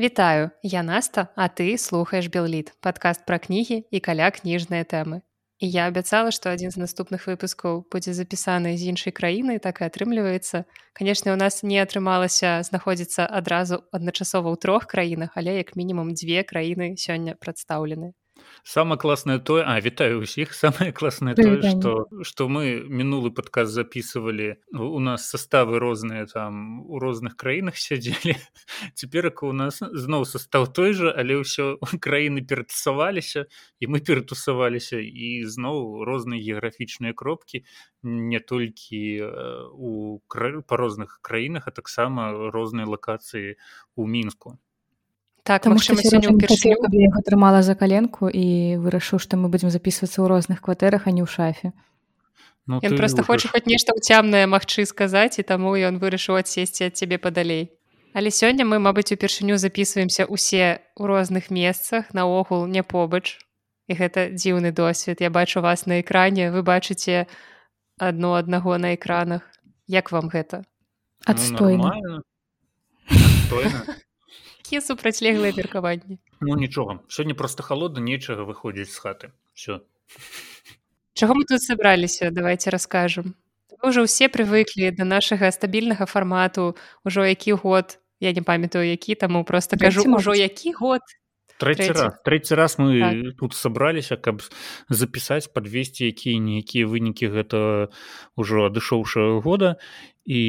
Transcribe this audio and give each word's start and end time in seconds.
Вітаю, 0.00 0.50
я 0.62 0.82
Наста, 0.82 1.28
а 1.36 1.48
ты 1.48 1.76
слухаеш 1.76 2.28
Белліт, 2.32 2.72
падкаст 2.80 3.26
пра 3.28 3.36
кнігі 3.36 3.84
і 3.84 3.98
каля 4.00 4.30
кніжныя 4.32 4.88
тэмы. 4.88 5.20
І 5.60 5.68
я 5.68 5.92
абяцала, 5.92 6.32
што 6.32 6.48
адзін 6.48 6.72
з 6.72 6.80
наступных 6.80 7.28
выпускаў 7.28 7.84
будзе 7.92 8.16
запісаны 8.16 8.72
з 8.80 8.88
іншай 8.96 9.12
краіны, 9.12 9.58
так 9.60 9.84
і 9.84 9.92
атрымліваецца. 9.92 10.64
Канешне, 10.96 11.36
у 11.36 11.36
нас 11.36 11.60
не 11.60 11.76
атрымалася 11.84 12.64
знаходзіцца 12.64 13.28
адразу 13.28 13.84
адначасова 13.92 14.48
ў 14.48 14.56
трох 14.56 14.88
краінах, 14.88 15.36
але 15.36 15.60
як 15.60 15.76
мінімум 15.76 16.16
дзве 16.16 16.48
краіны 16.48 16.96
сёння 16.96 17.36
прадстаўлены 17.36 18.16
самое 18.62 18.98
классное 18.98 19.38
то 19.38 19.62
а 19.66 19.80
вітаю 19.80 20.20
усіх 20.20 20.54
самое 20.54 20.92
классное 20.92 21.34
то 21.34 21.62
что 21.62 22.06
что 22.22 22.48
мы 22.48 22.82
мінулы 22.88 23.30
подказ 23.30 23.70
записывали 23.70 24.60
у 24.72 25.00
нас 25.00 25.28
составы 25.28 25.78
розныя 25.78 26.26
там 26.26 26.80
у 26.86 26.98
розных 26.98 27.36
краінах 27.36 27.76
сядзелі 27.76 28.36
цяперака 28.94 29.46
у 29.50 29.52
нас 29.52 29.80
зноў 29.80 30.24
состав 30.24 30.72
той 30.72 30.92
же 30.92 31.10
але 31.10 31.40
ўсё 31.40 31.78
краіны 32.00 32.44
ператасаваліся 32.46 33.46
і 33.80 33.86
мы 33.86 34.00
ператусаваліся 34.00 35.00
і 35.00 35.44
зноў 35.44 36.04
розныя 36.04 36.40
геаграфічныя 36.40 37.12
кропкі 37.12 37.64
не 38.02 38.40
толькі 38.40 39.24
у 39.72 40.20
па 40.28 40.76
розных 40.76 41.18
краінах 41.22 41.68
а 41.68 41.70
таксама 41.70 42.50
розныя 42.50 42.86
лакацыі 42.86 43.56
у 43.96 44.06
мінску 44.06 44.58
так 45.50 45.66
атрымала 47.18 47.62
за 47.66 47.74
каленку 47.74 48.30
і 48.30 48.78
вырашыў 48.78 49.18
што 49.18 49.34
мы 49.34 49.50
будзем 49.50 49.74
записывацца 49.74 50.22
ў 50.22 50.26
розных 50.30 50.62
кватэрах 50.62 51.10
а 51.10 51.10
не 51.10 51.26
ў 51.26 51.28
шафе. 51.28 51.74
Ну, 52.70 52.78
ён 52.78 52.94
просто 52.94 53.26
хоча 53.26 53.50
хоць 53.50 53.66
нешта 53.66 53.90
ўцямнае 53.98 54.46
магчы 54.46 54.86
сказаць 54.86 55.42
і 55.42 55.46
таму 55.48 55.74
ён 55.74 55.98
вырашыў 55.98 56.38
адсесці 56.38 56.86
ад 56.86 56.94
цябе 56.94 57.18
падалей 57.18 57.74
але 58.14 58.30
сёння 58.30 58.64
мы 58.64 58.78
мабыць 58.78 59.10
упершыню 59.10 59.58
записываемся 59.58 60.26
усе 60.26 60.86
ў 60.98 61.02
розных 61.06 61.50
месцах 61.50 62.14
наогул 62.14 62.66
не 62.66 62.82
побач. 62.82 63.38
І 63.90 63.98
гэта 63.98 64.30
дзіўны 64.30 64.70
досвед. 64.70 65.18
Я 65.20 65.30
бачу 65.30 65.60
вас 65.60 65.86
на 65.86 66.00
экране 66.00 66.50
вы 66.50 66.62
бачыце 66.62 67.26
адно 67.98 68.34
аднаго 68.34 68.78
на 68.78 68.94
экранах. 68.94 69.42
Як 69.86 70.14
вам 70.14 70.30
гэта? 70.30 70.62
Адстойна 71.26 71.90
ну, 71.98 72.22
якія 74.70 74.80
супрацьлеглыя 74.86 75.50
меркаванні 75.50 76.22
ну 76.40 76.54
нічога. 76.54 77.02
Сёння 77.10 77.34
просто 77.34 77.62
холодна 77.66 77.98
нечага 77.98 78.46
выходзіць 78.46 78.94
з 78.94 78.98
хаты. 79.02 79.26
Все 79.50 79.82
чаго 81.18 81.34
мы 81.34 81.42
тут 81.42 81.58
сабраліся 81.58 82.30
давайте 82.30 82.70
расскажем 82.70 83.34
уже 83.82 84.06
ўсе 84.06 84.30
прывыклі 84.30 84.94
да 84.94 85.02
нашага 85.02 85.50
стабільнага 85.50 86.06
фармату 86.06 86.78
ўжо 87.02 87.26
які 87.26 87.58
год 87.58 87.98
я 88.22 88.30
не 88.30 88.46
памятаю 88.46 88.86
які 88.86 89.18
таму 89.18 89.42
просто 89.42 89.74
кажу 89.74 90.06
ўжо 90.06 90.38
які 90.38 90.70
год. 90.78 91.02
Трэці 91.60 91.92
раз. 91.92 92.14
Трэці 92.24 92.54
раз 92.54 92.78
мы 92.78 93.00
так. 93.02 93.36
тут 93.42 93.52
сабраліся 93.58 94.16
каб 94.16 94.40
запісаць 94.88 95.50
подвесці 95.50 96.08
якія-нейкія 96.08 96.86
вынікі 96.86 97.26
гэта 97.26 97.90
ўжо 98.38 98.70
адышоўшага 98.70 99.42
года. 99.44 99.76
І 100.24 100.40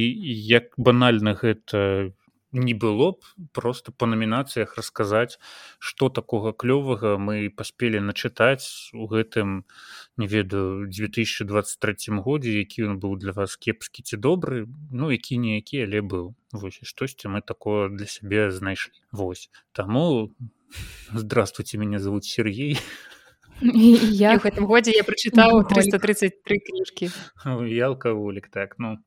як 0.48 0.72
банальна 0.78 1.36
гэта 1.36 2.14
не 2.52 2.74
было 2.74 3.12
б 3.12 3.20
просто 3.52 3.92
по 3.92 4.06
номінацыях 4.06 4.76
расказаць 4.78 5.40
что 5.80 6.10
такога 6.10 6.52
клёвага 6.54 7.18
мы 7.18 7.50
паспелі 7.50 8.00
начытаць 8.00 8.92
у 8.94 9.08
гэтым 9.08 9.64
не 10.18 10.28
ведаю 10.28 10.88
2023 10.88 12.20
годзе 12.20 12.60
які 12.60 12.92
ён 12.92 13.00
быў 13.00 13.18
для 13.18 13.32
вас 13.32 13.58
кепскі 13.58 14.04
ці 14.04 14.18
добры 14.18 14.68
ну 14.92 15.12
які 15.12 15.38
ніякі 15.38 15.84
але 15.84 16.02
быў. 16.02 16.36
Вось 16.52 16.80
штосьці 16.84 17.28
мы 17.28 17.42
такое 17.42 17.90
для 17.90 18.06
сябе 18.06 18.52
знайшлі. 18.52 19.00
Вось. 19.12 19.50
Таму 19.72 20.32
здравствуйте 21.14 21.78
меня 21.78 22.00
зовут 22.00 22.26
Сергей. 22.26 22.78
Я 23.62 24.40
в 24.40 24.44
гэтым 24.44 24.66
годзе 24.66 24.92
я 24.96 25.04
прочытаў 25.06 25.62
333 25.70 26.60
кніжкі. 26.66 27.10
Я 27.70 27.94
алкаголік 27.94 28.50
так 28.50 28.76
ну 28.80 28.98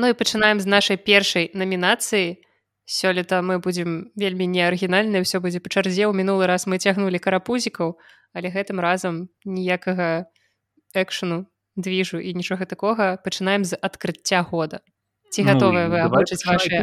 Ну 0.00 0.08
і 0.08 0.16
пачынаем 0.16 0.60
з 0.64 0.66
нашай 0.66 0.96
першай 0.96 1.52
намінацыі. 1.52 2.40
Сёлета 2.88 3.44
мы 3.44 3.60
будзем 3.60 4.08
вельмі 4.16 4.48
неарыгінальныя, 4.48 5.20
ўсё 5.20 5.44
будзе 5.44 5.60
па 5.60 5.68
чарзе. 5.68 6.08
У 6.08 6.16
мінулы 6.16 6.48
раз 6.48 6.64
мы 6.64 6.80
цягнулі 6.80 7.20
карапузікаў, 7.20 8.00
але 8.32 8.48
гэтым 8.48 8.80
разам 8.80 9.28
ніякага 9.44 10.32
экшану 10.96 11.52
двіжу 11.76 12.16
і 12.16 12.32
нічога 12.32 12.64
такога. 12.64 13.20
Пачынаем 13.20 13.68
з 13.68 13.76
адкрыцця 13.76 14.40
года. 14.40 14.80
Ці 15.30 15.44
гатовыя 15.46 15.86
ну, 15.86 15.94
вы 15.94 15.98
агучыць 16.02 16.42
ваши 16.48 16.80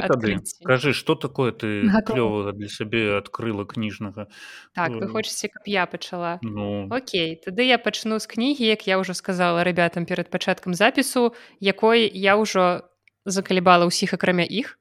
кажы 0.63 0.93
что 0.93 1.15
такое 1.19 1.51
ты 1.51 1.83
клёвага 2.07 2.53
для 2.53 2.69
сябе 2.69 3.17
адкрыла 3.17 3.65
кніжнага? 3.65 4.29
Так 4.77 4.93
вы 4.93 5.09
хочаце 5.09 5.49
каб 5.51 5.67
я 5.67 5.89
пачала? 5.89 6.39
ну... 6.41 6.87
Окей 6.87 7.35
тады 7.43 7.67
я 7.67 7.81
пачну 7.81 8.19
з 8.19 8.27
кнігі 8.29 8.63
як 8.63 8.87
я 8.87 9.01
ўжо 9.01 9.11
сказала 9.11 9.67
ребятам 9.67 10.05
перад 10.05 10.31
пачаткам 10.31 10.71
запісу 10.71 11.35
якой 11.59 12.07
я 12.07 12.39
ўжо 12.39 12.87
закалібала 13.27 13.85
ўсіх 13.91 14.15
акрамя 14.15 14.47
іх. 14.47 14.79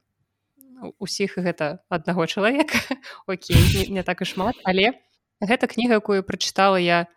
Усіх 1.02 1.36
гэта 1.36 1.82
аднаго 1.90 2.26
чалавека. 2.30 2.78
Окей 3.26 3.58
не, 3.74 4.00
не 4.00 4.02
так 4.06 4.22
і 4.22 4.26
шмат. 4.30 4.54
Але 4.62 4.94
гэта 5.42 5.66
кніга 5.66 5.98
якую 5.98 6.22
прачытала 6.22 6.78
я 6.78 7.10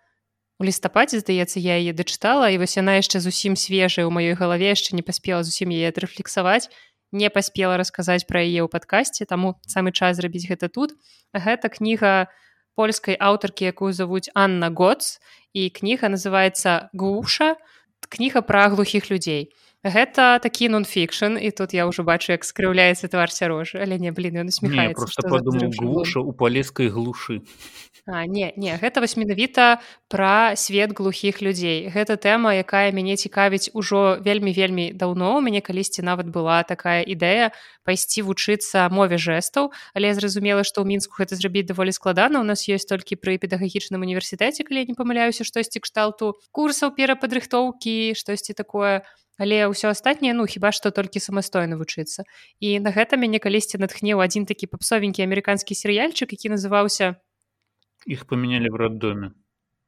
у 0.60 0.68
лістападзе 0.68 1.24
здаецца 1.24 1.62
я 1.64 1.80
яе 1.80 1.96
дачытала 1.96 2.52
і 2.52 2.60
вось 2.60 2.76
яна 2.76 3.00
яшчэ 3.00 3.24
зусім 3.24 3.56
свежая 3.56 4.04
ў 4.04 4.12
маёй 4.12 4.36
галаве 4.36 4.76
яшчэ 4.76 4.98
не 4.98 5.06
паспела 5.06 5.40
зусім 5.48 5.72
яе 5.72 5.88
адрэфлексаваць 5.94 6.68
не 7.16 7.30
паспела 7.32 7.80
расказаць 7.80 8.28
пра 8.28 8.44
яе 8.44 8.66
ў 8.66 8.68
падкасці 8.68 9.24
таму 9.30 9.56
самы 9.64 9.96
час 9.96 10.20
зрабіць 10.20 10.50
гэта 10.52 10.68
тут. 10.68 10.94
Гэта 11.32 11.72
кніга 11.72 12.28
польскай 12.76 13.16
аўтаркі 13.16 13.72
якую 13.72 13.96
завуць 13.96 14.30
Анна 14.36 14.70
Гоц 14.70 15.20
і 15.54 15.70
кніга 15.70 16.12
называется 16.12 16.90
гуша 16.94 17.56
кніга 18.10 18.42
пра 18.42 18.70
глухіх 18.70 19.10
людзей 19.12 19.54
гэта 19.84 20.40
такі 20.44 20.70
нон-фікшн 20.76 21.40
і 21.40 21.52
тут 21.56 21.72
я 21.74 21.88
ўжо 21.88 22.04
бачу 22.04 22.36
як 22.36 22.44
скрыўляецца 22.44 23.08
твар 23.08 23.32
сярожы 23.32 23.80
але 23.80 23.96
не 23.96 24.12
блин 24.12 24.44
ён 24.44 24.52
усміхаецца 24.52 25.00
просто 25.00 25.24
падумаў 25.24 25.72
глуша 25.72 26.20
у 26.20 26.36
палескай 26.36 26.92
глушы. 26.92 27.40
А, 28.06 28.26
не 28.26 28.52
не 28.58 28.76
гэта 28.76 29.00
вось 29.00 29.16
менавіта 29.16 29.80
пра 30.10 30.56
свет 30.56 30.92
глухіх 30.92 31.42
людзей. 31.42 31.88
Гэта 31.94 32.18
тэма 32.18 32.60
якая 32.60 32.92
мяне 32.92 33.16
цікавіць 33.16 33.72
ужо 33.74 34.18
вельмі 34.20 34.52
вельмі 34.52 34.92
даўно. 34.92 35.38
У 35.38 35.42
мяне 35.42 35.62
калісьці 35.62 36.02
нават 36.02 36.28
была 36.28 36.64
такая 36.64 37.06
ідэя 37.06 37.52
пайсці 37.86 38.26
вучыцца 38.26 38.90
мове 38.90 39.16
жэстаў. 39.16 39.72
Але 39.94 40.14
зразумела 40.18 40.66
што 40.66 40.82
ў 40.82 40.92
мінску 40.92 41.22
гэта 41.22 41.40
зрабіць 41.40 41.70
даволі 41.70 41.94
складана. 41.96 42.42
У 42.42 42.48
нас 42.48 42.66
ёсць 42.68 42.90
толькі 42.90 43.16
пры 43.16 43.38
педагагічным 43.38 44.02
універсітэце 44.02 44.66
калі 44.68 44.90
не 44.90 44.96
памыляюся 44.98 45.46
штосьці 45.46 45.80
кшталту 45.80 46.36
курсаў 46.52 46.92
перападрыхтоўкі 46.98 48.18
штосьці 48.18 48.58
такое 48.58 49.06
але 49.40 49.72
ўсё 49.72 49.90
астатняе 49.90 50.36
ну 50.36 50.46
хіба 50.46 50.76
што 50.76 50.92
толькі 50.92 51.24
самастойна 51.24 51.80
вучыцца. 51.80 52.28
І 52.60 52.78
на 52.84 52.92
гэта 52.92 53.16
мяне 53.16 53.40
калісьці 53.40 53.80
натхнеў 53.80 54.20
адзін 54.20 54.46
такі 54.46 54.68
папсовенькі 54.68 55.24
амерыканскі 55.24 55.74
серыяльчык 55.74 56.36
які 56.36 56.54
называўся 56.54 57.16
іх 58.06 58.28
памянялі 58.28 58.70
в 58.70 58.76
роддоме. 58.76 59.32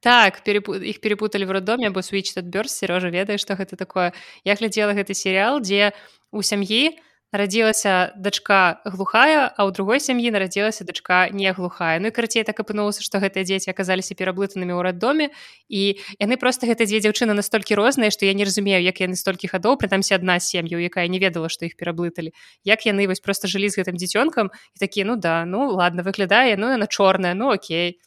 Так 0.01 0.41
перепу... 0.43 0.73
іх 0.75 1.03
перепуталі 1.03 1.45
в 1.45 1.51
роддоме 1.51 1.91
бо 1.91 1.99
switch 1.99 2.33
адбёрз 2.39 2.71
сярожа 2.71 3.11
ведае 3.11 3.37
што 3.37 3.53
гэта 3.53 3.75
такое. 3.75 4.15
Я 4.47 4.55
глядзела 4.55 4.95
гэты 4.95 5.13
серыял 5.13 5.59
дзе 5.59 5.93
у 6.31 6.41
сям'і 6.41 6.95
у 6.95 7.10
нарадзілася 7.31 8.11
дачка 8.15 8.83
глухая 8.83 9.47
а 9.55 9.63
ў 9.63 9.71
другой 9.71 10.03
сям'і 10.03 10.31
нарадзілася 10.35 10.83
дачка 10.83 11.31
не 11.31 11.47
глухая. 11.55 11.99
Ну 12.03 12.11
карацей 12.11 12.43
так 12.43 12.59
апынулася 12.59 12.99
што 12.99 13.23
гэтыя 13.23 13.47
дзеці 13.47 13.71
аказаліся 13.71 14.19
пераблытанымі 14.19 14.75
ў 14.75 14.81
раддоме 14.83 15.31
і 15.71 15.95
яны 16.19 16.35
просто 16.35 16.67
гэта 16.67 16.83
дзве 16.83 16.99
дзяўчыны 16.99 17.31
настолькі 17.31 17.79
розныя 17.79 18.11
што 18.11 18.27
я 18.27 18.35
не 18.35 18.43
разумею 18.43 18.83
як 18.83 18.99
яны 18.99 19.15
столькі 19.15 19.47
гадоў 19.47 19.79
прытамсі 19.79 20.19
адна 20.19 20.43
сем'ю 20.43 20.75
якая 20.83 21.07
не 21.07 21.23
ведала 21.23 21.47
што 21.47 21.63
іх 21.65 21.79
пераблыталі. 21.79 22.35
Як 22.67 22.83
яны 22.83 23.07
вось 23.07 23.23
просто 23.23 23.47
жылі 23.47 23.71
з 23.71 23.79
гэтым 23.79 23.95
дзіцёнкам 23.95 24.51
і 24.51 24.77
такі 24.83 25.07
ну 25.07 25.15
да 25.15 25.47
ну 25.47 25.71
ладно 25.71 26.03
выглядае 26.03 26.59
ну 26.59 26.67
яна 26.75 26.87
чорная 26.91 27.31
ну 27.31 27.55
окей 27.55 28.03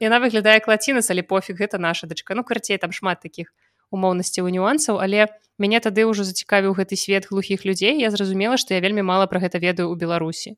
яна 0.00 0.16
выглядае 0.16 0.64
клаціна 0.64 1.04
але 1.04 1.20
пофіг 1.20 1.60
гэта 1.60 1.76
наша 1.76 2.08
дачка. 2.08 2.32
Ну 2.34 2.40
карцей 2.40 2.80
там 2.80 2.92
шмат 2.92 3.20
таких 3.20 3.52
умоўнасцяў 3.92 4.48
нюансаў 4.48 4.98
але 4.98 5.28
мяне 5.62 5.78
тады 5.84 6.08
ўжо 6.08 6.24
зацікавіў 6.26 6.74
гэты 6.80 6.96
свет 6.96 7.28
глухіх 7.30 7.64
людзей 7.68 8.00
я 8.00 8.10
зразумела 8.10 8.58
што 8.58 8.74
я 8.74 8.80
вельмі 8.80 9.06
мала 9.06 9.28
пра 9.30 9.38
гэта 9.44 9.62
ведаю 9.62 9.92
ў 9.92 9.96
беларусі. 10.00 10.56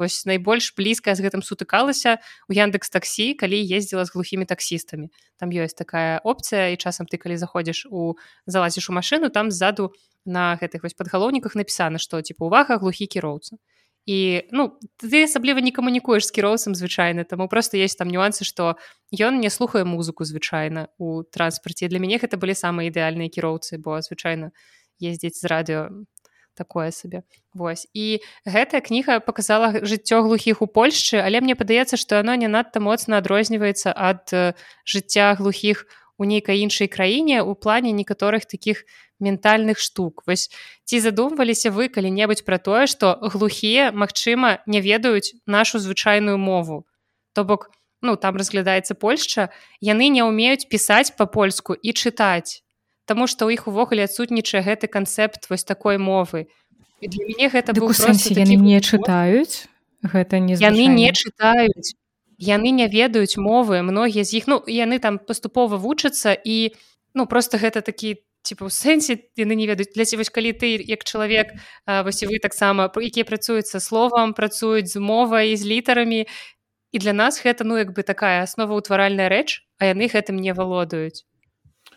Вось 0.00 0.24
найбольш 0.24 0.72
блізкая 0.72 1.12
з 1.12 1.20
гэтым 1.20 1.44
сутыкалася 1.44 2.24
у 2.48 2.56
яндекс 2.56 2.88
таксі 2.88 3.36
калі 3.36 3.60
ездзіла 3.60 4.08
з 4.08 4.16
глухімі 4.16 4.48
таксістамі. 4.48 5.12
Там 5.36 5.52
ёсць 5.52 5.76
такая 5.76 6.24
опцыя 6.24 6.72
і 6.72 6.80
часам 6.80 7.04
ты 7.04 7.20
калі 7.20 7.36
заходзіш 7.36 7.84
у 7.92 8.16
залазіш 8.48 8.88
у 8.88 8.96
машыну 8.96 9.28
там 9.28 9.52
ззаду 9.52 9.92
на 10.24 10.56
гэтых 10.56 10.88
вось 10.88 10.96
падгалоўніках 10.96 11.52
напісана 11.52 12.00
што 12.00 12.24
типа 12.24 12.48
увага 12.48 12.80
глухі 12.80 13.12
кіроўца 13.12 13.60
і 14.06 14.48
ну 14.50 14.78
ты 14.96 15.24
асабліва 15.24 15.60
не 15.60 15.72
камунікуеш 15.72 16.26
з 16.26 16.32
кіроўцам 16.32 16.74
звычайна 16.74 17.24
таму 17.24 17.48
просто 17.48 17.76
есть 17.76 17.98
там 17.98 18.08
нюансы 18.08 18.44
што 18.44 18.76
ён 19.12 19.40
не 19.40 19.50
слухае 19.50 19.84
музыку 19.84 20.24
звычайна 20.24 20.88
у 20.98 21.22
транспарце 21.22 21.88
для 21.88 22.00
мяне 22.00 22.16
гэта 22.16 22.40
былі 22.40 22.54
самыя 22.54 22.88
ідэальныя 22.88 23.28
кіроўцы 23.28 23.76
бо 23.78 24.00
звычайна 24.00 24.52
ездзіць 25.00 25.40
з 25.40 25.44
радыё 25.44 25.82
такое 26.54 26.90
сабе 26.90 27.22
Вось. 27.54 27.88
І 27.94 28.20
гэтая 28.46 28.80
кніга 28.80 29.18
показала 29.20 29.82
жыццё 29.82 30.22
глухіх 30.22 30.62
у 30.62 30.66
Польшчы 30.66 31.18
але 31.20 31.40
мне 31.40 31.54
падаецца 31.54 31.96
што 31.96 32.20
яно 32.20 32.34
не 32.34 32.48
надта 32.48 32.80
моцна 32.80 33.18
адрозніваецца 33.18 33.92
ад 33.96 34.32
жыцця 34.84 35.34
глухіх 35.34 35.84
у 36.20 36.28
нейкай 36.28 36.60
іншай 36.60 36.86
краіне 36.86 37.40
у 37.40 37.56
плане 37.56 37.92
некаторых 37.96 38.44
таких 38.44 38.84
ментальных 39.20 39.80
штук. 39.80 40.22
Вось 40.28 40.52
ці 40.84 41.00
задумваліся 41.00 41.72
вы 41.72 41.88
калі-небудзь 41.88 42.44
пра 42.44 42.60
тое 42.60 42.84
што 42.84 43.16
глухія 43.24 43.88
Мачыма 43.92 44.60
не 44.68 44.84
ведаюць 44.84 45.32
нашу 45.48 45.80
звычайную 45.80 46.36
мову? 46.36 46.84
То 47.32 47.44
бок 47.44 47.72
ну 48.04 48.16
там 48.20 48.36
разглядаецца 48.36 48.94
Польшча 48.94 49.48
яны 49.80 50.12
не 50.12 50.20
ўмеюць 50.20 50.68
пісаць 50.68 51.16
па-польску 51.16 51.72
і 51.72 51.96
чытаць 51.96 52.60
Таму 53.08 53.26
што 53.26 53.48
ў 53.48 53.56
іх 53.56 53.66
увогуле 53.66 54.04
адсутнічае 54.06 54.60
гэты 54.62 54.86
канцэпт 54.86 55.50
вось 55.50 55.64
такой 55.64 55.98
мовы. 55.98 56.46
І 57.00 57.08
для 57.08 57.24
мяне 57.26 57.48
гэта 57.48 57.74
быў 57.74 57.90
сэнсе 57.96 58.36
яны 58.36 58.60
не 58.60 58.78
чытаюць? 58.78 59.66
Гэта 60.04 60.38
не 60.38 60.54
яны 60.60 60.84
не 60.86 61.10
чытаюць 61.10 61.96
яны 62.40 62.72
не 62.72 62.88
ведаюць 62.88 63.36
мовы 63.36 63.84
многія 63.84 64.24
з 64.24 64.40
іх 64.40 64.48
ну 64.48 64.64
яны 64.66 64.98
там 64.98 65.20
паступова 65.20 65.76
вучацца 65.76 66.32
і 66.32 66.72
ну 67.14 67.26
просто 67.26 67.60
гэта 67.60 67.84
такі 67.84 68.24
типа 68.42 68.64
у 68.64 68.72
сэнсе 68.72 69.28
яны 69.36 69.54
не 69.54 69.68
ведаюць. 69.68 69.92
Для 69.92 70.08
вось 70.16 70.32
калі 70.32 70.52
ты 70.56 70.80
як 70.80 71.04
чалавек 71.04 71.52
вось 71.86 72.24
вы 72.24 72.40
таксама 72.40 72.88
якія 72.88 73.24
працуюць 73.24 73.68
са 73.68 73.80
словам 73.80 74.32
працуюць 74.32 74.88
з 74.88 74.96
мовай 74.96 75.56
з 75.56 75.66
літарамі 75.68 76.26
і 76.92 76.98
для 76.98 77.12
нас 77.12 77.44
гэта 77.44 77.64
ну 77.64 77.76
як 77.76 77.92
бы 77.92 78.02
такая 78.02 78.42
аснова 78.42 78.74
ўтваральная 78.80 79.28
рэч 79.28 79.60
а 79.78 79.92
яны 79.92 80.08
гэтым 80.08 80.40
не 80.40 80.56
валодаюць 80.56 81.28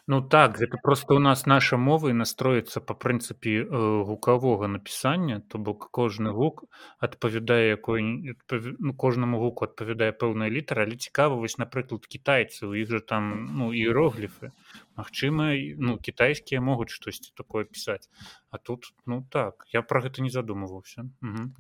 Ну 0.08 0.22
так 0.22 0.58
гэта 0.60 0.78
просто 0.84 1.16
у 1.16 1.20
нас 1.20 1.46
наша 1.46 1.78
мова 1.78 2.10
і 2.12 2.14
настроіцца 2.20 2.84
па 2.84 2.92
прынцыпе 2.92 3.64
э, 3.64 4.04
гукавога 4.04 4.68
напісання 4.68 5.40
то 5.48 5.58
бок 5.58 5.88
кожны 5.96 6.36
гук 6.36 6.68
адпавядае 7.00 7.80
якой 7.80 8.04
ну, 8.04 8.94
кожнаму 8.94 9.40
гуку 9.40 9.64
адпавядае 9.64 10.12
пэўная 10.12 10.52
літара 10.52 10.84
але 10.84 11.00
цікава 11.00 11.40
вось 11.40 11.56
напрыклад 11.56 12.04
кітайцы 12.04 12.68
у 12.68 12.76
іх 12.76 12.92
жа 12.92 13.00
там 13.00 13.48
ну 13.56 13.72
іерогліфы 13.72 14.52
Магчыма 15.00 15.56
ну 15.80 15.96
кітайскія 15.98 16.60
могуць 16.60 16.92
штосьці 16.92 17.32
такое 17.40 17.64
пісаць 17.64 18.12
А 18.52 18.58
тут 18.60 18.92
ну 19.08 19.24
так 19.32 19.64
я 19.72 19.82
про 19.82 20.04
гэта 20.04 20.20
не 20.20 20.30
задумываўся 20.30 21.08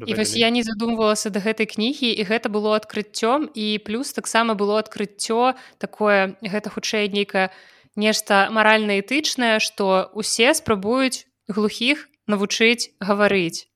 і 0.04 0.14
вось 0.20 0.36
я 0.36 0.52
не 0.52 0.68
задумвалася 0.68 1.32
да 1.32 1.40
гэтай 1.40 1.64
кнігі 1.64 2.12
і 2.12 2.24
гэта 2.28 2.52
было 2.52 2.76
адкрыццём 2.76 3.48
і 3.56 3.80
плюс 3.88 4.12
таксама 4.12 4.52
было 4.52 4.84
адкрыццё 4.84 5.56
такое 5.80 6.36
гэта 6.44 6.68
хутчэй 6.68 7.08
нейкая 7.08 7.56
нешта 7.96 8.50
маральна-этычнае 8.50 9.60
што 9.60 10.10
усе 10.14 10.54
спрабуюць 10.54 11.26
глухіх 11.48 12.10
навучыць 12.28 12.94
гаварыць. 13.00 13.68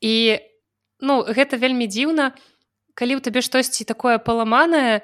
І 0.00 0.40
ну 1.00 1.24
гэта 1.24 1.56
вельмі 1.56 1.88
дзіўна 1.88 2.36
калі 2.94 3.16
ў 3.16 3.20
табе 3.24 3.40
штосьці 3.40 3.88
такое 3.88 4.20
паламанае 4.20 5.02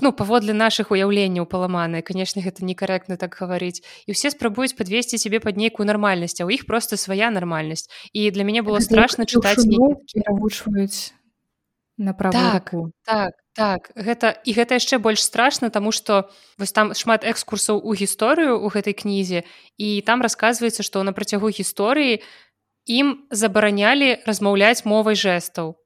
ну 0.00 0.12
паводле 0.16 0.56
нашых 0.56 0.90
уяўленняў 0.96 1.44
паламанае 1.44 2.00
канешне 2.00 2.40
гэта 2.40 2.64
некарэктна 2.64 3.20
так 3.20 3.36
гаварыць 3.36 3.84
і 4.08 4.16
ўсе 4.16 4.32
спрабуюць 4.32 4.72
падвесці 4.72 5.20
сябе 5.20 5.44
пад 5.44 5.60
нейкую 5.60 5.84
нармальнасць 5.84 6.40
а 6.40 6.48
ў 6.48 6.56
іх 6.56 6.66
просто 6.66 6.96
свая 6.96 7.28
нармальнасць. 7.28 7.86
І 8.16 8.32
для 8.32 8.48
мяне 8.48 8.64
было 8.64 8.80
страшна 8.80 9.28
чытаць 9.28 9.62
навучваюць 9.68 11.12
на 12.00 12.16
праву 12.16 12.40
так, 12.40 12.74
так 13.04 13.43
так 13.54 13.90
гэта 13.94 14.34
і 14.42 14.50
гэта 14.52 14.76
яшчэ 14.82 14.98
больш 14.98 15.22
страшна 15.22 15.70
тому 15.70 15.92
что 15.94 16.30
вось 16.58 16.74
там 16.74 16.90
шмат 16.94 17.22
экскурсаў 17.22 17.78
у 17.78 17.94
гісторыю 17.94 18.58
у 18.58 18.68
гэтай 18.68 18.98
кнізе 18.98 19.46
і 19.78 20.02
там 20.02 20.26
расказваецца 20.26 20.82
што 20.82 21.06
на 21.06 21.14
працягу 21.14 21.48
гісторыі 21.54 22.18
ім 22.90 23.24
забаранялі 23.30 24.20
размаўляць 24.26 24.84
мовай 24.84 25.14
жэстаў. 25.14 25.78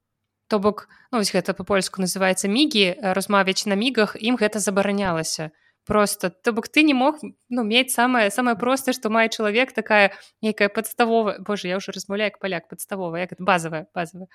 То 0.48 0.58
бок 0.58 0.88
ну, 1.12 1.20
гэта 1.20 1.52
по-польску 1.52 2.00
называется 2.00 2.48
мігі 2.48 2.96
размавяць 3.14 3.68
на 3.68 3.76
мігах 3.76 4.16
ім 4.16 4.40
гэта 4.40 4.58
забаранялася 4.64 5.52
просто 5.88 6.28
то 6.30 6.52
бок 6.52 6.68
ты 6.68 6.84
не 6.84 6.92
мог 6.92 7.16
ну 7.48 7.64
мець 7.64 7.90
самае 7.96 8.28
самае 8.30 8.54
простае 8.60 8.92
што 8.92 9.08
мае 9.08 9.32
чалавек 9.32 9.72
такая 9.72 10.12
нейкая 10.44 10.68
падставовая 10.68 11.40
Боже 11.40 11.72
я 11.72 11.80
ўжо 11.80 11.96
размаўляю 11.96 12.28
як 12.28 12.38
паляк 12.38 12.68
падставовая 12.68 13.24
як 13.24 13.32
базавая 13.40 13.88
базавая. 13.96 14.28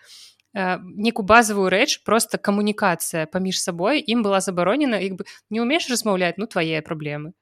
Некую 0.82 1.26
базавую 1.30 1.70
рэч 1.70 2.02
просто 2.04 2.42
камунікацыя 2.42 3.30
паміж 3.30 3.62
сабой 3.62 4.02
ім 4.02 4.26
была 4.26 4.42
забаронена 4.42 4.98
як 4.98 5.14
бы 5.22 5.30
не 5.54 5.62
умееш 5.62 5.94
размаўляць 5.94 6.42
ну 6.42 6.50
твае 6.50 6.82
праблемы. 6.82 7.38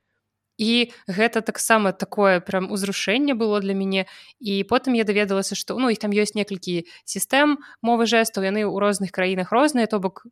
І 0.59 0.91
гэта 1.07 1.41
таксама 1.41 1.95
такое 1.95 2.43
прям 2.43 2.69
узрушэнне 2.69 3.33
было 3.33 3.63
для 3.63 3.73
мяне. 3.73 4.05
І 4.43 4.61
потым 4.67 4.93
я 4.93 5.07
даведалася 5.07 5.55
што 5.55 5.79
ну 5.79 5.89
іх 5.89 6.03
там 6.03 6.11
ёсць 6.11 6.35
некалькі 6.35 6.83
сістэм 7.07 7.57
мовы 7.81 8.05
жэстаў 8.05 8.43
яны 8.43 8.67
ў 8.67 8.75
розных 8.75 9.15
краінах 9.15 9.55
розныя 9.55 9.87
то 9.87 10.03
бок 10.03 10.27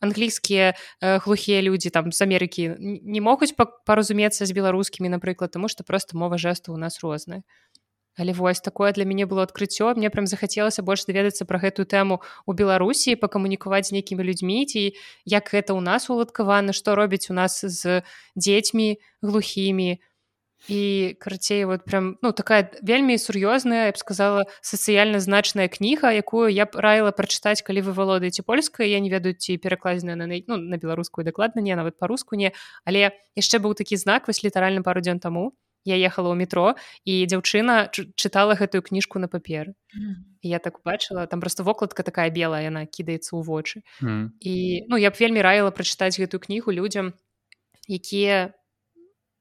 англійскія 0.00 0.74
э, 1.02 1.18
глухія 1.24 1.62
людзі 1.62 1.90
там 1.90 2.12
з 2.12 2.22
Амерыкі 2.22 2.76
не 2.80 3.20
могуць 3.20 3.54
паразумецца 3.86 4.46
з 4.46 4.52
беларускімі 4.52 5.08
напрыклад 5.08 5.50
тому 5.50 5.68
што 5.68 5.84
просто 5.84 6.18
мова 6.18 6.38
жэсту 6.38 6.72
у 6.72 6.78
нас 6.78 7.02
розная 7.02 7.42
Але 8.18 8.32
вось 8.32 8.60
такое 8.60 8.92
для 8.92 9.04
мяне 9.04 9.26
было 9.26 9.46
адкрыццё 9.46 9.94
мне 9.94 10.10
прям 10.10 10.26
захацелася 10.26 10.82
больш 10.82 11.06
даведацца 11.06 11.46
пра 11.46 11.62
гэтую 11.62 11.86
тэму 11.86 12.18
у 12.46 12.52
беларусі 12.52 13.14
пакамунікаваць 13.14 13.88
з 13.88 13.94
нейкімі 13.94 14.26
людзьмі 14.26 14.66
ці 14.66 14.98
як 15.24 15.46
гэта 15.54 15.78
ў 15.78 15.80
нас 15.80 16.10
уладкавана 16.10 16.74
што 16.74 16.98
робіць 16.98 17.30
у 17.30 17.34
нас 17.38 17.62
з 17.62 18.02
дзецьмі 18.34 18.98
глухімі 19.22 20.02
і 20.66 21.16
карацей 21.20 21.64
вот 21.64 21.84
прям 21.84 22.18
ну 22.22 22.32
такая 22.32 22.70
вельмі 22.82 23.14
сур'ёзная 23.14 23.86
я 23.86 23.92
б 23.92 23.96
сказала 23.96 24.46
сацыяльна 24.60 25.20
значная 25.20 25.68
кніга 25.68 26.10
якую 26.10 26.50
я 26.50 26.66
б 26.66 26.74
раіла 26.74 27.14
прачытаць 27.14 27.62
калі 27.62 27.86
вы 27.86 27.92
валодаеце 27.94 28.42
польскай 28.42 28.90
я 28.90 28.98
не 28.98 29.10
ведаю 29.10 29.38
ці 29.38 29.56
перакладзеная 29.56 30.16
на 30.16 30.26
ну, 30.26 30.56
на 30.56 30.76
беларускую 30.76 31.24
дакладна 31.24 31.62
не 31.62 31.74
нават 31.78 31.98
па-руску 31.98 32.34
не 32.34 32.52
але 32.84 33.14
яшчэ 33.38 33.62
быў 33.62 33.78
такі 33.78 33.96
знак 33.96 34.26
вось 34.26 34.42
літаральна 34.42 34.82
пару 34.82 35.00
дзён 35.00 35.22
таму 35.22 35.54
я 35.84 35.96
ехала 35.96 36.34
ў 36.34 36.36
метро 36.36 36.74
і 37.06 37.22
дзяўчына 37.24 37.88
чытала 37.94 38.58
гэтую 38.58 38.82
кніжку 38.82 39.22
на 39.22 39.30
паперы 39.30 39.78
я 40.42 40.58
так 40.58 40.82
убачыла 40.82 41.26
там 41.26 41.40
просто 41.40 41.62
вокладка 41.62 42.02
такая 42.02 42.30
белая 42.30 42.66
яна 42.66 42.84
кідаецца 42.86 43.38
ў 43.38 43.42
вочы. 43.46 43.86
Mm. 44.02 44.34
і 44.42 44.54
ну 44.90 44.98
я 44.98 45.10
б 45.10 45.16
вельмі 45.18 45.40
раіла 45.40 45.70
прачытаць 45.70 46.18
гэтую 46.18 46.42
кнігу 46.42 46.74
людзям 46.74 47.14
якія 47.86 48.52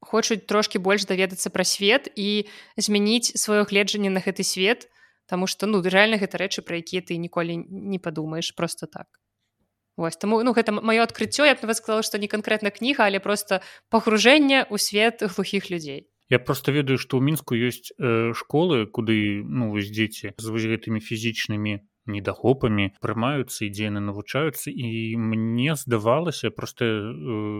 хочуць 0.01 0.45
трошки 0.45 0.77
больш 0.77 1.05
даведацца 1.05 1.49
пра 1.49 1.63
свет 1.63 2.11
і 2.15 2.45
змяніць 2.77 3.33
сваё 3.33 3.65
гледжанне 3.65 4.09
на 4.09 4.19
гэты 4.21 4.43
свет 4.43 4.89
Таму 5.27 5.45
что 5.47 5.67
ну 5.67 5.83
рэальна 5.83 6.15
гэта 6.15 6.39
рэчы 6.39 6.63
пра 6.63 6.79
якія 6.79 7.03
ты 7.03 7.19
ніколі 7.19 7.59
не 7.67 7.99
падумаеш 7.99 8.55
просто 8.55 8.87
так. 8.87 9.07
Вось 9.97 10.15
таму 10.15 10.39
ну 10.43 10.55
гэта 10.55 10.71
маё 10.71 11.03
адкрыццё 11.03 11.43
я 11.43 11.55
б 11.57 11.59
нават 11.67 11.83
сказала 11.83 12.01
што 12.05 12.15
не 12.17 12.31
канкрэтна 12.31 12.71
кніга 12.71 13.11
але 13.11 13.19
просто 13.19 13.59
пагружэнне 13.91 14.63
ў 14.71 14.77
свет 14.79 15.19
глухіх 15.19 15.69
людзей 15.69 16.07
Я 16.29 16.39
просто 16.39 16.71
ведаю 16.71 16.95
што 16.95 17.19
ў 17.19 17.27
мінску 17.27 17.59
ёсць 17.59 17.91
э, 17.99 18.31
школы 18.31 18.87
куды 18.87 19.43
ну 19.43 19.71
вось 19.75 19.91
дзеці 19.91 20.31
з 20.37 20.47
вось 20.47 20.67
гэтымі 20.69 21.03
фізічнымі 21.03 21.83
недахопамі 22.07 22.93
прымаюцца 23.03 23.65
і 23.65 23.69
дзе 23.71 23.89
яны 23.89 24.01
навучаюцца. 24.03 24.71
І 24.71 25.15
мне 25.17 25.75
здавалася 25.75 26.51
просто 26.51 26.85
э, 26.85 27.03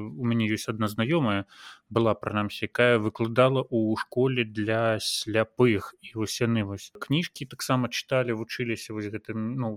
у 0.07 0.23
мяне 0.23 0.47
ёсць 0.47 0.69
адна 0.71 0.87
знаёмая 0.87 1.45
была 1.89 2.15
прынамсі 2.15 2.67
якая 2.71 2.97
выкладала 2.97 3.63
ў 3.63 3.99
школе 3.99 4.47
для 4.47 4.99
сляпых. 4.99 5.93
І 6.01 6.15
вось 6.15 6.39
яны 6.41 6.63
вось 6.63 6.91
кніжкі 6.95 7.49
таксама 7.51 7.91
чыталі 7.91 8.37
вучыліся 8.39 8.93
вось 8.93 9.11
гэтым 9.11 9.59
ну 9.59 9.75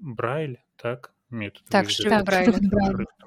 брайль 0.00 0.58
так 0.76 1.12
метод 1.30 1.62
так, 1.68 1.86
так, 1.88 2.24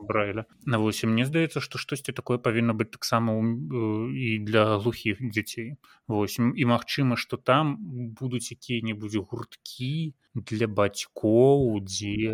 брайля 0.01 0.46
на 0.65 0.79
вось 0.79 1.03
мне 1.03 1.25
здаецца 1.25 1.62
што 1.62 1.77
штосьці 1.77 2.12
такое 2.12 2.38
павінна 2.38 2.74
быць 2.74 2.89
таксама 2.89 3.38
і 3.38 4.39
для 4.41 4.77
глухіх 4.77 5.22
дзяцей 5.22 5.77
восьм 6.08 6.51
і 6.55 6.65
магчыма 6.65 7.15
што 7.15 7.38
там 7.38 7.77
будуць 8.17 8.51
якія-небудзь 8.51 9.22
гурткі 9.22 10.13
для 10.34 10.67
бацькоў 10.67 11.79
дзе 11.86 12.34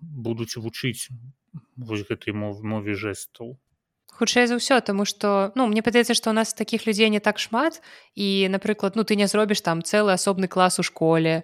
будуць 0.00 0.56
вучыць 0.56 1.12
вось 1.76 2.06
гэтай 2.08 2.32
мовы 2.32 2.64
мове 2.64 2.96
жэстаў 2.96 3.58
хутчэй 4.14 4.46
за 4.46 4.56
ўсё 4.56 4.80
таму 4.80 5.04
што 5.04 5.52
ну 5.58 5.66
мне 5.66 5.82
падаецца 5.82 6.14
што 6.14 6.30
у 6.30 6.36
нас 6.36 6.54
такіх 6.54 6.86
людзей 6.86 7.10
не 7.10 7.20
так 7.20 7.42
шмат 7.42 7.82
і 8.14 8.48
напрыклад 8.48 8.96
ну 8.96 9.04
ты 9.04 9.18
не 9.20 9.26
зробіш 9.26 9.60
там 9.60 9.82
цэлы 9.82 10.14
асобны 10.14 10.48
клас 10.48 10.78
у 10.78 10.86
школе 10.86 11.42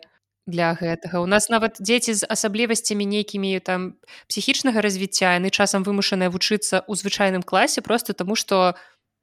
для 0.50 0.74
гэтага. 0.74 1.22
У 1.22 1.28
нас 1.30 1.48
нават 1.48 1.78
дзеці 1.78 2.14
з 2.18 2.26
асаблівасцямі 2.26 3.06
нейкімі 3.06 3.56
там 3.62 3.94
псіхічнага 4.26 4.82
развіцця 4.82 5.38
яны 5.38 5.54
часам 5.54 5.86
вымушаныя 5.86 6.28
вучыцца 6.28 6.82
ў 6.82 6.92
звычайным 6.98 7.46
класе 7.46 7.80
просто 7.80 8.12
таму 8.12 8.34
што 8.34 8.74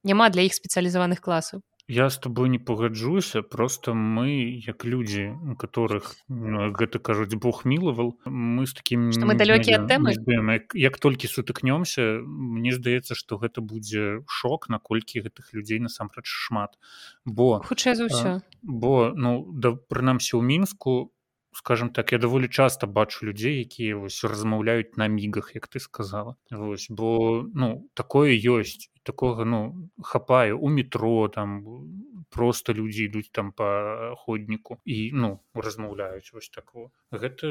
няма 0.07 0.31
для 0.31 0.47
іх 0.47 0.55
спецыялізаваных 0.55 1.19
класаў. 1.19 1.61
Я 1.89 2.09
с 2.09 2.17
тобой 2.17 2.49
не 2.49 2.59
пагаджуся 2.59 3.41
просто 3.41 3.93
мы 3.93 4.59
як 4.67 4.83
людзі 4.83 5.31
у 5.51 5.55
которых 5.55 6.19
ну, 6.27 6.71
гэта 6.75 6.99
кажуць 6.99 7.39
Бог 7.39 7.63
мілавал 7.63 8.19
мы 8.25 8.67
з 8.67 8.73
такім 8.75 9.07
мы 9.07 9.39
далёкія 9.39 9.79
ад 9.79 9.87
тэмы? 9.87 10.11
як, 10.51 10.75
як 10.75 10.99
толькі 10.99 11.31
сутыкнёмся 11.31 12.19
мне 12.27 12.75
здаецца 12.75 13.15
што 13.15 13.39
гэта 13.39 13.63
будзе 13.63 14.19
шок 14.27 14.67
наколькі 14.67 15.23
гэтых 15.23 15.55
людзей 15.55 15.79
насамрэч 15.79 16.27
шмат. 16.27 16.75
Бо 17.23 17.63
хутчэй 17.63 17.95
за 17.95 18.11
ўсё. 18.11 18.43
бо 18.61 19.15
ну 19.15 19.47
да 19.55 19.71
прынамсі 19.71 20.35
ў 20.35 20.43
мінску 20.43 21.15
скажем 21.57 21.89
так 21.89 22.11
я 22.11 22.17
даволі 22.17 22.47
часта 22.47 22.87
бачу 22.87 23.25
людзей 23.25 23.57
якія 23.59 23.97
вось 23.97 24.21
размаўляюць 24.23 24.93
на 24.97 25.07
мігах 25.07 25.55
як 25.55 25.67
ты 25.67 25.79
сказала. 25.79 26.35
Вось 26.51 26.85
бо 26.89 27.49
ну 27.53 27.89
такое 27.93 28.37
ёсць 28.37 28.93
такога 29.03 29.45
ну 29.45 29.89
хапае 30.03 30.53
у 30.53 30.69
метро 30.69 31.27
там 31.33 31.65
просто 32.29 32.73
людзі 32.77 33.09
ідуць 33.09 33.33
там 33.33 33.51
по 33.51 34.13
ходніку 34.21 34.77
і 34.85 35.11
ну 35.13 35.39
размаўляюць 35.55 36.29
вось 36.33 36.49
такого 36.53 36.91
гэта 37.11 37.49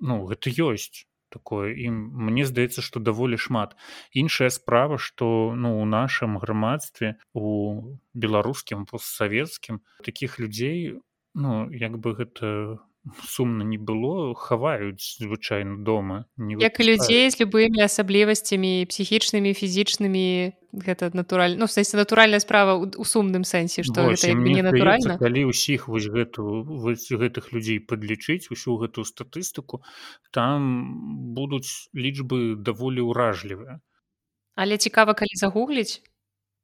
ну 0.00 0.26
гэта 0.26 0.50
ёсць 0.50 1.06
такое 1.30 1.78
ім 1.78 1.94
мне 2.26 2.46
здаецца 2.50 2.82
што 2.82 2.98
даволі 2.98 3.38
шмат. 3.38 3.76
Іншая 4.10 4.50
справа 4.50 4.98
што 4.98 5.54
ну 5.54 5.78
у 5.78 5.86
нашым 5.86 6.42
грамадстве 6.42 7.14
у 7.34 7.94
беларускім 8.14 8.82
постсавецкім 8.90 9.78
таких 10.02 10.42
людзей 10.42 10.98
ну 11.34 11.70
як 11.70 12.02
бы 12.02 12.18
гэта 12.18 12.82
сумна 13.24 13.64
не 13.64 13.76
было 13.76 14.34
хаваюць 14.34 15.20
звычайна 15.20 15.84
дома 15.84 16.24
не 16.36 16.56
як 16.60 16.80
і 16.80 16.84
людзей 16.88 17.30
з 17.30 17.40
любымі 17.40 17.84
асаблівасцямі 17.84 18.88
псіхічнымі 18.88 19.52
фізічнымі 19.52 20.26
гэта 20.72 21.10
натуральна 21.12 21.60
ну, 21.60 21.66
сэнсе 21.68 22.00
натуральная 22.00 22.40
справа 22.40 22.80
у 22.80 23.04
сумным 23.04 23.44
сэнсе 23.44 23.84
што 23.84 24.08
не 24.08 24.64
натуральна 24.64 25.18
калі 25.20 25.52
ўсіх 25.52 25.88
вось 25.88 26.08
гэту 26.08 26.64
вось 26.64 27.06
гэтых 27.12 27.52
людзей 27.52 27.78
падлічыць 27.84 28.48
усю 28.48 28.80
гэтую 28.80 29.04
статыстыку 29.04 29.84
там 30.32 31.34
будуць 31.36 31.92
лічбы 31.92 32.56
даволі 32.56 33.04
ўражлівыя. 33.12 33.80
Але 34.56 34.78
цікава 34.78 35.12
калі 35.12 35.34
загугліць 35.36 36.00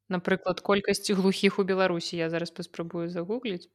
напрыклад 0.08 0.60
колькасці 0.60 1.14
глухіх 1.14 1.58
у 1.60 1.64
беларусі 1.64 2.16
я 2.16 2.30
зараз 2.30 2.50
паспрабую 2.50 3.08
загугліць 3.12 3.68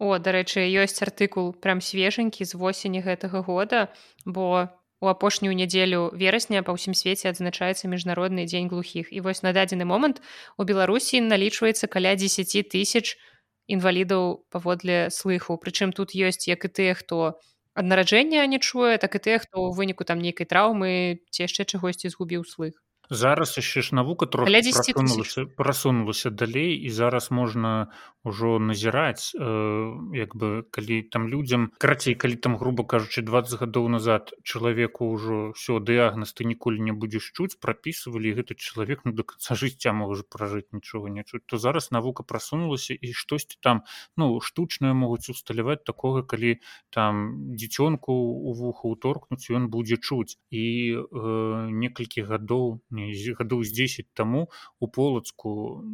О, 0.00 0.16
дарэчы, 0.16 0.62
ёсць 0.80 1.02
артыкул 1.04 1.52
прям 1.52 1.80
свеженькі 1.84 2.44
з 2.48 2.56
восені 2.56 3.04
гэтага 3.04 3.42
года, 3.44 3.92
бо 4.24 4.72
у 5.04 5.08
апошнюю 5.12 5.52
нядзелю 5.52 6.08
верасня 6.22 6.62
па 6.64 6.72
ўсім 6.72 6.96
свеце 6.96 7.28
адзначаецца 7.28 7.84
міжнародны 7.92 8.48
дзень 8.48 8.72
глухіх. 8.72 9.12
І 9.12 9.20
вось 9.20 9.44
на 9.44 9.52
дадзены 9.52 9.84
момант 9.84 10.24
у 10.56 10.64
Беларусі 10.64 11.20
налічваецца 11.20 11.92
каля 11.92 12.16
10 12.16 12.72
тысяч 12.72 13.20
інвалідаў 13.68 14.48
паводле 14.48 15.12
слыху. 15.12 15.60
Прычым 15.60 15.92
тут 15.92 16.16
ёсць 16.16 16.48
як 16.48 16.64
і 16.64 16.72
тыя, 16.72 16.96
хто 16.96 17.36
ад 17.76 17.84
нараджэння 17.84 18.48
не 18.48 18.56
чуе, 18.56 18.96
так 18.96 19.20
і 19.20 19.20
тыя, 19.20 19.36
хто 19.36 19.68
ў 19.68 19.76
выніку 19.76 20.08
там 20.08 20.24
нейкай 20.24 20.48
траўмы 20.48 21.20
ці 21.28 21.44
яшчэ 21.44 21.68
чагосьці 21.68 22.08
згубіў 22.08 22.48
слых 22.48 22.80
зараз 23.10 23.58
яшчэ 23.58 23.82
ж 23.82 23.94
навука 23.94 24.26
трохі 24.26 24.46
прасунулася 24.54 25.44
прасунулася 25.58 26.30
далей 26.30 26.78
і 26.78 26.90
зараз 26.90 27.30
можна 27.30 27.90
ўжо 28.24 28.58
назіраць 28.58 29.32
э, 29.34 30.14
як 30.14 30.36
бы 30.36 30.62
калі 30.70 31.02
там 31.02 31.26
людзям 31.28 31.72
карацей 31.78 32.14
калі 32.14 32.36
там 32.36 32.56
грубо 32.56 32.84
кажучы 32.84 33.22
20 33.22 33.60
гадоў 33.60 33.88
назад 33.88 34.30
чалавеку 34.44 35.10
ўжо 35.10 35.52
все 35.56 35.80
дыягназ 35.80 36.36
ты 36.36 36.44
ніколі 36.44 36.78
не 36.80 36.92
будзеш 36.92 37.32
чуць 37.32 37.56
прапісывалі 37.58 38.36
гэты 38.36 38.54
чалавек 38.54 39.02
ну 39.04 39.12
до 39.12 39.24
конца 39.24 39.54
жыцця 39.60 39.92
можа 39.92 40.22
пражыць 40.28 40.70
нічога 40.70 41.10
не 41.10 41.24
чуць 41.24 41.42
то 41.46 41.58
зараз 41.58 41.90
навука 41.90 42.22
прасунулася 42.22 42.94
і 42.94 43.12
штосьці 43.12 43.58
там 43.60 43.82
ну 44.16 44.38
штучныя 44.40 44.94
могуць 44.94 45.32
усталяваць 45.32 45.82
такога 45.82 46.22
калі 46.22 46.60
там 46.94 47.56
дзіцёнку 47.56 48.12
у 48.12 48.52
вуха 48.52 48.86
уторкнуць 48.86 49.50
ён 49.50 49.66
будзе 49.72 49.96
чуць 49.96 50.36
і 50.52 50.64
э, 50.94 51.70
некалькі 51.72 52.28
гадоў 52.28 52.84
не 52.90 52.99
гадоў 53.38 53.64
з 53.64 53.70
10 53.72 54.12
таму 54.14 54.48
у 54.80 54.86
полацку 54.88 55.84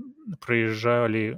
прыязджалі 0.40 1.24
э, 1.34 1.36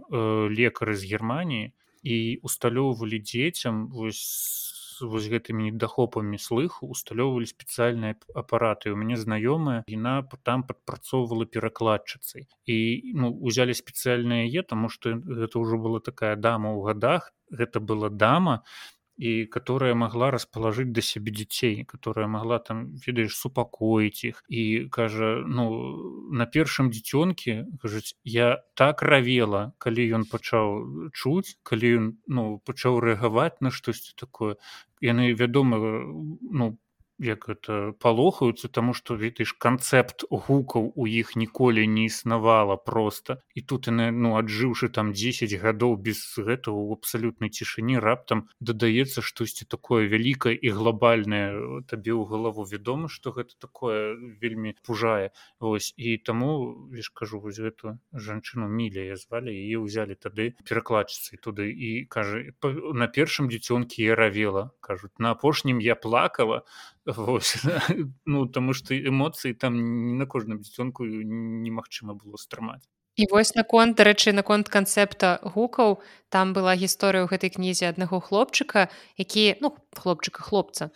лекары 0.49 0.95
з 0.95 1.05
германії 1.05 1.73
і 2.03 2.41
усталёўвалі 2.43 3.19
дзецям 3.19 3.89
вось 3.93 4.75
вось 5.01 5.29
гэтымі 5.31 5.71
недахопамі 5.71 6.39
слыху 6.43 6.89
усталёўвалі 6.91 7.47
спецыяльныя 7.47 8.19
апараты 8.35 8.91
у 8.91 8.99
мяне 8.99 9.17
знаёмая 9.17 9.83
яна 9.87 10.27
там 10.43 10.65
падпрацоўвала 10.67 11.47
перакладчыцай 11.47 12.49
і 12.67 12.79
ну 13.15 13.31
узялі 13.31 13.75
спецыяльнае 13.75 14.51
е 14.51 14.63
таму 14.63 14.89
што 14.89 15.15
гэта 15.15 15.63
ўжо 15.63 15.79
была 15.79 16.01
такая 16.01 16.35
дама 16.37 16.75
ў 16.75 16.91
гадах 16.91 17.31
гэта 17.51 17.81
была 17.81 18.11
дама 18.11 18.63
и 19.19 19.47
которая 19.47 19.95
могла 19.95 20.31
расположить 20.31 20.93
до 20.93 21.03
себе 21.03 21.33
детей, 21.33 21.85
которая 21.85 22.29
могла 22.29 22.59
там, 22.61 22.95
видишь, 22.95 23.37
супокоить 23.37 24.25
их. 24.25 24.45
И, 24.49 24.89
кажа, 24.89 25.43
ну, 25.45 26.31
на 26.31 26.47
першым 26.47 26.91
дзіцёнке, 26.91 27.67
кажуць, 27.83 28.15
я 28.25 28.63
так 28.75 29.03
равела, 29.03 29.75
калі 29.79 30.23
ён 30.23 30.25
пачаў 30.25 31.11
чуць, 31.13 31.59
калі 31.63 31.89
ён, 31.99 32.07
ну, 32.27 32.63
пачаў 32.65 33.01
рэагаваць 33.03 33.59
на 33.61 33.71
штосьці 33.71 34.15
такое. 34.17 34.57
Яны, 35.03 35.35
вядома, 35.35 35.79
ну, 35.79 36.79
як 37.19 37.49
это 37.49 37.93
палохаюцца 37.99 38.69
таму 38.71 38.95
што 38.95 39.19
ведаеш 39.19 39.53
канцэпт 39.59 40.25
гукаў 40.31 40.93
у 40.95 41.07
іх 41.07 41.35
ніколі 41.37 41.87
не 41.87 42.07
існавала 42.07 42.77
просто. 42.77 43.43
І 43.55 43.63
тут 43.63 43.91
яны 43.91 44.11
ну 44.15 44.39
аджыўшы 44.39 44.89
там 44.89 45.13
10 45.13 45.55
гадоў 45.59 45.97
без 45.99 46.23
гэтага 46.39 46.79
у 46.79 46.95
абсалютнай 46.95 47.51
цішыні 47.51 47.99
раптам 47.99 48.47
дадаецца 48.61 49.23
штосьці 49.23 49.67
такое 49.67 50.07
вялікае 50.07 50.55
і 50.55 50.69
глобальнае 50.71 51.83
табе 51.91 52.15
ў 52.15 52.23
галаву 52.31 52.63
вядома 52.65 53.11
што 53.11 53.35
гэта 53.35 53.59
такое 53.59 54.15
вельмі 54.39 54.75
пужае 54.87 55.35
ось. 55.59 55.93
І 55.97 56.17
таму 56.19 56.89
лишь 56.95 57.11
кажу 57.11 57.41
вось 57.41 57.59
гэту 57.59 57.99
жанчыну 58.15 58.71
міля 58.71 59.03
я 59.03 59.17
звалі 59.17 59.51
яе 59.51 59.83
ўзялі 59.83 60.15
тады 60.15 60.55
перакладчыцы 60.63 61.43
туды 61.43 61.71
і 61.75 62.07
кажа 62.07 62.55
на 62.95 63.11
першым 63.11 63.51
дзіцёнкі 63.51 64.07
я 64.07 64.15
равела 64.15 64.71
кажуць 64.81 65.15
на 65.19 65.35
апошнім 65.35 65.83
я 65.83 65.99
плакала 65.99 66.63
ну 68.27 68.47
таму 68.47 68.77
што 68.77 68.95
эмоцыі 68.95 69.55
там 69.55 69.77
не 70.09 70.15
на 70.15 70.27
кожным 70.27 70.61
дзіцёнку 70.61 71.05
немагчыма 71.05 72.15
было 72.15 72.37
стрымаць 72.37 72.85
і 73.19 73.27
вось 73.31 73.55
наконт 73.59 73.99
дарэчы 73.99 74.33
наконт 74.33 74.69
канцэпта 74.71 75.41
гукаў 75.43 75.99
там 76.31 76.55
была 76.55 76.77
гісторыя 76.79 77.27
ў 77.27 77.33
гэтай 77.33 77.50
кнізе 77.50 77.91
аднаго 77.91 78.21
хлопчыка 78.23 78.87
які 79.19 79.59
ну 79.65 79.75
хлопчыка 79.97 80.47
хлопца 80.47 80.93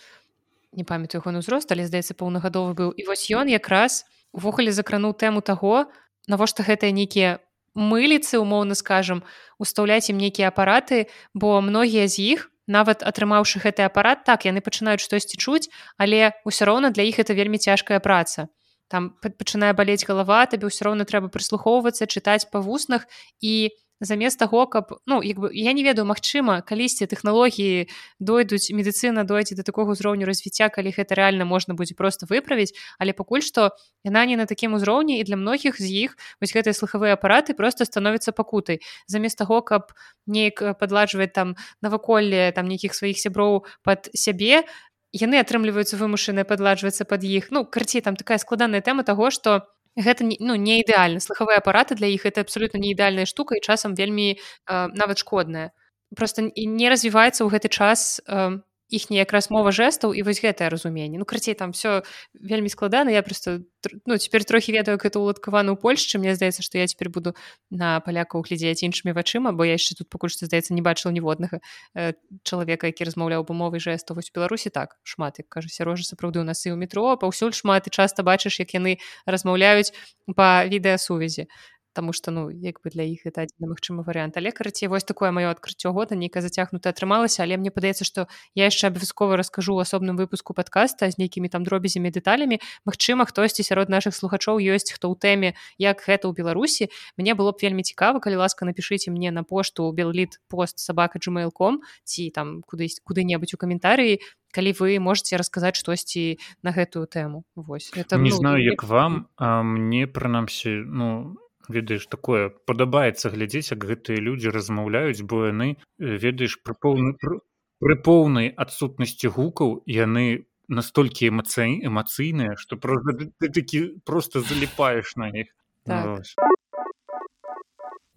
не 0.73 0.85
памятаю 0.85 1.19
яго 1.19 1.42
ўзрост 1.42 1.73
але 1.75 1.88
здаецца 1.88 2.14
паўнагадовы 2.14 2.73
быў. 2.78 2.90
І 2.95 3.02
вось 3.11 3.26
ён 3.33 3.50
якраз 3.50 4.07
увогуле 4.33 4.71
закрануў 4.73 5.19
тэму 5.19 5.42
таго 5.42 5.90
навошта 6.31 6.62
гэтыя 6.62 6.95
нейкія 6.95 7.42
мыліцы 7.75 8.38
умоўна 8.38 8.78
скажам 8.78 9.26
устаўляць 9.59 10.07
ім 10.14 10.23
нейкія 10.23 10.54
апараты 10.54 11.11
бо 11.35 11.59
многія 11.59 12.07
з 12.07 12.38
іх 12.38 12.51
нават 12.73 13.05
атрымаўшы 13.05 13.61
гэты 13.61 13.85
апарат 13.85 14.25
так 14.25 14.49
яны 14.49 14.64
пачынаюць 14.64 15.05
штосьці 15.05 15.37
чуць 15.37 15.69
але 16.00 16.33
ўсё 16.49 16.64
роўна 16.64 16.91
для 16.97 17.05
іх 17.05 17.21
это 17.21 17.37
вельмі 17.37 17.61
цяжкая 17.61 18.00
праца. 18.00 18.49
Там 18.88 19.12
пачынае 19.21 19.73
балець 19.76 20.05
галава 20.09 20.45
табе 20.49 20.69
ўсё 20.73 20.88
роўна 20.88 21.05
трэба 21.09 21.29
прыслухоўвацца 21.33 22.09
чытаць 22.09 22.49
па 22.49 22.64
вуснах 22.64 23.05
і 23.41 23.73
замест 24.02 24.38
таго 24.38 24.66
каб 24.66 24.99
ну 25.06 25.23
як 25.23 25.38
бы 25.38 25.50
я 25.54 25.73
не 25.73 25.82
ведаю 25.87 26.04
Мачыма 26.06 26.61
калісьці 26.66 27.06
тэхналогіі 27.06 27.87
дойдуць 28.18 28.75
медыцына 28.75 29.23
дойдзе 29.23 29.54
да 29.54 29.62
такога 29.62 29.94
ўзроўню 29.94 30.26
развіцця 30.26 30.68
калі 30.68 30.90
гэта 30.90 31.14
рэальна 31.14 31.47
можна 31.47 31.78
будзе 31.78 31.94
просто 31.94 32.26
выправіць 32.26 32.75
але 32.99 33.14
пакуль 33.14 33.47
што 33.47 33.71
яна 34.02 34.26
не 34.26 34.37
на 34.37 34.47
такім 34.50 34.75
узроўні 34.75 35.23
і 35.23 35.25
для 35.25 35.38
многіх 35.38 35.78
з 35.78 36.11
іх 36.11 36.18
вось 36.42 36.50
гэтыя 36.50 36.75
слухавыя 36.75 37.14
апараты 37.14 37.54
просто 37.54 37.87
становяцца 37.87 38.35
пакутай. 38.35 38.82
Замест 39.06 39.38
таго 39.38 39.62
каб 39.62 39.94
неяк 40.26 40.78
падладжваць 40.78 41.32
там 41.32 41.54
наваколле 41.80 42.50
там 42.52 42.66
нейкіх 42.66 42.94
сваіх 42.94 43.23
сяброў 43.23 43.64
под 43.87 44.11
сябе 44.14 44.66
яны 45.12 45.38
атрымліваюцца 45.38 46.00
вымушаныя 46.00 46.49
падладжвацца 46.49 47.04
под 47.04 47.25
іх. 47.25 47.52
Ну 47.52 47.64
карці 47.64 48.00
там 48.00 48.16
такая 48.16 48.38
складаная 48.40 48.80
тэма 48.80 49.04
таго 49.04 49.30
што 49.30 49.72
гэта 49.96 50.25
ну 50.25 50.54
не 50.56 50.80
ідэальна 50.80 51.20
слухавыя 51.20 51.61
апараты 51.61 51.94
для 51.94 52.08
іх 52.08 52.25
это 52.26 52.40
абсолютно 52.40 52.78
не 52.78 52.92
ідэальная 52.92 53.26
штука 53.26 53.56
і 53.56 53.64
часам 53.64 53.94
вельмі 53.94 54.37
э, 54.37 54.88
нават 54.88 55.18
шкодная. 55.18 55.72
Просто 56.16 56.49
не 56.56 56.88
развіваецца 56.88 57.44
ў 57.44 57.49
гэты 57.52 57.68
час 57.68 58.20
э, 58.25 58.58
іхні 58.92 59.16
якраз 59.16 59.49
мова 59.49 59.72
жэстаў 59.72 60.12
і 60.12 60.20
вось 60.22 60.44
гэтае 60.44 60.68
разуменне 60.68 61.16
ну 61.16 61.25
крыцей 61.25 61.56
там 61.56 61.72
все 61.72 62.04
вельмі 62.37 62.68
складана 62.68 63.08
я 63.08 63.25
просто 63.25 63.64
ну 64.04 64.18
цяпер 64.20 64.44
трохі 64.44 64.76
ведаю 64.76 65.00
гэта 65.00 65.16
уладкавана 65.18 65.72
ў 65.72 65.80
Польшчы 65.80 66.20
Мне 66.20 66.37
здаецца 66.37 66.61
што 66.61 66.76
я 66.76 66.87
цяпер 66.87 67.08
буду 67.08 67.32
на 67.72 67.99
палякаў 68.04 68.44
глядзець 68.44 68.84
іншымі 68.84 69.16
вачыма 69.16 69.56
бо 69.56 69.64
я 69.64 69.80
яшчэ 69.80 69.96
тут 69.96 70.12
пакуль 70.12 70.28
што 70.28 70.44
здаецца 70.44 70.76
не 70.76 70.84
бачыла 70.84 71.11
ніводнага 71.16 71.64
э, 71.96 72.12
чалавека 72.44 72.92
які 72.92 73.08
размаўляў 73.08 73.49
бы 73.49 73.56
мовай 73.56 73.80
жэсту 73.80 74.12
вось 74.12 74.28
беларусі 74.28 74.68
так 74.68 75.00
шмат 75.02 75.40
як 75.40 75.49
кажа 75.49 75.72
сярожа 75.72 76.04
сапраўды 76.04 76.44
у 76.44 76.46
нас 76.46 76.61
і 76.68 76.76
ў 76.76 76.78
метро 76.78 77.16
паўсюль 77.16 77.56
шмат 77.56 77.88
і 77.88 77.90
часта 77.90 78.20
бачыш 78.22 78.61
як 78.61 78.76
яны 78.76 79.00
размаўляюць 79.25 79.96
па 80.37 80.68
відэасувязі 80.68 81.49
Таму 81.92 82.12
што 82.12 82.30
ну 82.30 82.49
як 82.50 82.80
бы 82.80 82.90
для 82.90 83.04
іх 83.04 83.26
это 83.28 83.44
адзін 83.44 83.68
магчымы 83.68 84.02
варыянт 84.02 84.37
але 84.40 84.52
карацей 84.52 84.88
вось 84.88 85.04
такое 85.04 85.30
маё 85.30 85.52
адкрыццё 85.52 85.92
года 85.92 86.16
нейкае 86.16 86.42
зацягнута 86.42 86.90
атрымалася 86.90 87.44
але 87.44 87.56
мне 87.61 87.70
падаецца 87.70 88.04
што 88.08 88.26
я 88.54 88.68
яшчэ 88.68 88.88
абавязкова 88.88 89.37
раскажу 89.37 89.76
асобным 89.76 90.16
выпуску 90.16 90.54
подкаста 90.56 91.11
з 91.11 91.18
нейкімі 91.20 91.52
там 91.52 91.64
дробязямі 91.64 92.11
дэталямі 92.11 92.61
Магчыма 92.84 93.26
хтосьці 93.28 93.62
сярод 93.62 93.88
наших 93.88 94.16
слухачоў 94.16 94.58
ёсць 94.58 94.90
хто 94.90 95.12
ў 95.12 95.16
тэме 95.20 95.49
як 95.78 96.02
гэта 96.02 96.28
ў 96.28 96.32
беларусі. 96.32 96.88
Мне 97.16 97.34
было 97.37 97.52
б 97.52 97.61
вельмі 97.62 97.82
цікава 97.82 98.18
калі 98.20 98.42
ласка 98.42 98.64
напишитеце 98.64 99.12
мне 99.12 99.30
на 99.30 99.44
пошту 99.44 99.90
белліт 99.92 100.40
пост 100.49 100.78
сабака 100.78 101.20
gmail.com 101.20 101.84
ці 102.04 102.30
там 102.30 102.62
кудысь 102.64 103.00
куды-небудзь 103.04 103.54
у 103.54 103.61
каментарыі 103.61 104.18
калі 104.52 104.70
вы 104.78 105.00
можете 105.00 105.37
расказаць 105.40 105.80
штосьці 105.80 106.38
на 106.62 106.70
гэтую 106.72 107.08
тэму 107.08 107.44
Вось 107.56 107.90
это 107.96 108.16
не 108.16 108.30
ну, 108.30 108.37
знаю 108.37 108.61
як 108.62 108.84
вам 108.84 109.28
а 109.37 109.62
мне 109.62 110.06
прынамсі 110.06 110.84
ну 110.87 111.37
ведаеш 111.69 112.07
такое 112.07 112.50
падабаецца 112.66 113.31
глядзець 113.31 113.73
як 113.73 113.85
гэтыя 113.85 114.19
людзі 114.19 114.50
размаўляюць 114.54 115.23
бо 115.23 115.47
яны 115.47 115.69
ведаеш 115.99 116.59
пры 116.62 116.75
поўны 116.75 117.14
пры 117.19 117.97
поўнай 118.07 118.54
адсутнасці 118.64 119.28
гукаў 119.37 119.83
яны 119.87 120.47
настолькі 120.69 121.28
эмацый 121.28 121.83
эмацыйныя 121.87 122.57
што 122.57 122.76
просто 122.76 123.31
ты 123.38 123.49
такі 123.49 123.81
просто 124.04 124.40
заліпаеш 124.40 125.16
на 125.16 125.28
іх. 125.28 125.49
Так. 125.85 126.23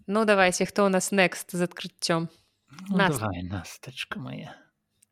ну 0.06 0.24
давайте 0.24 0.66
хто 0.66 0.86
у 0.86 0.88
нас 0.88 1.12
next 1.12 1.50
з 1.50 1.62
адкрыццём? 1.62 2.28
Ну, 2.88 2.96
настачка 2.96 4.18
моя. 4.18 4.54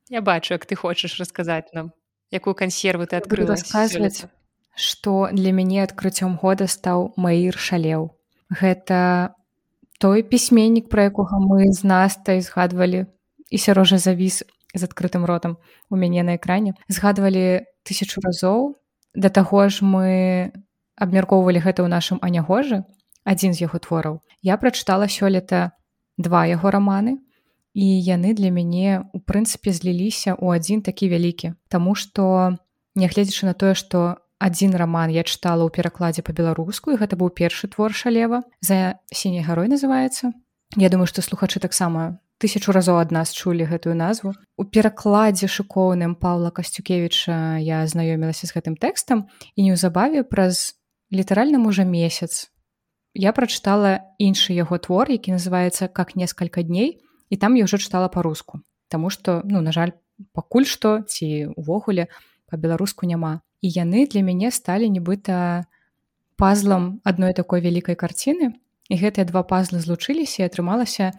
Я 0.08 0.20
бачу 0.20 0.54
як 0.54 0.66
ты 0.66 0.74
хочаш 0.74 1.18
расказаць 1.18 1.72
нам 1.72 1.92
якую 2.30 2.54
кансервы 2.54 3.06
ты 3.06 3.16
адкрыла 3.16 3.56
сказваць 3.56 4.26
што 4.74 5.30
для 5.32 5.52
мяне 5.52 5.82
адкрыццём 5.82 6.38
года 6.38 6.66
стаў 6.66 7.14
маір 7.16 7.58
шалеў 7.58 8.14
гэта 8.50 9.34
той 10.00 10.22
пісьменнік 10.22 10.88
пра 10.90 11.08
якога 11.08 11.38
мы 11.40 11.70
з 11.72 11.86
настай 11.86 12.40
згадвалі 12.44 13.06
і 13.50 13.56
сярожа 13.58 13.98
завіс 13.98 14.42
з 14.74 14.82
адкрытым 14.82 15.24
ротам 15.24 15.56
у 15.90 15.96
мяне 15.96 16.22
на 16.26 16.36
экране 16.36 16.74
згадвалі 16.88 17.64
тысячу 17.86 18.20
разоў. 18.24 18.74
Да 19.14 19.30
таго 19.30 19.68
ж 19.70 19.86
мы 19.86 20.50
абмяркоўвалі 20.98 21.62
гэта 21.62 21.86
ў 21.86 21.88
нашым 21.88 22.18
анягожы 22.20 22.82
адзін 23.22 23.54
з 23.54 23.64
яго 23.64 23.78
твораў. 23.78 24.20
Я 24.42 24.58
прачытала 24.58 25.06
сёлета 25.06 25.72
два 26.18 26.44
яго 26.50 26.70
раманы 26.70 27.22
і 27.74 27.86
яны 27.86 28.34
для 28.34 28.50
мяне 28.50 29.06
у 29.14 29.18
прынцыпе 29.22 29.70
зліліся 29.70 30.34
ў 30.34 30.58
адзін 30.58 30.82
такі 30.82 31.08
вялікі. 31.10 31.54
Таму 31.70 31.94
што 31.94 32.58
нягледзячы 32.94 33.46
на 33.46 33.54
тое 33.54 33.74
што 33.78 34.18
адзін 34.44 34.76
раман 34.76 35.08
я 35.08 35.24
чытала 35.24 35.64
ў 35.64 35.72
перакладзе 35.72 36.20
па-беларуску 36.20 36.92
і 36.92 37.00
гэта 37.00 37.16
быў 37.16 37.32
першы 37.32 37.72
твор 37.72 37.96
шалева. 37.96 38.44
За 38.60 39.00
сіняй 39.08 39.40
гарой 39.40 39.72
называецца. 39.72 40.36
Я 40.76 40.88
думаю 40.92 41.08
што 41.08 41.24
слухачы 41.24 41.64
таксама 41.64 42.20
тысячу 42.36 42.76
разоў 42.76 43.00
ад 43.00 43.14
нас 43.14 43.32
чулі 43.32 43.64
гэтую 43.64 43.96
назву. 43.96 44.36
У 44.60 44.68
перакладзе 44.68 45.48
шыкоўным 45.48 46.18
павла 46.20 46.52
касцюкевіча 46.52 47.56
я 47.64 47.86
знаёмілася 47.88 48.44
з 48.44 48.52
гэтым 48.52 48.76
тэкстам 48.76 49.30
і 49.56 49.70
неўзабаве 49.70 50.28
праз 50.28 50.76
літаральна 51.08 51.62
можа 51.62 51.88
месяц 51.88 52.50
я 53.14 53.32
прачытала 53.32 54.02
іншы 54.18 54.52
яго 54.52 54.76
твор 54.82 55.08
які 55.10 55.38
называецца 55.38 55.88
как 55.88 56.18
несколько 56.18 56.62
дней 56.62 57.00
і 57.30 57.36
там 57.38 57.54
я 57.54 57.64
ўжо 57.64 57.78
чытала 57.78 58.10
па-руску. 58.10 58.60
Таму 58.90 59.08
што 59.08 59.40
ну 59.46 59.62
на 59.62 59.72
жаль 59.72 59.94
пакуль 60.34 60.66
што 60.66 61.06
ці 61.06 61.54
увогуле 61.54 62.10
па-беларуску 62.50 63.06
няма 63.06 63.40
і 63.64 63.68
яны 63.72 64.04
для 64.04 64.20
мяне 64.20 64.52
сталі 64.52 64.92
нібыта 64.92 65.64
пазлам 66.36 67.00
адной 67.08 67.32
такой 67.32 67.64
вялікай 67.64 67.96
карціны. 67.96 68.52
І 68.92 68.94
гэтыя 69.00 69.24
два 69.24 69.40
пазлы 69.48 69.80
злучыліся 69.80 70.44
і 70.44 70.48
атрымалася 70.52 71.16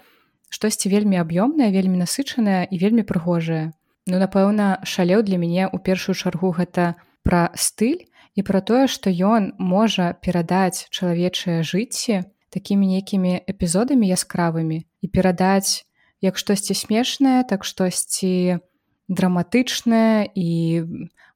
штосьці 0.53 0.93
вельмі 0.93 1.17
аб'ёмнае 1.17 1.73
вельмі 1.73 1.97
насычанае 2.05 2.69
і 2.69 2.75
вельмі 2.77 3.01
прыгожае. 3.01 3.73
Ну 4.05 4.21
напэўна 4.21 4.85
шалеў 4.85 5.25
для 5.25 5.41
мяне 5.41 5.65
ў 5.65 5.81
першую 5.81 6.13
чаргу 6.13 6.53
гэта 6.53 6.93
пра 7.25 7.49
стыль 7.57 8.05
і 8.37 8.45
пра 8.45 8.61
тое 8.61 8.85
што 8.85 9.09
ён 9.09 9.57
можа 9.57 10.13
перадаць 10.21 10.85
чалавечае 10.93 11.65
жыцці 11.65 12.21
такімі 12.53 12.85
нейкімі 12.93 13.41
эпізодамі 13.49 14.05
яскравымі 14.13 14.85
і 14.85 15.07
перадаць 15.09 15.89
як 16.21 16.37
штосьці 16.37 16.77
смешнае 16.77 17.41
так 17.49 17.65
штосьці 17.65 18.61
драматычнае 19.09 20.29
і 20.37 20.49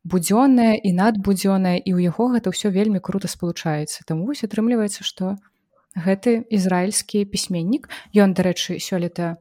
будзённая 0.03 0.79
і 0.79 0.89
надбудзённая 0.95 1.77
і 1.77 1.91
ў 1.91 1.99
яго 2.09 2.31
гэта 2.31 2.53
ўсё 2.53 2.71
вельмі 2.71 2.99
круто 3.03 3.27
спалучаецца. 3.27 4.07
Таму 4.07 4.25
вось 4.29 4.43
атрымліваецца 4.47 5.03
што 5.03 5.35
гэты 5.95 6.45
ізраільскі 6.49 7.25
пісьменнік 7.25 7.89
ён 8.15 8.33
дарэчы 8.33 8.79
сёлета 8.79 9.37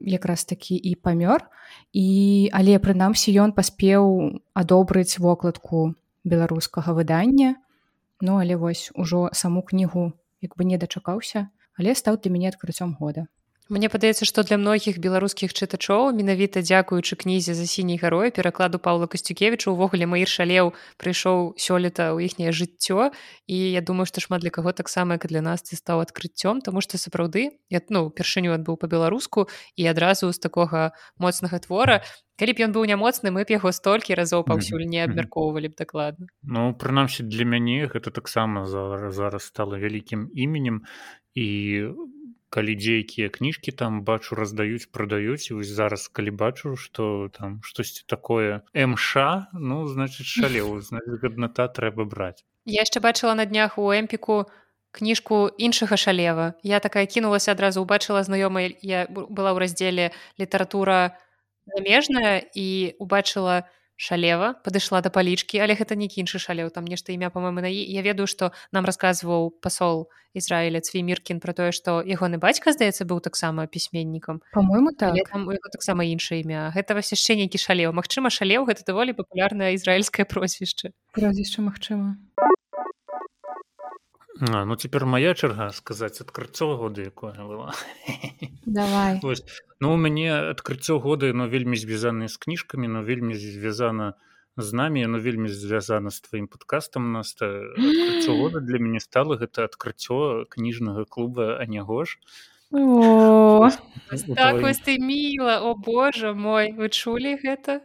якраз 0.00 0.44
такі 0.44 0.74
і 0.74 0.94
памёр 0.98 1.46
і 1.94 2.50
але 2.52 2.78
прынамсі 2.78 3.30
ён 3.38 3.54
паспеў 3.54 4.40
адобрыць 4.54 5.18
вокладку 5.18 5.94
беларускага 6.24 6.92
выдання. 6.92 7.56
Ну 8.20 8.40
але 8.40 8.56
вось 8.56 8.90
ужо 8.94 9.30
саму 9.32 9.62
кнігу 9.62 10.12
як 10.42 10.56
бы 10.56 10.64
не 10.64 10.78
дачакаўся 10.78 11.48
але 11.78 11.94
стаў 11.94 12.18
для 12.18 12.30
мяне 12.30 12.48
адкрыццём 12.50 12.94
года 12.98 13.26
Мне 13.72 13.88
падаецца, 13.88 14.26
што 14.28 14.42
для 14.44 14.58
многіх 14.60 15.00
беларускіх 15.00 15.56
чытачоў 15.56 16.12
менавіта 16.12 16.60
дзякуючы 16.60 17.16
кнізе 17.16 17.56
за 17.56 17.64
сіняй 17.64 17.96
гарой 17.96 18.28
перакладу 18.28 18.76
Паўла 18.76 19.08
Касцюкевіча 19.08 19.72
увогуле 19.72 20.04
маір 20.04 20.28
шалеў 20.28 20.76
прыйшоў 21.00 21.56
сёлета 21.56 22.12
ў 22.12 22.28
іхняе 22.28 22.52
жыццё 22.52 23.08
і 23.48 23.56
я 23.56 23.80
думаю, 23.80 24.04
што 24.04 24.20
шмат 24.20 24.44
для 24.44 24.52
каго 24.52 24.76
таксама 24.76 25.16
як 25.16 25.24
для 25.32 25.40
нас 25.40 25.64
ты 25.64 25.80
стаў 25.80 26.04
адкрыццём, 26.04 26.60
таму 26.60 26.84
што 26.84 27.00
сапраўды 27.00 27.56
я 27.72 27.80
ну 27.88 28.12
першыню 28.12 28.52
адбыў 28.52 28.76
па-беларуску 28.76 29.48
і 29.80 29.88
адразу 29.88 30.28
з 30.28 30.36
такога 30.36 30.92
моцнага 31.16 31.56
твора. 31.56 32.04
Калі 32.36 32.52
б 32.52 32.68
ён 32.68 32.76
быў 32.76 32.84
нямоцны, 32.84 33.32
мы 33.32 33.48
б 33.48 33.56
яго 33.56 33.72
столькі 33.72 34.12
разоў 34.12 34.44
паўсюль 34.44 34.84
не 34.84 35.00
абмяркоўвалі 35.00 35.72
б 35.72 35.80
дакладна. 35.80 36.28
Ну 36.44 36.76
прынамсі 36.76 37.24
для 37.24 37.48
мяне 37.48 37.88
гэта 37.88 38.12
таксама 38.12 38.68
зараз 38.68 39.40
стала 39.48 39.80
вялікім 39.80 40.28
іменем 40.36 40.84
і 41.32 41.48
калі 42.54 42.74
дзейкія 42.78 43.28
кніжкі 43.34 43.74
там 43.74 44.02
бачу 44.06 44.38
раздаюць 44.38 44.86
прадаюць 44.94 45.50
вось 45.50 45.72
зараз 45.74 46.06
калі 46.06 46.30
бачу 46.30 46.76
што 46.78 47.28
там 47.34 47.58
штосьці 47.66 48.06
такое 48.06 48.62
мша 48.74 49.50
ну 49.52 49.86
значит 49.90 50.30
шалеў 50.30 50.78
гадната 51.22 51.66
трэба 51.66 52.06
браць. 52.06 52.46
Я 52.64 52.86
яшчэ 52.86 53.02
бачыла 53.02 53.34
на 53.34 53.44
днях 53.44 53.78
у 53.78 53.90
эмпіку 53.90 54.46
кніжку 54.94 55.50
іншага 55.58 55.98
шалева. 55.98 56.54
Я 56.62 56.78
такая 56.78 57.06
кінулася 57.06 57.52
адразу 57.52 57.82
убачыла 57.82 58.22
знаёмая 58.22 58.70
я 58.80 59.10
была 59.10 59.50
ў 59.50 59.58
раздзеле 59.58 60.14
літаратура 60.38 61.18
замежная 61.66 62.46
і 62.54 62.94
убачыла 63.02 63.66
у 63.66 63.83
шалева 63.96 64.54
падышла 64.64 65.00
да 65.00 65.10
палічкі 65.10 65.60
але 65.62 65.78
гэта 65.78 65.94
не 65.94 66.08
іншы 66.10 66.38
шалеў 66.42 66.70
там 66.74 66.84
нешта 66.84 67.12
імя 67.14 67.30
по-моему 67.30 67.60
на 67.60 67.70
я 67.70 68.02
ведаю 68.02 68.26
што 68.26 68.52
нам 68.72 68.84
расказваў 68.84 69.54
пасол 69.62 70.08
Ізраіля 70.34 70.82
цвіміркін 70.82 71.38
про 71.38 71.54
тое 71.54 71.70
што 71.70 72.02
ягоны 72.02 72.42
бацька 72.42 72.74
здаецца 72.74 73.06
быў 73.06 73.22
таксама 73.22 73.66
пісьменнікам 73.70 74.42
по-моему 74.52 74.90
так. 74.98 75.14
таксама 75.70 76.02
іншае 76.04 76.42
імя 76.42 76.74
гэта 76.74 76.98
вас 76.98 77.14
яшчэ 77.14 77.38
нейкі 77.38 77.58
шалеў 77.58 77.94
Мачыма 77.94 78.34
шалеў 78.34 78.66
гэта 78.66 78.82
даволі 78.82 79.14
папулярнае 79.14 79.74
ізраільскае 79.78 80.26
прозвішча 80.26 80.90
прозвішча 81.14 81.62
магчыма 81.62 82.18
А, 82.34 82.50
ну 84.40 84.76
цяпер 84.76 85.06
моя 85.06 85.34
чарга 85.34 85.70
сказаць 85.70 86.20
адкрыццё 86.20 86.76
года 86.76 87.02
якое 87.02 87.34
было 87.38 87.72
давай. 88.66 89.20
Ну 89.80 89.94
у 89.94 89.96
мяне 89.96 90.50
адкрыццё 90.50 90.98
годы 90.98 91.32
но 91.32 91.46
вельмі 91.46 91.76
звязаны 91.76 92.28
з 92.28 92.36
кніжкамі 92.36 92.88
но 92.88 93.02
вельмі 93.02 93.34
звязана 93.34 94.14
з 94.56 94.72
намі 94.72 95.06
но 95.06 95.18
вельмі 95.18 95.48
звязана 95.48 96.10
з 96.10 96.20
тваім 96.20 96.48
падкастам 96.48 97.12
нас 97.12 97.36
года 98.28 98.60
для 98.60 98.78
мяне 98.78 99.00
стала 99.00 99.36
гэта 99.36 99.70
адкрыццё 99.70 100.46
кніжнага 100.50 101.04
клуба 101.04 101.58
анягош 101.62 102.18
так, 104.34 104.58
ты 104.82 104.98
міла. 104.98 105.60
О 105.62 105.74
божа 105.74 106.34
мой 106.34 106.72
вы 106.72 106.88
чулі 106.88 107.38
гэта 107.38 107.80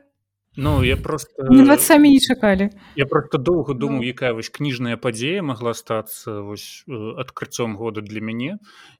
Ну 0.58 0.84
я 0.84 0.98
просто 0.98 1.32
вас 1.50 1.86
самі 1.86 2.10
не 2.10 2.20
чакалі 2.20 2.70
я 2.96 3.06
просто 3.06 3.38
доўга 3.38 3.74
думаў 3.74 4.02
ну. 4.02 4.08
якая 4.10 4.34
вось 4.34 4.50
кніжная 4.50 4.98
падзея 4.98 5.44
могла 5.46 5.74
стацца 5.74 6.42
вось 6.42 6.84
адкрыццём 6.90 7.78
года 7.78 8.02
для 8.02 8.20
мяне 8.20 8.58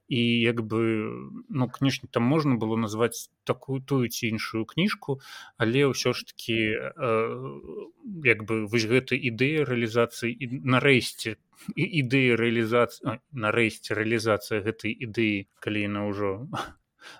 і 0.08 0.20
як 0.40 0.62
бы 0.62 1.10
ну 1.48 1.68
кніжні 1.68 2.08
там 2.10 2.22
можна 2.22 2.54
было 2.54 2.76
назваць 2.76 3.30
такую 3.44 3.82
тую 3.82 4.08
ці 4.08 4.30
іншую 4.30 4.64
кніжку 4.64 5.20
але 5.58 5.90
ўсё 5.90 6.14
ж 6.14 6.24
таки 6.30 6.58
э, 6.70 6.90
як 8.24 8.46
бы 8.46 8.66
вось 8.70 8.86
гэта 8.86 9.18
ідэя 9.18 9.66
рэалізацыі 9.66 10.62
нарэшце 10.64 11.36
ідэя 11.76 12.38
рэалізацыі 12.38 13.18
нарэшце 13.34 13.98
рэалізацыя 13.98 14.62
гэтай 14.62 14.94
ідэі 14.94 15.50
калі 15.58 15.78
яна 15.82 16.06
ўжо 16.06 16.46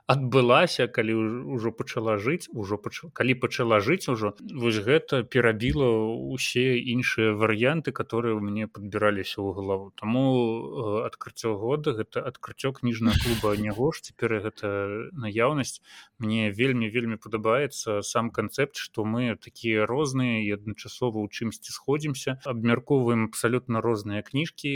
адбылася 0.06 0.86
калі 0.86 1.14
ўжо 1.56 1.72
пачала 1.72 2.16
жыць 2.18 2.48
ужо 2.52 2.76
пач... 2.78 3.02
калі 3.12 3.34
пачала 3.34 3.80
жыць 3.80 4.08
ужо 4.08 4.34
вось 4.40 4.80
гэта 4.84 5.22
перабіла 5.22 5.88
усе 6.36 6.78
іншыя 6.78 7.34
варыянты 7.34 7.92
которые 7.92 8.38
мне 8.40 8.66
подбіраліся 8.66 9.40
ў 9.40 9.54
галаву. 9.54 9.92
Таму 9.96 11.04
адкрыццё 11.06 11.56
года 11.56 11.92
гэта 11.92 12.24
адкрыццё 12.24 12.72
кніжнага 12.72 13.16
клуба 13.20 13.56
нягош 13.56 14.00
цяпер 14.00 14.40
гэта 14.46 14.68
наяўнасць. 15.12 15.80
Мне 16.18 16.50
вельмі 16.50 16.88
вельмі 16.88 17.16
падабаецца 17.16 18.02
сам 18.02 18.30
канцэпт 18.30 18.76
што 18.76 19.04
мы 19.04 19.36
такія 19.36 19.86
розныя 19.86 20.42
і 20.44 20.56
адначасова 20.58 21.18
ў 21.20 21.28
чымсьці 21.30 21.72
сходзімся 21.72 22.38
абмяркоўваем 22.44 23.28
абсалютна 23.30 23.80
розныя 23.80 24.22
кніжкі 24.26 24.72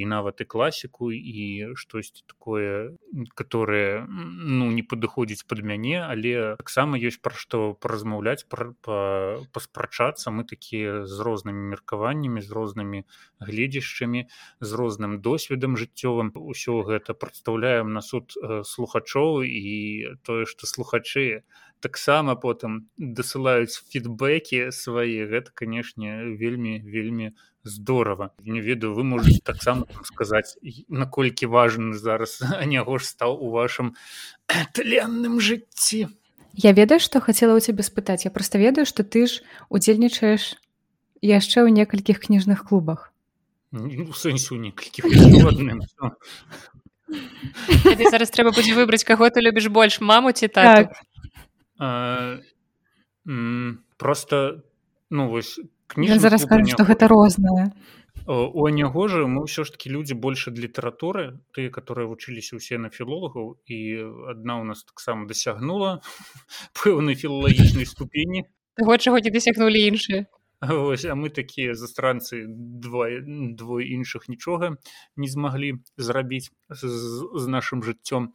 і 0.00 0.02
нават 0.06 0.40
і 0.40 0.44
класіку 0.44 1.12
і 1.12 1.74
штосьці 1.74 2.24
такое 2.26 2.96
которое 3.34 4.06
ну 4.24 4.70
не 4.70 4.82
падыходзіць 4.82 5.44
под 5.46 5.62
мяне 5.64 6.00
але 6.02 6.56
таксама 6.60 6.98
ёсць 6.98 7.20
пра 7.20 7.34
што 7.36 7.74
паразмаўляць 7.80 8.46
паспрачацца. 8.48 10.30
Мы 10.30 10.44
такія 10.48 11.04
з 11.06 11.18
рознымі 11.20 11.74
меркаваннямі 11.74 12.40
з 12.40 12.50
рознымі 12.50 13.04
гледзяшчамі 13.40 14.26
з 14.60 14.70
розным 14.72 15.20
досведам 15.20 15.76
жыццёвым. 15.76 16.32
Усё 16.34 16.82
гэта 16.82 17.14
прадстаўляем 17.14 17.92
на 17.92 18.00
суд 18.00 18.32
слухачоў 18.64 19.44
і 19.44 20.16
тое 20.24 20.44
што 20.48 20.66
слухачы 20.66 21.44
таксама 21.84 22.34
потым 22.40 22.88
дасылаюць 22.96 23.76
фідбэкі 23.92 24.72
свае 24.72 25.28
гэта 25.28 25.52
канешне 25.52 26.34
вельмі 26.40 26.80
вельмі 26.80 27.36
здорово. 27.64 28.32
Не 28.40 28.60
ведаю 28.60 28.96
вы 28.96 29.04
можете 29.04 29.40
таксама 29.44 29.84
сказаць 30.04 30.56
наколькі 30.88 31.52
важны 31.52 31.92
зараз 31.92 32.40
аняго 32.64 32.98
ж 32.98 33.08
стаў 33.12 33.36
у 33.36 33.52
вашым 33.52 33.96
тленным 34.72 35.40
жыцці 35.40 36.08
я 36.54 36.72
ведаю 36.72 37.00
што 37.02 37.20
хацела 37.20 37.58
ў 37.58 37.60
цябе 37.60 37.82
спытаць 37.82 38.24
я 38.24 38.30
просто 38.30 38.58
ведаю 38.62 38.86
што 38.86 39.02
ты 39.02 39.26
ж 39.26 39.42
удзельнічаеш 39.68 40.54
яшчэ 41.20 41.66
ў 41.66 41.68
некалькіх 41.74 42.20
кніжных 42.28 42.64
клубах. 42.68 43.10
Ну, 43.74 44.12
сэнсе 44.14 44.54
у 44.54 44.58
некалькіх 44.62 45.08
зараз 48.10 48.30
трэба 48.30 48.54
будзе 48.54 48.74
выбраць 48.78 49.02
каго 49.02 49.28
ты 49.34 49.42
любіш 49.42 49.66
больш 49.68 49.98
маму 50.00 50.30
ці 50.30 50.48
так 50.48 50.94
просто 53.96 54.62
ну 55.10 55.28
вось 55.30 55.60
кніжных 55.86 56.20
зараз 56.20 56.42
скажу 56.42 56.66
што 56.66 56.84
гэта 56.84 57.08
рознае. 57.08 57.72
У 58.26 58.64
анягожа 58.64 59.26
мы 59.28 59.44
ўсё 59.44 59.68
ж 59.68 59.76
таки 59.76 59.90
людзі 59.92 60.14
больш 60.16 60.48
ад 60.48 60.56
літаратуры 60.56 61.40
тыя 61.52 61.68
которые 61.68 62.08
вучыліся 62.08 62.56
ўсе 62.56 62.80
на 62.80 62.88
філолагаў 62.88 63.60
і 63.68 63.78
адна 64.32 64.60
ў 64.60 64.64
нас 64.64 64.84
таксама 64.84 65.28
дасягнула 65.28 66.00
пэўнай 66.80 67.14
філалагічнай 67.20 67.84
ступені. 67.84 68.48
Того 68.80 68.96
чаго 68.96 69.20
не 69.20 69.30
дасягнулі 69.30 69.82
іншыя 69.92 70.24
Вось, 70.68 71.04
а 71.04 71.14
мы 71.14 71.30
такія 71.30 71.74
застранцы 71.74 72.44
двое 72.48 73.20
двое 73.56 73.84
іншых 73.84 74.28
нічога 74.28 74.76
не 75.16 75.28
змаглі 75.28 75.84
зрабіць 75.96 76.50
з, 76.70 76.88
з 77.34 77.44
нашым 77.48 77.82
жыццём 77.82 78.32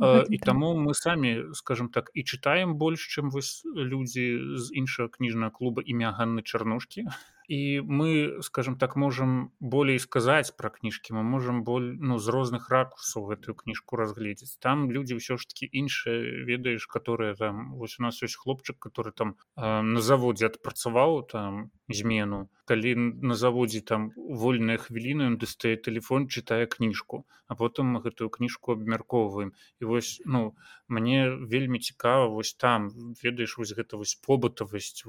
і 0.00 0.38
таму 0.38 0.72
мы 0.78 0.94
самі 0.94 1.52
скажем 1.52 1.88
так 1.88 2.10
і 2.14 2.22
чытаем 2.22 2.76
больш 2.80 3.06
чым 3.12 3.30
вось 3.30 3.62
людзі 3.64 4.56
з 4.56 4.72
іншага 4.72 5.08
кніжнага 5.18 5.50
клуба 5.50 5.82
імя 5.84 6.12
ганны 6.16 6.42
чарнушкі 6.42 7.08
і 7.48 7.80
мы 7.80 8.42
скажем 8.42 8.76
так 8.76 8.96
можем 8.96 9.50
болей 9.60 9.98
сказаць 9.98 10.50
пра 10.56 10.70
кніжкі 10.70 11.14
мы 11.14 11.22
можем 11.22 11.62
боль 11.64 11.94
ну 11.98 12.18
з 12.18 12.28
розных 12.28 12.68
ракурсаў 12.70 13.30
гэтую 13.30 13.54
кніжку 13.54 13.96
разгледзець 13.96 14.58
там 14.58 14.90
людзі 14.90 15.18
ўсё 15.20 15.38
ж 15.38 15.46
таки 15.46 15.70
іншыя 15.70 16.44
ведаеш 16.50 16.86
которые 16.86 17.34
там 17.34 17.78
вось 17.78 17.98
у 17.98 18.02
нас 18.02 18.22
ёсць 18.22 18.36
хлопчык 18.36 18.78
который 18.78 19.12
там 19.12 19.36
э, 19.56 19.80
на 19.82 20.00
заводзе 20.00 20.46
адпрацаваў 20.46 21.22
там 21.30 21.70
змену 21.88 22.48
калі 22.66 22.94
на 23.22 23.34
заводзе 23.38 23.80
там 23.80 24.10
вольная 24.16 24.76
хвіліна 24.76 25.30
ён 25.30 25.38
дастае 25.38 25.76
телефон 25.76 26.26
чытае 26.26 26.66
кніжку 26.66 27.24
а 27.46 27.54
потым 27.54 27.94
мы 27.94 28.02
гэтую 28.02 28.30
кніжку 28.30 28.74
абмяркоўваем 28.74 29.54
і 29.80 29.84
вось 29.84 30.18
ну 30.26 30.56
мне 30.88 31.30
вельмі 31.30 31.78
цікава 31.78 32.26
вось 32.26 32.54
там 32.54 32.90
ведаеш 33.22 33.58
вось 33.58 33.74
гэта 33.78 33.96
вось 33.96 34.18
побытавасць 34.18 35.06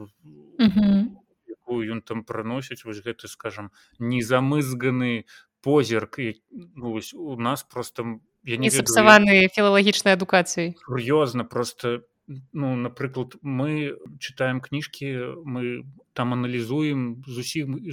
якую 1.67 1.91
ён 1.91 2.01
там 2.01 2.23
прыносіць 2.23 2.87
вось 2.87 3.03
гэты 3.03 3.27
скажем 3.27 3.71
незамызганы 3.99 5.27
позірк 5.61 6.19
і 6.19 6.39
ну, 6.51 6.91
вось 6.95 7.13
у 7.13 7.35
нас 7.35 7.63
просто 7.63 8.19
я 8.43 8.57
не 8.57 8.71
сапсаваны 8.71 9.51
філалагічнай 9.51 10.15
адукацыяй 10.15 10.79
сур'ёзна 10.87 11.43
просто 11.43 12.07
ну 12.53 12.75
напрыклад 12.75 13.35
мы 13.41 13.99
читаем 14.19 14.61
кніжкі 14.61 15.43
мы 15.43 15.83
там 16.13 16.33
аналізуем 16.33 17.23
зусім 17.27 17.83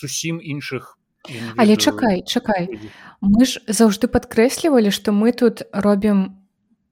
зусім 0.00 0.40
іншых 0.40 0.96
але 1.56 1.76
чакай 1.76 2.24
чакай 2.24 2.80
мы 3.20 3.44
ж 3.44 3.60
заўжды 3.68 4.08
падкрэслівалі 4.08 4.88
што 4.88 5.12
мы 5.12 5.36
тут 5.36 5.68
робім 5.72 6.43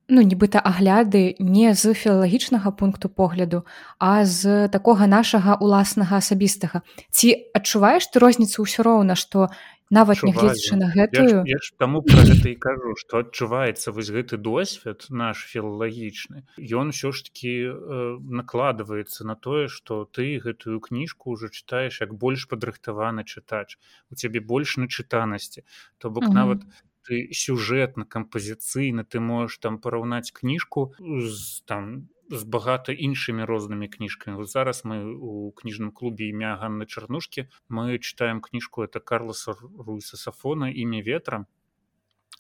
ну 0.09 0.23
нібыта 0.23 0.59
агляды 0.59 1.37
не 1.39 1.75
з 1.75 1.95
філалагічнага 1.95 2.71
пункту 2.71 3.09
погляду 3.09 3.63
а 3.99 4.25
з 4.25 4.69
такога 4.69 5.07
нашага 5.07 5.55
уласнага 5.55 6.19
асабістага. 6.19 6.83
Ці 7.11 7.35
адчуваеш 7.55 8.09
ты 8.11 8.19
розніцу 8.19 8.67
ўсё 8.67 8.83
роўна 8.83 9.15
што 9.15 9.49
нават 9.93 10.23
нягледзячы 10.25 10.77
на 10.81 10.89
гэтую? 10.89 11.45
Таму 11.79 12.01
пра 12.03 12.25
гэта 12.25 12.49
і 12.51 12.57
кажу 12.57 12.97
што 12.99 13.23
адчуваецца 13.23 13.93
вось 13.93 14.11
гэты 14.11 14.41
досвед 14.41 15.07
наш 15.13 15.45
філалагічны. 15.53 16.49
Ён 16.57 16.97
ўсё 16.97 17.13
ж 17.13 17.29
таки 17.29 17.53
э, 17.69 17.73
накладваецца 18.19 19.29
на 19.29 19.37
тое 19.37 19.69
што 19.69 20.09
ты 20.09 20.41
гэтую 20.41 20.81
кніжку 20.81 21.37
ўжо 21.37 21.53
чытаеш 21.53 22.01
як 22.01 22.17
больш 22.17 22.49
падрыхтаваны 22.49 23.29
чытач. 23.29 23.77
У 24.11 24.17
цябе 24.17 24.41
больш 24.41 24.81
начытанасці. 24.81 25.69
То 26.01 26.11
бок 26.11 26.33
нават 26.33 26.65
ты 27.07 27.29
сюжэтна 27.33 28.07
кампазіцыйна 28.07 29.05
ты 29.05 29.21
можаш 29.21 29.59
там 29.59 29.79
параўнаць 29.79 30.31
кніжку 30.31 30.95
з 30.99 31.63
там 31.67 32.09
з 32.33 32.43
багата 32.49 32.93
іншымі 32.93 33.45
рознымі 33.45 33.89
кніжкамі 33.93 34.37
вот 34.37 34.51
зараз 34.51 34.85
мы 34.89 35.05
у 35.05 35.53
кніжным 35.53 35.93
клубе 35.93 36.31
імя 36.33 36.57
ганны 36.57 36.87
чарнушкі 36.87 37.49
мы 37.69 37.99
читаем 37.99 38.41
кніжку 38.41 38.83
это 38.83 39.01
карлоса 39.01 39.55
руйса 39.61 40.17
сафона 40.17 40.71
імя 40.71 41.03
ветра 41.03 41.47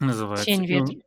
называется 0.01 0.47
тень 0.47 0.67
ну, 0.69 1.03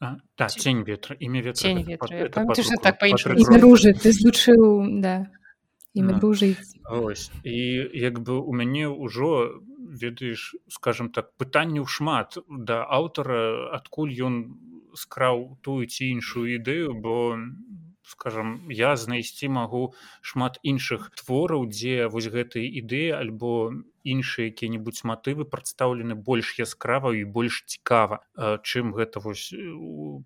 а, 0.00 0.16
да, 0.36 0.48
тень 0.48 0.82
ветра 0.82 1.16
імя 1.18 1.40
ветра 1.40 1.62
тень 1.62 1.82
ветра. 1.82 2.14
Это, 2.14 2.40
это 2.40 2.46
Патрик, 2.46 2.80
так 2.82 3.60
дружы 3.60 3.94
ты 3.94 4.12
злучыў 4.12 5.00
да 5.00 5.30
імя 5.94 6.18
дружыць 6.18 6.72
ось. 6.88 7.30
І 7.44 7.56
як 7.94 8.20
бы 8.20 8.40
у 8.40 8.52
мяне 8.52 8.88
ўжо 8.88 9.62
ведаеш 10.02 10.54
скажем 10.68 11.10
так 11.10 11.32
пытанняў 11.36 11.86
шмат 11.86 12.38
да 12.48 12.82
аўтара 12.98 13.72
адкуль 13.78 14.12
ён 14.28 14.38
скраў 14.94 15.58
тую 15.62 15.86
ці 15.86 16.08
іншую 16.14 16.46
ідэю 16.56 16.94
бо 16.94 17.16
скажем 18.12 18.70
я 18.70 18.94
знайсці 18.96 19.48
магу 19.48 19.82
шмат 20.20 20.58
іншых 20.62 21.10
твораў 21.20 21.66
дзе 21.70 22.08
вось 22.14 22.28
гэтыя 22.34 22.66
ідэі 22.82 23.12
альбо 23.18 23.52
іншыя 24.04 24.50
якія-небудзь 24.52 25.04
матывы 25.08 25.46
прадстаўлены 25.52 26.18
больш 26.30 26.54
яскрава 26.58 27.14
і 27.18 27.24
больш 27.24 27.62
цікава 27.66 28.22
чым 28.62 28.92
гэта 28.98 29.22
вось 29.22 29.46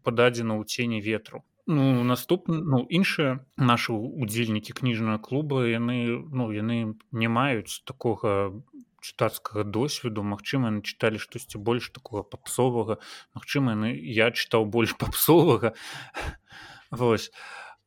пададзена 0.03 0.57
ў 0.57 0.65
цені 0.65 1.01
ветру. 1.05 1.45
Ну 1.67 2.05
наступны 2.07 2.63
ну 2.63 2.85
іншыя 2.87 3.39
нашы 3.59 3.93
удзельнікі 3.93 4.77
кніжнага 4.81 5.19
клуба 5.19 5.67
яны 5.67 5.99
ну 6.41 6.51
яны 6.55 6.95
не 7.11 7.29
маюць 7.29 7.83
такога 7.91 8.55
чытацкага 9.07 9.63
досведу. 9.63 10.27
Мачыма 10.27 10.73
яны 10.73 10.83
чыталі 10.83 11.23
штосьці 11.23 11.63
больш 11.63 11.91
такого 11.95 12.27
папсовага. 12.27 12.99
Мачыма 13.39 13.77
яны 13.79 13.95
я 13.95 14.31
чытаў 14.35 14.67
больш 14.67 14.97
папсовага. 15.03 15.75
Вось. 16.91 17.31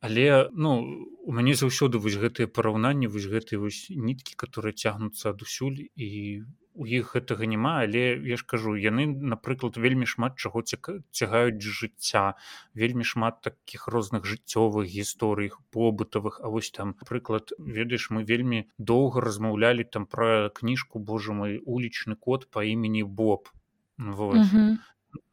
Але 0.00 0.48
ну 0.56 0.80
у 1.28 1.32
мяне 1.36 1.52
заўсёды 1.52 2.00
вось 2.00 2.16
гэтыя 2.16 2.48
параўнанні 2.48 3.12
вось 3.12 3.28
гэтыя 3.28 3.60
вось 3.60 3.92
ніткі 3.92 4.32
которые 4.40 4.72
цягнуцца 4.72 5.36
адусюль. 5.36 5.92
І 5.92 6.42
у 6.80 6.86
іх 6.88 7.12
гэтага 7.14 7.44
няма 7.44 7.72
але 7.84 8.02
я 8.24 8.36
ж 8.40 8.46
кажу 8.48 8.72
яны 8.80 9.04
напрыклад 9.32 9.76
вельмі 9.76 10.08
шмат 10.08 10.40
чаго 10.40 10.64
цягаюць 10.64 11.60
жыцця. 11.60 12.40
Вельмі 12.74 13.04
шмат 13.04 13.40
таких 13.44 13.88
розных 13.88 14.24
жыццёвых 14.24 14.88
гісторый 14.88 15.52
побытавых. 15.76 16.40
А 16.40 16.48
вось 16.48 16.72
там 16.72 16.94
прыклад 17.04 17.52
ведаеш 17.58 18.08
мы 18.10 18.24
вельмі 18.24 18.64
доўга 18.78 19.20
размаўлялі 19.20 19.84
там 19.84 20.06
пра 20.06 20.48
кніжку 20.48 20.98
Боже 20.98 21.36
мой 21.36 21.60
улічны 21.60 22.16
код 22.16 22.48
по 22.50 22.64
імені 22.64 23.04
Боб. 23.04 23.52
Вот. 23.98 24.40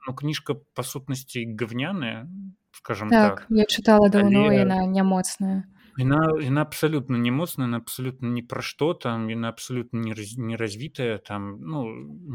ну, 0.07 0.13
кніжка 0.13 0.55
па 0.73 0.83
сутнасці 0.83 1.45
гавняная 1.55 2.27
скажем 2.71 3.09
так, 3.09 3.39
так. 3.39 3.45
я 3.49 3.65
чытала 3.65 4.09
даўно 4.09 4.47
але... 4.47 4.63
яна 4.67 4.85
нямоцная 4.85 5.63
яна 5.97 6.19
яна 6.41 6.61
абсалютна 6.61 7.17
не 7.17 7.31
моцная 7.31 7.67
абсалютна 7.77 8.29
ні 8.33 8.43
пра 8.53 8.61
што 8.61 8.93
там 8.93 9.29
яна 9.29 9.49
абсалютна 9.49 9.99
неразвітая 10.01 11.17
там 11.17 11.57
ну 11.61 11.83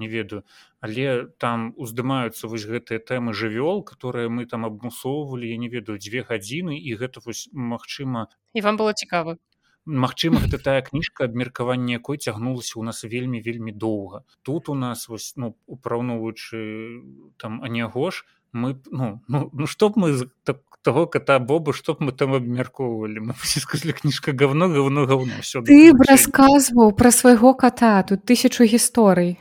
не 0.03 0.09
ведаю. 0.09 0.42
Але 0.81 1.27
там 1.38 1.70
уздымаюцца 1.77 2.51
вось 2.51 2.66
гэтыя 2.66 2.98
тэмы 2.98 3.33
жывёл 3.33 3.83
которые 3.87 4.29
мы 4.29 4.46
там 4.46 4.66
абмусоўвалі 4.66 5.46
я 5.48 5.57
не 5.57 5.68
ведаю 5.68 5.98
дзве 5.98 6.27
гадзіны 6.27 6.79
і 6.79 6.96
гэта 6.98 7.22
вось 7.25 7.48
магчыма 7.53 8.27
і 8.53 8.61
вам 8.61 8.77
было 8.77 8.92
цікава. 8.92 9.38
Магчыма 9.87 10.42
гэта 10.42 10.59
тая 10.68 10.83
кніжка 10.83 11.31
абмеркаванне 11.31 11.98
якой 11.98 12.18
цягнулася 12.18 12.79
у 12.79 12.83
нас 12.83 13.05
вельмі 13.05 13.40
вельмі 13.40 13.72
доўга. 13.72 14.25
Тут 14.42 14.68
у 14.68 14.75
нас 14.75 15.09
вось 15.09 15.35
ну 15.37 15.57
упраўноўваючы 15.66 17.03
там 17.38 17.62
анегош 17.62 18.27
мы 18.53 18.81
ну 18.90 19.22
ну 19.29 19.51
ну 19.53 19.66
што 19.66 19.88
б 19.88 19.98
мы 19.98 20.31
так, 20.44 20.61
того 20.83 21.07
кота 21.07 21.38
боба 21.38 21.73
чтоб 21.73 22.01
мы 22.01 22.12
там 22.12 22.35
абмяркоўвалі 22.35 23.21
мы 23.31 23.35
сказали 23.45 23.92
кніжка 23.92 24.33
говно 24.33 24.68
говно 24.68 25.07
говно 25.07 25.33
все 25.40 25.62
ты 25.62 25.92
б 25.92 26.05
расказваў 26.09 26.92
пра 26.92 27.11
свайго 27.11 27.55
кота 27.55 28.03
тут 28.03 28.27
тысячу 28.27 28.64
гісторый 28.64 29.38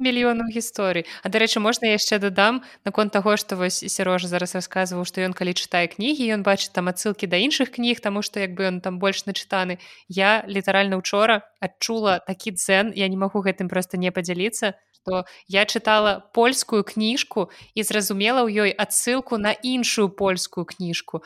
мільёнаў 0.00 0.48
гісторый 0.48 1.04
А 1.22 1.28
дарэчы 1.28 1.60
можна 1.60 1.92
яшчэ 1.92 2.18
дадам 2.18 2.62
наконт 2.84 3.12
таго 3.12 3.36
што 3.36 3.56
вось 3.56 3.84
сярожа 3.84 4.28
зараз 4.28 4.54
расказваў 4.54 5.04
што 5.04 5.20
ён 5.20 5.36
калі 5.36 5.52
чытае 5.52 5.88
кнігі 5.92 6.24
ён 6.38 6.42
бачыць 6.42 6.72
там 6.72 6.88
адсылкі 6.88 7.28
да 7.28 7.36
іншых 7.36 7.74
кніг 7.76 8.00
таму 8.00 8.22
што 8.22 8.40
як 8.40 8.54
бы 8.56 8.64
ён 8.64 8.80
там 8.80 8.98
больш 8.98 9.26
начытаны 9.26 9.78
я 10.08 10.44
літаральна 10.46 10.96
учора 10.96 11.42
адчула 11.60 12.18
такі 12.24 12.56
дзен 12.56 12.92
я 12.96 13.08
не 13.08 13.16
магу 13.16 13.44
гэтым 13.44 13.68
просто 13.68 13.98
не 13.98 14.10
падзяліцца 14.10 14.74
што 15.08 15.24
я 15.48 15.64
чытала 15.64 16.20
польскую 16.32 16.84
кніжку 16.84 17.48
і 17.74 17.82
зразумела 17.82 18.44
ў 18.44 18.68
ёй 18.68 18.70
адсылку 18.70 19.40
на 19.40 19.52
іншую 19.52 20.12
польскую 20.12 20.68
кніжку. 20.68 21.24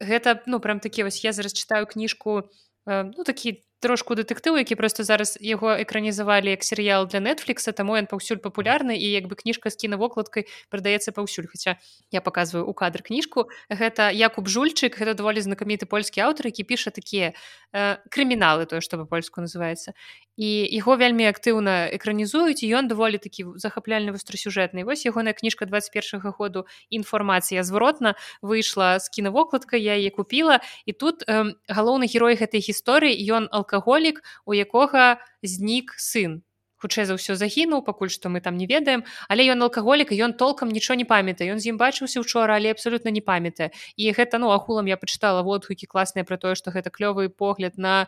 Гэта 0.00 0.42
ну 0.46 0.60
прям 0.60 0.80
такі 0.80 1.04
вось 1.04 1.24
я 1.24 1.32
зараз 1.32 1.54
чытаю 1.54 1.86
кніжку 1.86 2.46
э, 2.86 3.10
ну 3.10 3.24
такі 3.24 3.66
трошку 3.80 4.14
дэтэктыў 4.14 4.56
які 4.56 4.74
просто 4.74 5.04
зараз 5.04 5.36
яго 5.40 5.76
экранізавалі 5.82 6.50
як 6.50 6.64
серыял 6.64 7.06
для 7.06 7.20
нетфлікса 7.20 7.72
таму 7.72 7.96
ён 8.00 8.06
паўсюль 8.06 8.40
папулярны 8.40 8.96
і 8.96 9.06
як 9.10 9.28
бы 9.28 9.36
кніжка 9.36 9.70
з 9.70 9.76
кінавокладкай 9.76 10.48
прадаецца 10.70 11.12
паўсюль 11.12 11.46
хаця 11.46 11.76
я 12.10 12.20
показываю 12.20 12.66
у 12.66 12.72
кадр 12.72 13.02
кніжку 13.02 13.48
гэта 13.68 14.10
якуб 14.10 14.48
жульчык 14.48 14.96
гэта 14.98 15.14
даволі 15.14 15.44
знакаміты 15.44 15.86
польскі 15.86 16.24
аўтар 16.24 16.48
які 16.48 16.64
піша 16.64 16.90
такія 16.90 17.34
э, 17.72 17.98
крыміналы 18.08 18.66
тое 18.66 18.80
што 18.80 18.98
па-польску 18.98 19.44
называется 19.44 19.92
і 20.36 20.48
яго 20.66 20.96
вельмі 20.98 21.30
актыўна 21.30 21.94
экранізуюць 21.94 22.66
ён 22.66 22.88
даволі 22.90 23.22
такі 23.22 23.54
захапляльны 23.54 24.10
вострасюжэтны 24.10 24.82
вось 24.82 25.06
ягоная 25.06 25.32
кніжка 25.32 25.66
21 25.66 26.34
году 26.34 26.66
інфармацыя 26.90 27.62
зваротна 27.62 28.14
выйшла 28.42 28.98
з 28.98 29.08
кінавокладкай 29.14 29.78
я 29.82 29.94
яе 29.94 30.10
купила 30.10 30.58
і 30.86 30.92
тут 30.92 31.22
э, 31.28 31.54
галоўны 31.68 32.10
герой 32.10 32.34
гэтай 32.34 32.58
гісторыі 32.64 33.14
ён 33.30 33.46
алка 33.52 33.73
алкаголік 33.74 34.22
у 34.46 34.54
якога 34.54 35.18
знік 35.42 35.94
сын. 35.98 36.42
Хутчэй 36.78 37.08
за 37.08 37.16
ўсё 37.16 37.34
загінуў 37.34 37.82
пакуль 37.82 38.12
што 38.12 38.28
мы 38.28 38.44
там 38.44 38.60
не 38.60 38.68
ведаем 38.68 39.02
але 39.26 39.48
ён 39.50 39.66
алкаголік 39.66 40.12
ён 40.12 40.36
толкам 40.38 40.68
нічого 40.68 41.00
не 41.00 41.08
памятае. 41.08 41.50
Ён 41.50 41.58
з 41.58 41.74
ім 41.74 41.78
бачыўся 41.80 42.20
учора 42.20 42.54
але 42.54 42.70
абсолютно 42.70 43.10
не 43.10 43.20
памятае. 43.20 43.72
І 43.96 44.12
гэта 44.12 44.38
ну 44.38 44.52
ахулам 44.52 44.86
я 44.86 44.96
пачытала 44.96 45.42
водгукі 45.42 45.86
класныя 45.86 46.24
пра 46.24 46.36
тое 46.36 46.54
што 46.54 46.70
гэта 46.70 46.94
клёвы 46.94 47.28
погляд 47.28 47.78
на 47.78 48.06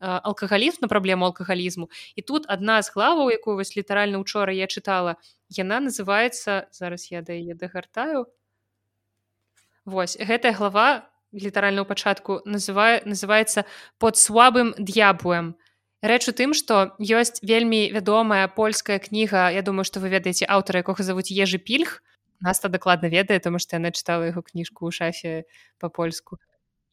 алкагалізм 0.00 0.82
на 0.82 0.88
праблему 0.88 1.24
алкагалізму. 1.26 1.88
І 2.16 2.22
тут 2.22 2.44
адна 2.48 2.82
з 2.82 2.90
главаў 2.90 3.30
якую 3.30 3.56
вось 3.56 3.76
літаральна 3.76 4.18
учора 4.18 4.52
я 4.52 4.66
чытала 4.66 5.16
яна 5.48 5.80
называется 5.80 6.66
зараз 6.72 7.12
я 7.12 7.22
да 7.22 7.32
яе 7.32 7.54
дагартаю. 7.54 8.26
Вось 9.84 10.16
гэтая 10.16 10.52
глава 10.56 11.13
літаральна 11.34 11.82
ў 11.82 11.86
пачатку 11.90 12.40
называе 12.46 13.02
называется 13.04 13.66
под 13.98 14.16
слабым 14.16 14.74
д'ябуем 14.78 15.58
рэч 16.04 16.28
у 16.30 16.32
тым 16.36 16.54
што 16.54 16.94
ёсць 17.00 17.40
вельмі 17.42 17.90
вядомая 17.90 18.46
польская 18.48 18.98
кніга 19.02 19.50
Я 19.50 19.62
думаю 19.62 19.84
што 19.84 20.00
вы 20.00 20.12
ведаеце 20.12 20.46
аўтара 20.46 20.84
якога 20.84 21.02
завуць 21.02 21.32
ежы 21.32 21.58
пільх. 21.58 22.02
Наста 22.40 22.68
дакладна 22.68 23.08
ведае 23.08 23.40
тому 23.40 23.58
што 23.58 23.80
яна 23.80 23.90
чытала 23.90 24.28
яго 24.28 24.42
кніжку 24.44 24.86
ў 24.86 24.90
шафе 24.92 25.48
па-польску. 25.80 26.38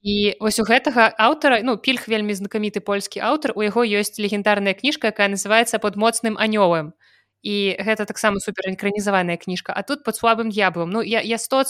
І 0.01 0.33
вось 0.39 0.57
у 0.57 0.65
гэтага 0.65 1.11
аўтара 1.13 1.61
ну 1.61 1.77
пільх 1.77 2.07
вельмі 2.07 2.33
знакаміты 2.33 2.81
польскі 2.81 3.21
аўтар 3.21 3.53
у 3.53 3.61
яго 3.61 3.85
ёсць 3.85 4.17
легендарная 4.17 4.73
кніжка 4.73 5.11
якая 5.13 5.27
называется 5.29 5.77
под 5.77 5.95
моцным 5.95 6.39
анёлам 6.39 6.95
і 7.41 7.75
гэта 7.79 8.05
таксама 8.05 8.39
супер 8.39 8.69
экранізаваная 8.69 9.37
кніжка 9.37 9.73
а 9.73 9.81
тут 9.81 10.03
под 10.03 10.15
слабым 10.15 10.49
д'яблом 10.49 10.89
Ну 10.91 11.01
я 11.01 11.21
я 11.21 11.37
сто 11.37 11.63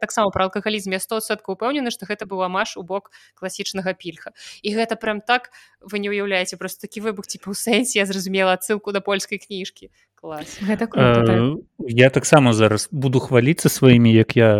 таксама 0.00 0.30
про 0.30 0.44
алкагалізм 0.44 0.92
я 0.92 1.00
стосотка 1.00 1.54
упэўнены 1.54 1.90
што 1.90 2.06
гэта 2.06 2.26
была 2.26 2.48
маш 2.48 2.76
у 2.76 2.82
бок 2.82 3.10
класічнага 3.34 3.94
пільха 3.94 4.32
і 4.62 4.74
гэта 4.74 4.96
прям 4.96 5.20
так 5.20 5.50
вы 5.80 5.98
не 5.98 6.10
уяўляеце 6.10 6.56
просто 6.56 6.86
такі 6.86 7.00
выбух 7.00 7.26
типа 7.26 7.50
у 7.50 7.54
сэнсе 7.54 7.98
я 8.02 8.06
зразумела 8.06 8.58
ссылку 8.60 8.92
да 8.92 9.00
польскай 9.00 9.38
кніжкі 9.38 9.90
клас 10.14 10.58
гэта 10.60 10.90
так. 10.90 11.62
я 11.78 12.10
таксама 12.10 12.52
зараз 12.52 12.88
буду 12.90 13.20
хваліцца 13.20 13.68
сваімі 13.68 14.12
як 14.12 14.34
я 14.36 14.50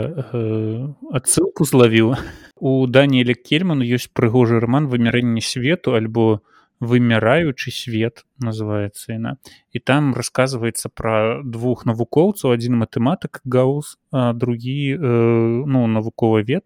адсылку 1.11 1.65
злавіў 1.67 2.15
у 2.59 2.87
даніэле 2.87 3.35
кельману 3.35 3.83
ёсць 3.83 4.07
прыгожы 4.15 4.63
роман 4.63 4.87
вымярэнне 4.87 5.43
свету 5.43 5.99
альбо 5.99 6.39
у 6.39 6.58
вымяраючы 6.81 7.71
свет 7.71 8.25
называется 8.39 9.13
яна 9.13 9.37
і 9.73 9.79
там 9.79 10.15
рассказывается 10.15 10.89
про 10.89 11.43
двух 11.43 11.87
навукоўцаў 11.87 12.51
один 12.51 12.79
матэматык 12.79 13.41
гаус 13.45 13.99
другі 14.13 14.95
э, 14.95 14.99
ну 15.67 15.87
навуковы 15.87 16.43
вет 16.43 16.65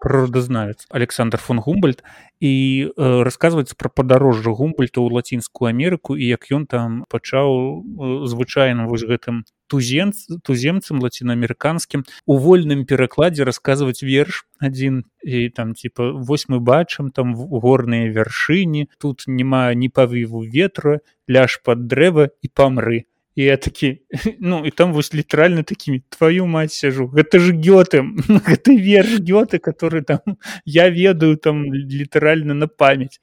прыродазнаец 0.00 0.86
александр 0.90 1.38
фон 1.38 1.60
гумбольд. 1.60 2.04
І 2.40 2.92
э, 2.96 3.22
рассказывается 3.22 3.74
про 3.76 3.88
падарожжа 3.88 4.50
гумбольта 4.50 5.00
ў 5.00 5.08
лацінскую 5.12 5.72
Амерыку 5.72 6.16
і 6.16 6.24
як 6.26 6.44
ён 6.52 6.66
там 6.66 7.04
пачаў 7.08 7.80
э, 7.80 8.26
звычайным 8.28 8.88
вось 8.88 9.04
гэтым 9.08 9.44
тузем 9.66 10.12
туземцам 10.42 11.00
лацінаамерыканскім 11.02 12.04
у 12.26 12.38
вольным 12.38 12.84
перакладзе 12.86 13.44
расказваць 13.48 14.02
верш 14.02 14.44
адзін 14.60 15.02
і 15.22 15.48
там 15.50 15.74
типа 15.74 16.12
вось 16.12 16.48
мы 16.48 16.60
бачым 16.60 17.10
там 17.10 17.34
горныя 17.34 18.12
вяршыні 18.12 18.88
тут 18.98 19.26
няма 19.26 19.72
ні 19.74 19.88
павыву 19.88 20.46
ветра 20.46 21.00
ляж 21.28 21.60
под 21.64 21.86
дрэва 21.90 22.30
і 22.42 22.48
памры 22.54 23.04
і 23.36 23.44
я 23.44 23.56
такі 23.56 24.00
ну 24.40 24.66
і 24.66 24.70
там 24.70 24.92
вось 24.92 25.14
літаральна 25.14 25.62
такімі 25.62 26.02
твою 26.08 26.46
мать 26.46 26.72
сяжу 26.72 27.06
гэта 27.06 27.38
ж 27.38 27.52
гёты 27.52 28.00
гэта 28.28 28.72
верш 28.88 29.20
гёты 29.20 29.58
который 29.58 30.02
там 30.02 30.20
я 30.64 30.90
ведаю 30.90 31.36
там 31.36 31.64
літаральна 31.74 32.54
на 32.54 32.66
памяць 32.66 33.20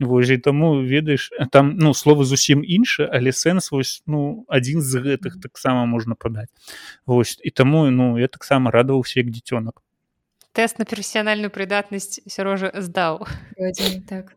вось 0.00 0.30
і 0.30 0.38
таму 0.38 0.86
ведаеш 0.86 1.30
там 1.50 1.76
ну 1.78 1.90
словы 1.94 2.24
зусім 2.24 2.62
інша 2.64 3.10
але 3.12 3.32
сэнс 3.32 3.72
вось 3.72 4.02
ну 4.06 4.46
адзін 4.48 4.80
з 4.82 5.02
гэтых 5.02 5.42
таксама 5.42 5.84
можна 5.84 6.14
падаць 6.14 6.54
вось 7.06 7.38
і 7.42 7.50
таму 7.50 7.90
ну 7.90 8.18
я 8.18 8.28
таксама 8.28 8.70
радаваўся 8.70 9.20
як 9.20 9.34
дзіцёнак 9.34 9.82
тэст 10.52 10.78
на 10.78 10.86
прафесіянальную 10.86 11.50
прыдатнасць 11.50 12.22
сярожа 12.30 12.70
здаў 12.78 13.26
так 14.06 14.36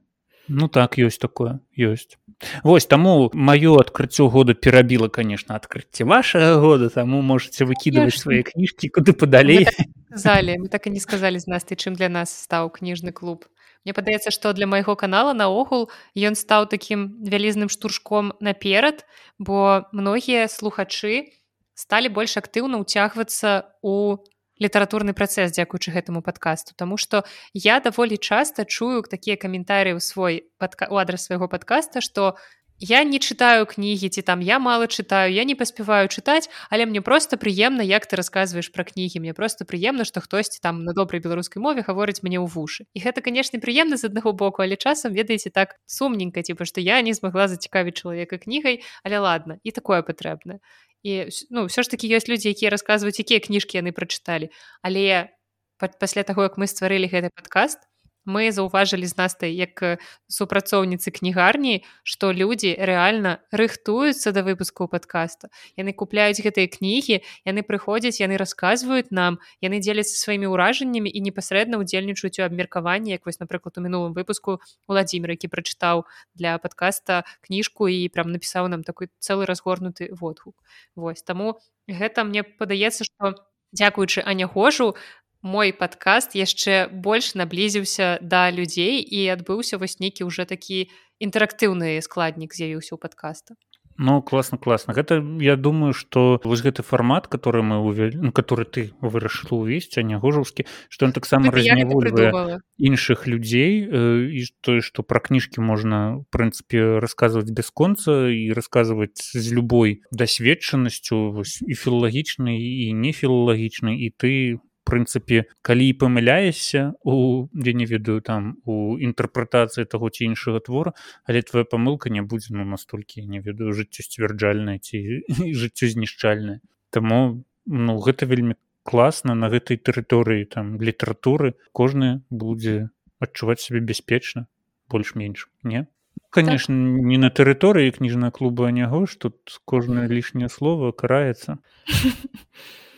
Ну 0.50 0.68
так 0.68 0.98
ёсць 0.98 1.22
такое 1.22 1.62
ёсць 1.78 2.18
Вось 2.64 2.88
таму 2.90 3.30
маё 3.34 3.78
адкрыццё 3.78 4.30
года 4.34 4.54
перабіла 4.54 5.08
конечно 5.08 5.56
адкрыцце 5.56 6.04
вашага 6.04 6.58
года 6.60 6.90
таму 6.90 7.22
можете 7.22 7.66
выкідываць 7.70 8.18
свае 8.18 8.42
кніжкі 8.44 8.90
куды 8.90 9.14
падалей. 9.14 9.68
Залі 10.10 10.66
мы 10.66 10.68
так 10.74 10.88
і 10.88 10.96
не 10.96 11.00
сказалі 11.00 11.38
з 11.38 11.48
нас 11.48 11.64
ты 11.64 11.78
чым 11.78 11.94
для 11.94 12.10
нас 12.10 12.34
стаў 12.34 12.74
кніжны 12.74 13.12
клуб. 13.14 13.46
Мне 13.86 13.94
падаецца 13.94 14.32
што 14.32 14.54
для 14.54 14.68
майго 14.68 14.96
канала 14.96 15.38
наогул 15.38 15.92
ён 16.16 16.34
стаў 16.36 16.66
такім 16.72 17.22
вялізным 17.22 17.70
штуршком 17.70 18.34
наперад 18.40 19.06
бо 19.38 19.86
многія 19.94 20.48
слухачы 20.48 21.30
сталі 21.76 22.10
больш 22.10 22.36
актыўна 22.42 22.82
ўцягвацца 22.82 23.70
у 23.84 24.24
літаратурны 24.60 25.16
працэс 25.16 25.56
дзякуючы 25.56 25.96
гэтаму 25.96 26.22
падкасту. 26.22 26.76
Таму 26.76 27.00
што 27.00 27.24
я 27.54 27.80
даволі 27.80 28.20
часта 28.20 28.68
чую 28.68 29.02
такія 29.08 29.40
каментарыі 29.40 29.98
ў 29.98 30.04
свой 30.04 30.34
падка... 30.60 30.92
у 30.92 31.00
адрас 31.00 31.26
свайго 31.26 31.48
падкаста 31.48 32.04
што 32.04 32.36
я 32.80 33.04
не 33.04 33.20
чытаю 33.20 33.68
кнігі 33.68 34.08
ці 34.08 34.22
там 34.24 34.40
я 34.40 34.60
мало 34.60 34.88
чытаю 34.88 35.32
я 35.36 35.44
не 35.44 35.56
паспяваю 35.56 36.08
чытаць 36.08 36.48
але 36.70 36.86
мне 36.88 37.02
просто 37.02 37.36
прыемна 37.36 37.84
як 37.84 38.08
ты 38.08 38.16
расказваеш 38.16 38.72
пра 38.72 38.84
кнігі. 38.84 39.20
Мне 39.20 39.34
просто 39.34 39.66
прыемна 39.66 40.08
што 40.08 40.24
хтосьці 40.24 40.60
там 40.64 40.84
на 40.84 40.96
добрай 40.96 41.20
беларускай 41.20 41.60
мове 41.60 41.84
гаворыць 41.84 42.24
мне 42.24 42.40
ў 42.40 42.48
вушы. 42.48 42.88
І 42.96 43.04
гэта 43.04 43.20
канешне 43.24 43.60
прыемна 43.60 44.00
з 44.00 44.08
аднаго 44.08 44.32
боку 44.32 44.64
але 44.64 44.76
часам 44.76 45.12
ведаеце 45.12 45.52
так 45.52 45.76
сумненька 45.88 46.44
типа 46.44 46.64
што 46.64 46.80
я 46.80 47.02
не 47.02 47.14
змагла 47.14 47.48
зацікавіць 47.48 48.00
чалавека 48.00 48.40
кнігай 48.40 48.84
але 49.04 49.20
ладно 49.20 49.60
і 49.64 49.72
такое 49.72 50.04
патрэбна 50.04 50.64
і 51.04 51.32
ну 51.50 51.66
ўсё 51.68 51.82
ж 51.84 51.88
таки 51.90 52.10
ёсць 52.12 52.30
людзі 52.30 52.54
якія 52.54 52.70
расказваюць 52.74 53.20
якія 53.20 53.40
кніжкі 53.40 53.80
яны 53.82 53.92
прачыталі 53.96 54.52
але 54.86 55.34
пасля 55.80 56.24
таго 56.28 56.46
як 56.46 56.60
мы 56.62 56.68
стварылі 56.68 57.08
гэты 57.10 57.32
падкаст 57.34 57.89
мы 58.30 58.54
заўважылі 58.54 59.10
з 59.10 59.18
настай 59.18 59.52
як 59.58 59.82
супрацоўніцы 60.30 61.10
кнігарні 61.10 61.82
што 62.06 62.30
людзі 62.30 62.76
рэальна 62.78 63.42
рыхтуюцца 63.50 64.30
да 64.36 64.46
выпускаў 64.46 64.88
падкаста. 64.94 65.50
Яны 65.74 65.98
купляюць 65.98 66.38
гэтыя 66.38 66.70
кнігі 66.70 67.20
яны 67.50 67.66
прыходзяць 67.66 68.22
яны 68.22 68.38
расказваюць 68.38 69.10
нам 69.10 69.42
яны 69.66 69.82
дзеляцца 69.82 70.14
сваімі 70.14 70.54
ўражаннямі 70.54 71.10
і 71.10 71.20
непасрэдна 71.26 71.82
ўдзельнічаюць 71.82 72.38
у 72.40 72.46
абмеркаванні 72.46 73.18
як 73.18 73.26
вось 73.26 73.42
напрыклад 73.42 73.82
у 73.82 73.86
мінулым 73.86 74.14
выпуску 74.14 74.62
владимир 74.86 75.34
які 75.34 75.50
прачытаў 75.50 76.06
для 76.38 76.58
подкаста 76.62 77.26
кніжку 77.42 77.90
і 77.90 78.06
прям 78.14 78.30
напісаў 78.30 78.70
нам 78.70 78.86
такой 78.86 79.10
цэлы 79.18 79.50
разгорнуты 79.50 80.14
водгук. 80.14 80.56
Вось 80.96 81.26
таму 81.26 81.58
гэта 81.90 82.24
мне 82.24 82.46
падаецца 82.46 83.10
што 83.10 83.34
дзякуючы 83.74 84.22
анягожу 84.26 84.96
мой 85.42 85.72
падкаст 85.72 86.36
яшчэ 86.36 86.90
больш 86.92 87.36
наблізіўся 87.36 88.20
да 88.22 88.52
людзей 88.52 89.00
і 89.00 89.28
адбыўся 89.32 89.80
вось 89.80 90.00
нейкі 90.00 90.28
ўжо 90.28 90.46
такі 90.46 90.92
інтэрактыўны 91.20 92.00
складнік 92.04 92.56
з'явіўся 92.56 92.96
ў 92.96 93.00
падкаста. 93.00 93.56
Ну 94.02 94.22
класна 94.22 94.58
класна. 94.58 94.94
Гэта 94.96 95.20
я 95.44 95.58
думаю 95.58 95.92
что 95.92 96.40
вось 96.44 96.64
гэты 96.64 96.84
фармат 96.84 97.28
который 97.28 97.64
мы 97.64 97.84
увялі 97.84 98.16
ну, 98.16 98.32
который 98.32 98.64
ты 98.64 98.96
вырашыла 99.04 99.60
увесці 99.60 100.04
нягожаўскі 100.04 100.64
что 100.88 101.06
он 101.06 101.12
таксама 101.12 101.52
разнявольвае 101.52 102.64
іншых 102.80 103.28
людзей 103.28 103.84
э, 103.84 104.32
і 104.32 104.48
тое 104.64 104.80
что 104.80 105.04
пра 105.04 105.20
кніжкі 105.20 105.60
можна 105.60 106.24
прынцыпе 106.32 107.04
расказваць 107.04 107.52
бясконца 107.52 108.32
і 108.32 108.56
расказваць 108.56 109.20
з 109.36 109.52
любой 109.52 110.00
дасведчанасцю 110.16 111.44
і 111.44 111.74
філалагічнай 111.76 112.56
і 112.56 112.94
не 112.96 113.12
філалагічнай 113.12 114.00
і 114.00 114.16
ты 114.16 114.64
прынцыпе 114.90 115.46
калі 115.62 115.88
памыляешся 116.02 116.94
у 117.04 117.48
я 117.54 117.74
не 117.74 117.86
ведаю 117.86 118.22
там 118.26 118.58
у 118.66 118.98
інтэрпрэтацыі 118.98 119.86
таго 119.86 120.10
ці 120.10 120.26
іншага 120.32 120.64
твора 120.66 120.94
але 121.30 121.46
твоя 121.46 121.70
памылка 121.70 122.10
не 122.10 122.26
будзе 122.26 122.58
ну 122.58 122.66
настолькі 122.66 123.26
не 123.30 123.44
ведаю 123.46 123.78
жыццё 123.78 124.08
сцвярджальнае 124.08 124.80
ці 124.80 125.22
жыццё 125.62 125.94
знішчальнае 125.94 126.60
Таму 126.90 127.46
ну 127.66 128.00
гэта 128.02 128.26
вельмі 128.26 128.58
класна 128.84 129.36
на 129.38 129.50
гэтай 129.54 129.78
тэрыторыі 129.78 130.50
там 130.50 130.82
літаратуры 130.82 131.54
кожны 131.72 132.26
будзе 132.34 132.90
адчуваць 133.22 133.62
сябе 133.62 133.86
бяспечна 133.86 134.48
больш-менш 134.90 135.48
не? 135.64 135.86
Конечно 136.30 136.74
так. 136.74 137.06
не 137.06 137.18
на 137.18 137.30
тэрыторыі 137.30 137.94
кніжнага 137.94 138.32
клуба 138.32 138.72
няго 138.74 139.06
ж 139.06 139.18
тут 139.18 139.62
кожнае 139.66 140.08
лішняе 140.10 140.50
слово 140.50 140.92
караецца 140.92 141.58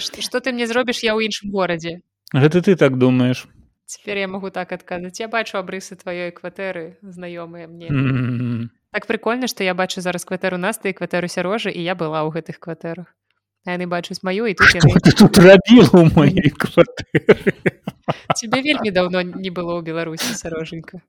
што, 0.00 0.22
што 0.22 0.40
ты 0.40 0.52
мне 0.52 0.66
зробіш 0.66 1.02
я 1.02 1.14
ў 1.14 1.28
іншым 1.28 1.50
горадзе 1.50 2.00
гэта 2.34 2.62
ты 2.62 2.76
так 2.76 2.98
думаешь. 2.98 3.46
Цяпер 3.86 4.16
я 4.16 4.28
магу 4.28 4.50
так 4.50 4.72
адказаць 4.72 5.20
я 5.20 5.28
бачу 5.28 5.58
абрысы 5.58 5.94
тваёй 5.94 6.32
кватэры 6.32 6.96
знаёмыя 7.02 7.68
мне. 7.68 7.90
Mm 7.90 8.08
-hmm. 8.08 8.68
так 8.94 9.06
прикольна 9.06 9.46
што 9.46 9.64
я 9.64 9.74
бачу 9.74 10.00
зараз 10.00 10.24
кватэру 10.24 10.56
нас 10.56 10.78
ты 10.78 10.94
кватэру 10.94 11.26
сярожы 11.26 11.70
і 11.70 11.82
я 11.82 11.94
была 11.94 12.22
ў 12.22 12.30
гэтых 12.30 12.58
кватэрах 12.58 13.06
яны 13.66 13.86
бачуць 13.86 14.22
маю 14.22 14.46
і 14.46 14.54
тут, 14.54 14.74
яны... 14.74 14.94
тут 15.18 15.38
рабіла 15.38 15.90
тебе 18.38 18.62
вельмі 18.62 18.90
даўно 18.90 19.22
не 19.22 19.50
было 19.50 19.74
ў 19.74 19.82
беларусі 19.82 20.34
сяроженька 20.34 21.02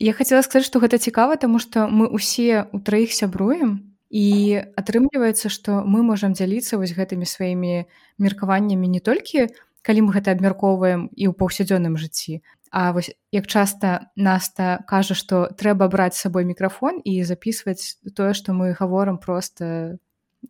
я 0.00 0.12
хацела 0.12 0.42
сказаць 0.42 0.66
што 0.66 0.80
гэта 0.80 0.98
цікава 0.98 1.36
таму 1.36 1.58
што 1.58 1.88
мы 1.88 2.08
усе 2.08 2.64
у 2.72 2.80
траіх 2.80 3.12
сябруем 3.12 3.97
і 4.10 4.60
атрымліваецца 4.76 5.52
што 5.52 5.84
мы 5.84 6.02
можам 6.02 6.32
дзяліцца 6.32 6.80
вось 6.80 6.96
гэтымі 6.96 7.28
сваімі 7.28 7.84
меркаваннямі 8.18 8.88
не 8.88 9.00
толькі 9.00 9.48
калі 9.82 10.08
мы 10.08 10.16
гэта 10.16 10.32
абмяркоўваем 10.36 11.08
і 11.12 11.24
ў 11.28 11.32
паўсядзённым 11.36 11.96
жыцці 12.00 12.40
А 12.70 12.92
вось 12.92 13.10
як 13.32 13.46
часта 13.46 14.12
наста 14.16 14.84
кажа 14.88 15.16
што 15.16 15.48
трэба 15.56 15.88
браць 15.88 16.16
з 16.16 16.28
сабой 16.28 16.44
мікрафон 16.44 17.00
і 17.04 17.24
записываць 17.24 17.96
тое 18.12 18.36
што 18.36 18.52
мы 18.52 18.76
гаворам 18.76 19.18
просто 19.18 19.96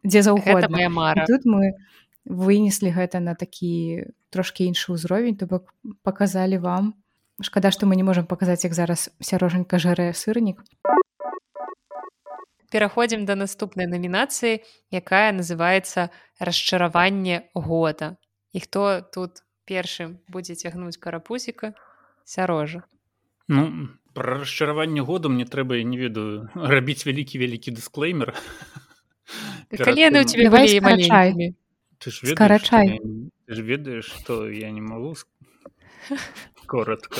дзе 0.02 0.22
заўгодна. 0.22 0.68
моя 0.68 0.90
мара. 0.90 1.26
Тут 1.26 1.46
мы 1.46 1.78
вынеслі 2.24 2.90
гэта 2.90 3.20
на 3.20 3.34
такі 3.34 4.10
трошки 4.30 4.66
іншы 4.66 4.98
ўзровень 4.98 5.38
то 5.38 5.46
бок 5.46 5.74
показалі 6.02 6.58
вам. 6.58 6.94
Шкада 7.40 7.70
што 7.70 7.86
мы 7.86 7.94
не 7.94 8.02
можемм 8.02 8.26
паказаць 8.26 8.66
як 8.66 8.74
зараз 8.74 9.10
сярожанька 9.22 9.78
жарэ 9.78 10.10
сырнік 10.10 10.66
пераходзім 12.70 13.24
да 13.24 13.34
наступнай 13.34 13.86
намінацыі 13.86 14.64
якая 14.90 15.32
называется 15.32 16.10
расчараванне 16.38 17.48
года 17.54 18.16
і 18.52 18.60
хто 18.60 19.00
тут 19.00 19.42
першым 19.68 20.18
будзе 20.28 20.56
цягнуць 20.56 20.96
карапузіка? 20.96 21.74
Сярожа. 22.24 22.82
Ну 23.48 23.88
про 24.14 24.40
расчараванне 24.40 25.00
году 25.00 25.28
мне 25.28 25.44
трэба 25.44 25.76
я 25.76 25.84
не 25.84 25.96
ведаю 25.96 26.48
рабіць 26.54 27.06
вялікі 27.06 27.38
вялікі 27.38 27.76
дысклеймер. 27.76 28.34
Калі 29.70 30.08
у 30.20 30.24
тебе 30.24 30.48
скарачай. 32.08 33.00
ведаеш 33.48 34.04
что 34.04 34.48
я 34.48 34.70
не 34.70 34.80
могу 34.80 35.14
коротко. 36.68 37.16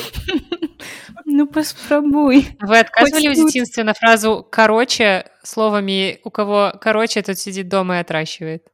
Ну 1.24 1.46
паспрабуй 1.48 2.46
вы 2.60 2.78
отказывали 2.78 3.32
ў 3.32 3.34
дзяцінстве 3.34 3.82
на 3.82 3.96
фразу 3.96 4.44
короче 4.44 5.24
словамі 5.42 6.20
у 6.22 6.30
кого 6.30 6.72
короче 6.80 7.22
тут 7.22 7.38
сидит 7.38 7.68
дома 7.68 7.96
и 7.96 8.00
отращивает 8.00 8.68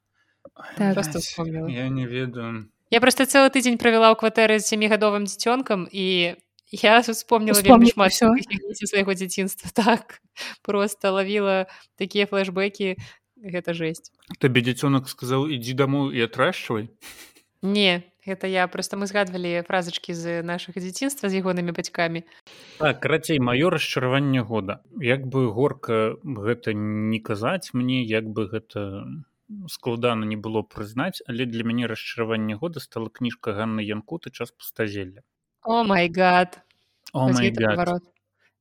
так. 0.77 0.99
я 1.69 1.89
не 1.89 2.07
ведаю 2.07 2.69
я 2.91 3.01
просто 3.01 3.27
цэлы 3.27 3.51
тыдзень 3.51 3.79
правяла 3.79 4.13
ў 4.13 4.19
кватэры 4.19 4.59
з 4.59 4.67
семігадовым 4.67 5.25
дзіцёнкам 5.27 5.89
і 5.91 6.37
я 6.71 7.01
вспомнила 7.01 7.59
шмат 7.59 8.13
свайго 8.13 9.15
дзяцінства 9.15 9.71
так 9.73 10.21
просто 10.63 11.11
лавіла 11.11 11.67
такія 11.97 12.27
флешбекі 12.27 12.99
гэта 13.45 13.75
жесть. 13.75 14.13
Табе 14.41 14.65
дзіцёнак 14.65 15.09
сказаў 15.09 15.51
ідзі 15.53 15.75
дамоў 15.77 16.13
і 16.15 16.25
атрашчвай 16.25 16.89
не 17.63 18.05
гэта 18.27 18.47
я 18.47 18.67
просто 18.69 18.97
мы 18.97 19.07
згадвалі 19.07 19.63
фразачкі 19.69 20.15
з 20.15 20.43
нашых 20.43 20.81
дзяцінства 20.81 21.29
з 21.29 21.41
ягонымі 21.41 21.73
бацькамі 21.77 22.25
так 22.79 23.01
карацей 23.01 23.39
маё 23.39 23.71
расчараванне 23.71 24.43
года. 24.43 24.81
Як 25.01 25.27
бы 25.27 25.47
горка 25.53 26.17
гэта 26.25 26.73
не 26.75 27.21
казаць 27.21 27.73
мне 27.73 28.03
як 28.03 28.25
бы 28.25 28.49
гэта 28.49 29.05
складана 29.69 30.25
не 30.25 30.37
было 30.37 30.63
прызнаць 30.63 31.23
але 31.29 31.45
для 31.45 31.65
мяне 31.65 31.87
расчараванне 31.87 32.57
года 32.57 32.81
стала 32.81 33.09
кніжка 33.09 33.53
Ганны 33.53 33.85
янкуты 33.85 34.31
час 34.31 34.51
пустазелля 34.51 35.23
о 35.63 35.83
май 35.85 36.09
гад! 36.09 36.61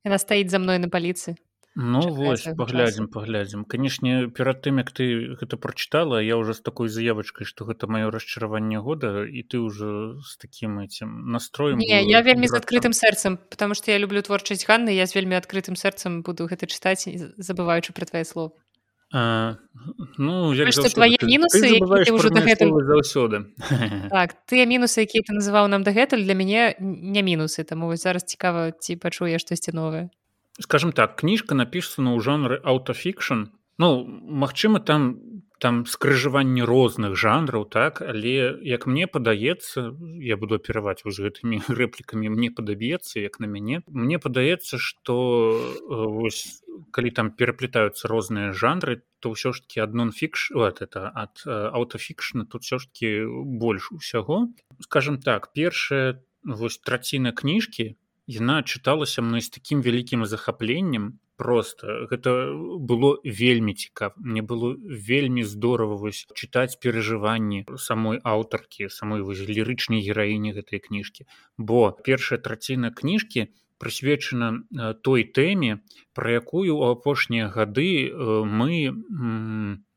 Яна 0.04 0.18
стаіць 0.20 0.52
за 0.52 0.60
мной 0.60 0.80
на 0.84 0.90
паліцы 0.92 1.36
Ну 1.76 2.02
вось 2.14 2.46
паглядзім 2.58 3.08
паглядзім 3.10 3.66
канешне 3.66 4.30
перад 4.30 4.62
тым 4.62 4.78
як 4.78 4.92
ты 4.94 5.34
гэта 5.42 5.58
прачытала 5.58 6.22
я 6.22 6.38
уже 6.38 6.54
з 6.54 6.62
такой 6.62 6.86
заявачкай 6.86 7.50
што 7.50 7.66
гэта 7.66 7.90
маё 7.90 8.14
расчараванне 8.14 8.78
года 8.78 9.26
і 9.26 9.42
ты 9.42 9.58
уже 9.58 10.22
з 10.22 10.38
таким 10.38 10.78
этим 10.78 11.34
настроем 11.34 11.82
Не, 11.82 12.06
я 12.06 12.22
вельмі 12.22 12.46
з 12.46 12.62
адкрытым 12.62 12.94
сэрцам 12.94 13.40
потому 13.50 13.74
что 13.74 13.90
я 13.90 13.98
люблю 13.98 14.22
творчасць 14.22 14.70
Ганны 14.70 14.94
я 14.94 15.10
з 15.10 15.18
вельмі 15.18 15.34
адкрытым 15.34 15.74
сэрцам 15.74 16.22
буду 16.22 16.46
гэта 16.46 16.70
чытаць 16.70 17.10
забываючы 17.42 17.94
пра 17.98 18.06
твае 18.06 18.26
слов 18.26 18.54
А, 19.14 19.58
ну 20.18 20.54
твае 20.94 21.18
мінусы 21.22 21.82
заўсёды 22.86 23.50
так 24.14 24.38
тыя 24.46 24.66
мінусы 24.70 25.06
якія 25.06 25.26
ты 25.26 25.34
называў 25.34 25.70
нам 25.74 25.82
дагэтуль 25.82 26.22
для 26.22 26.38
мяне 26.38 26.78
не 26.78 27.22
мінусы 27.22 27.66
таму 27.66 27.90
вось 27.90 28.06
зараз 28.06 28.30
цікава 28.30 28.78
ці 28.78 28.98
пачуе 28.98 29.38
штосьці 29.42 29.74
новае 29.74 30.10
скажем 30.60 30.92
так 30.92 31.16
кніжка 31.18 31.56
напісана 31.56 32.14
ў 32.14 32.20
жанры 32.22 32.62
аўтафікшн 32.62 33.50
ну 33.78 34.06
магчыма 34.06 34.80
там 34.80 35.18
там 35.64 35.86
скрыжаванне 35.86 36.66
розных 36.68 37.16
жанраў 37.16 37.64
так? 37.72 38.02
Але 38.04 38.60
як 38.68 38.84
мне 38.86 39.08
падаецца 39.08 39.96
я 40.20 40.36
буду 40.36 40.60
апіраваць 40.60 41.08
вось 41.08 41.24
гэтымі 41.24 41.64
рэплікамі 41.80 42.28
мне 42.36 42.52
падабецца 42.52 43.24
як 43.24 43.40
на 43.40 43.48
мяне. 43.48 43.80
Мне 43.88 44.20
падаецца 44.20 44.76
что 44.76 45.16
вось 45.88 46.60
калі 46.92 47.16
там 47.16 47.32
пераплетаюцца 47.32 48.12
розныя 48.12 48.52
жанры 48.52 49.08
то 49.24 49.32
ўсё 49.32 49.56
ж 49.56 49.64
таки 49.64 49.80
адно 49.80 50.12
фікш 50.12 50.52
вот 50.52 50.84
это 50.84 51.08
ад 51.08 51.40
аўтафікшна 51.48 52.44
тут 52.44 52.68
все 52.68 52.84
ж 52.84 52.92
таки 52.92 53.24
больш 53.24 53.88
усяго. 53.96 54.52
Скажем 54.84 55.24
так 55.24 55.56
першая 55.56 56.20
вось 56.44 56.78
траціна 56.84 57.32
кніжкі 57.32 57.96
яна 58.28 58.64
чыталася 58.64 59.22
мной 59.22 59.42
з 59.42 59.50
такім 59.50 59.82
вялікім 59.82 60.26
захапленнем 60.26 61.20
просто. 61.36 62.08
Гэта 62.08 62.54
было 62.80 63.18
вельмі 63.24 63.74
цікав 63.74 64.14
мне 64.18 64.42
было 64.42 64.76
вельмі 64.78 65.44
здорово 65.44 65.98
вось 65.98 66.26
чытаць 66.34 66.78
перажыванні 66.78 67.66
самой 67.78 68.22
аўтаркі 68.24 68.90
самой 68.90 69.22
вось 69.22 69.42
лірычнай 69.42 70.00
гераіні 70.06 70.54
гэтай 70.54 70.80
кніжкі 70.80 71.26
бо 71.58 71.92
першая 71.92 72.40
траціна 72.40 72.92
кніжкі 72.92 73.50
прысвечана 73.82 74.64
той 75.02 75.26
тэме 75.26 75.82
пра 76.14 76.40
якую 76.40 76.78
у 76.78 76.88
апошнія 76.94 77.50
гады 77.50 78.14
мы 78.46 78.94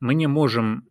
мы 0.01 0.13
не 0.15 0.29
можемм 0.29 0.89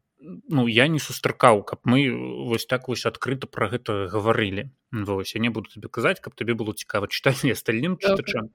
ну 0.49 0.67
я 0.67 0.87
не 0.87 0.99
сустракаў 0.99 1.63
каб 1.63 1.81
мы 1.83 2.09
вось 2.49 2.65
так 2.65 2.87
вось 2.87 3.05
адкрыта 3.05 3.47
про 3.47 3.69
гэта 3.69 4.07
гаварылі. 4.07 4.71
Вось 4.91 5.35
я 5.35 5.41
не 5.41 5.49
буду 5.49 5.69
тебе 5.69 5.89
казаць 5.89 6.19
каб 6.19 6.35
табе 6.35 6.53
было 6.53 6.73
цікава 6.73 7.07
чытаць 7.07 7.43
не 7.43 7.51
астальным 7.51 7.97
чытачам. 7.97 8.51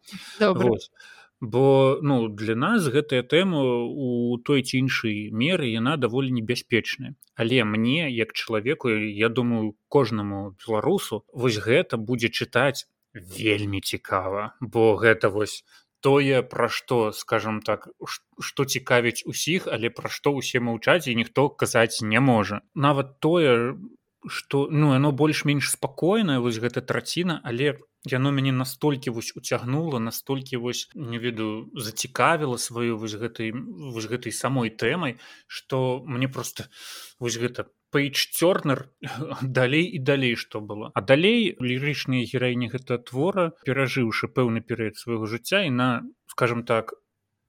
Бо 1.40 1.99
ну 2.03 2.28
для 2.28 2.55
нас 2.55 2.86
гэтая 2.92 3.22
тэма 3.24 3.61
у 3.64 4.36
той 4.44 4.62
ці 4.62 4.76
іншай 4.84 5.30
меры 5.32 5.72
яна 5.72 5.97
даволі 5.97 6.30
небяспечная. 6.36 7.14
Але 7.34 7.64
мне 7.64 8.11
як 8.12 8.32
чалавеку 8.32 8.90
я 8.90 9.28
думаю 9.28 9.76
кожнаму 9.88 10.57
беларусу 10.61 11.24
вось 11.32 11.57
гэта 11.57 11.97
будзе 11.97 12.28
чытаць 12.28 12.84
вельмі 13.14 13.80
цікава. 13.80 14.55
Бо 14.61 14.97
гэта 14.97 15.30
вось 15.30 15.64
тое 16.01 16.42
пра 16.42 16.68
што 16.68 17.12
скажем 17.12 17.61
так 17.62 17.88
што 18.40 18.64
цікавіць 18.64 19.24
усіх 19.26 19.68
але 19.68 19.90
пра 19.90 20.11
што 20.11 20.34
ўсе 20.36 20.61
маўчаць 20.61 21.07
і 21.09 21.16
ніхто 21.16 21.48
казаць 21.51 22.03
не 22.03 22.20
можа. 22.20 22.61
Нават 22.74 23.18
тое 23.20 23.76
что 24.26 24.68
ну 24.70 24.92
оно 24.92 25.12
больш-менш 25.12 25.70
спакойнае 25.70 26.40
вось 26.44 26.61
гэта 26.61 26.84
траціна 26.84 27.40
але 27.44 27.80
яно 28.05 28.32
мяне 28.32 28.53
настолькі 28.53 29.11
вось 29.16 29.32
уцягнула 29.36 29.98
настолькі 29.98 30.61
вось 30.61 30.88
не 30.94 31.18
ведаю 31.18 31.72
зацікавіла 31.74 32.59
сваю 32.59 32.98
вось 33.01 33.16
гэтай 33.16 33.53
вось 33.53 34.09
гэтай 34.12 34.32
самой 34.32 34.70
тэмай 34.70 35.16
что 35.46 36.03
мне 36.05 36.28
просто 36.28 36.68
вось 37.18 37.40
гэта 37.40 37.68
пейдж 37.91 38.30
цёрнер 38.38 38.88
далей 39.43 39.86
і 39.86 39.99
далей 39.99 40.34
што 40.36 40.61
было. 40.61 40.91
А 40.95 41.01
далей 41.01 41.57
лірычныя 41.61 42.24
гераіні 42.24 42.70
гэта 42.74 42.99
твора 42.99 43.51
перажыўшы 43.66 44.30
пэўны 44.30 44.62
перыяд 44.62 44.97
свайго 44.97 45.26
жыцця 45.26 45.66
і 45.66 45.70
на 45.70 45.88
скажем 46.30 46.64
так 46.64 46.95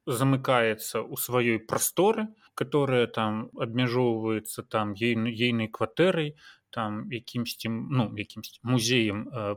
замыкаецца 0.05 1.05
ў 1.05 1.15
сваёй 1.15 1.59
прасторы 1.61 2.27
которая 2.55 3.07
там 3.07 3.49
абмяжоўваецца 3.55 4.63
там 4.69 4.93
ейнай 4.93 5.33
ейнай 5.33 5.69
кватэрай 5.77 6.35
там 6.71 7.11
якімсьці 7.11 7.69
ну 7.69 8.11
якімсь 8.17 8.59
музеем 8.63 9.29
э, 9.29 9.55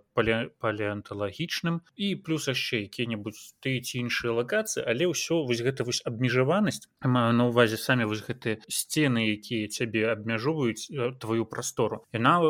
палеанталагічным. 0.59 1.81
І 1.97 2.17
плюс 2.17 2.49
яшчэ 2.49 2.91
якія-небудзь 2.91 3.57
ты 3.63 3.81
ці 3.81 4.05
іншыя 4.05 4.35
лакацыі 4.35 4.85
але 4.85 5.07
ўсё 5.09 5.47
вось 5.47 5.63
гэта 5.63 5.87
вось 5.87 6.03
абмежаванасць. 6.05 6.91
Маю 7.07 7.33
на 7.33 7.47
увазе 7.49 7.79
самі 7.79 8.05
вось 8.11 8.27
гэтыя 8.27 8.61
сцены 8.69 9.31
якія 9.39 9.71
цябе 9.71 10.11
абмяжоўваюць 10.11 10.91
твою 11.23 11.47
прастору. 11.47 12.05
Яна 12.13 12.43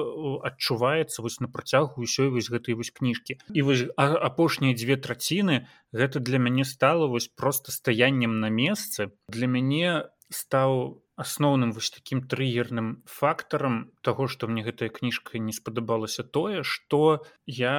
адчуваецца 0.48 1.22
вось 1.22 1.40
на 1.40 1.48
працягу 1.48 2.02
ўсёй 2.02 2.32
вось 2.32 2.48
гэтай 2.48 2.74
вось 2.74 2.90
кніжкі. 2.90 3.38
І 3.52 3.60
вось 3.62 3.84
апошнія 3.96 4.74
дзве 4.74 4.96
траціны 4.96 5.68
гэта 5.92 6.18
для 6.18 6.38
мяне 6.38 6.64
стала 6.64 7.06
вось 7.06 7.28
просто 7.28 7.72
стаяннем 7.72 8.40
на 8.40 8.48
месцы. 8.48 9.12
Для 9.28 9.46
мяне 9.46 10.08
стаў 10.30 11.03
асноўным 11.16 11.72
вось 11.76 11.90
такім 11.94 12.22
трыгерным 12.30 12.88
фактарам 13.18 13.78
таго 14.08 14.26
што 14.34 14.48
мне 14.50 14.64
гэтая 14.66 14.90
кніжка 14.98 15.38
не 15.38 15.54
спадабалася 15.58 16.24
тое 16.38 16.62
што 16.74 17.00
я 17.46 17.76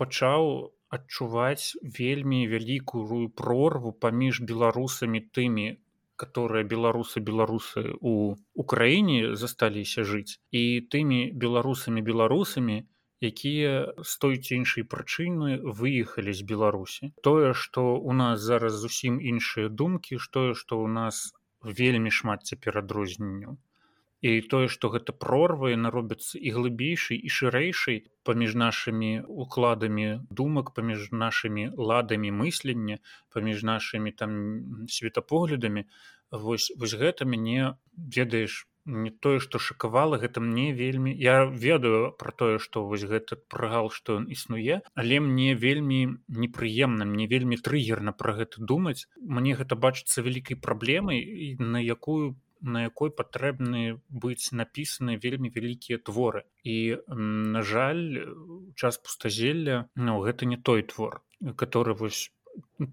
пачаў 0.00 0.50
адчуваць 0.96 1.74
вельмі 1.98 2.46
вялікую 2.54 3.22
прорву 3.42 3.92
паміж 4.06 4.40
беларусамі 4.52 5.24
тымі 5.38 5.66
которые 6.22 6.62
беларусы 6.70 7.20
беларусы 7.28 7.82
у 8.00 8.14
украіне 8.64 9.34
засталіся 9.34 10.04
жыць 10.10 10.38
і 10.50 10.64
тымі 10.94 11.20
беларусамі 11.44 12.06
беларусамі 12.10 12.82
якія 13.24 13.94
з 14.02 14.18
той 14.22 14.38
ці 14.38 14.60
іншай 14.60 14.84
прычыны 14.94 15.58
выехалі 15.80 16.32
з 16.36 16.42
беларусі. 16.50 17.10
Тое 17.24 17.54
што 17.54 17.96
у 17.96 18.12
нас 18.12 18.44
зараз 18.44 18.76
зусім 18.84 19.18
іншыя 19.32 19.68
думкі 19.68 20.20
тое 20.30 20.54
што 20.54 20.78
у 20.82 20.88
нас 20.88 21.32
вельмі 21.64 22.10
шмат 22.10 22.44
цяпер 22.46 22.78
адрозненняў. 22.78 23.56
І 24.24 24.40
тое 24.48 24.68
што 24.72 24.88
гэта 24.88 25.12
прорва 25.12 25.68
яна 25.68 25.90
робіцца 25.92 26.40
і 26.40 26.52
глыбейшай 26.56 27.18
і 27.20 27.28
шырэйшай 27.28 27.98
паміж 28.24 28.54
нашымі 28.56 29.10
укладамі 29.28 30.06
думак 30.30 30.72
паміж 30.78 31.10
нашымі 31.12 31.66
ладамі 31.76 32.32
мыслення 32.32 33.00
паміж 33.36 33.64
нашымі 33.68 34.14
там 34.22 34.32
светапоглядамі 34.88 35.84
вось 36.46 36.72
вось 36.80 36.96
гэта 37.02 37.28
мяне 37.28 37.76
ведаеш 38.16 38.64
не 38.86 39.10
тое 39.10 39.40
што 39.40 39.58
шакавала 39.58 40.18
гэта 40.20 40.40
мне 40.44 40.72
вельмі 40.72 41.14
я 41.16 41.44
ведаю 41.44 42.12
пра 42.20 42.32
тое 42.32 42.58
што 42.58 42.84
вось 42.88 43.04
гэты 43.08 43.40
прагал 43.48 43.90
што 43.90 44.20
ён 44.20 44.28
існуе 44.36 44.80
але 44.94 45.20
мне 45.20 45.54
вельмі 45.54 46.00
непрыемна 46.28 47.08
мне 47.08 47.26
вельмі 47.26 47.56
трыгерна 47.56 48.12
пра 48.12 48.34
гэта 48.40 48.60
думаць. 48.60 49.06
Мне 49.20 49.54
гэта 49.54 49.76
бачыцца 49.76 50.22
вялікай 50.22 50.56
праблемай 50.56 51.56
на 51.58 51.80
якую 51.80 52.36
на 52.64 52.84
якой 52.84 53.10
патрэбны 53.12 54.00
быць 54.08 54.52
напісаны 54.56 55.18
вельмі 55.20 55.50
вялікія 55.52 55.98
творы. 56.00 56.44
І 56.64 56.96
на 57.08 57.62
жаль 57.62 58.04
час 58.74 58.98
пустазелля 58.98 59.84
ну 59.96 60.20
гэта 60.24 60.48
не 60.48 60.56
той 60.56 60.82
твор 60.82 61.20
который 61.56 61.94
вось 61.94 62.32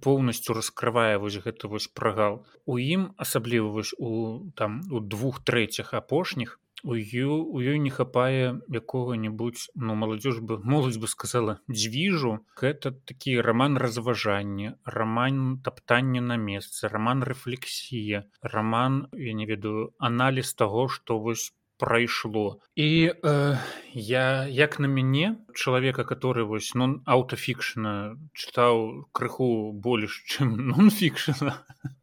поўнасцю 0.05 0.55
раскрывае 0.57 1.17
вось 1.17 1.37
гэты 1.45 1.67
вось 1.67 1.87
прагал. 1.87 2.41
У 2.65 2.77
ім 2.77 3.11
асабліва 3.17 3.69
вось 3.77 3.93
у 3.97 4.51
там 4.55 4.81
у 4.91 4.99
двух 4.99 5.43
трэцях 5.43 5.93
апошніх 5.93 6.59
у 6.83 6.95
ю 6.95 7.33
у 7.45 7.61
ёй 7.61 7.77
не 7.79 7.91
хапае 7.93 8.57
якога-небудзь 8.67 9.69
ну 9.75 9.95
маладзёж 10.03 10.41
бы 10.41 10.57
моладзь 10.73 10.97
бы 10.97 11.07
сказала 11.07 11.59
дзвіжу. 11.69 12.39
Гэта 12.57 12.91
такі 13.05 13.37
роман 13.41 13.77
разважання 13.77 14.75
роман 14.85 15.61
таптання 15.61 16.21
на 16.21 16.37
месцы 16.41 16.89
роман 16.89 17.23
рэфлексія 17.23 18.25
роман 18.41 19.07
я 19.13 19.33
не 19.33 19.45
ведаю 19.45 19.93
аналіз 19.99 20.53
таго 20.53 20.87
што 20.89 21.19
вось 21.19 21.53
прайшло. 21.81 22.59
І 22.75 23.11
э, 23.23 23.57
я 23.93 24.45
як 24.45 24.79
на 24.79 24.87
мяне 24.87 25.41
чалавека 25.53 26.05
который 26.05 26.45
вось 26.45 26.69
ну 26.77 27.01
аўтафікшна 27.09 28.21
чытаў 28.37 29.09
крыху 29.11 29.73
больш 29.73 30.21
чым 30.29 30.53
нонфікшна 30.69 31.57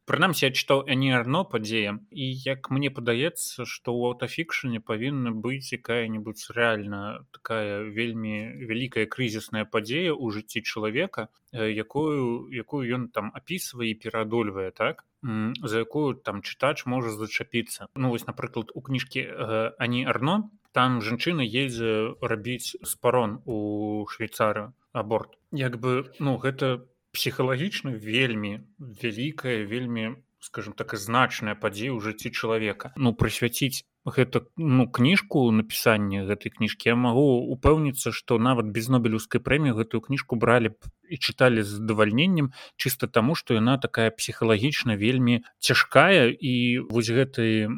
прынамсі 0.08 0.46
я 0.46 0.50
чытаў 0.50 0.84
не 1.02 1.10
арно 1.14 1.44
падзеям 1.44 2.00
і 2.10 2.28
як 2.44 2.70
мне 2.74 2.90
падаецца 2.90 3.68
што 3.68 3.92
ў 3.92 4.12
аўтафікшане 4.12 4.80
павінна 4.80 5.32
быць 5.46 5.72
якая-нибудь 5.76 6.44
рэальна 6.56 7.02
такая 7.36 7.84
вельмі 7.98 8.66
вялікая 8.70 9.06
крызісная 9.06 9.64
падзея 9.64 10.16
ў 10.16 10.26
жыцці 10.38 10.64
чалавека 10.64 11.28
якую 11.52 12.48
якую 12.52 12.82
ён 12.98 13.08
там 13.08 13.30
апісвае 13.34 13.92
і 13.92 13.98
пераадольвае 14.04 14.70
так? 14.70 15.04
За 15.22 15.78
якую 15.82 16.14
там 16.14 16.42
чытач 16.42 16.86
можа 16.86 17.10
зачапіцца. 17.10 17.88
Ну 17.96 18.10
вось 18.10 18.26
напрыклад 18.26 18.70
у 18.74 18.80
кніжкі 18.80 19.20
э, 19.26 19.72
ані 19.78 20.04
арно 20.06 20.50
там 20.72 21.00
жанчына 21.02 21.42
едзе 21.42 22.14
рабіць 22.20 22.76
спарон 22.84 23.42
у 23.44 24.06
швейцары 24.06 24.70
аборт. 24.92 25.34
Як 25.50 25.80
бы 25.80 26.12
ну 26.20 26.36
гэта 26.38 26.86
псіхалагічна 27.12 27.92
вельмі 27.96 28.60
вялікая 28.78 29.64
вельмі 29.66 30.16
скажем 30.40 30.72
так 30.72 30.94
і 30.94 30.96
значная 30.96 31.54
падзея 31.58 31.90
ў 31.90 31.98
жыцці 31.98 32.30
чалавека. 32.30 32.94
Ну 32.96 33.10
прысвяціць 33.10 33.82
гэта 34.06 34.46
ну 34.56 34.86
кніжку 34.88 35.50
напісання 35.52 36.24
гэтай 36.24 36.54
кніжкі 36.54 36.94
я 36.94 36.96
магу 36.96 37.44
упэўніцца 37.52 38.14
што 38.14 38.38
нават 38.38 38.70
без 38.72 38.88
нобелеўскай 38.88 39.42
прэміі 39.42 39.76
гэтую 39.76 40.00
кніжку 40.06 40.38
бралі 40.40 40.72
б 40.72 40.88
чыталі 41.18 41.60
з 41.66 41.80
задавальненнем 41.80 42.52
чыста 42.76 43.10
таму 43.10 43.34
што 43.34 43.58
яна 43.58 43.76
такая 43.76 44.08
псіхалагічна 44.14 44.96
вельмі 44.96 45.42
цяжкая 45.58 46.32
і 46.32 46.54
вось 46.88 47.10
гэты 47.10 47.68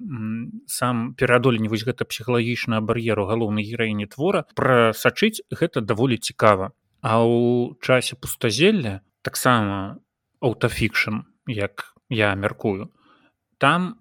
сам 0.67 1.15
пераадоленне 1.15 1.73
вось 1.73 1.87
гэта 1.89 2.05
псіхалагічная 2.05 2.81
бар'еру 2.81 3.27
галоўнай 3.27 3.67
гераіні 3.67 4.07
твора 4.07 4.45
прасачыць 4.55 5.43
гэта 5.51 5.81
даволі 5.81 6.21
цікава. 6.21 6.77
А 7.01 7.25
ў 7.25 7.81
часе 7.81 8.15
пустазелля 8.15 9.01
таксама 9.23 9.99
аўтафікшн 10.41 11.25
як 11.47 11.95
я 12.09 12.35
мяркую. 12.35 12.91
Там 13.59 14.01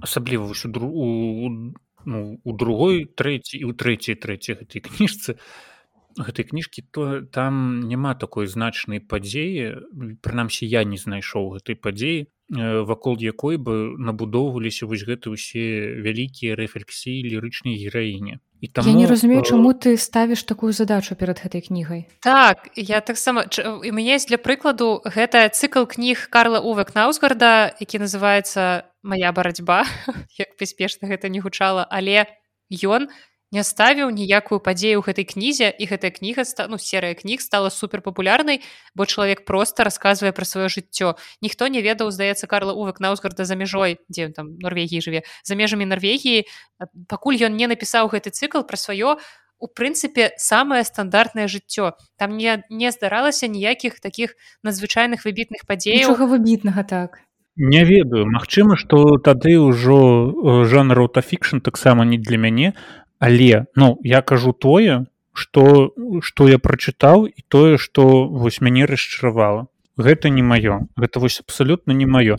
асабліва 0.00 0.46
вось 0.46 0.64
у, 0.64 0.70
у, 0.70 1.74
ну, 2.04 2.40
у 2.44 2.52
другой 2.52 3.04
трэці 3.04 3.58
і 3.58 3.64
ў 3.68 3.72
трэцяй 3.76 4.16
трэцяй 4.16 4.56
гэтай 4.62 4.80
кніжцы 4.80 5.36
гэтай 6.18 6.44
кніжкі 6.44 6.82
то 6.90 7.22
там 7.22 7.86
няма 7.86 8.14
такой 8.14 8.46
значнай 8.46 9.00
падзеі. 9.00 9.86
Прынамсі 10.22 10.66
я 10.66 10.84
не 10.84 10.96
знайшоў 10.96 11.58
гэтай 11.58 11.76
падзеі 11.76 12.26
вакол 12.50 13.16
якой 13.20 13.56
бы 13.56 13.94
набудоўваліся 13.98 14.86
вось 14.86 15.06
гэты 15.06 15.30
ўсе 15.30 16.02
вялікія 16.02 16.58
рэфлексіі 16.58 17.22
лірычнай 17.30 17.78
гераіне 17.78 18.42
і 18.60 18.68
там 18.68 18.86
я 18.86 18.92
не 18.92 19.06
разумею 19.06 19.42
чаму 19.42 19.72
ты 19.72 19.96
ставіш 19.96 20.44
такую 20.44 20.72
задачу 20.72 21.16
перад 21.16 21.40
гэтай 21.40 21.64
кнігай 21.64 22.06
так 22.20 22.68
я 22.76 23.00
таксама 23.00 23.48
і 23.48 23.90
мяне 23.92 24.14
есть 24.20 24.28
для 24.28 24.38
прыкладу 24.38 25.00
гэта 25.04 25.48
цыкл 25.48 25.88
кніг 25.88 26.28
Карла 26.28 26.60
увек 26.60 26.94
наусгарда 26.94 27.72
які 27.80 27.98
называется 27.98 28.84
моя 29.02 29.32
барацьба 29.32 29.84
як 30.38 30.48
бяспешна 30.60 31.08
гэта 31.08 31.28
не 31.28 31.40
гучала 31.40 31.86
але 31.88 32.28
ён 32.70 33.08
не 33.52 33.64
ставіў 33.64 34.10
ніякую 34.14 34.60
падзею 34.62 35.02
ў 35.02 35.10
гэтай 35.10 35.26
кнізе 35.26 35.68
і 35.74 35.84
гэтая 35.90 36.14
кніга 36.14 36.46
ну 36.70 36.78
серыя 36.78 37.18
кніг 37.18 37.42
стала 37.42 37.70
суперпапулярнай 37.70 38.62
бо 38.94 39.06
чалавек 39.06 39.44
просто 39.44 39.84
расказвае 39.84 40.30
пра 40.32 40.46
сваё 40.46 40.70
жыццё 40.70 41.18
ніхто 41.42 41.66
не 41.66 41.82
ведаў 41.82 42.14
здаецца 42.14 42.46
Карла 42.46 42.72
увак 42.72 43.00
наусгарда 43.00 43.44
за 43.44 43.58
мяжой 43.58 43.98
дзе 44.08 44.30
там 44.30 44.54
Норвегіі 44.62 45.02
жыве 45.02 45.22
за 45.42 45.58
межамі 45.58 45.86
Норвегіі 45.86 46.46
пакуль 47.10 47.42
ён 47.42 47.58
не 47.58 47.66
напісаў 47.66 48.10
гэты 48.14 48.30
цыкл 48.30 48.62
пра 48.62 48.78
сваё 48.78 49.18
у 49.60 49.66
прынцыпе 49.68 50.30
самае 50.38 50.84
стандартнае 50.86 51.50
жыццё 51.50 51.98
там 52.16 52.38
не 52.38 52.62
не 52.70 52.90
здаралася 52.94 53.50
ніякіх 53.50 53.98
таких 54.00 54.38
надзвычайных 54.62 55.26
выбітных 55.26 55.66
падзеяў 55.66 56.14
выбітнага 56.16 56.86
так. 56.86 57.20
Не 57.56 57.84
ведаю. 57.84 58.24
Магчыма 58.30 58.78
што 58.80 59.18
тады 59.18 59.58
ўжо 59.60 60.64
жанр 60.64 61.04
аўтафікшн 61.04 61.60
таксама 61.60 62.06
не 62.08 62.16
для 62.16 62.38
мяне 62.38 62.72
але 63.20 63.66
ну 63.76 63.98
я 64.02 64.22
кажу 64.22 64.52
тое 64.52 65.06
что 65.32 65.94
что 66.22 66.48
я 66.48 66.58
прачытаў 66.58 67.28
і 67.28 67.40
тое 67.48 67.78
что 67.78 68.26
вось 68.26 68.60
мяне 68.60 68.86
расчаравала. 68.86 69.68
Гэта 69.96 70.28
не 70.28 70.42
маё. 70.42 70.88
Гэта 70.96 71.20
вось 71.20 71.40
абсалютна 71.40 71.92
не 71.92 72.06
маё. 72.06 72.36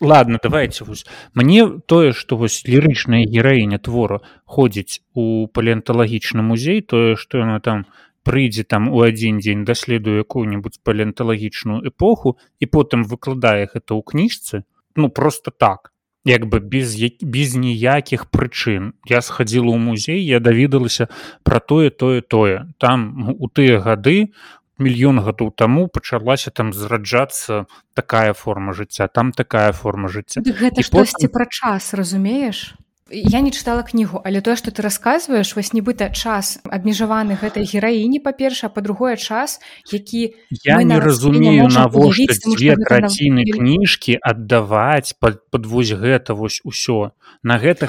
Ладно 0.00 0.40
давайте 0.42 0.84
вось. 0.84 1.06
Мне 1.34 1.68
тое 1.86 2.12
что 2.12 2.36
вось 2.36 2.64
лірычная 2.66 3.24
гераіня 3.28 3.78
твору 3.78 4.22
ходзіць 4.44 5.00
у 5.14 5.46
палеанталагічны 5.46 6.42
музей 6.42 6.80
тое 6.80 7.14
что 7.16 7.38
яна 7.38 7.60
там 7.60 7.86
прыйдзе 8.24 8.64
там 8.64 8.88
у 8.88 9.02
адзін 9.02 9.38
дзень 9.38 9.64
даследуе 9.64 10.24
якую-нибудь 10.24 10.80
палеанталагічную 10.82 11.86
эпоху 11.86 12.38
і 12.58 12.66
потым 12.66 13.04
выкладае 13.04 13.68
гэта 13.68 13.94
ў 13.94 14.02
кніжцы 14.02 14.64
ну 14.96 15.08
просто 15.08 15.50
так 15.50 15.91
як 16.24 16.46
бы 16.46 16.60
без 16.60 16.94
без 17.20 17.54
ніякіх 17.54 18.26
прычын. 18.30 18.94
Я 19.06 19.20
схадзіла 19.22 19.74
ў 19.74 19.78
музей 19.78 20.20
я 20.22 20.38
даведалася 20.38 21.08
пра 21.42 21.58
тое 21.58 21.90
тое 21.90 22.22
тое. 22.22 22.70
Там 22.78 23.34
у 23.38 23.48
тыя 23.48 23.82
гады 23.82 24.30
мільён 24.78 25.22
гадоў 25.22 25.50
таму 25.54 25.86
пачалася 25.88 26.50
там 26.50 26.72
зраджацца 26.72 27.66
такая 27.94 28.32
форма 28.32 28.72
жыцця 28.72 29.08
там 29.08 29.32
такая 29.32 29.72
форма 29.72 30.08
жыцця. 30.08 30.42
Гэта 30.42 30.82
штосьці 30.82 31.26
потым... 31.26 31.34
пра 31.34 31.46
час 31.50 31.94
разумееш 31.94 32.74
я 33.12 33.40
не 33.40 33.50
чытала 33.50 33.82
кнігу 33.82 34.20
але 34.24 34.40
тое 34.40 34.56
што 34.56 34.72
ты 34.72 34.82
расказваеш 34.82 35.54
вось 35.56 35.72
нібыта 35.76 36.08
час 36.10 36.58
абмежаваны 36.64 37.36
гэтай 37.36 37.68
гераіні 37.68 38.18
па-перша 38.24 38.68
па-другое 38.72 39.16
час 39.16 39.60
які 39.92 40.34
я 40.64 40.82
не 40.82 40.98
разумею 40.98 41.68
навошта 41.68 42.32
дзве 42.32 42.76
траціны 42.80 43.44
нам... 43.44 43.58
кніжкі 43.58 44.16
аддаваць 44.16 45.14
под 45.20 45.44
под 45.50 45.66
вось 45.66 45.92
гэта 45.92 46.34
вось 46.34 46.60
усё. 46.64 47.12
На 47.42 47.58
гэта 47.58 47.86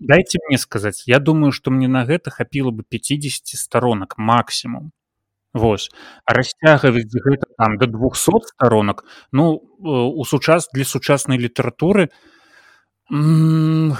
дайте 0.00 0.38
мне 0.48 0.58
сказаць 0.58 1.04
я 1.06 1.18
думаю 1.18 1.52
что 1.52 1.70
мне 1.70 1.88
на 1.88 2.04
гэта 2.04 2.30
хапіла 2.30 2.70
бы 2.70 2.82
50 2.82 3.46
сторонок 3.54 4.18
максимум. 4.18 4.92
Вось. 5.54 5.88
Расцягваць 6.26 7.08
гэта 7.14 7.46
там 7.56 7.78
до 7.78 7.86
200 7.86 8.50
сторонок 8.52 9.04
ну 9.32 9.62
у 9.78 10.24
сучас 10.24 10.68
для 10.72 10.84
сучаснай 10.84 11.38
літаратуры 11.38 12.10
то 13.10 13.16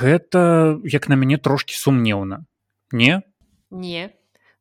гэта 0.00 0.78
як 0.84 1.08
на 1.08 1.14
мяне 1.14 1.38
трошки 1.38 1.74
сумнеўна. 1.74 2.44
Не? 2.92 3.22
Не. 3.70 4.10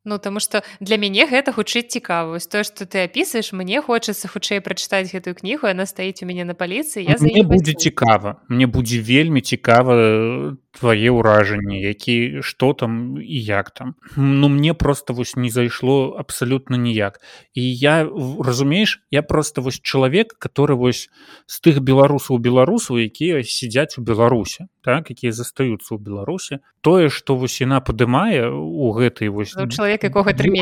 Ну 0.06 0.20
таму 0.20 0.40
што 0.40 0.62
для 0.80 0.98
мяне 1.02 1.26
гэта 1.26 1.50
хутчэй 1.50 1.82
цікавасць 1.82 2.46
тое 2.46 2.62
што 2.62 2.86
ты 2.86 3.10
апісаеш 3.10 3.58
мне 3.58 3.82
хочацца 3.82 4.30
хутчэй 4.30 4.62
прачытаць 4.62 5.10
гэтую 5.10 5.34
кнігу 5.34 5.66
яна 5.66 5.90
стаіць 5.90 6.22
у 6.22 6.30
мяне 6.30 6.46
на 6.46 6.54
паліцыі 6.54 7.02
я 7.10 7.18
мне 7.18 7.42
будзе 7.42 7.74
цікава. 7.74 8.46
Мне 8.46 8.70
будзе 8.70 9.02
вельмі 9.02 9.42
цікава 9.42 10.54
твае 10.80 11.10
ўражанні 11.12 11.80
які 11.80 12.42
што 12.42 12.74
там 12.74 13.18
і 13.22 13.40
як 13.40 13.72
там. 13.72 13.96
Ну 14.16 14.50
мне 14.50 14.74
просто 14.74 15.14
вось 15.14 15.36
не 15.36 15.50
зайшло 15.50 16.16
абсалютна 16.20 16.78
ніяк 16.78 17.22
і 17.54 17.64
я 17.64 18.08
разумееш 18.40 19.02
я 19.12 19.22
просто 19.22 19.62
вось 19.62 19.80
чалавек 19.80 20.36
который 20.40 20.76
вось 20.76 21.10
з 21.48 21.56
тых 21.62 21.80
беларусаў 21.80 22.38
беларусаў 22.40 23.00
якія 23.00 23.44
сядзяць 23.44 23.98
у 23.98 24.02
беларусе 24.02 24.68
так 24.84 25.12
якія 25.12 25.32
застаюцца 25.32 25.96
ў 25.96 26.00
беларусе 26.00 26.60
тое 26.82 27.10
што 27.10 27.36
вось 27.36 27.62
яна 27.62 27.80
падымае 27.80 28.52
у 28.52 28.92
гэтай 28.92 29.30
вось 29.30 29.56
ну, 29.56 29.68
чалавек 29.72 30.04
якога 30.04 30.34
три 30.34 30.60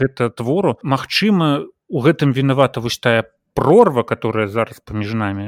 гэта 0.00 0.30
твору 0.30 0.78
Мачыма 0.82 1.66
у 1.88 2.00
гэтым 2.00 2.32
вінавата 2.32 2.80
вось 2.80 2.98
тая 2.98 3.28
прорва 3.56 4.02
которая 4.02 4.46
зараз 4.48 4.80
паміж 4.84 5.12
намі 5.16 5.44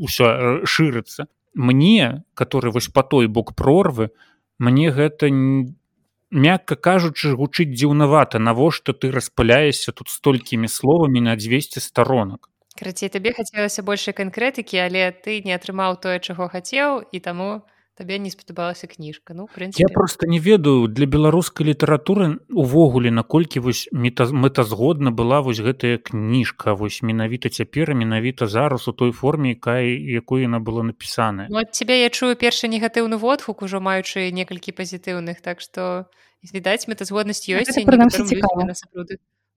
ўсё 0.00 0.64
шырыцца 0.64 1.28
мне 1.54 2.24
который 2.34 2.70
вось 2.70 2.88
по 2.88 3.02
той 3.02 3.26
бок 3.26 3.54
прорвы 3.54 4.10
мне 4.58 4.90
гэта 4.90 5.30
мякка 5.30 6.76
кажучы 6.76 7.34
гучыць 7.34 7.70
дзіўнавата 7.74 8.38
навошта 8.38 8.92
ты 8.92 9.10
распыляешся 9.10 9.92
тут 9.92 10.08
столькімі 10.08 10.68
словамі 10.68 11.20
на 11.20 11.36
200 11.36 11.80
сторонок 11.80 12.50
Крацей 12.74 13.08
табе 13.08 13.30
хацелася 13.30 13.86
большай 13.86 14.14
канкрэтыкі, 14.18 14.82
але 14.82 15.14
ты 15.14 15.38
не 15.46 15.54
атрымаў 15.54 15.94
тое, 16.02 16.18
чаго 16.18 16.50
хацеў 16.50 17.06
і 17.06 17.18
таму 17.22 17.62
табе 17.94 18.18
не 18.18 18.30
спадабалася 18.30 18.86
кніжка. 18.86 19.34
Ну 19.34 19.48
принципе... 19.54 19.82
я 19.82 19.88
просто 19.88 20.26
не 20.26 20.38
ведаю 20.38 20.88
для 20.88 21.06
беларускай 21.06 21.66
літаратуры 21.66 22.38
увогуле 22.50 23.10
наколькі 23.10 23.60
вось 23.60 23.88
мэтазгодна 23.92 25.10
была 25.14 25.40
вось 25.40 25.60
гэтая 25.60 25.98
кніжка. 25.98 26.74
Вось 26.74 27.02
менавіта 27.02 27.48
цяпер 27.48 27.94
менавіта 27.94 28.46
зараз 28.46 28.88
у 28.88 28.92
той 28.92 29.12
форме 29.12 29.54
якая 29.54 29.86
якой 29.94 30.42
яна 30.42 30.58
была 30.58 30.82
напісаная. 30.82 31.46
Ну, 31.50 31.62
цябе 31.70 32.02
я 32.02 32.10
чую 32.10 32.34
першы 32.36 32.66
негатыўны 32.68 33.16
водгук 33.16 33.62
ужо 33.62 33.80
маючы 33.80 34.30
некалькі 34.30 34.74
пазітыўных 34.74 35.40
так 35.40 35.60
што 35.60 36.10
відаць 36.42 36.88
мэтазгоднасць 36.90 37.48
ёсць 37.48 37.78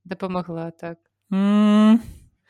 дапамагла 0.05 0.71
так. 0.71 0.97
Mm. 1.31 1.99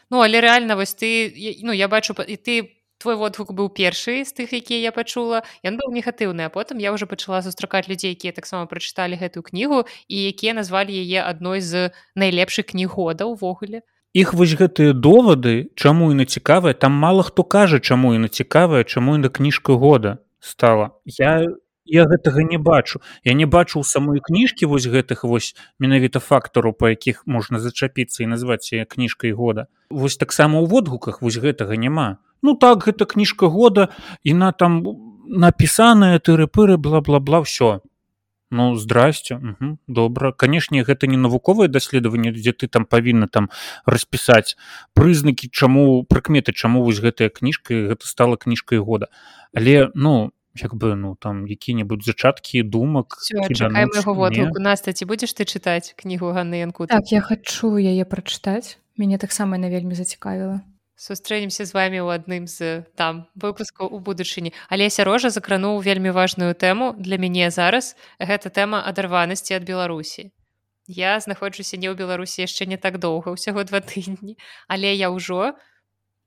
Ну 0.10 0.22
але 0.22 0.40
рэальна 0.40 0.76
вось 0.76 0.94
ты 0.94 1.34
ну 1.64 1.72
я 1.72 1.88
бачу 1.88 2.14
і 2.14 2.36
ты 2.38 2.77
твой 2.98 3.16
водгук 3.16 3.54
быў 3.54 3.70
першы 3.70 4.26
з 4.26 4.32
тых 4.34 4.54
якія 4.54 4.90
я 4.90 4.92
пачула 4.92 5.44
ён 5.64 5.78
быў 5.78 5.94
негатыўны 5.94 6.48
а 6.48 6.54
потым 6.54 6.82
я 6.82 6.94
ўжо 6.96 7.06
пачала 7.06 7.42
сустракаць 7.46 7.88
людзей 7.88 8.18
якія 8.18 8.34
таксама 8.34 8.66
прачыталі 8.66 9.20
гэтую 9.20 9.44
кнігу 9.44 9.86
і 10.08 10.18
якія 10.32 10.58
назвалі 10.58 10.94
яе 10.94 11.22
адной 11.26 11.62
з 11.62 11.92
найлепшых 12.16 12.74
кніг 12.74 12.98
года 12.98 13.30
ўвогуле. 13.30 13.86
Х 14.18 14.34
вось 14.34 14.58
гэтыя 14.58 14.98
довады 14.98 15.70
чаму 15.76 16.10
і 16.12 16.18
на 16.18 16.26
цікавая 16.26 16.74
там 16.74 16.92
мала 16.92 17.22
хто 17.22 17.44
кажа 17.44 17.80
чаму 17.80 18.16
і 18.16 18.18
на 18.18 18.30
цікавая 18.30 18.84
чаму 18.84 19.16
і 19.16 19.22
на 19.22 19.30
кніжка 19.30 19.74
года 19.74 20.18
стала. 20.40 20.98
Я 21.06 21.46
я 21.88 22.06
гэтага 22.06 22.44
не 22.44 22.58
бачу. 22.58 23.02
Я 23.24 23.34
не 23.34 23.46
бачу 23.46 23.84
самой 23.84 24.20
кніжкі 24.24 24.66
вось 24.66 24.88
гэтых 24.88 25.24
вось 25.24 25.56
менавіта 25.80 26.20
фактару 26.20 26.74
па 26.74 26.90
якіх 26.94 27.24
можна 27.26 27.60
зачапіцца 27.60 28.24
і 28.24 28.28
назваць 28.28 28.70
кніжкай 28.90 29.32
года. 29.32 29.68
Вось 29.90 30.18
таксама 30.18 30.60
ў 30.60 30.68
водгуках 30.68 31.22
вось 31.22 31.40
гэтага 31.40 31.76
няма. 31.76 32.20
Ну 32.42 32.56
так 32.56 32.88
гэта 32.88 33.06
кніжка 33.06 33.48
года 33.48 33.90
і 34.24 34.34
на 34.34 34.52
там 34.52 34.84
напісаная 35.28 36.20
тыры-пыры 36.20 36.78
бла-бла-бла 36.78 37.44
ўсё 37.44 37.82
ну 38.50 38.76
здрасце 38.76 39.40
добра. 39.88 40.32
Канешне 40.32 40.84
гэта 40.84 41.08
не 41.08 41.18
навуковае 41.18 41.68
даследаванне 41.68 42.32
дзе 42.32 42.54
ты 42.54 42.68
там 42.68 42.86
павінна 42.86 43.28
там 43.28 43.50
распісаць 43.86 44.56
прызнакі 44.94 45.52
чаму 45.52 46.04
прыкметы 46.08 46.54
чаму 46.54 46.84
вось 46.84 47.04
гэтая 47.04 47.30
кніжка 47.30 47.92
гэта 47.92 48.08
стала 48.08 48.38
кніжкай 48.38 48.80
года. 48.80 49.08
Але 49.54 49.92
ну 49.96 50.32
як 50.62 50.74
бы 50.76 50.96
ну 50.96 51.16
там 51.16 51.46
які-небудзь 51.48 52.06
зачаткі 52.06 52.64
думак 52.64 53.18
наста 54.60 54.94
ці 54.94 55.06
будзеш 55.06 55.34
ты 55.38 55.46
чытаць 55.46 55.94
кнігу 55.96 56.34
ганнынку 56.34 56.88
так 56.88 57.12
я 57.12 57.22
хачу 57.22 57.78
яе 57.78 58.04
прачытаць 58.06 58.78
мяне 58.98 59.18
таксама 59.18 59.58
на 59.58 59.70
вельмі 59.70 59.94
зацікавіла 59.94 60.62
сустрэнемся 60.98 61.66
з 61.66 61.72
вами 61.78 62.02
ў 62.02 62.10
адным 62.18 62.50
з 62.50 62.82
там 62.98 63.30
выпускаў 63.38 63.94
у 63.94 64.02
будучыні 64.02 64.52
але 64.68 64.90
сярожа 64.90 65.30
закрануў 65.30 65.78
вельмі 65.86 66.10
важную 66.10 66.58
тэму 66.58 66.98
для 66.98 67.22
мяне 67.22 67.54
зараз. 67.54 67.94
Гэта 68.18 68.50
тэма 68.50 68.82
адарванасці 68.82 69.62
ад 69.62 69.64
беларусі. 69.64 70.34
Я 70.90 71.20
знаходжуся 71.22 71.78
не 71.78 71.86
ў 71.86 71.94
беларусі 71.94 72.42
яшчэ 72.42 72.66
не 72.66 72.82
так 72.82 72.98
доўга 72.98 73.38
ўсяго 73.38 73.62
два 73.70 73.80
тыдні 73.86 74.42
але 74.66 74.90
я 74.98 75.14
ўжо 75.14 75.54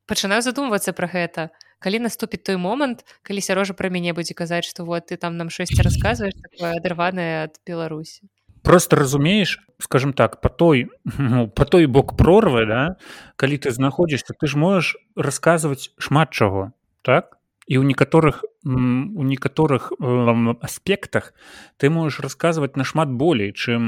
пачынаю 0.06 0.40
задумвацца 0.46 0.94
пра 0.94 1.10
гэта 1.10 1.50
калі 1.80 2.04
наступіць 2.06 2.44
той 2.46 2.60
момант 2.60 3.02
калі 3.26 3.40
сярожа 3.40 3.74
пра 3.74 3.90
мяне 3.90 4.12
будзе 4.12 4.36
казаць 4.36 4.68
што 4.68 4.84
вот 4.84 5.10
ты 5.10 5.16
там 5.16 5.40
нам 5.40 5.50
шэсці 5.50 5.80
расказваеш 5.82 6.36
адарваная 6.60 7.48
ад 7.48 7.58
беларусі 7.66 8.28
просто 8.62 8.96
разумееш 8.96 9.58
скажем 9.80 10.12
так 10.12 10.40
по 10.40 10.48
той 10.48 10.86
ну, 11.18 11.48
по 11.48 11.64
той 11.64 11.86
бок 11.86 12.16
прорвы 12.16 12.68
да 12.68 12.82
калі 13.36 13.58
ты 13.58 13.72
знаходзішся 13.72 14.36
ты 14.36 14.46
ж 14.46 14.60
можаш 14.60 14.94
расказваць 15.16 15.90
шмат 15.98 16.30
чаго 16.30 16.70
так 17.02 17.39
і 17.70 17.78
ў 17.78 17.86
некаторых 17.86 18.42
у 18.66 19.22
некаторых 19.22 19.94
аспектах 20.60 21.32
ты 21.78 21.88
можаш 21.88 22.18
расказваць 22.26 22.74
нашмат 22.74 23.14
болей 23.14 23.54
чым 23.54 23.86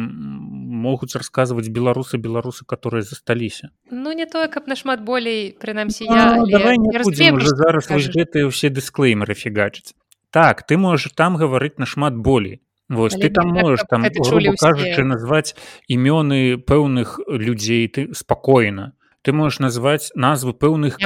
могуць 0.87 1.19
расказваць 1.19 1.67
беларусы 1.67 2.17
беларусы 2.17 2.65
которые 2.65 3.03
засталіся 3.03 3.75
Ну 3.91 4.15
не 4.15 4.27
тое 4.27 4.47
каб 4.47 4.71
нашмат 4.71 5.03
болей 5.03 5.59
прынамсі 5.59 6.07
я, 6.07 6.39
ну, 6.39 6.47
я, 6.47 6.79
я 6.79 7.03
зараз 7.03 7.91
гэтыя 7.91 8.47
ўсе 8.47 8.71
дысклеймеры 8.71 9.35
фігачыць 9.35 9.99
так 10.31 10.63
ты 10.63 10.79
можаш 10.79 11.11
там 11.19 11.35
гаварыць 11.37 11.83
нашмат 11.83 12.15
болей 12.15 12.63
Вось 12.93 13.15
ты 13.15 13.31
там 13.31 13.49
можаш 13.49 13.83
там 13.89 14.05
кажучы 14.05 15.03
назваць 15.03 15.57
імёны 15.89 16.61
пэўных 16.61 17.19
людзей 17.27 17.89
ты 17.89 18.15
спакойна 18.15 18.93
ты 19.23 19.33
можаш 19.33 19.61
назваць 19.63 20.11
назвы 20.15 20.53
пэўных 20.53 20.99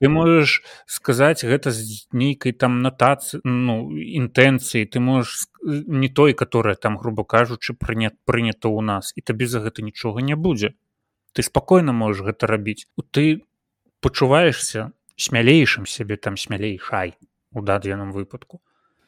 ты 0.00 0.08
можаш 0.08 0.62
сказаць 0.86 1.44
гэта 1.44 1.70
з 1.70 2.08
нейкай 2.12 2.52
там 2.52 2.80
натацыі 2.80 3.40
ну 3.44 3.92
інтэнцыі 3.92 4.88
ты 4.88 5.00
можаш 5.00 5.46
не 5.62 6.08
той 6.08 6.32
которая 6.32 6.74
там 6.74 6.96
грубо 6.96 7.24
кажучы 7.24 7.76
прынят 7.76 8.16
прынята 8.24 8.68
ў 8.68 8.80
нас 8.80 9.12
і 9.14 9.20
табе 9.20 9.46
за 9.46 9.60
гэта 9.60 9.84
нічога 9.84 10.24
не 10.24 10.34
будзе 10.34 10.74
ты 11.32 11.42
спакойна 11.42 11.92
можаш 11.92 12.24
гэта 12.32 12.48
рабіць 12.48 12.88
ты 13.10 13.44
пачуваешься 14.00 14.92
смялейшым 15.16 15.86
сябе 15.86 16.16
там 16.16 16.36
смялей 16.36 16.76
хай 16.78 17.16
у 17.52 17.62
дадзеным 17.62 18.12
выпадку. 18.12 18.60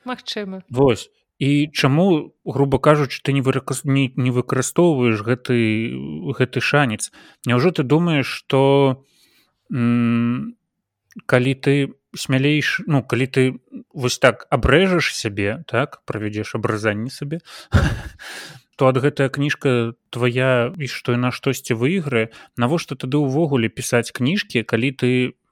Магчыма 0.04 0.62
Вось 0.68 1.10
і 1.38 1.68
чаму 1.72 2.34
грубо 2.44 2.78
кажучы 2.78 3.20
ты 3.22 3.32
не 3.32 3.40
выраказ 3.40 3.84
не, 3.84 4.12
не 4.16 4.30
выкарыстоўваеш 4.30 5.20
гэты 5.20 5.56
гэты 6.32 6.60
шанец? 6.60 7.12
Няўжо 7.46 7.70
ты 7.70 7.82
думаеш 7.82 8.26
что 8.26 9.04
калі 9.70 11.52
ты 11.54 11.94
смялейш 12.16 12.80
ну 12.86 13.02
калі 13.02 13.26
ты 13.26 13.42
вось 13.92 14.18
так 14.18 14.46
абрэжаш 14.50 15.12
сябе 15.12 15.64
так 15.68 16.04
правядзеш 16.06 16.54
абразанне 16.54 17.10
сабе 17.10 17.40
то 18.76 18.88
ад 18.88 19.00
гэтая 19.00 19.28
кніжка 19.32 19.96
твоя 20.12 20.72
і 20.76 20.86
што 20.86 21.16
яна 21.16 21.32
штосьці 21.32 21.74
выйграе. 21.74 22.28
Навошта 22.60 22.94
тады 22.94 23.16
ўвогуле 23.16 23.72
пісаць 23.72 24.12
кніжкі 24.12 24.62
калі 24.68 24.92
ты 24.92 25.10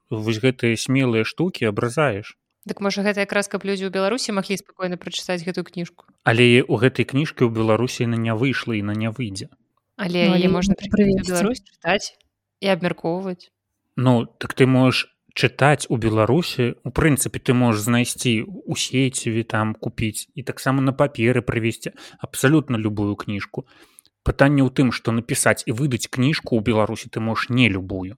вось 0.09 0.41
гэтыя 0.41 0.77
смелыя 0.77 1.25
штукі 1.25 1.65
абразаеш 1.69 2.37
Дык 2.65 2.81
можа 2.81 3.05
гэта 3.05 3.21
якраз 3.21 3.47
каб 3.47 3.65
людзі 3.65 3.85
ў 3.87 3.93
беларусі 3.93 4.33
маглі 4.33 4.57
спакойна 4.57 4.97
прачытаць 4.97 5.45
гэтую 5.45 5.65
кніжку 5.69 6.09
але 6.25 6.65
у 6.65 6.81
гэтай 6.81 7.05
кніжкі 7.05 7.45
ў 7.45 7.51
беларусі 7.53 8.09
на 8.09 8.17
не 8.17 8.33
выйшла 8.33 8.77
і 8.77 8.85
на 8.89 8.97
не 8.97 9.09
выйдзе 9.09 9.49
але 9.95 10.29
ну, 10.33 10.51
можна 10.59 10.75
чытаць 10.75 12.17
і 12.61 12.67
абмяркоўваць 12.73 13.51
Ну 13.95 14.25
так 14.25 14.53
ты 14.53 14.67
можаш 14.67 15.07
чытаць 15.35 15.87
у 15.91 15.97
беларусі 15.99 16.73
у 16.83 16.91
прынцыпе 16.95 17.39
ты 17.39 17.53
можаш 17.53 17.85
знайсці 17.87 18.47
у 18.47 18.75
сеціве 18.75 19.43
там 19.43 19.75
купіць 19.75 20.27
і 20.33 20.43
таксама 20.47 20.81
на 20.81 20.95
паперы 20.95 21.43
прывесці 21.43 21.91
абсалютна 22.19 22.79
любую 22.79 23.15
кніжку 23.19 23.67
пытанне 24.23 24.65
ў 24.65 24.73
тым 24.73 24.89
што 24.95 25.13
напісаць 25.13 25.61
і 25.69 25.75
выдаць 25.77 26.09
кніжку 26.09 26.57
ў 26.57 26.65
беларусі 26.65 27.13
ты 27.13 27.21
можаш 27.21 27.53
не 27.53 27.69
любую. 27.69 28.17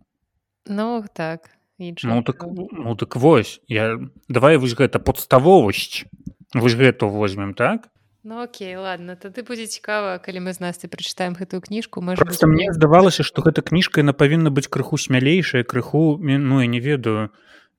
Ну 0.70 1.04
так 1.14 1.52
ну 1.80 2.23
так 2.23 2.43
ну 2.71 2.95
так 2.95 3.15
вось 3.15 3.61
я 3.67 3.99
давай 4.28 4.57
вось 4.57 4.73
гэта 4.73 4.99
подставовасць 4.99 6.05
вось 6.53 6.75
гэту 6.75 7.09
возьмем 7.09 7.53
так? 7.53 7.89
Ну 8.23 8.41
окей 8.41 8.75
ладно 8.75 9.15
тады 9.15 9.43
будзе 9.43 9.67
цікава 9.67 10.17
калі 10.19 10.49
мы 10.49 10.53
з 10.53 10.59
нас 10.59 10.78
ты 10.78 10.89
прачытаем 10.89 11.38
гэтую 11.38 11.61
кніжку 11.61 12.01
мы 12.01 12.15
просто 12.15 12.47
мне 12.47 12.73
здавалася 12.73 13.23
што 13.23 13.41
гэта 13.41 13.61
кніжка 13.61 14.01
яна 14.01 14.13
павінна 14.13 14.49
быць 14.49 14.67
крыху 14.67 14.97
смялейшая 14.97 15.63
крыху 15.63 16.17
ну 16.17 16.61
я 16.61 16.67
не 16.67 16.80
ведаю 16.80 17.30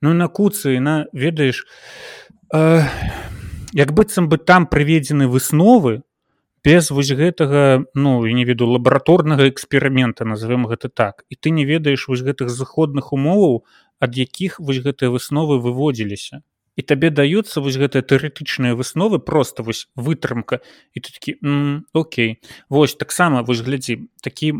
ну 0.01 0.13
на 0.13 0.27
куцы 0.27 0.79
на 0.79 1.05
ведаеш 1.13 1.67
э, 2.55 2.81
як 3.73 3.91
быццам 3.93 4.29
бы 4.29 4.37
там 4.37 4.65
прыведзены 4.65 5.27
высновы 5.27 6.01
без 6.63 6.91
вось 6.91 7.11
гэтага 7.11 7.85
ну 7.93 8.25
я 8.25 8.33
не 8.33 8.45
веду 8.45 8.67
лабараторнага 8.67 9.47
эксперымента 9.49 10.25
назовем 10.25 10.67
гэта 10.67 10.89
так. 10.89 11.23
І 11.29 11.35
ты 11.35 11.51
не 11.51 11.65
ведаеш 11.65 12.07
вось 12.07 12.21
гэтых 12.21 12.49
заходных 12.49 13.13
умоваў 13.13 13.65
ад 13.99 14.17
якіх 14.17 14.59
вось 14.59 14.81
гэтыя 14.83 15.11
высновы 15.11 15.59
выводзіліся. 15.59 16.41
І 16.79 16.81
табе 16.81 17.11
даюцца 17.11 17.59
вось 17.59 17.75
гэтыя 17.75 17.99
тэарэтычныя 18.07 18.71
высновы 18.71 19.19
просто 19.19 19.63
вось 19.63 19.91
вытрымка. 19.99 20.63
І 20.95 21.03
ты 21.03 21.11
такі 21.11 21.31
Окей 21.93 22.39
вось 22.69 22.95
таксама 22.95 23.43
вось 23.43 23.59
глядзі 23.59 24.07
такі 24.23 24.53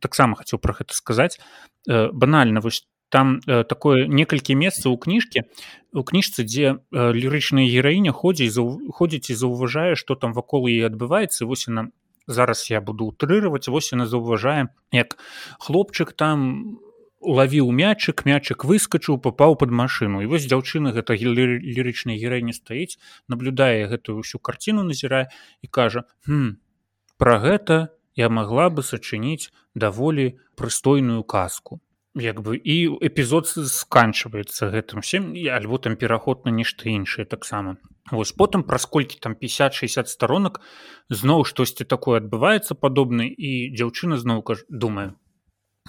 таксама 0.00 0.36
хацеў 0.36 0.60
про 0.60 0.76
гэта 0.76 0.92
сказаць. 0.92 1.40
Э, 1.88 2.12
банальна 2.12 2.60
вось 2.60 2.86
там 3.12 3.40
э, 3.46 3.64
такое 3.64 4.06
некалькі 4.08 4.56
месцаў 4.56 4.92
у 4.92 4.98
кніжкі 4.98 5.44
у 5.92 6.02
кніжцы 6.04 6.44
дзе 6.48 6.76
э, 6.76 7.12
лірычная 7.12 7.68
гераіня 7.68 8.12
ходзіць 8.16 8.56
ходзіць 8.96 9.28
і 9.32 9.36
заўважае 9.36 9.96
што 10.00 10.16
там 10.16 10.32
вакол 10.32 10.64
яе 10.64 10.88
адбываецца 10.88 11.44
вось 11.44 11.68
яна 11.68 11.92
зараз 12.26 12.64
я 12.72 12.80
буду 12.80 13.12
утрыраваць 13.12 13.68
вось 13.68 13.92
яна 13.92 14.08
заўважае 14.08 14.72
як 14.96 15.20
хлопчык 15.60 16.16
там 16.16 16.80
лавіў 17.22 17.70
мячык 17.70 18.24
мячык 18.26 18.64
выскачыў 18.64 19.18
папаў 19.22 19.56
под 19.62 19.70
машину 19.70 20.22
і 20.22 20.30
вось 20.32 20.46
дзяўчына 20.50 20.92
гэта 20.96 21.14
лірычная 21.14 22.18
гераіня 22.18 22.54
стаіць 22.56 22.98
наблюдае 23.28 23.86
гэтую 23.92 24.18
ўсю 24.20 24.38
карціну 24.38 24.82
назірае 24.82 25.28
і 25.62 25.66
кажа 25.70 26.04
про 27.16 27.38
гэта 27.38 27.94
я 28.18 28.28
магла 28.28 28.68
бы 28.68 28.82
сачыніць 28.82 29.50
даволі 29.74 30.36
прыстойную 30.56 31.22
казку 31.22 31.80
як 32.14 32.42
бы 32.42 32.56
і 32.56 32.98
эпізод 33.00 33.48
сканчваецца 33.48 34.68
гэтым 34.68 35.00
всем 35.00 35.32
альбо 35.32 35.78
там 35.78 35.96
пераход 35.96 36.44
на 36.44 36.50
нешта 36.50 36.88
іншае 36.88 37.24
таксама. 37.24 37.76
Вось 38.10 38.32
потым 38.32 38.64
праз 38.64 38.84
колькі 38.84 39.16
там 39.16 39.32
50-60 39.32 40.06
сторонок 40.12 40.60
зноў 41.08 41.44
штосьці 41.48 41.84
такое 41.88 42.20
адбываецца 42.20 42.74
падобны 42.74 43.32
і 43.32 43.72
дзяўчына 43.72 44.20
зноў 44.20 44.42
каж 44.42 44.64
думаю 44.68 45.16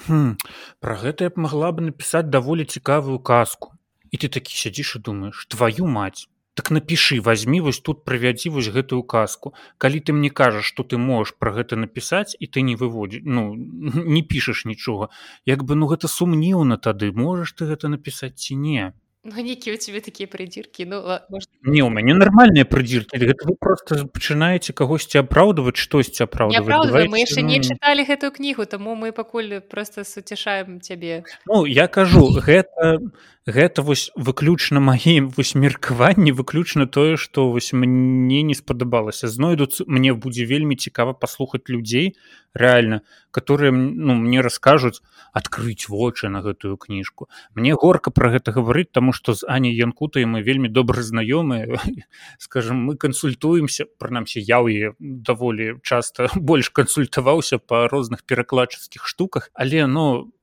хм, 0.01 0.35
про 0.79 0.95
гэта 0.97 1.29
я 1.29 1.29
б 1.29 1.45
магла 1.45 1.71
бы 1.71 1.85
напісаць 1.89 2.29
даволі 2.29 2.65
цікавую 2.65 3.19
казку. 3.19 3.73
І 4.11 4.17
ты 4.17 4.29
такі 4.29 4.53
сядзіш 4.57 4.95
і 4.97 4.99
думаешь 4.99 5.45
твою 5.49 5.87
мать 5.87 6.27
так 6.53 6.69
напішы 6.71 7.19
возьми 7.21 7.61
вось 7.61 7.79
тут 7.79 8.03
правядзі 8.05 8.49
вось 8.49 8.69
гэтую 8.69 9.03
казку. 9.03 9.53
Калі 9.77 9.99
ты 9.99 10.13
мне 10.13 10.29
кажаш 10.29 10.65
что 10.65 10.83
ты 10.83 10.97
можаш 10.97 11.33
про 11.39 11.53
гэта 11.53 11.75
напісаць 11.75 12.37
і 12.39 12.45
ты 12.47 12.61
не 12.61 12.75
выводзі 12.75 13.21
ну 13.25 13.55
не 14.17 14.21
пішаш 14.21 14.65
нічога 14.65 15.09
як 15.45 15.63
бы 15.63 15.75
ну 15.75 15.89
гэта 15.89 16.07
сумніўна 16.07 16.77
тады 16.77 17.11
можаш 17.11 17.53
ты 17.53 17.65
гэта 17.65 17.89
напісаць 17.89 18.37
ці 18.37 18.55
не 18.55 18.93
Ну, 19.25 19.43
які 19.43 19.73
у 19.73 19.77
тебе 19.77 19.99
такія 19.99 20.27
прыдзіркі 20.27 20.83
ну 20.85 20.99
может... 21.31 21.47
не 21.63 21.79
ў 21.79 21.87
мяне 21.87 22.11
нармальныя 22.11 22.67
прыдзіркі 22.67 23.15
гэта 23.23 23.47
вы 23.47 23.55
просто 23.55 24.03
пачынаеце 24.11 24.75
кагосьці 24.75 25.23
апраўдваць 25.23 25.79
штосьці 25.79 26.27
апраўдваць 26.27 27.07
мы 27.07 27.23
яшчэ 27.23 27.39
ну... 27.39 27.55
не 27.55 27.63
чыталі 27.63 28.03
гэтую 28.03 28.35
кнігу 28.35 28.67
таму 28.67 28.99
мы 28.99 29.15
пакуль 29.15 29.63
просто 29.63 30.03
суцяшаем 30.03 30.83
цябе 30.83 31.23
Ну 31.47 31.63
я 31.63 31.87
кажу 31.87 32.35
гэта 32.35 32.99
гэта 33.47 33.81
вось 33.81 34.11
выключна 34.15 34.79
маім 34.79 35.31
вось 35.31 35.55
меркаванні 35.55 36.31
выключна 36.31 36.87
тое 36.87 37.15
што 37.15 37.51
вось 37.51 37.73
мне 37.73 38.41
не 38.43 38.55
спадабалася. 38.55 39.27
Знойдуць 39.27 39.83
мне 39.87 40.13
будзе 40.13 40.45
вельмі 40.45 40.75
цікава 40.75 41.13
паслухаць 41.13 41.67
людзей 41.67 42.15
реально 42.53 43.01
которые 43.31 43.71
ну 43.71 44.13
мне 44.15 44.41
расскажуць 44.41 45.01
открыть 45.33 45.89
вочы 45.89 46.29
на 46.29 46.41
гэтую 46.41 46.77
кніжку 46.77 47.27
мне 47.55 47.73
горка 47.73 48.11
про 48.11 48.29
гэта 48.29 48.51
гаварыць 48.51 48.93
что 49.13 49.33
з 49.33 49.45
ані 49.47 49.73
янкутай 49.75 50.25
мы 50.25 50.41
вельмі 50.43 50.69
добра 50.69 51.01
знаёмыя 51.01 51.79
скажем 52.39 52.83
мы 52.83 52.97
кансультуемся 52.97 53.85
прынамсі 53.97 54.41
я 54.41 54.59
ў 54.59 54.93
даволі 54.99 55.79
часто 55.83 56.29
больш 56.35 56.69
кансультаваўся 56.69 57.57
по 57.57 57.87
розных 57.87 58.23
перакладчыцкіх 58.23 59.07
штуках. 59.07 59.51
Але 59.53 59.87
ну 59.87 60.33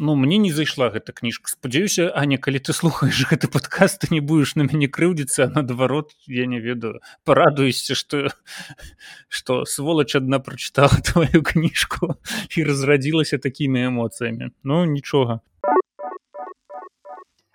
ну 0.00 0.14
мне 0.14 0.38
не 0.38 0.52
зайшла 0.52 0.88
гэта 0.94 1.12
кніжка 1.12 1.50
спадзяюся 1.50 2.12
аня 2.14 2.38
калі 2.38 2.62
ты 2.62 2.72
слухаеш 2.72 3.18
гэты 3.26 3.48
падкаст 3.54 4.06
ты 4.06 4.14
не 4.14 4.20
будешь 4.20 4.54
на 4.54 4.62
мяне 4.62 4.86
крыўдзіцца 4.86 5.50
наадварот 5.50 6.14
я 6.26 6.46
не 6.46 6.60
ведаю 6.60 7.02
парадуюся 7.24 7.94
что 7.98 8.30
что 9.28 9.64
сволач 9.64 10.14
адна 10.14 10.38
прачытала 10.38 11.02
твою 11.02 11.42
кніжку 11.42 12.14
і 12.54 12.64
разрадзілася 12.64 13.42
такімі 13.42 13.90
эмоцыямі 13.90 14.54
ну 14.62 14.84
нічога 14.84 15.40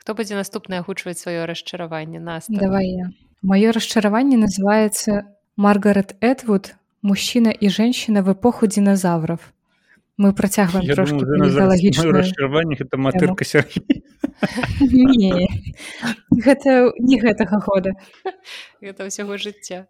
хто 0.04 0.14
будзе 0.20 0.36
наступна 0.36 0.84
агучваць 0.84 1.16
сваё 1.16 1.48
расчараванне 1.48 2.20
нас 2.20 2.52
давай 2.52 2.88
я. 2.92 3.08
Маё 3.42 3.72
расчараванне 3.72 4.36
называется 4.36 5.24
маргарет 5.56 6.20
этвуд 6.20 6.76
мужчына 7.02 7.56
і 7.56 7.70
женщина 7.70 8.22
в 8.22 8.34
эпоху 8.34 8.68
динозавров 8.68 9.54
мы 10.18 10.34
працягваем 10.34 10.84
расчараванне 12.12 12.76
это 12.80 12.98
матырка 12.98 13.46
гэта 16.36 16.92
не 17.00 17.20
гэтага 17.24 17.64
года. 17.64 17.96
Гэта 18.84 19.08
ўсяго 19.08 19.40
жыцця. 19.40 19.88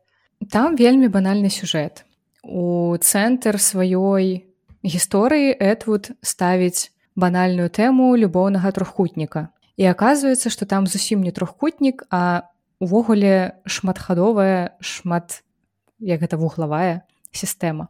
Там 0.52 0.76
вельмі 0.78 1.10
банальны 1.10 1.50
сюжэт. 1.50 2.06
У 2.44 2.94
цэнтр 3.02 3.58
сваёй 3.58 4.46
гісторыі 4.86 5.58
этвуд 5.58 6.14
ставіць 6.22 6.94
банальную 7.18 7.74
тэму 7.74 8.14
любоўнага 8.14 8.70
трохкутніка 8.70 9.50
і 9.78 9.84
аказваецца 9.90 10.50
што 10.50 10.66
там 10.66 10.88
зусім 10.88 11.24
не 11.24 11.32
трохкутнік 11.32 12.06
а 12.10 12.50
увогуле 12.80 13.60
шматхадовая 13.66 14.78
шмат 14.80 15.44
як 16.00 16.22
гэта 16.22 16.38
вуглавая 16.38 17.06
сістэма 17.32 17.90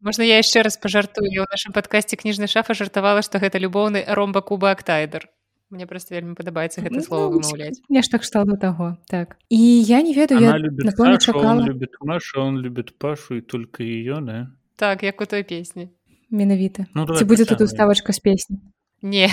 можна 0.00 0.24
я 0.24 0.40
яшчэ 0.40 0.62
раз 0.66 0.76
пажартую 0.76 1.30
у 1.30 1.46
нашым 1.50 1.76
падкасці 1.76 2.16
кніжнай 2.16 2.48
шафа 2.48 2.74
жартавала 2.74 3.22
што 3.22 3.38
гэта 3.38 3.60
любоўны 3.60 4.04
ромба 4.08 4.40
куба 4.40 4.72
актайдер 4.72 5.28
мне 5.70 5.86
просто 5.86 6.14
вельмі 6.14 6.34
падабаецца 6.34 6.82
гэта 6.82 7.00
слово 7.00 7.30
ну, 7.30 7.38
вымаўляць. 7.38 7.78
нешта 7.88 8.18
кшталту 8.18 8.58
таго 8.58 8.98
так. 9.06 9.38
І 9.48 9.58
я 9.86 10.02
не 10.02 10.14
ведаю 10.14 10.42
я 10.42 11.18
чакала. 11.18 11.62
любит 11.62 11.94
Маша 12.00 12.40
он 12.40 12.58
любит 12.58 12.98
пашу 12.98 13.36
і 13.36 13.40
только 13.40 13.82
ее 13.82 14.20
да? 14.20 14.50
Так 14.76 15.02
як 15.02 15.20
у 15.20 15.26
той 15.26 15.42
песні. 15.42 15.90
Менавіта. 16.30 16.86
Ну, 16.94 17.06
ці 17.16 17.24
будзе 17.24 17.44
тут 17.44 17.60
уставачка 17.60 18.12
з 18.12 18.18
песні? 18.18 18.58
Не 19.02 19.30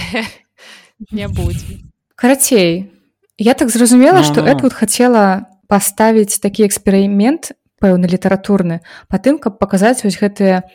не 1.11 1.27
будзе 1.27 1.86
карацей 2.17 2.91
я 3.37 3.53
так 3.53 3.69
зразумела 3.69 4.23
что 4.23 4.41
no. 4.41 4.49
Эдвуд 4.49 4.73
хацела 4.73 5.45
паставіць 5.69 6.41
такі 6.41 6.65
эксперымент 6.65 7.53
пэўны 7.77 8.09
літаратурны 8.09 8.81
па 9.07 9.21
тым 9.21 9.37
каб 9.37 9.61
паказаць 9.61 10.01
вось 10.03 10.17
гэтыя 10.17 10.65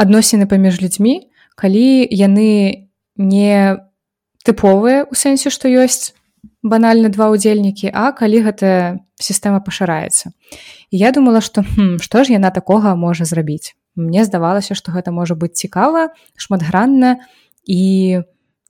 адносіны 0.00 0.48
паміж 0.48 0.80
людзьмі 0.80 1.28
калі 1.54 2.08
яны 2.08 2.88
не 3.20 3.52
тыповыя 4.48 5.04
у 5.04 5.14
сэнсе 5.14 5.52
што 5.52 5.68
ёсць 5.68 6.16
банальна 6.64 7.12
два 7.12 7.28
ўдзельнікі 7.36 7.92
а 7.92 8.16
калі 8.16 8.40
гэтая 8.48 9.04
сістэма 9.20 9.60
пашыраецца 9.60 10.32
я 10.90 11.12
думала 11.12 11.44
што 11.44 11.60
хм, 11.60 12.00
што 12.00 12.24
ж 12.24 12.32
яна 12.32 12.48
такога 12.48 12.96
можа 12.96 13.28
зрабіць 13.28 13.76
мне 13.92 14.24
здавалася 14.24 14.72
што 14.72 14.96
гэта 14.96 15.12
можа 15.12 15.36
быць 15.36 15.58
цікава 15.60 16.16
шматгранна 16.40 17.20
і 17.68 18.24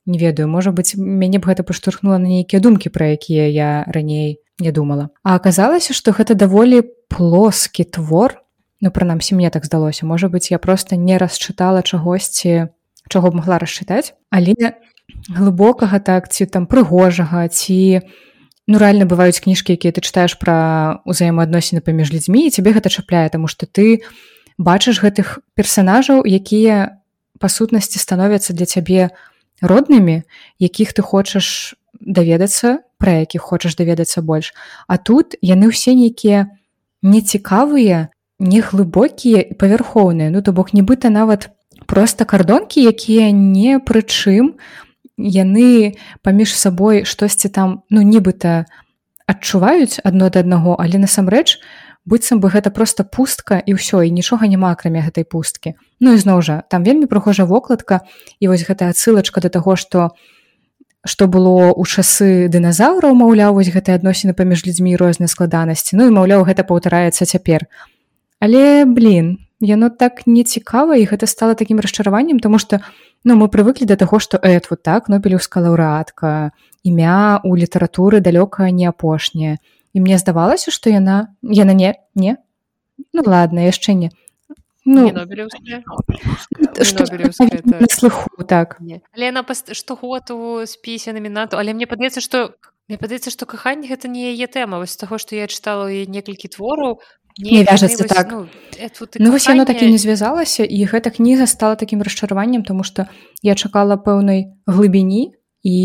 не 0.08 0.18
ведаю 0.18 0.48
можа 0.48 0.72
быць 0.72 0.96
мяне 0.96 1.38
б 1.38 1.52
гэта 1.52 1.62
паштурхнула 1.62 2.18
на 2.18 2.26
нейкія 2.26 2.64
думкі 2.64 2.88
пра 2.88 3.12
якія 3.14 3.46
я 3.52 3.84
раней 3.86 4.40
не 4.58 4.72
думала. 4.72 5.12
А 5.22 5.36
аказалася 5.36 5.94
што 5.94 6.16
гэта 6.16 6.34
даволі 6.34 6.82
плоскі 7.12 7.84
твор. 7.84 8.40
Ну 8.80 8.90
прынамсі 8.90 9.36
мне 9.38 9.50
так 9.50 9.68
здалося. 9.68 10.06
Можа 10.06 10.26
быць 10.32 10.50
я 10.50 10.58
просто 10.58 10.96
не 10.96 11.18
расчытала 11.18 11.82
чагосьці 11.82 12.72
чаго 13.08 13.32
б 13.32 13.40
магла 13.40 13.58
расчытаць 13.58 14.14
але 14.30 14.54
глыбокага 15.32 15.98
так 15.98 16.28
ці 16.28 16.46
там 16.46 16.68
прыгожага 16.68 17.48
ці 17.48 18.04
ну 18.68 18.76
рэальна 18.76 19.08
бываюць 19.08 19.40
кніжкі 19.40 19.74
якія 19.74 19.92
ты 19.96 20.04
чытаеш 20.04 20.36
пра 20.36 21.00
ўзаемаадносіны 21.08 21.80
паміж 21.80 22.12
людзьмі 22.12 22.46
і 22.46 22.52
цябе 22.52 22.76
гэта 22.76 22.92
чапляе 22.92 23.28
таму 23.32 23.48
што 23.48 23.64
ты 23.64 24.04
бачыш 24.60 25.00
гэтых 25.00 25.40
персанажаў 25.56 26.22
якія 26.28 27.00
па 27.40 27.48
сутнасці 27.48 27.98
становяцца 27.98 28.52
для 28.52 28.68
цябе 28.68 29.10
роднымі 29.62 30.22
якіх 30.58 30.92
ты 30.92 31.02
хочаш 31.02 31.74
даведацца 32.00 32.82
пра 32.98 33.22
якіх 33.22 33.42
хочаш 33.42 33.76
даведацца 33.76 34.22
больш. 34.22 34.54
А 34.86 34.98
тут 34.98 35.38
яны 35.42 35.70
ўсе 35.70 35.94
нейкія 35.94 36.50
нецікавыя 37.02 38.10
не 38.38 38.60
глыбокія 38.62 39.42
і 39.42 39.54
павярхоўныя. 39.54 40.30
Ну 40.30 40.42
то 40.42 40.52
бок 40.52 40.74
нібыта 40.74 41.10
нават 41.10 41.50
просто 41.86 42.24
кардонкі 42.24 42.82
якія 42.82 43.30
не 43.32 43.78
прычым 43.78 44.58
яны 45.18 45.98
паміж 46.22 46.54
сабой 46.54 47.04
штосьці 47.04 47.48
там 47.48 47.82
ну 47.90 48.02
нібыта 48.02 48.66
адчуваюць 49.26 50.00
адно 50.04 50.30
да 50.30 50.40
аднаго 50.40 50.76
але 50.78 50.98
насамрэч 50.98 51.58
быццам 52.08 52.40
бы 52.40 52.48
гэта 52.48 52.72
просто 52.72 53.04
пустка 53.04 53.60
і 53.60 53.76
ўсё 53.76 54.00
і 54.00 54.10
нічога 54.10 54.48
няма 54.48 54.72
акрамя 54.72 55.04
гэтай 55.04 55.28
пусткі. 55.28 55.76
Ну 56.00 56.16
і 56.16 56.18
зноў 56.18 56.40
жа 56.40 56.64
там 56.72 56.82
вельмі 56.82 57.04
прыгожа 57.04 57.44
вокладка 57.44 58.00
і 58.40 58.48
вось 58.48 58.64
гэтая 58.64 58.96
ссылочка 58.96 59.44
да 59.44 59.52
таго 59.52 59.76
што 59.76 60.16
што 61.04 61.28
было 61.28 61.76
ў 61.76 61.84
часы 61.84 62.48
дыназаўраў 62.48 63.12
маўляў 63.12 63.60
вось 63.60 63.68
гэтыя 63.68 64.00
адносіны 64.00 64.32
паміж 64.32 64.64
людзьмі 64.64 64.96
рознай 64.96 65.28
складанасці. 65.28 66.00
Ну 66.00 66.08
і 66.08 66.16
маўляў 66.16 66.48
гэта 66.48 66.64
паўтараецца 66.64 67.28
цяпер. 67.28 67.68
Але 68.40 68.88
блин 68.88 69.38
яно 69.60 69.90
так 69.90 70.26
не 70.26 70.44
цікава 70.44 70.96
і 70.96 71.04
гэта 71.04 71.26
стала 71.26 71.54
такім 71.54 71.80
расчараваннем 71.80 72.38
тому 72.38 72.58
что 72.58 72.80
ну 73.24 73.34
мы 73.34 73.48
прывыклі 73.48 73.86
да 73.86 73.96
таго 73.96 74.18
што 74.18 74.38
эт 74.38 74.70
вот 74.70 74.82
так 74.82 75.08
нобелеўская 75.08 75.62
лаўрэатка 75.64 76.52
імя 76.84 77.40
у 77.42 77.56
літаратуры 77.56 78.20
далёка 78.20 78.70
не 78.70 78.86
апошняе 78.86 79.58
і 79.98 80.00
мне 80.06 80.14
здавалася 80.22 80.70
што 80.70 80.94
яна 80.94 81.34
яна 81.42 81.74
не 81.74 81.98
не. 82.14 82.38
Ну 83.12 83.22
ладно 83.26 83.66
яшчэ 83.66 83.98
не. 83.98 84.14
Ну 84.86 85.10
слыху 87.90 88.30
так. 88.46 88.78
але 89.12 89.24
яна 89.26 89.42
штогод 89.52 90.30
у 90.30 90.64
спісе 90.66 91.12
намінату 91.12 91.58
але 91.58 91.74
мне 91.74 91.90
падаецца 91.90 92.22
што 92.22 92.54
мне 92.88 92.96
падаецца 92.96 93.34
што 93.34 93.44
каханне 93.44 93.90
гэта 93.90 94.08
не 94.08 94.30
яе 94.32 94.46
тэма 94.46 94.78
вось 94.78 94.96
таго 94.96 95.18
што 95.18 95.36
я 95.36 95.50
чытала 95.50 95.90
і 95.90 96.06
некалькі 96.06 96.48
твораў 96.48 97.02
не 97.38 97.62
вяжацца 97.66 98.08
так. 98.08 98.32
ну, 98.32 98.48
ну 99.18 99.30
вось 99.30 99.46
яно 99.50 99.64
так 99.66 99.82
і 99.82 99.90
не 99.90 99.98
звязалася 99.98 100.64
і 100.64 100.78
гэта 100.86 101.10
кніга 101.10 101.44
стала 101.46 101.74
такім 101.76 102.00
расчараваннем 102.02 102.64
тому 102.64 102.80
что 102.80 103.10
я 103.42 103.54
чакала 103.54 104.00
пэўнай 104.00 104.56
глыбіні 104.64 105.34
і 105.62 105.78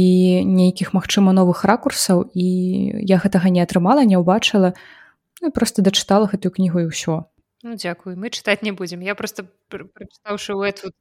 нейкіх 0.45 0.93
магчыма 0.93 1.34
новых 1.34 1.65
ракурсаў 1.65 2.30
і 2.34 2.47
я 3.01 3.17
гэтага 3.17 3.49
не 3.49 3.61
атрымала 3.63 4.05
не 4.05 4.17
ўбачыла. 4.17 4.74
Ну, 5.41 5.51
просто 5.51 5.82
дачытала 5.82 6.30
гэтую 6.30 6.53
кнігу 6.53 6.86
і 6.86 6.89
ўсё. 6.93 7.26
Ну, 7.63 7.76
дзякуй 7.76 8.15
мы 8.15 8.30
чытаць 8.30 8.61
не 8.61 8.71
будзем. 8.71 9.01
Я 9.01 9.15
просто 9.15 9.49
прачытаўшы 9.69 10.53
тут 10.78 10.93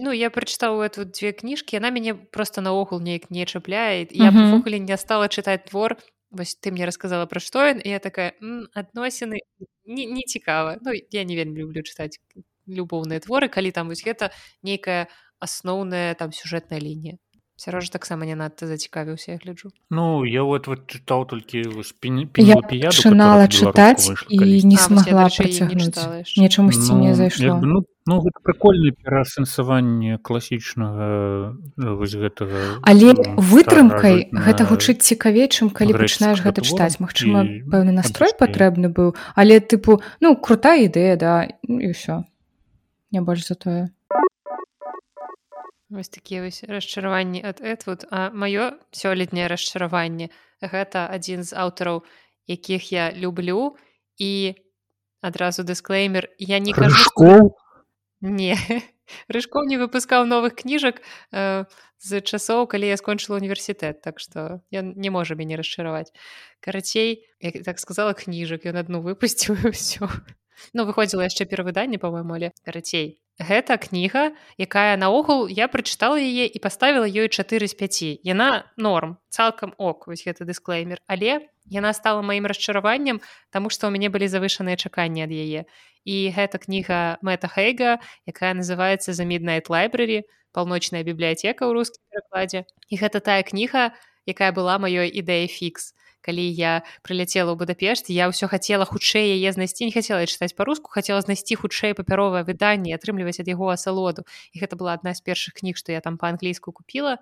ну 0.00 0.12
я 0.12 0.30
прачытаў 0.30 0.80
эту 0.86 1.04
дзве 1.04 1.32
кніжкі 1.32 1.76
яна 1.76 1.90
мяне 1.90 2.14
просто 2.14 2.60
наогул 2.60 3.00
неяк 3.00 3.30
не 3.30 3.46
чапляе. 3.46 4.06
Я 4.10 4.30
увогуле 4.30 4.78
не 4.78 4.96
стала 4.96 5.28
чытаць 5.28 5.66
твор. 5.66 5.98
Вось 6.30 6.54
ты 6.54 6.70
мне 6.70 6.84
рассказала 6.86 7.26
пра 7.26 7.40
што 7.40 7.62
ён 7.62 7.80
я 7.84 7.98
такая 7.98 8.34
адносіны 8.74 9.38
не, 9.86 10.06
не 10.06 10.22
цікава 10.26 10.78
Ну 10.82 10.92
я 10.92 11.24
не 11.24 11.36
вельмі 11.36 11.62
люблю 11.62 11.82
чытаць 11.82 12.18
любоўныя 12.66 13.20
творы 13.20 13.48
калі 13.48 13.70
там 13.70 13.88
вось 13.88 14.02
гэта 14.02 14.30
нейкая 14.62 15.06
асноўная 15.38 16.14
там 16.14 16.32
сюжэтная 16.32 16.80
лінія 16.80 17.18
сярожа 17.56 17.90
таксама 17.90 18.26
не 18.26 18.34
надта 18.34 18.66
зацікавіўся 18.66 19.32
я 19.32 19.38
гляджу 19.38 19.70
Ну 19.90 20.24
я 20.26 20.42
вот 20.42 20.66
вот 20.66 20.90
чытаў 20.90 21.26
толькі 21.30 21.62
пачынала 22.34 23.46
чытаць 23.46 24.10
і 24.28 24.62
не 24.66 24.76
смогла 24.76 25.30
не 25.30 26.48
чамусьці 26.48 26.92
ну, 26.92 27.00
не 27.00 27.14
зайшло. 27.14 27.60
ну, 27.62 27.86
ну 28.06 28.22
прикольна 28.42 28.90
пераасэнсаванне 28.90 30.18
класічнага 30.18 31.54
вось 31.78 32.18
гэтага 32.18 32.82
але 32.82 33.14
вытрымкай 33.38 34.28
гэта 34.34 34.66
гучыць 34.66 35.06
цікавей 35.06 35.46
чым 35.46 35.70
калі 35.70 35.94
пачынаеш 35.94 36.42
гэта 36.42 36.58
чытаць 36.66 36.98
Мачыма 36.98 37.46
пэўны 37.70 37.94
настрой 37.94 38.34
патрэбны 38.34 38.90
быў 38.90 39.14
але 39.38 39.62
тыпу 39.62 40.02
ну 40.18 40.34
крутая 40.34 40.90
ідэя 40.90 41.14
да 41.14 41.46
і 41.46 41.94
ўсё 41.94 42.26
не 43.14 43.22
больш 43.22 43.46
за 43.46 43.54
тое 43.54 43.94
вось 45.94 46.10
такія 46.10 46.42
вось 46.42 46.64
расчараванні 46.64 47.42
ад 47.44 47.62
этвуд. 47.62 48.04
А 48.10 48.30
маё 48.30 48.76
сёлетняе 48.90 49.48
расчараванне 49.48 50.30
гэта 50.60 51.06
адзін 51.08 51.46
з 51.46 51.54
аўтараў 51.54 52.04
якіх 52.46 52.92
я 52.92 53.12
люблю. 53.12 53.76
І 54.18 54.54
адразу 55.22 55.64
дысклеймер 55.64 56.28
я 56.38 56.58
не 56.58 56.72
кажу 56.72 57.54
не 58.20 58.56
рыжкоў 59.28 59.68
не 59.68 59.76
выпускаў 59.76 60.24
новых 60.28 60.56
кніжак 60.56 61.00
э, 61.32 61.64
з 62.00 62.20
часоў 62.20 62.68
калі 62.68 62.88
я 62.88 62.96
скончыла 62.96 63.40
універсітэт 63.40 64.00
так 64.00 64.20
што 64.20 64.64
ён 64.72 64.92
не 64.96 65.10
можа 65.10 65.36
мяне 65.36 65.56
расчараваць. 65.60 66.12
Карацей 66.60 67.24
як 67.40 67.60
так 67.64 67.80
сказала 67.80 68.16
кніжак 68.16 68.64
ён 68.68 68.80
адну 68.80 69.00
выпусціў 69.04 69.60
ўсё 69.72 70.08
ну 70.72 70.88
выходзіла 70.88 71.28
яшчэ 71.28 71.44
перавыданне 71.48 72.00
па-моему 72.00 72.36
але 72.36 72.52
карацей 72.64 73.23
гэта 73.38 73.78
кніга 73.78 74.30
якая 74.58 74.96
наогул 74.96 75.48
я 75.50 75.66
прачытала 75.66 76.18
яе 76.18 76.46
і 76.46 76.58
паставіла 76.62 77.10
ёй 77.10 77.28
4 77.28 77.66
з 77.66 77.74
5 77.74 78.22
яна 78.22 78.70
норм 78.76 79.18
цалкам 79.28 79.74
ок 79.78 80.06
вось 80.06 80.22
гэта 80.22 80.46
дысклеймер. 80.46 81.02
Але 81.06 81.42
яна 81.66 81.92
стала 81.92 82.22
маім 82.22 82.46
расчараваннем 82.46 83.18
таму 83.50 83.70
што 83.70 83.90
ў 83.90 83.98
мяне 83.98 84.08
былі 84.08 84.30
завышаныя 84.30 84.78
чаканні 84.78 85.26
ад 85.26 85.32
яе. 85.34 85.66
І 86.06 86.30
гэта 86.30 86.62
кніга 86.62 87.18
мэта 87.26 87.50
хейга 87.50 87.98
якая 88.28 88.54
называется 88.54 89.12
за 89.12 89.24
midnight 89.26 89.66
library 89.66 90.22
паўночная 90.54 91.02
бібліятэка 91.02 91.66
ў 91.66 91.74
рускім 91.74 92.02
перакладзе. 92.14 92.64
І 92.86 92.94
гэта 93.02 93.18
тая 93.18 93.42
кніга 93.42 93.90
якая 94.26 94.52
была 94.52 94.78
маёй 94.78 95.08
ідэя 95.08 95.46
фікс 95.48 95.94
калі 96.24 96.40
я 96.40 96.82
прыляцела 97.04 97.52
ў 97.52 97.60
будапешт 97.60 98.08
я 98.08 98.32
ўсё 98.32 98.48
хацела 98.48 98.88
хутчэй 98.88 99.36
яе 99.36 99.52
знайсці 99.52 99.84
не 99.84 99.92
хацела 99.92 100.24
чытаць 100.24 100.56
па-руску 100.56 100.88
хацела 100.88 101.20
знайсці 101.20 101.60
хутчэй 101.60 101.92
папяровае 101.92 102.44
выданне 102.48 102.96
атрымліваць 102.96 103.44
ад 103.44 103.48
яго 103.52 103.68
асалоду 103.68 104.24
і 104.56 104.64
гэта 104.64 104.80
была 104.80 104.96
адна 104.96 105.12
з 105.12 105.20
першых 105.20 105.60
кніг 105.60 105.76
што 105.76 105.92
я 105.92 106.00
там 106.00 106.16
па-англійску 106.16 106.72
купіла 106.72 107.20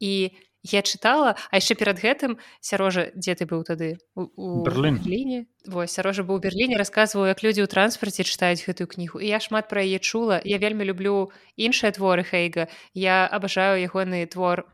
і 0.00 0.32
я 0.62 0.82
чытала 0.82 1.36
а 1.48 1.56
яшчэ 1.56 1.76
перад 1.80 2.00
гэтым 2.00 2.36
сярожа 2.60 3.08
дзе 3.16 3.32
ты 3.36 3.48
быў 3.48 3.64
тады? 3.64 3.96
Ліне 4.16 5.48
вось 5.64 5.92
сярожа 5.96 6.24
быў 6.24 6.40
берліне 6.40 6.76
расказваў 6.76 7.32
як 7.32 7.40
людзі 7.40 7.64
ў 7.64 7.68
транспарце 7.68 8.24
чытаюць 8.24 8.64
гэтую 8.64 8.88
кнігу 8.88 9.20
і 9.20 9.28
я 9.28 9.40
шмат 9.40 9.72
пра 9.72 9.80
яе 9.80 10.00
чула. 10.00 10.40
Я 10.44 10.60
вельмі 10.60 10.84
люблю 10.84 11.32
іншыя 11.56 11.92
творы 11.96 12.24
хейга. 12.24 12.68
Я 12.92 13.24
абажаю 13.24 13.80
ягоны 13.80 14.26
твор 14.28 14.68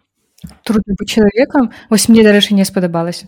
трудно 0.64 0.94
быть 0.98 1.08
чалавекам 1.08 1.72
вось 1.90 2.08
мне 2.08 2.22
дарэчы 2.22 2.54
не 2.54 2.64
спадабалася 2.64 3.26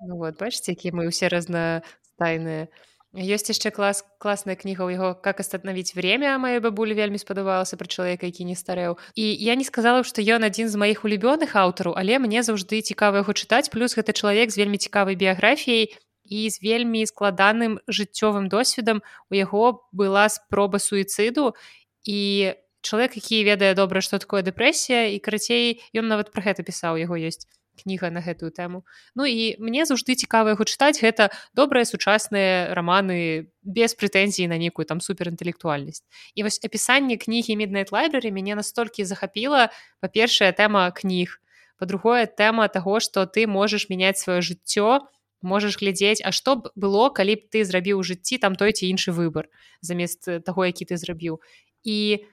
Ну, 0.00 0.16
вот 0.16 0.40
бачыце 0.40 0.72
які 0.72 0.96
мы 0.96 1.12
ўсе 1.12 1.28
разнастайныя 1.28 2.72
ёсць 3.12 3.50
яшчэ 3.50 3.74
клас 3.74 4.06
класная 4.22 4.54
кніга 4.54 4.86
ў 4.86 4.94
яго 4.94 5.18
как 5.18 5.40
остановить 5.42 5.94
время 5.98 6.38
моей 6.38 6.62
бабулі 6.62 6.94
вельмі 6.94 7.18
спадабалася 7.18 7.74
пра 7.74 7.90
чалавека 7.90 8.30
які 8.30 8.46
не 8.46 8.54
старэў. 8.54 9.02
І 9.18 9.24
я 9.34 9.58
не 9.58 9.66
сказала 9.66 10.06
што 10.06 10.22
ён 10.22 10.46
адзін 10.46 10.70
з 10.70 10.78
маіх 10.78 11.02
улюбёных 11.02 11.58
аўтараў 11.58 11.98
але 11.98 12.22
мне 12.22 12.46
заўжды 12.46 12.80
цікава 12.86 13.26
яго 13.26 13.34
чытаць. 13.34 13.66
Плюс 13.74 13.98
гэта 13.98 14.14
чалавек 14.14 14.54
з 14.54 14.62
вельмі 14.62 14.78
цікавай 14.78 15.18
біяграфіяй 15.18 15.90
і 16.30 16.38
з 16.46 16.56
вельмі 16.62 17.02
складаным 17.02 17.82
жыццёвым 17.90 18.46
досведам. 18.46 19.02
У 19.26 19.34
яго 19.34 19.82
была 19.90 20.30
спроба 20.30 20.78
суіцыду. 20.78 21.58
І 22.06 22.54
чалавек 22.82 23.16
які 23.16 23.44
ведае 23.44 23.74
добра 23.74 24.00
што 24.00 24.18
такое 24.18 24.42
дэпрэсія 24.42 25.12
і 25.14 25.18
карацей 25.18 25.80
ён 25.94 26.08
нават 26.08 26.32
пра 26.32 26.44
гэта 26.44 26.66
пісаў 26.66 27.00
яго 27.00 27.16
ёсць 27.16 27.46
кніга 27.80 28.10
на 28.10 28.20
гэтую 28.20 28.50
тэму. 28.52 28.84
Ну 29.16 29.24
і 29.24 29.56
мне 29.58 29.84
заўжды 29.88 30.14
цікава 30.14 30.52
яго 30.52 30.64
чытаць. 30.68 31.00
Гэта 31.00 31.32
добрыя 31.56 31.88
сучасныя 31.88 32.74
раманы 32.76 33.48
без 33.64 33.96
прэтэнзій 33.96 34.50
на 34.52 34.60
нейкую 34.60 34.84
там 34.84 35.00
суперінтэлектуальнасць. 35.00 36.04
І 36.36 36.44
вось 36.44 36.60
апісанне 36.60 37.16
кнігі 37.16 37.56
midnight 37.56 37.88
library 37.88 38.30
мяне 38.30 38.54
настолькі 38.54 39.04
захапіла. 39.08 39.72
Па-першая 40.00 40.52
тэма 40.52 40.90
кніг. 40.92 41.40
Па-другое 41.80 42.28
тэма 42.28 42.68
таго 42.68 43.00
што 43.00 43.24
ты 43.24 43.48
можаш 43.48 43.88
мяняць 43.88 44.20
сваё 44.20 44.44
жыццё 44.44 45.00
можаш 45.40 45.80
глядзець 45.80 46.20
А 46.20 46.32
што 46.36 46.56
б 46.60 46.68
было 46.76 47.08
калі 47.08 47.40
б 47.40 47.48
ты 47.48 47.64
зрабіў 47.64 48.00
у 48.00 48.04
жыцці 48.04 48.36
там 48.36 48.56
той 48.60 48.76
ці 48.76 48.92
іншы 48.92 49.12
выбар 49.16 49.48
замест 49.80 50.28
таго 50.44 50.68
які 50.68 50.84
ты 50.84 51.00
зрабіў. 51.00 51.40
І 51.80 52.28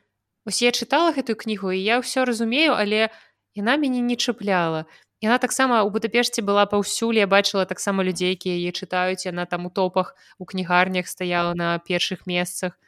усе 0.47 0.71
я 0.71 0.71
чытала 0.71 1.11
гэтую 1.11 1.35
кнігу 1.35 1.75
і 1.75 1.83
я 1.83 1.99
ўсё 1.99 2.23
разумею 2.23 2.73
але 2.79 3.11
яна 3.51 3.75
мяне 3.75 3.99
не 3.99 4.15
чапляла. 4.15 4.87
Яна 5.19 5.37
таксама 5.43 5.83
у 5.83 5.89
Будапешце 5.91 6.41
была 6.41 6.63
паўсюль 6.65 7.19
я 7.19 7.27
бачыла 7.27 7.67
таксама 7.67 8.07
людзей 8.07 8.31
якія 8.39 8.55
яе 8.55 8.71
чытаюць 8.71 9.27
яна 9.27 9.45
там 9.45 9.67
у 9.67 9.69
топах 9.69 10.15
у 10.39 10.45
кнігарнях 10.45 11.11
стаяла 11.11 11.53
на 11.53 11.77
першых 11.83 12.23
месцах. 12.25 12.79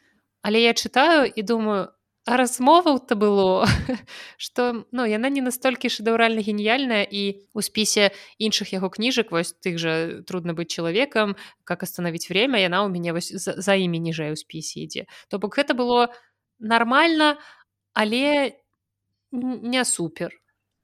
Але 0.41 0.63
я 0.63 0.73
чытаю 0.73 1.27
і 1.27 1.41
думаю 1.43 1.91
размоваў-то 2.29 3.15
было 3.15 3.65
что 4.37 4.85
ну 4.91 5.05
яна 5.05 5.29
не 5.29 5.41
настолькі 5.41 5.89
шэдаўральна 5.89 6.45
геніяльная 6.45 7.01
і 7.01 7.41
у 7.53 7.61
спісе 7.65 8.11
іншых 8.37 8.73
яго 8.73 8.89
кніжак 8.93 9.31
вось 9.31 9.57
тых 9.57 9.81
жа 9.81 10.21
трудно 10.29 10.53
быць 10.53 10.69
чалавекам 10.69 11.35
как 11.63 11.83
остановить 11.83 12.29
время 12.29 12.61
яна 12.61 12.83
у 12.85 12.89
мяне 12.89 13.13
вось 13.13 13.33
за, 13.33 13.57
за 13.57 13.73
імі 13.73 13.99
ніжэй 13.99 14.31
у 14.31 14.37
спісе 14.37 14.85
ідзе. 14.85 15.03
То 15.27 15.39
бок 15.39 15.57
гэта 15.57 15.73
было 15.73 16.13
нормально 16.59 17.37
але 17.93 18.53
не 19.31 19.85
супер 19.85 20.31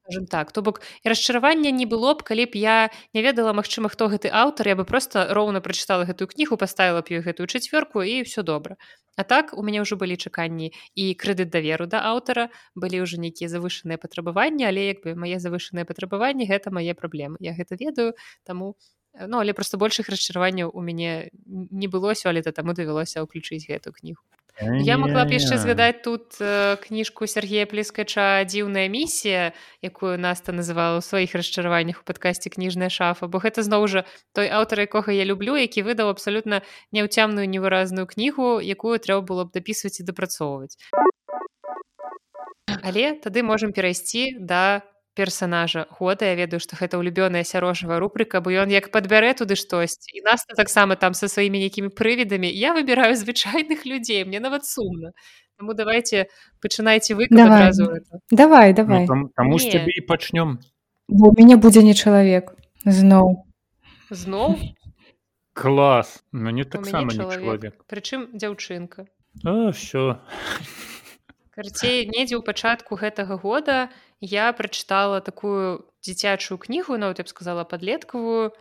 скажем 0.05 0.27
так. 0.27 0.51
То 0.51 0.61
бок 0.61 0.81
расчаравання 1.03 1.71
не 1.71 1.85
было 1.85 2.13
б 2.13 2.23
калі 2.23 2.45
б 2.45 2.53
я 2.55 2.89
не 3.13 3.21
ведала 3.21 3.53
Мачыма 3.53 3.89
хто 3.89 4.07
гэты 4.07 4.29
аўтар 4.29 4.67
я 4.67 4.75
бы 4.75 4.85
просто 4.85 5.33
роўна 5.33 5.61
прачытала 5.61 6.05
гэтую 6.05 6.27
кнігу 6.29 6.57
паставила 6.57 7.01
б 7.01 7.09
ёй 7.09 7.21
гэтую 7.25 7.47
чацвёрку 7.47 8.03
і 8.05 8.21
все 8.21 8.43
добра. 8.43 8.77
А 9.17 9.23
так 9.23 9.53
у 9.57 9.63
мяне 9.63 9.81
ўжо 9.81 9.97
былі 9.97 10.17
чаканні 10.17 10.73
і 10.93 11.15
крэдыт 11.17 11.49
даверу 11.49 11.87
да 11.89 12.05
аўтара 12.05 12.49
былі 12.75 13.01
ўжо 13.01 13.17
нейкія 13.17 13.49
завышаныя 13.49 13.97
патрабаванні 13.97 14.69
але 14.69 14.93
як 14.93 15.01
бы 15.01 15.15
мае 15.17 15.39
завышаныя 15.41 15.85
патрабаванні 15.89 16.45
гэта 16.45 16.69
мае 16.69 16.93
праблемы. 16.93 17.37
Я 17.41 17.57
гэта 17.57 17.73
ведаю 17.73 18.13
таму 18.45 18.75
ну 19.17 19.39
але 19.41 19.53
просто 19.53 19.77
большых 19.77 20.09
расчараванняў 20.09 20.69
у 20.69 20.81
мяне 20.81 21.31
не 21.45 21.87
было 21.87 22.13
сёлета 22.13 22.51
таму 22.53 22.77
давялося 22.77 23.25
ўключыць 23.25 23.65
гэту 23.65 23.89
кнігу 23.89 24.21
Я 24.61 24.95
могла 24.97 25.25
б 25.27 25.35
яшчэ 25.35 25.59
згадаць 25.59 25.99
тут 25.99 26.39
э, 26.39 26.79
кніжку 26.79 27.27
Сергея 27.27 27.67
плескача 27.67 28.47
дзіўная 28.47 28.87
місія, 28.87 29.51
якую 29.83 30.15
наста 30.15 30.55
называла 30.55 30.99
ў 30.99 31.03
сваіх 31.03 31.35
расчараваннях 31.35 31.99
у 31.99 32.07
падкасці 32.07 32.47
кніжная 32.55 32.87
шафа, 32.87 33.27
бо 33.27 33.43
гэта 33.43 33.67
зноў 33.67 33.91
жа 33.91 34.07
той 34.31 34.47
аўтар, 34.47 34.87
якога 34.87 35.11
я 35.11 35.27
люблю, 35.27 35.59
які 35.59 35.83
выдаў 35.83 36.07
абсалютна 36.07 36.63
няўцямную 36.95 37.51
невыразную 37.51 38.07
кнігу, 38.07 38.63
якую 38.63 38.95
трэба 38.95 39.27
было 39.27 39.43
б 39.43 39.51
дапісваць 39.51 39.99
і 39.99 40.07
дапрацоўваць. 40.07 40.79
Але 42.79 43.19
тады 43.19 43.43
можам 43.43 43.75
перайсці 43.75 44.39
да 44.39 44.87
персонажа 45.15 45.87
года 45.99 46.25
я 46.27 46.35
ведаю 46.35 46.59
што 46.59 46.75
гэта 46.75 46.99
улюбёная 46.99 47.43
сярожава 47.47 47.99
рубрика 47.99 48.43
бо 48.43 48.51
ён 48.51 48.69
як 48.69 48.91
падбярэ 48.91 49.33
туды 49.39 49.55
штосьці 49.55 50.11
і 50.11 50.21
нас 50.21 50.43
таксама 50.45 50.95
там 50.95 51.15
са 51.15 51.31
сваімі 51.31 51.59
нейкімі 51.63 51.89
прывідамі. 51.89 52.51
Я 52.51 52.75
выбіраю 52.75 53.15
звычайных 53.15 53.87
людзей 53.87 54.25
мне 54.25 54.39
нават 54.39 54.67
сумна. 54.67 55.15
Таму 55.57 55.73
давайте 55.73 56.27
пачынайце 56.59 57.15
вы 57.15 57.27
давай. 57.31 57.71
давай, 58.29 58.73
давай. 58.73 59.07
Ну, 59.07 59.31
таму 59.35 59.59
з 59.59 59.71
цябе 59.71 59.95
і 59.95 60.03
пачнём 60.03 60.59
бо 61.07 61.31
у 61.31 61.33
мяне 61.33 61.55
будзе 61.55 61.81
не 61.81 61.95
чалавек 61.95 62.51
зноў 62.83 63.47
зноў 64.11 64.59
клас 65.53 66.19
мне 66.31 66.65
таксама 66.65 67.15
чалавек 67.15 67.79
прычым 67.87 68.35
дзяўчынка. 68.35 69.07
Все 69.71 70.19
карцей 71.55 72.03
недзе 72.11 72.35
ў 72.35 72.43
пачатку 72.43 72.99
гэтага 72.99 73.39
года 73.39 73.87
я 73.87 74.04
прачытала 74.57 75.21
такую 75.21 75.85
дзіцячую 76.01 76.57
кнігу 76.57 76.97
нават 76.97 77.21
я 77.21 77.25
б 77.25 77.29
сказала 77.29 77.63
падлеткавую 77.63 78.53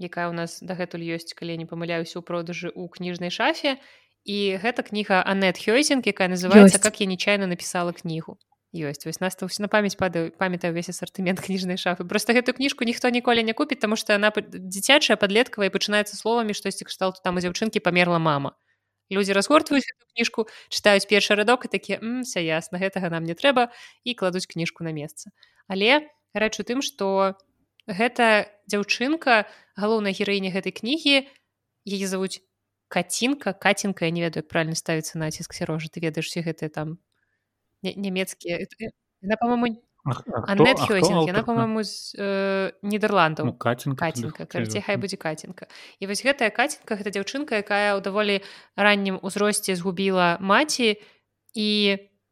якая 0.00 0.32
ў 0.32 0.34
нас 0.34 0.64
дагэтуль 0.64 1.04
ёсць 1.04 1.36
калі 1.36 1.60
не 1.60 1.68
памыляюся 1.68 2.18
ў 2.18 2.24
продажы 2.24 2.72
ў 2.72 2.88
кніжнай 2.88 3.28
шафе. 3.28 3.76
І 4.24 4.60
гэта 4.60 4.84
кніга 4.84 5.24
анет 5.24 5.60
хёйзінг 5.60 6.04
якая 6.04 6.28
называется 6.28 6.80
ёсць. 6.80 6.84
как 6.84 7.00
я 7.00 7.06
нечаянно 7.06 7.46
напісала 7.46 7.92
кнігу 7.92 8.40
ёсць. 8.72 9.04
Вось 9.04 9.20
нас 9.20 9.36
на 9.58 9.68
памяць 9.68 9.96
падаю 9.96 10.32
памятаю 10.32 10.72
весь 10.72 10.88
асартымент 10.88 11.40
кніжнай 11.44 11.76
шафы. 11.76 12.04
Просто 12.04 12.32
гэту 12.32 12.56
кніжку 12.56 12.84
ніхто 12.84 13.08
ніколі 13.08 13.44
не 13.44 13.52
купіць 13.52 13.80
таму 13.80 13.96
што 13.96 14.16
яна 14.16 14.32
дзіцячая 14.32 15.16
падлеткавая 15.16 15.70
пачынаецца 15.70 16.16
словамі 16.16 16.56
штосьці 16.56 16.88
кшталту 16.88 17.20
там 17.24 17.36
у 17.36 17.40
дзяўчынкі 17.40 17.80
памерла 17.80 18.18
мама 18.18 18.56
людзі 19.10 19.36
разгортваюць 19.36 19.86
эту 19.86 20.04
кніжку 20.14 20.46
чытаюць 20.70 21.06
першы 21.10 21.34
радок 21.34 21.66
і 21.66 21.72
такі 21.72 21.98
все 22.22 22.42
ясна 22.46 22.78
гэтага 22.78 23.10
нам 23.10 23.26
не 23.26 23.34
трэба 23.34 23.70
і 24.04 24.14
кладуць 24.14 24.46
кніжку 24.46 24.86
на 24.86 24.94
месца 24.94 25.34
але 25.68 26.06
рэч 26.34 26.62
у 26.62 26.64
тым 26.66 26.80
што 26.82 27.36
гэта 27.90 28.46
дзяўчынка 28.70 29.44
галоўнай 29.76 30.14
гераіні 30.14 30.54
гэтай 30.54 30.72
кнігі 30.74 31.26
яе 31.90 32.06
завуць 32.06 32.42
кацінка. 32.90 33.52
Кацінка 33.52 34.04
я 34.04 34.10
не 34.10 34.20
ведаю 34.20 34.44
правильно 34.44 34.74
ставіцца 34.74 35.18
націск 35.18 35.54
сярожа 35.54 35.88
ты 35.88 36.02
ведаешся 36.02 36.42
гэтыя 36.42 36.68
там 36.68 36.98
нямецкія 37.82 38.58
на 39.22 39.36
по-моему 39.36 39.78
Аннет 40.04 40.80
Хёзінг, 40.80 41.28
яна 41.28 41.42
по-моему 41.44 41.84
з 41.84 42.16
э, 42.16 42.72
нідерландаў 42.82 43.46
ну, 43.46 43.52
кацінка 43.52 44.08
хай 44.08 44.96
будзе 44.96 45.16
кацінка 45.20 45.68
і 46.00 46.08
вось 46.08 46.24
гэтая 46.24 46.48
кацінка 46.48 46.96
гэта 46.96 47.12
дзяўчынка 47.12 47.60
якая 47.60 47.92
ў 47.96 48.00
даволі 48.00 48.40
раннім 48.80 49.20
узросце 49.20 49.76
згубіла 49.76 50.40
маці 50.40 50.96
і 51.52 51.68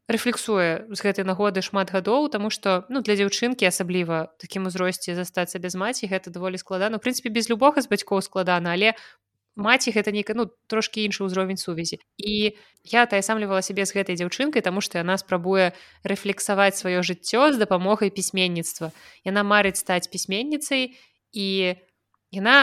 рэфлексуе 0.09 0.89
з 0.89 0.99
гэтай 1.05 1.21
нагоды 1.21 1.61
шмат 1.61 1.93
гадоў 1.93 2.33
тому 2.33 2.49
што 2.49 2.89
ну 2.89 3.05
для 3.05 3.13
дзяўчынкі 3.13 3.69
асабліва 3.69 4.33
такім 4.41 4.65
узросце 4.65 5.13
застацца 5.13 5.61
без 5.61 5.77
маці 5.77 6.09
гэта 6.09 6.33
даволі 6.33 6.57
складана. 6.57 6.97
У 6.97 7.03
прынцыпе 7.03 7.29
без 7.29 7.53
любога 7.53 7.85
з 7.85 7.87
бацькоў 7.87 8.25
складана 8.25 8.73
але 8.73 8.97
маці 9.55 9.91
гэта 9.91 10.11
нейка 10.11 10.33
ну 10.37 10.49
трошки 10.67 11.05
іншы 11.05 11.25
ўзровень 11.25 11.57
сувязі 11.57 11.99
і 12.17 12.55
я 12.85 13.05
таясамлівала 13.05 13.61
сябе 13.65 13.85
з 13.85 13.95
гэтай 13.97 14.15
дзяўчынкай 14.19 14.61
таму 14.61 14.81
што 14.81 15.01
яна 15.01 15.17
спрабуе 15.17 15.73
рэфлексаваць 16.03 16.77
сваё 16.77 17.01
жыццё 17.01 17.53
з 17.53 17.61
дапамогай 17.61 18.13
пісьменніцтва 18.13 18.91
яна 19.25 19.41
марыць 19.43 19.81
стаць 19.81 20.07
пісьменніцай 20.07 20.95
і 21.33 21.47
яна 22.31 22.57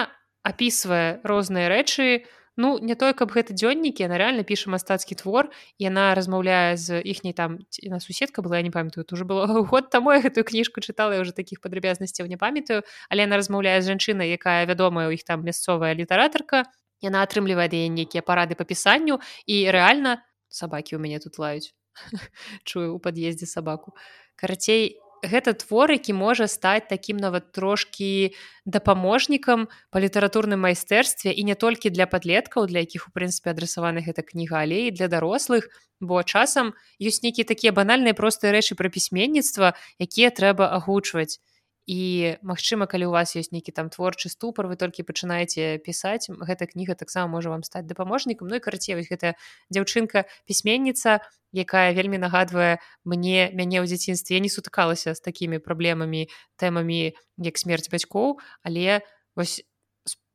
апісвае 0.46 1.20
розныя 1.26 1.68
рэчы 1.68 2.26
ну 2.56 2.78
не 2.80 2.94
той 2.94 3.12
каб 3.12 3.32
гэта 3.32 3.52
дзённікі 3.52 4.02
яна 4.08 4.18
реально 4.18 4.44
піша 4.44 4.72
мастацкі 4.72 5.14
твор 5.20 5.52
яна 5.78 6.16
размаўляе 6.16 6.76
з 6.76 7.00
іхняй 7.04 7.36
там 7.36 7.60
на 7.84 8.00
суседка 8.00 8.42
была 8.42 8.58
я 8.58 8.64
не 8.64 8.72
памятаю 8.72 9.04
уже 9.12 9.24
было 9.24 9.46
год 9.70 9.90
таму 9.90 10.12
я 10.12 10.20
гэтую 10.20 10.44
кніжку 10.44 10.80
чытала 10.80 11.20
уже 11.20 11.32
таких 11.32 11.60
падрабязнасцяў 11.60 12.26
не 12.26 12.36
памятаю 12.36 12.82
але 13.08 13.28
яна 13.28 13.36
размаўляе 13.36 13.80
з 13.80 13.92
жанчынай 13.92 14.32
якая 14.32 14.64
вядомая 14.66 15.08
ў 15.08 15.20
іх 15.20 15.24
там 15.24 15.44
мясцовая 15.44 15.92
літаратарка 15.94 16.64
яна 17.04 17.22
атрымлівае 17.22 17.68
да 17.68 17.80
нейкія 17.92 18.24
парады 18.24 18.56
па 18.56 18.64
пісанню 18.64 19.20
і 19.44 19.68
рэальна 19.68 20.24
сабакі 20.48 20.96
ў 20.96 21.00
мяне 21.04 21.20
тут 21.20 21.36
лаюць 21.38 21.76
чую 22.68 22.96
у 22.96 22.98
пад'ездзе 22.98 23.44
сабаку 23.44 23.92
карацей 24.36 24.96
гэта 25.26 25.52
твор 25.58 25.92
які 25.92 26.12
можа 26.16 26.46
стаць 26.48 26.88
такім 26.88 27.16
нават 27.16 27.52
трошкі 27.52 28.32
дапаможнікам 28.64 29.66
па 29.90 29.98
літаратурным 30.00 30.62
майстэрстве 30.62 31.34
і 31.34 31.42
не 31.44 31.54
толькі 31.54 31.90
для 31.90 32.06
падлеткаў 32.06 32.66
для 32.70 32.86
якіх 32.86 33.08
у 33.08 33.14
прынцыпе 33.14 33.50
адрасаваны 33.50 34.06
гэта 34.06 34.22
кніга 34.22 34.62
але 34.62 34.88
і 34.88 34.94
для 34.94 35.08
дарослых. 35.08 35.68
Бо 36.00 36.20
часам 36.22 36.76
ёсць 37.00 37.24
нейкія 37.24 37.48
такія 37.48 37.72
банальныя 37.72 38.12
простыя 38.12 38.52
рэчы 38.52 38.76
пра 38.76 38.92
пісьменніцтва 38.92 39.74
якія 39.98 40.30
трэба 40.30 40.68
агучваць 40.76 41.40
і 41.86 42.34
магчыма 42.42 42.90
калі 42.90 43.06
у 43.06 43.14
вас 43.14 43.38
ёсць 43.38 43.54
нейкі 43.54 43.70
там 43.70 43.88
творчы 43.94 44.26
ступар 44.28 44.66
вы 44.66 44.74
толькі 44.74 45.06
пачынаеце 45.06 45.78
пісаць 45.86 46.26
гэта 46.26 46.66
кніга 46.66 46.98
таксама 46.98 47.30
можа 47.30 47.50
вам 47.54 47.62
стаць 47.62 47.86
дапаможнікам 47.86 48.50
ну 48.50 48.58
і 48.58 48.64
карацей 48.64 48.98
вось 48.98 49.06
гэта 49.06 49.38
дзяўчынка 49.70 50.26
пісьменніца 50.50 51.22
якая 51.54 51.94
вельмі 51.94 52.18
нагадвае 52.18 52.82
мне 53.06 53.54
мяне 53.54 53.78
ў 53.78 53.86
дзяцінстве. 53.86 54.36
Я 54.36 54.42
не 54.42 54.50
сутыкалася 54.50 55.14
з 55.14 55.20
такімі 55.22 55.62
праблемамі 55.62 56.26
тэмамі 56.58 57.14
як 57.38 57.54
смерць 57.54 57.88
бацькоў 57.88 58.42
але 58.66 59.06
вось 59.38 59.62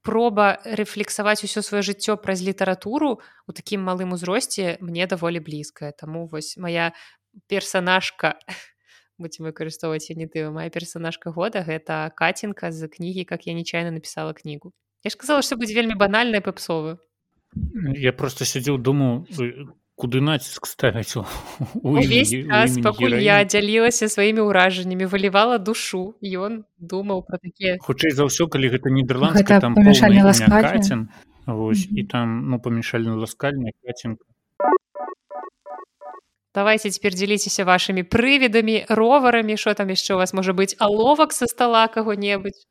проба 0.02 0.58
рэфлексаваць 0.66 1.46
усё 1.46 1.62
сваё 1.62 1.86
жыццё 1.86 2.18
праз 2.18 2.42
літаратуру 2.42 3.22
у 3.48 3.52
такім 3.54 3.86
малым 3.86 4.14
узросце 4.18 4.78
мне 4.82 5.06
даволі 5.06 5.40
блізкая. 5.40 5.92
Таму 5.92 6.26
вось 6.26 6.58
моя 6.58 6.94
персонажка 7.48 8.40
будем 9.22 9.46
выкарыстоўваць 9.46 10.10
не 10.16 10.28
ты 10.28 10.50
моя 10.50 10.70
персонажка 10.70 11.32
года 11.32 11.64
гэта 11.64 12.12
кацінка 12.16 12.72
з 12.72 12.88
кнігі 12.88 13.24
как 13.24 13.48
я 13.48 13.54
нечаянно 13.54 13.92
написала 13.92 14.34
кнігу 14.34 14.74
я 15.04 15.10
ж 15.10 15.14
сказала 15.14 15.42
что 15.42 15.56
будзе 15.56 15.78
вельмі 15.78 15.96
банальная 15.96 16.42
папсовы 16.42 16.98
я 17.96 18.14
просто 18.14 18.46
сядзеў 18.46 18.78
думаю 18.78 19.26
куды 20.02 20.22
націск 20.26 20.66
ставіць 20.66 21.14
увесь 21.86 22.34
час 22.34 22.78
пакуль 22.82 23.18
я 23.22 23.44
дзялілася 23.46 24.10
сваімі 24.10 24.48
ўражаннямі 24.50 25.06
вылівала 25.06 25.58
душу 25.62 26.18
ён 26.22 26.64
думаў 26.80 27.22
про 27.28 27.38
такія 27.38 27.78
хутчэй 27.86 28.16
за 28.18 28.26
ўсё 28.26 28.50
калі 28.50 28.74
гэта 28.74 28.90
нідерландска 28.90 29.62
там 29.62 29.78
памяшальны 29.78 30.26
ласкацін 30.26 31.12
Вось, 31.46 31.88
і 31.90 32.04
там 32.06 32.50
ну 32.50 32.60
памяшальны 32.62 33.18
ласкальня 33.18 33.74
кацінка 33.82 34.26
давайте 36.56 36.92
цяпер 36.92 37.16
дзяліцеся 37.16 37.64
вашымі 37.66 38.04
прывідамі 38.04 38.86
роварамі 38.90 39.58
що 39.58 39.74
там 39.74 39.90
яшчэ 39.90 40.16
у 40.16 40.22
вас 40.22 40.34
можа 40.34 40.54
быць 40.54 40.76
аловак 40.80 41.34
са 41.34 41.48
стала 41.48 41.88
каго-небудзь 41.88 42.68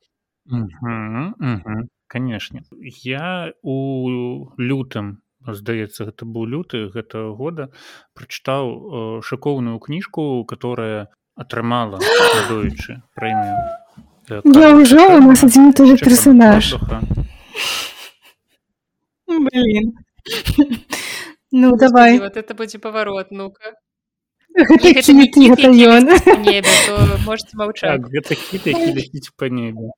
канешне 2.07 2.63
я 3.03 3.53
у 3.63 4.51
лютым 4.57 5.21
здаецца 5.41 6.05
гэта 6.05 6.25
быў 6.25 6.45
люты 6.45 6.87
гэта 6.93 7.33
года 7.33 7.69
прачытаў 8.13 8.63
э, 8.69 9.21
шыкоўную 9.25 9.79
кніжку 9.79 10.45
которая 10.45 11.09
атрымала 11.35 11.97
надоючы 11.97 13.01
прэмію 13.15 13.57
я 14.29 14.69
ўжо 14.77 15.07
у 15.17 15.21
нас 15.25 15.43
адзін 15.43 15.73
тоже 15.73 15.97
персонаж 15.97 16.75
ну 21.51 21.75
давай. 21.77 22.19
вот 22.19 22.37
это 22.37 22.53
будзе 22.53 22.79
паварот 22.79 23.31
ну-ка. 23.31 23.75
Можете 27.25 27.55
маўчаць 27.55 28.01
па 29.37 29.47
небе 29.49 29.91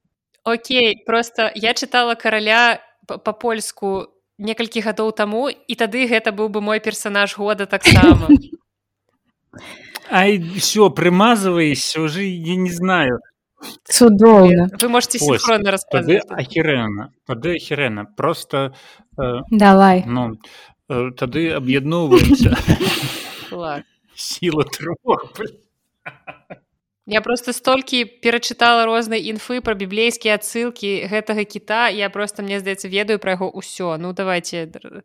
Окей 0.43 1.03
просто 1.05 1.51
я 1.55 1.73
чытала 1.73 2.15
караля 2.15 2.81
па-польску 3.07 4.13
некалькі 4.37 4.81
гадоў 4.81 5.11
таму 5.15 5.49
і 5.49 5.73
тады 5.75 6.05
гэта 6.07 6.35
быў 6.35 6.49
бы 6.49 6.61
мой 6.61 6.79
персонаж 6.79 7.37
года 7.37 7.65
таксама. 7.65 8.27
Ай 10.11 10.37
все 10.59 10.89
прымазваешся 10.89 12.01
уже 12.01 12.25
я 12.25 12.55
не 12.55 12.69
знаю. 12.69 13.19
Цудоўна. 13.85 14.67
Вы 14.81 14.89
можете 14.89 15.17
ахірена 16.29 17.13
тады 17.25 17.55
ахірена 17.55 18.05
просто 18.17 18.75
э, 19.17 19.39
давай. 19.51 20.03
ну 20.05 20.33
э, 20.33 20.37
тады 21.17 21.51
аб'ядноўваемся 21.57 22.57
сила 24.15 24.63
трох 24.63 24.97
Я 27.05 27.19
просто 27.21 27.51
столькі 27.51 28.05
перачытала 28.23 28.85
рознай 28.87 29.19
інфы 29.27 29.59
пра 29.59 29.75
біблейскія 29.75 30.39
адсылкі 30.39 31.03
гэтага 31.11 31.43
кіта 31.43 31.91
я 31.91 32.07
просто 32.09 32.47
мне 32.47 32.63
здаецца 32.63 32.87
ведаю 32.87 33.19
пра 33.19 33.35
яго 33.35 33.51
ўсё 33.51 33.99
ну 33.99 34.15
давайте 34.15 34.71
э, 34.71 35.03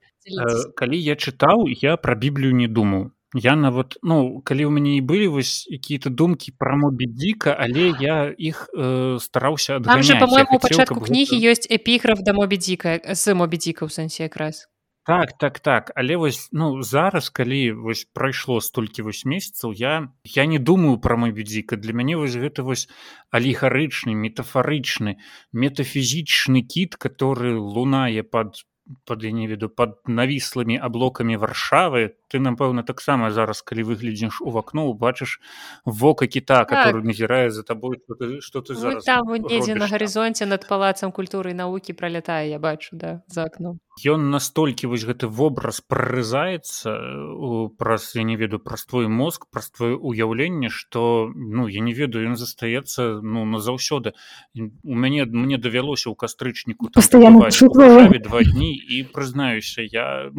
калі 0.78 0.94
я 0.94 1.18
чытаў 1.18 1.66
я 1.66 1.98
пра 1.98 2.14
біблію 2.14 2.54
не 2.54 2.70
думаю 2.70 3.10
я 3.34 3.58
нават 3.58 3.98
ну 4.06 4.38
калі 4.46 4.70
ў 4.70 4.70
мяне 4.70 4.94
і 4.96 5.02
былі 5.02 5.26
вось 5.34 5.66
якія-то 5.66 6.14
думкі 6.14 6.54
пра 6.54 6.78
мобідзіка 6.78 7.50
але 7.58 7.90
я 7.98 8.30
іх 8.30 8.70
э, 8.70 9.18
стараўся 9.18 9.82
по-моему 9.82 10.62
пачатку 10.62 11.02
кнігі 11.02 11.34
гэта... 11.34 11.50
ёсць 11.50 11.66
эпіграф 11.66 12.22
да 12.22 12.30
мобідзіка 12.30 13.10
з 13.10 13.34
мобідзіка 13.34 13.84
ў 13.84 13.90
сэнсе 13.90 14.30
якраз 14.30 14.70
так 15.08 15.38
так 15.38 15.60
так. 15.60 15.92
Але 15.96 16.16
вось 16.16 16.48
ну 16.52 16.82
зараз 16.82 17.30
калі 17.30 17.72
вось 17.72 18.04
прайшло 18.12 18.60
столькі 18.60 19.08
вось 19.08 19.24
месяцаў 19.24 19.72
я 19.72 20.12
я 20.24 20.44
не 20.44 20.58
думаю 20.58 21.00
пра 21.00 21.16
мой 21.16 21.32
бюдзіка 21.32 21.80
для 21.80 21.96
мяне 21.96 22.16
вось 22.20 22.36
гэта 22.36 22.60
вось 22.60 22.92
алігарычны 23.32 24.12
метафарычны 24.12 25.16
метафізічны 25.56 26.60
кіт 26.60 27.00
который 27.00 27.56
лунае 27.56 28.20
под 28.20 28.68
под 29.08 29.24
я 29.24 29.32
не 29.32 29.48
веду 29.48 29.72
под 29.72 29.96
навіслымі 30.04 30.76
аблокамі 30.76 31.40
варшавы 31.40 32.12
ты 32.28 32.38
напэўна 32.38 32.84
таксама 32.84 33.30
зараз 33.30 33.62
калі 33.62 33.82
выглядзіш 33.88 34.40
у 34.44 34.50
вакно 34.50 34.86
убачыш 34.92 35.40
вока 35.84 36.26
кіта 36.26 36.64
так. 36.64 36.68
который 36.68 37.02
назірае 37.02 37.50
за 37.50 37.62
табой 37.62 37.98
что 38.04 38.14
ты, 38.14 38.40
что 38.40 38.60
ты 38.60 38.74
зараз 38.74 39.04
там 39.04 39.32
недзе 39.32 39.74
на 39.74 39.88
гарызонце 39.88 40.46
над 40.46 40.68
палацам 40.68 41.12
культуры 41.12 41.50
і 41.50 41.58
навукі 41.64 41.92
пролятае 41.92 42.50
я 42.50 42.58
бачу 42.58 42.96
да 42.96 43.22
за 43.26 43.48
окном 43.48 43.80
ён 44.06 44.30
настолькі 44.30 44.86
вось 44.86 45.02
гэты 45.08 45.26
вобраз 45.26 45.80
прорызаецца 45.80 46.92
праз 47.78 48.14
я 48.14 48.22
не 48.22 48.36
ведаю 48.36 48.60
праз 48.60 48.84
твой 48.84 49.08
мозг 49.08 49.48
праз 49.50 49.72
твоё 49.72 49.96
уяўленне 49.98 50.68
что 50.68 51.32
ну 51.34 51.66
я 51.66 51.80
не 51.80 51.92
ведаю 51.96 52.28
ён 52.30 52.36
застаецца 52.36 53.20
ну 53.22 53.44
назаўсёды. 53.44 54.12
У 54.54 54.94
мяне 54.94 55.24
мне 55.24 55.56
давялося 55.56 56.10
ў 56.10 56.14
кастрычніку 56.14 56.92
постоянно 56.92 57.48
два 58.20 58.42
дні 58.44 58.76
і 58.76 59.02
прызнаюся 59.08 59.82
я 59.82 60.30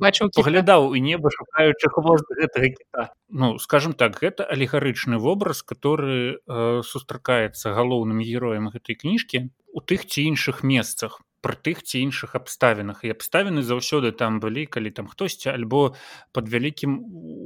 бачу 0.00 0.30
поглядаў 0.32 0.94
і 0.96 1.00
неба 1.00 1.30
шукаючы 1.34 1.90
хвост 1.96 2.30
гэтага 2.38 2.70
кіта 2.76 3.04
ну 3.28 3.58
скажем 3.58 3.92
так 3.92 4.18
гэта 4.22 4.46
алегарычны 4.56 5.18
вобраз 5.18 5.62
который 5.62 6.38
э, 6.38 6.82
сустракаецца 6.86 7.74
галоўным 7.76 8.22
героем 8.22 8.70
гэтай 8.74 8.98
кніжкі 9.02 9.48
у 9.74 9.82
тых 9.82 10.06
ці 10.06 10.26
іншых 10.30 10.62
месцах 10.62 11.20
пры 11.44 11.60
тых 11.60 11.84
ці 11.84 12.00
іншых 12.00 12.32
абставінах. 12.40 13.04
І 13.04 13.12
абставіны 13.12 13.60
заўсёды 13.60 14.16
там 14.16 14.40
былі 14.40 14.64
калі 14.64 14.88
там 14.88 15.06
хтосьці 15.12 15.52
альбо 15.52 15.92
под 16.32 16.48
вялікім 16.48 16.96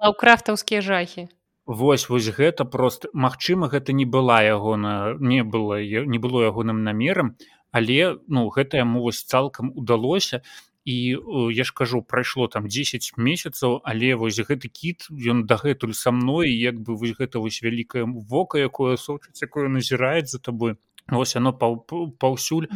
лаўкрафтаўскія 0.00 0.80
жахі. 0.80 1.28
Вось 1.68 2.08
вось 2.08 2.32
гэта 2.32 2.64
просто 2.64 3.10
Мачыма 3.12 3.68
гэта 3.68 3.92
не 3.92 4.06
была 4.06 4.40
ягона 4.40 5.14
не 5.20 5.44
было 5.44 5.84
не 5.84 6.18
было 6.18 6.48
ягоным 6.48 6.82
намерам 6.82 7.36
але 7.70 8.18
ну 8.28 8.48
гэта 8.48 8.78
яму 8.78 9.02
вось 9.02 9.24
цалкам 9.24 9.72
удалося. 9.74 10.42
І 10.88 11.20
я 11.52 11.64
ж 11.64 11.72
кажу 11.74 12.00
прайшло 12.02 12.48
там 12.48 12.68
10 12.68 13.12
месяцаў 13.16 13.80
але 13.84 14.14
вось 14.14 14.40
гэты 14.40 14.72
кіт 14.72 15.08
ён 15.12 15.44
дагэтуль 15.44 15.92
са 15.92 16.10
мной 16.10 16.48
як 16.48 16.80
бы 16.80 16.96
вось 16.96 17.12
гэта 17.18 17.38
вось 17.44 17.60
вялікае 17.60 18.08
вока 18.08 18.58
якое 18.58 18.96
сочыць 18.96 19.42
якое 19.42 19.68
назіраюць 19.68 20.30
за 20.32 20.38
табой. 20.38 20.76
Ось 21.12 21.36
оно 21.36 21.52
паўсюль 21.52 22.68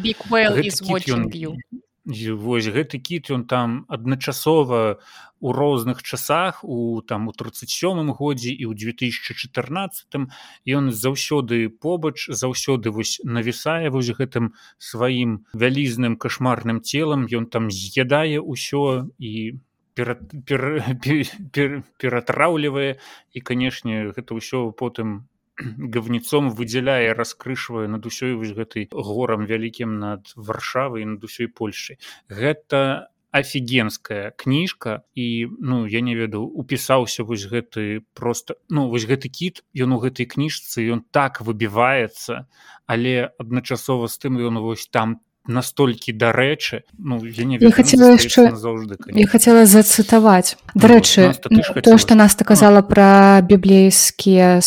вось 2.05 2.67
гэты 2.67 2.99
кіт 2.99 3.31
ён 3.31 3.47
там 3.47 3.87
адначасова 3.89 4.99
у 5.41 5.53
розных 5.53 6.03
часах 6.03 6.65
у 6.65 7.01
там 7.03 7.29
у 7.29 7.33
37 7.33 8.11
годзе 8.11 8.51
і 8.51 8.67
ў 8.67 8.75
2014 8.75 10.27
ён 10.67 10.91
заўсёды 10.91 11.71
побач 11.71 12.27
заўсёды 12.27 12.91
вось 12.91 13.21
навісае 13.25 13.91
вось 13.91 14.11
гэтым 14.11 14.55
сваім 14.79 15.47
вялізным 15.55 16.17
кашмарным 16.17 16.83
целам 16.83 17.27
ён 17.31 17.47
там 17.47 17.71
з'ядае 17.71 18.43
ўсё 18.43 19.07
і 19.19 19.63
ператраўлівае. 22.01 22.97
І 23.33 23.39
канешне 23.41 24.13
гэта 24.17 24.33
ўсё 24.33 24.73
потым 24.73 25.29
гавніцом 25.95 26.51
выдзяляе 26.51 27.15
раскрышвае 27.15 27.89
над 27.89 28.07
усёй 28.07 28.35
вось 28.35 28.53
гэтай 28.57 28.89
горам 28.91 29.47
вялікім 29.47 29.99
над 29.99 30.33
варшавай 30.37 31.05
над 31.05 31.25
усёй 31.25 31.49
польшай. 31.49 31.99
Гэта 32.29 33.13
офігенская 33.33 34.33
кніжка 34.37 35.03
і 35.17 35.49
ну 35.59 35.87
я 35.89 36.05
не 36.05 36.15
ведаў 36.15 36.45
упісаўся 36.45 37.25
вось 37.25 37.49
гэты 37.49 38.05
просто 38.13 38.61
ну 38.69 38.93
вось 38.93 39.09
гэты 39.09 39.33
кіт 39.33 39.65
ён 39.73 39.97
у 39.97 39.99
гэтай 40.05 40.29
кніжцы 40.29 40.85
ён 40.93 41.01
так 41.11 41.41
выбіваецца 41.41 42.45
але 42.85 43.33
адначасова 43.41 44.13
з 44.13 44.21
тым 44.21 44.37
ён 44.37 44.61
вось 44.61 44.87
там 44.93 45.25
настолькі 45.47 46.13
дарэчы. 46.13 46.83
Ну 46.99 47.25
я 47.25 47.45
не 47.45 47.59
я 47.59 47.73
хотела 47.73 48.15
яшчэ 48.15 48.55
заўжды 48.55 49.01
я 49.11 49.27
хотела 49.27 49.67
зацытаваць. 49.67 50.55
Дарэчы 50.75 51.35
ну, 51.51 51.63
то 51.83 51.99
что 51.99 52.15
нас 52.15 52.37
казала 52.37 52.83
про 52.83 53.41
біблейскія 53.43 54.61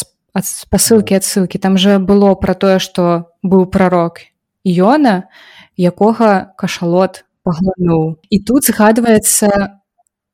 спасылкі 0.43 1.15
адсылкі 1.15 1.57
там 1.57 1.77
же 1.77 1.99
было 1.99 2.35
про 2.35 2.53
тое 2.53 2.79
что 2.79 3.31
быў 3.43 3.65
пророк 3.71 4.19
Йона 4.63 5.29
якога 5.77 6.51
кашалот 6.57 7.23
паглынуў 7.45 8.19
і 8.29 8.37
тут 8.43 8.65
згадваецца 8.65 9.79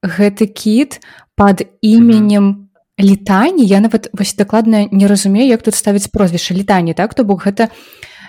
гэты 0.02 0.48
кіт 0.48 1.02
под 1.36 1.68
іменем 1.82 2.72
літані 3.02 3.66
я 3.66 3.80
нават 3.80 4.10
вось 4.14 4.36
дакладна 4.36 4.88
не 4.92 5.08
разумею 5.08 5.48
як 5.48 5.62
тут 5.62 5.76
ставіць 5.76 6.08
прозвішча 6.08 6.54
літані 6.54 6.94
так? 6.94 7.14
То 7.14 7.24
бок 7.24 7.46
гэта 7.46 7.70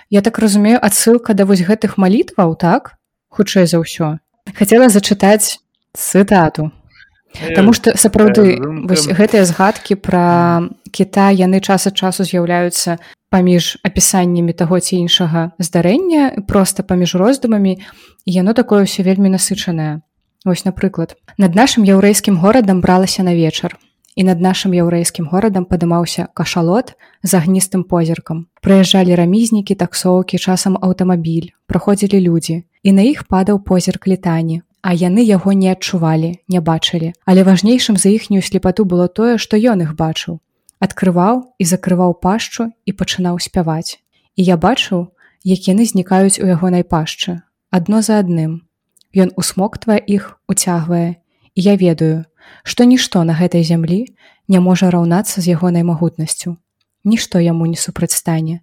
я 0.09 0.21
так 0.21 0.39
разумею 0.39 0.79
адсылка 0.81 1.33
да 1.33 1.45
вось 1.45 1.61
гэтых 1.61 1.97
малітваў 1.97 2.55
так? 2.55 2.97
Хутчэй 3.29 3.65
за 3.65 3.81
ўсё. 3.81 4.21
Хацела 4.53 4.89
зачытаць 4.89 5.57
цытату. 5.93 6.69
Таму 7.55 7.73
што 7.73 7.97
сапраўды 7.97 8.61
гэтыя 9.17 9.45
згадкі 9.45 9.97
пра 9.97 10.69
кіта 10.93 11.27
яны 11.33 11.59
час 11.59 11.89
ад 11.89 11.97
часу 11.97 12.23
з'яўляюцца 12.29 12.97
паміж 13.33 13.81
апісаннямі 13.89 14.53
таго 14.53 14.79
ці 14.79 14.95
іншага 15.01 15.51
здарэння 15.57 16.45
проста 16.47 16.85
паміж 16.85 17.17
роздумамі 17.21 17.77
яно 18.39 18.53
такое 18.53 18.85
ўсё 18.85 19.01
вельмі 19.09 19.33
насычанае 19.33 20.05
Вось 20.45 20.65
напрыклад 20.67 21.15
над 21.39 21.55
нашым 21.55 21.87
яўрэйскім 21.87 22.35
горадам 22.43 22.81
бралася 22.83 23.23
на 23.23 23.33
вечар 23.35 23.79
і 24.15 24.25
над 24.27 24.41
нашым 24.43 24.75
яўрэйскім 24.75 25.29
горадам 25.31 25.65
падымаўся 25.65 26.27
кашалот 26.35 26.93
з 27.23 27.31
агністым 27.39 27.83
позіркам. 27.87 28.45
Прыязджалі 28.61 29.15
рамізнікі, 29.15 29.75
таксоўкі, 29.79 30.37
часам 30.37 30.77
аўтамабіль, 30.77 31.55
праходзілі 31.65 32.19
людзі. 32.27 32.63
І 32.83 32.91
на 32.91 33.07
іх 33.07 33.23
падаў 33.31 33.63
позірк 33.63 34.07
літані, 34.07 34.61
а 34.83 34.93
яны 34.93 35.23
яго 35.23 35.55
не 35.55 35.71
адчувалі, 35.71 36.35
не 36.51 36.59
бачылі. 36.59 37.13
Але 37.25 37.47
важнейшым 37.47 37.97
за 37.97 38.11
іхнюю 38.11 38.43
слепату 38.43 38.85
было 38.85 39.07
тое, 39.07 39.39
што 39.39 39.55
ён 39.57 39.87
іх 39.87 39.95
бачыў. 39.95 40.43
Адкрываў 40.83 41.55
і 41.55 41.63
закрываў 41.63 42.11
пашчу 42.19 42.67
і 42.83 42.91
пачынаў 42.91 43.39
спяваць. 43.39 44.03
І 44.35 44.43
я 44.43 44.57
бачыў, 44.59 45.07
як 45.47 45.67
яны 45.71 45.87
знікаюць 45.87 46.43
у 46.43 46.49
ягонай 46.49 46.83
пашчы, 46.83 47.39
адно 47.71 48.01
за 48.03 48.19
адным. 48.19 48.67
Ён 49.15 49.31
усмоктвае 49.39 50.01
іх, 50.03 50.39
уцягвае. 50.51 51.23
І 51.55 51.59
я 51.61 51.75
ведаю, 51.79 52.25
што 52.63 52.83
нішто 52.83 53.23
на 53.23 53.37
гэтай 53.37 53.63
зямлі 53.63 54.11
не 54.47 54.59
можа 54.59 54.89
раўнацца 54.91 55.39
з 55.39 55.55
ягонай 55.55 55.87
магутнасцю. 55.87 56.57
Нішто 57.03 57.39
яму 57.39 57.65
не 57.65 57.79
супрацьстане. 57.79 58.59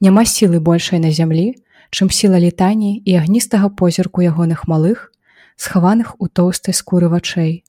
Няма 0.00 0.24
сілы 0.28 0.60
большай 0.60 1.00
на 1.00 1.12
зямлі, 1.12 1.54
чым 1.90 2.10
сіла 2.10 2.40
літані 2.40 3.00
і 3.04 3.16
агністага 3.16 3.68
позірку 3.68 4.20
ягоных 4.20 4.68
малых, 4.68 5.12
схаваных 5.56 6.16
у 6.18 6.28
тоўстай 6.28 6.74
скуры 6.74 7.08
вачэй. 7.08 7.64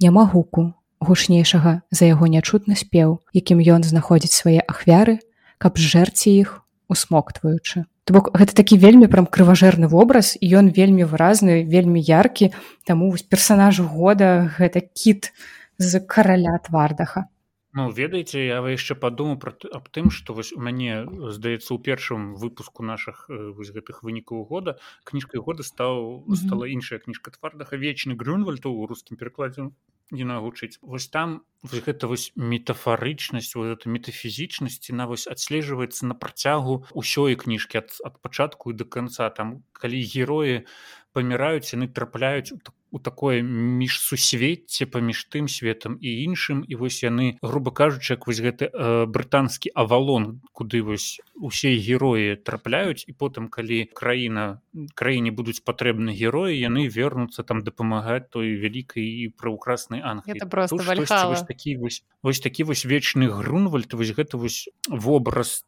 Няма 0.00 0.24
гуку, 0.24 0.72
гучнейшага 1.02 1.82
за 1.90 2.04
яго 2.06 2.30
нячутны 2.30 2.78
спеў, 2.78 3.18
якім 3.34 3.58
ён 3.60 3.82
знаходзіць 3.82 4.34
свае 4.34 4.60
ахвяры, 4.62 5.18
каб 5.58 5.78
зжэрці 5.78 6.30
іх, 6.30 6.62
усмоктваючы. 6.88 7.84
То 8.04 8.14
бок 8.14 8.30
гэта 8.34 8.54
такі 8.58 8.78
вельмі 8.82 9.06
прям 9.06 9.26
крыважэрны 9.30 9.86
вобраз 9.86 10.34
і 10.38 10.46
ён 10.58 10.70
вельмі 10.74 11.06
выразны, 11.06 11.62
вельмі 11.62 12.02
яркі, 12.02 12.50
таму 12.86 13.10
вось 13.10 13.22
персанаж 13.22 13.78
года 13.78 14.50
гэта 14.58 14.82
кіт 14.82 15.30
з 15.78 16.02
караля 16.02 16.58
твардаха. 16.66 17.30
Ну 17.72 17.88
ведаеце, 17.90 18.40
я 18.44 18.60
яшчэ 18.68 18.94
падумаў 19.00 19.38
пра 19.40 19.52
аб 19.78 19.88
тым, 19.96 20.10
што 20.12 20.36
вось 20.36 20.52
у 20.52 20.60
мяне 20.60 21.08
здаецца 21.36 21.72
ў 21.72 21.78
першым 21.80 22.26
выпуску 22.42 22.84
нашых 22.84 23.24
вось 23.32 23.72
гэтых 23.72 24.02
вынікаў 24.04 24.44
года 24.50 24.76
кніжкай 25.08 25.40
года 25.40 25.64
стаў 25.64 26.20
стала 26.36 26.68
іншая 26.68 27.00
кніжка 27.00 27.32
твардаха 27.32 27.80
вечны 27.80 28.12
грюнвальта 28.12 28.68
ў 28.68 28.92
рускім 28.92 29.16
перакладзе 29.16 29.72
не 30.12 30.24
нагучыць 30.28 30.76
вось 30.82 31.08
там 31.08 31.40
вось 31.62 31.80
гэта 31.80 32.06
вось 32.12 32.28
метафарычнасць 32.36 33.56
вот 33.56 33.72
это 33.72 33.88
метафізічнасці 33.88 34.92
на 34.92 35.08
вось 35.08 35.24
адслежваецца 35.24 36.12
на 36.12 36.14
працягу 36.14 36.84
ўсёй 36.92 37.40
кніжкі 37.40 37.80
ад, 37.80 37.96
ад 38.04 38.20
пачатку 38.20 38.70
і 38.70 38.76
до 38.76 38.84
конца. 38.84 39.30
Там 39.32 39.64
калі 39.72 40.04
героі 40.04 40.68
паміраюць 41.12 41.72
яны 41.72 41.88
трапляюць 41.88 42.52
у 42.52 42.58
такую 42.58 42.82
у 42.92 42.98
такое 42.98 43.40
міжсусвецце 43.42 44.86
паміж 44.86 45.24
тым 45.32 45.48
светом 45.48 45.96
і 45.96 46.12
іншым 46.28 46.60
і 46.68 46.76
вось 46.76 47.00
яны 47.00 47.40
грубо 47.40 47.72
кажучы 47.72 48.12
як 48.12 48.28
вось 48.28 48.40
гэты 48.44 48.68
э, 48.68 49.06
брытанскі 49.08 49.72
авалон 49.74 50.44
куды 50.52 50.84
вось 50.84 51.24
усе 51.34 51.72
героі 51.80 52.36
трапляюць 52.36 53.08
і 53.08 53.16
потым 53.16 53.48
калі 53.48 53.88
краіна 53.96 54.60
краіне 54.94 55.32
будуць 55.32 55.64
патрэбны 55.64 56.12
героі 56.12 56.60
яны 56.60 56.86
вернуцца 56.92 57.42
там 57.42 57.64
дапамагаць 57.64 58.28
той 58.28 58.60
вялікай 58.60 59.08
і 59.24 59.32
праўкраснай 59.40 60.04
анг 60.04 60.28
такі 61.48 61.80
вось 61.80 62.04
вось 62.20 62.44
такі 62.44 62.68
вось 62.68 62.84
вечны 62.84 63.32
грунвальд 63.32 63.96
вось 63.96 64.12
гэта 64.12 64.36
вось 64.36 64.68
вобраз 64.88 65.64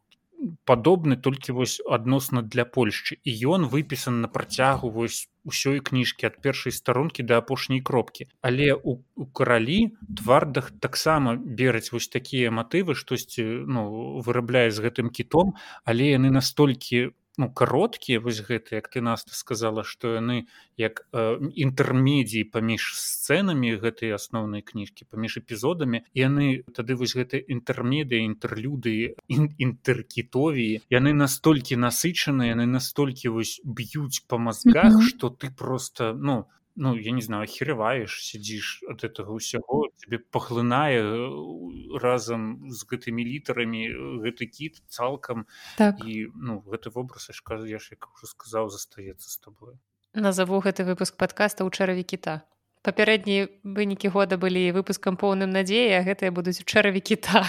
падобны 0.65 1.17
толькі 1.17 1.53
вось 1.53 1.81
адносна 1.85 2.43
для 2.43 2.65
Польшчы. 2.65 3.19
І 3.25 3.33
ён 3.57 3.67
выпісан 3.69 4.21
на 4.21 4.29
працягу 4.29 4.91
вось 4.91 5.29
ўсёй 5.45 5.81
кніжкі 5.81 6.29
ад 6.31 6.41
першай 6.41 6.73
старонкі 6.73 7.23
да 7.23 7.41
апошняй 7.41 7.81
кропкі. 7.81 8.29
Але 8.41 8.75
у, 8.75 9.05
у 9.17 9.27
каралі 9.27 9.97
твардах 10.05 10.73
таксама 10.81 11.37
бераць 11.37 11.93
вось 11.93 12.09
такія 12.09 12.51
матывы 12.51 12.95
штосьці 12.95 13.45
ну 13.69 14.21
вырабляе 14.25 14.71
з 14.71 14.81
гэтым 14.85 15.11
кітом 15.11 15.55
але 15.85 16.15
яны 16.17 16.31
настолькі 16.31 17.13
ну 17.37 17.51
кароткія 17.51 18.21
вось 18.21 18.41
гэты 18.41 18.79
як 18.79 18.89
ты 18.89 19.01
нас 19.01 19.27
сказала 19.31 19.83
што 19.85 20.15
яны 20.15 20.47
як 20.77 21.07
э, 21.13 21.39
інтэрмедіі 21.55 22.47
паміж 22.55 22.95
сцэнамі 22.99 23.75
гэтай 23.83 24.15
асноўнай 24.15 24.63
кніжкі 24.63 25.07
паміж 25.11 25.43
эпізодамі. 25.43 26.05
Яны 26.15 26.63
тады 26.75 26.95
вось 26.95 27.15
гэты 27.19 27.43
інтэрмедыі 27.43 28.23
інтэрлюды 28.23 29.19
інтэркітові 29.29 30.71
яны 30.91 31.11
настолькі 31.13 31.77
насычаныя 31.77 32.55
яны 32.55 32.67
настолькі 32.71 33.35
вось 33.35 33.61
б'юць 33.65 34.23
па 34.29 34.39
мазгах 34.39 35.03
што 35.03 35.31
ты 35.31 35.51
просто 35.51 36.15
ну 36.15 36.47
ну 36.77 36.97
я 36.97 37.13
не 37.13 37.23
знаю 37.23 37.47
хірываеш 37.47 38.11
сядзіш 38.27 38.83
ад 38.91 39.07
этого 39.07 39.39
ўсяго 39.39 39.95
тебе 40.03 40.19
пахлынае 40.19 40.99
э, 40.99 41.99
разам 42.03 42.67
з 42.71 42.83
гэтымі 42.83 43.23
літарамі 43.23 43.83
э, 43.87 43.95
гэты 44.27 44.51
кіт 44.51 44.83
цалкам 44.91 45.47
так. 45.79 46.03
і 46.03 46.35
ну 46.35 46.63
гэты 46.67 46.91
вобраз 46.91 47.31
я 47.31 47.79
ж 47.79 47.89
як 47.95 48.11
уже 48.11 48.27
сказаў 48.27 48.69
застаецца 48.69 49.31
з 49.31 49.39
тобой. 49.39 49.79
Назову 50.15 50.59
гэты 50.59 50.83
выпуск 50.83 51.17
подкаста 51.17 51.63
ў 51.63 51.71
чараві 51.71 52.03
кіта 52.03 52.43
папярэднія 52.83 53.49
вынікі 53.63 54.11
года 54.11 54.37
былі 54.37 54.75
выпускам 54.75 55.17
поўным 55.17 55.55
надзеі 55.55 55.95
а 55.95 56.03
гэтыя 56.03 56.35
будуць 56.35 56.59
у 56.59 56.67
чараві 56.67 56.99
кіта 57.01 57.47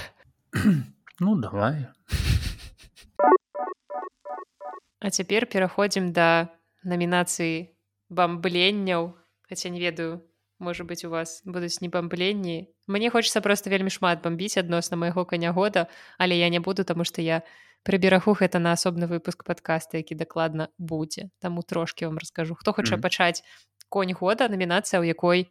ну 1.19 1.35
давай. 1.41 1.89
А 5.01 5.09
цяпер 5.09 5.49
пераходзім 5.49 6.13
да 6.13 6.53
намінацыі 6.85 7.74
бамбленняў 8.09 9.13
хаця 9.49 9.69
не 9.69 9.79
ведаю 9.79 10.21
можа 10.59 10.83
быть 10.83 11.05
у 11.05 11.09
вас 11.09 11.41
будуць 11.45 11.81
не 11.81 11.89
бамбленні 11.89 12.67
мне 12.87 13.09
хочется 13.09 13.41
просто 13.41 13.69
вельмі 13.69 13.89
шмат 13.89 14.23
бомбіць 14.23 14.57
адносна 14.57 14.97
майго 14.97 15.25
каня 15.25 15.51
года 15.51 15.87
але 16.17 16.37
я 16.37 16.49
не 16.49 16.59
буду 16.59 16.83
таму 16.83 17.03
что 17.03 17.21
я 17.21 17.43
прыберагу 17.85 18.33
гэта 18.33 18.59
на 18.59 18.73
асобны 18.73 19.07
выпуск 19.07 19.45
подкаста 19.45 19.97
які 19.97 20.15
дакладна 20.15 20.69
будзе. 20.77 21.29
Таму 21.39 21.61
трошки 21.61 22.05
вам 22.05 22.17
раскажу 22.17 22.55
хто 22.55 22.73
хоча 22.73 22.95
mm 22.95 22.97
-hmm. 22.97 23.01
пачаць 23.01 23.43
конь 23.89 24.13
года 24.13 24.49
намінацыя 24.49 24.99
у 24.99 25.03
якой 25.03 25.47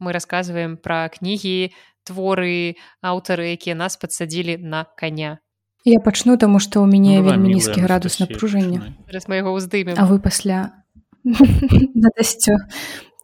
мы 0.00 0.12
рассказываем 0.12 0.76
пра 0.76 1.08
кнігі 1.08 1.72
творы 2.08 2.76
аўтары 3.02 3.52
якія 3.52 3.76
нас 3.76 3.96
подсадзілі 3.96 4.58
на 4.58 4.84
коня 4.84 5.38
я 5.84 6.00
пачну 6.00 6.36
таму 6.36 6.60
что 6.60 6.82
у 6.82 6.86
мяне 6.86 7.20
ну, 7.20 7.24
вельмі 7.24 7.54
нізкі 7.54 7.80
градус 7.80 8.20
напружання. 8.20 8.94
майго 9.28 9.52
ўздыме 9.52 9.94
а 9.96 10.06
вы 10.06 10.18
пасля 10.18 10.84
надасцю 11.94 12.56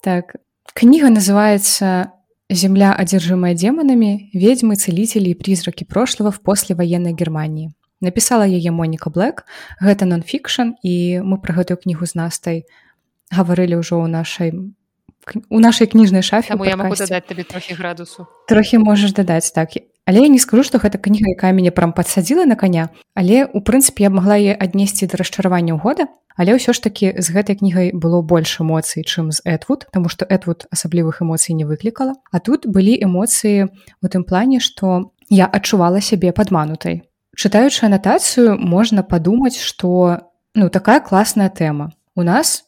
так. 0.03 0.37
Кніга 0.75 1.11
называется 1.11 2.13
земля 2.51 2.93
одержимая 2.93 3.55
демонами 3.55 4.31
ведьмы 4.33 4.75
целители 4.77 5.31
и 5.31 5.35
призраки 5.35 5.85
прошлого 5.85 6.31
в 6.31 6.41
послевоенной 6.41 7.13
германии 7.13 7.73
написала 8.01 8.43
яе 8.43 8.75
моніка 8.75 9.09
блэк 9.15 9.47
гэта 9.81 10.05
нон-фікшн 10.05 10.75
і 10.83 11.23
мы 11.23 11.39
про 11.39 11.55
гэтую 11.55 11.79
кнігу 11.79 12.05
з 12.05 12.19
настай 12.19 12.59
гаварылі 13.31 13.79
ўжо 13.79 14.03
ў 14.03 14.11
нашай 14.11 14.51
у 15.49 15.63
нашай 15.63 15.87
кніжнай 15.87 16.27
шафе 16.27 16.59
я 16.67 16.77
могу 16.77 16.99
дадаць 16.99 17.25
табе 17.31 17.47
трохі 17.47 17.79
градусу. 17.79 18.27
Трохі 18.51 18.83
можаш 18.83 19.15
дадаць 19.15 19.55
так 19.55 19.79
але 20.07 20.25
я 20.25 20.29
не 20.29 20.39
скажу 20.39 20.63
што 20.63 20.79
гэта 20.79 20.99
кніга 20.99 21.35
якая 21.35 21.53
мяне 21.53 21.71
прям 21.71 21.93
падсадзіла 21.93 22.47
на 22.47 22.57
коня 22.57 22.89
але 23.15 23.45
у 23.47 23.61
прынцыпе 23.61 24.09
я 24.09 24.11
могла 24.11 24.39
е 24.39 24.57
аднесці 24.57 25.07
да 25.07 25.21
расчаравання 25.21 25.79
года 25.79 26.09
Але 26.33 26.57
ўсё 26.57 26.73
ж 26.73 26.81
такі 26.81 27.13
з 27.21 27.29
гэтай 27.29 27.61
кнігай 27.61 27.93
было 27.93 28.25
больш 28.25 28.57
эмоцый, 28.65 29.05
чым 29.05 29.29
з 29.29 29.45
Эдвуд, 29.45 29.85
таму 29.93 30.09
што 30.09 30.25
Эдвуд 30.25 30.65
асаблівых 30.73 31.21
эмоцый 31.21 31.53
не 31.53 31.69
выклікала. 31.69 32.17
А 32.33 32.41
тут 32.41 32.65
былі 32.65 32.97
эмоцыі 32.97 33.69
у 34.01 34.07
тым 34.09 34.25
плане, 34.25 34.57
што 34.57 35.13
я 35.29 35.45
адчувала 35.45 36.01
сябе 36.01 36.33
падманутай. 36.33 37.05
Чытаючы 37.37 37.85
анатацыю 37.85 38.57
можна 38.57 39.05
падумаць, 39.05 39.61
што 39.61 40.25
ну 40.57 40.73
такая 40.73 41.05
класная 41.05 41.53
тэма. 41.53 41.93
у 42.15 42.23
нас 42.23 42.65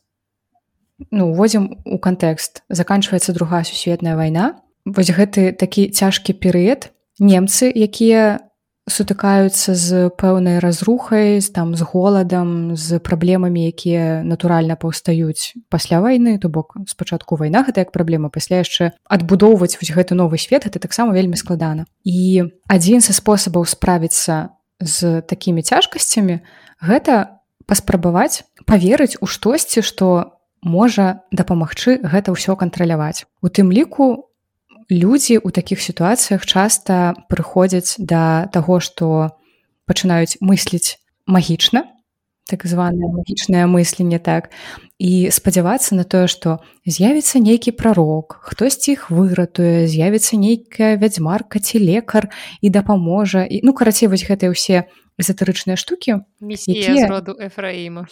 ну 1.10 1.30
уводзім 1.32 1.84
у 1.84 1.98
кантэкст 1.98 2.62
заканчваецца 2.68 3.32
другая 3.32 3.64
сусветная 3.64 4.16
вайна 4.16 4.60
вось 4.84 5.10
гэты 5.10 5.52
такі 5.52 5.90
цяжкі 5.90 6.32
перыяд 6.32 6.92
немцы 7.18 7.70
якія 7.70 8.40
сутыкаюцца 8.84 9.72
з 9.72 10.12
пэўнай 10.12 10.60
разрухай 10.60 11.40
там 11.40 11.72
з 11.72 11.80
голадам 11.88 12.76
з 12.76 13.00
праблемамі 13.00 13.64
якія 13.72 14.20
натуральна 14.20 14.76
паўстаюць 14.76 15.56
пасля 15.72 16.04
вайны. 16.04 16.36
То 16.38 16.52
бок 16.52 16.76
спачатку 16.86 17.36
вайна 17.36 17.64
гэта 17.64 17.88
як 17.88 17.92
праблема 17.92 18.28
пасля 18.28 18.60
яшчэ 18.60 18.92
адбудоўваць 19.08 19.80
вось 19.80 19.92
гэты 19.92 20.12
новы 20.12 20.36
свет 20.36 20.68
это 20.68 20.78
таксама 20.78 21.16
вельмі 21.16 21.36
складана. 21.40 21.88
І 22.04 22.44
адзін 22.68 23.00
са 23.00 23.16
спосабаў 23.16 23.64
справіцца 23.64 24.52
з 24.80 25.24
такімі 25.24 25.64
цяжкасцямі 25.64 26.44
гэта 26.84 27.40
паспрабаваць 27.64 28.44
паверыць 28.68 29.16
у 29.24 29.26
штосьці 29.26 29.80
што 29.80 30.36
можа 30.60 31.24
дапамагчы 31.32 32.04
гэта 32.04 32.36
ўсё 32.36 32.52
кантраляваць. 32.52 33.24
У 33.40 33.48
тым 33.48 33.72
ліку 33.72 34.28
людзі 34.90 35.40
ў 35.40 35.48
такіх 35.50 35.80
сітуацыях 35.80 36.44
часта 36.46 37.14
прыходзяць 37.28 37.96
да 37.98 38.48
таго 38.52 38.80
што 38.80 39.36
пачынаюць 39.88 40.40
мысліць 40.40 41.00
магічна 41.26 41.88
так 42.44 42.66
званае 42.68 43.08
магічнае 43.08 43.64
мысленне 43.64 44.20
так 44.20 44.52
і 45.00 45.32
спадзявацца 45.32 45.96
на 45.96 46.04
тое 46.04 46.28
што 46.28 46.60
з'явіцца 46.84 47.40
нейкі 47.40 47.72
прарок 47.72 48.36
хтосьці 48.44 48.92
іх 48.92 49.08
выратуе 49.08 49.88
з'явіцца 49.88 50.36
нейкая 50.36 51.00
вядзьмарка 51.00 51.60
ці 51.64 51.80
лекар 51.80 52.28
і 52.60 52.68
дапаможа 52.68 53.48
і 53.48 53.64
ну 53.64 53.72
карацей 53.72 54.12
вось 54.12 54.28
гэтыя 54.28 54.52
ўсе 54.52 54.84
эзотарычныя 55.16 55.80
штукі 55.80 56.20
роду 57.08 57.32
эфраіма 57.40 58.04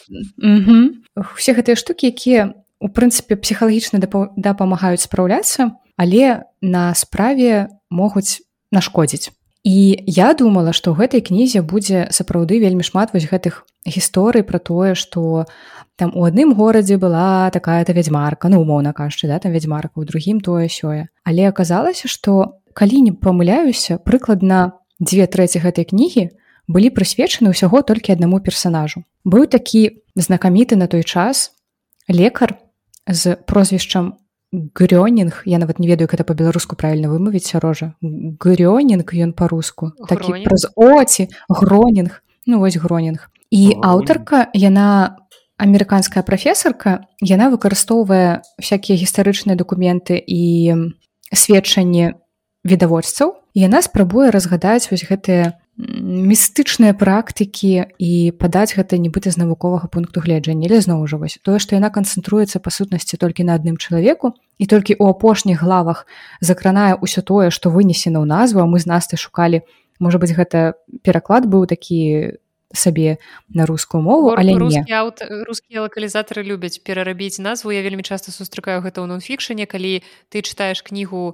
усе 1.36 1.52
гэтыя 1.52 1.76
штукі 1.76 2.08
якія 2.08 2.56
у 2.80 2.88
прынцыпе 2.88 3.36
псіхалагічна 3.36 4.00
дапамагаюць 4.00 5.04
спраўляцца 5.04 5.76
але 5.96 6.44
на 6.60 6.94
справе 6.94 7.68
могуць 7.90 8.40
нашкодзіць. 8.70 9.30
І 9.62 10.02
я 10.06 10.34
думала, 10.34 10.74
што 10.74 10.90
ў 10.90 11.06
гэтай 11.06 11.22
кнізе 11.22 11.62
будзе 11.62 12.10
сапраўды 12.10 12.58
вельмі 12.58 12.82
шмат 12.82 13.14
вось 13.14 13.30
гэтых 13.30 13.62
гісторый 13.86 14.42
пра 14.42 14.58
тое, 14.58 14.98
што 14.98 15.46
там 15.94 16.10
у 16.18 16.26
адным 16.26 16.50
горадзе 16.58 16.98
была 16.98 17.46
такая-то 17.54 17.94
вядзьмарка, 17.94 18.50
ну 18.50 18.58
умоўна 18.58 18.90
кажучы, 18.90 19.30
да, 19.30 19.38
там 19.38 19.54
вядзьмарка, 19.54 20.02
у 20.02 20.04
другім 20.04 20.42
тое 20.42 20.66
сёе. 20.66 21.06
Але 21.22 21.46
аказалася, 21.46 22.10
што 22.10 22.58
калі 22.74 23.06
не 23.06 23.12
памыляюся, 23.14 24.02
прыкладна 24.02 24.82
дзве 24.98 25.30
трэці 25.30 25.62
гэтай 25.62 25.86
кнігі 25.86 26.34
былі 26.66 26.90
прысвечаны 26.90 27.54
ўсяго 27.54 27.86
толькі 27.86 28.18
аднаму 28.18 28.42
персанажу. 28.42 29.06
Быў 29.22 29.46
такі 29.46 30.02
знакаміты 30.18 30.74
на 30.74 30.90
той 30.90 31.06
час 31.06 31.54
лекар 32.10 32.58
з 33.06 33.38
прозвішчам 33.46 34.18
грёнінг 34.52 35.42
я 35.46 35.58
нават 35.58 35.78
не 35.78 35.88
ведаю 35.88 36.08
это 36.12 36.24
по-беларуску 36.24 36.76
правильно 36.76 37.08
вымавіць 37.08 37.48
сярожа 37.48 37.94
грёнінг 38.02 39.08
ён 39.12 39.32
по-руску 39.32 39.92
такі 40.08 40.44
праз 40.44 40.68
оці 40.76 41.28
гронінг 41.48 42.22
ну 42.46 42.58
вось 42.58 42.76
гронінг 42.76 43.30
і 43.50 43.76
аўтарка 43.82 44.48
яна 44.52 45.16
амерыканская 45.56 46.22
прафесарка 46.22 47.06
яна 47.20 47.48
выкарыстоўвае 47.48 48.42
всякие 48.58 48.96
гістарычныя 48.96 49.56
документы 49.56 50.18
і 50.18 50.74
сведчанні 51.32 52.14
відавочцаў. 52.64 53.36
Яна 53.54 53.82
спрабуе 53.82 54.30
разгадаць 54.30 54.88
вось 54.90 55.04
гэтыя 55.04 55.58
містычныя 55.78 56.92
практыкі 56.92 57.88
і 57.96 58.12
падаць 58.36 58.76
гэта 58.76 59.00
нібыта 59.00 59.32
з 59.32 59.40
навуковага 59.40 59.88
пункту 59.88 60.20
гледжання. 60.20 60.68
Але 60.68 60.84
зноў 60.84 61.08
жа 61.08 61.16
вось 61.16 61.40
тое 61.40 61.56
што 61.56 61.80
яна 61.80 61.88
канцэнтруецца 61.88 62.60
па 62.60 62.68
сутнасці 62.68 63.16
толькі 63.16 63.48
на 63.48 63.56
адным 63.56 63.80
чалавеку 63.80 64.36
і 64.60 64.68
толькі 64.68 65.00
ў 65.00 65.16
апошніх 65.16 65.64
главах 65.64 66.04
закранае 66.44 67.00
ўсё 67.00 67.24
тое 67.24 67.48
што 67.48 67.72
вынесена 67.72 68.20
ў 68.20 68.28
назву 68.28 68.60
а 68.60 68.68
мы 68.68 68.84
з 68.84 68.86
настай 68.86 69.16
шукалі 69.16 69.64
можа 69.96 70.20
быць 70.20 70.36
гэта 70.36 70.76
пераклад 71.00 71.48
быў 71.48 71.64
такі 71.64 72.36
сабе 72.76 73.16
на 73.48 73.64
рускую 73.64 74.04
мову 74.04 74.36
але 74.36 74.52
рускія 74.60 75.08
лакалізатары 75.88 76.44
любяць 76.44 76.84
перарабіць 76.84 77.40
назву. 77.40 77.72
Я 77.72 77.80
вельмі 77.80 78.04
часта 78.04 78.28
сустракаю 78.28 78.84
гэта 78.84 79.00
ў 79.00 79.08
нонфікшане 79.08 79.64
калі 79.64 80.04
ты 80.28 80.44
чытаеш 80.44 80.84
кнігу 80.84 81.32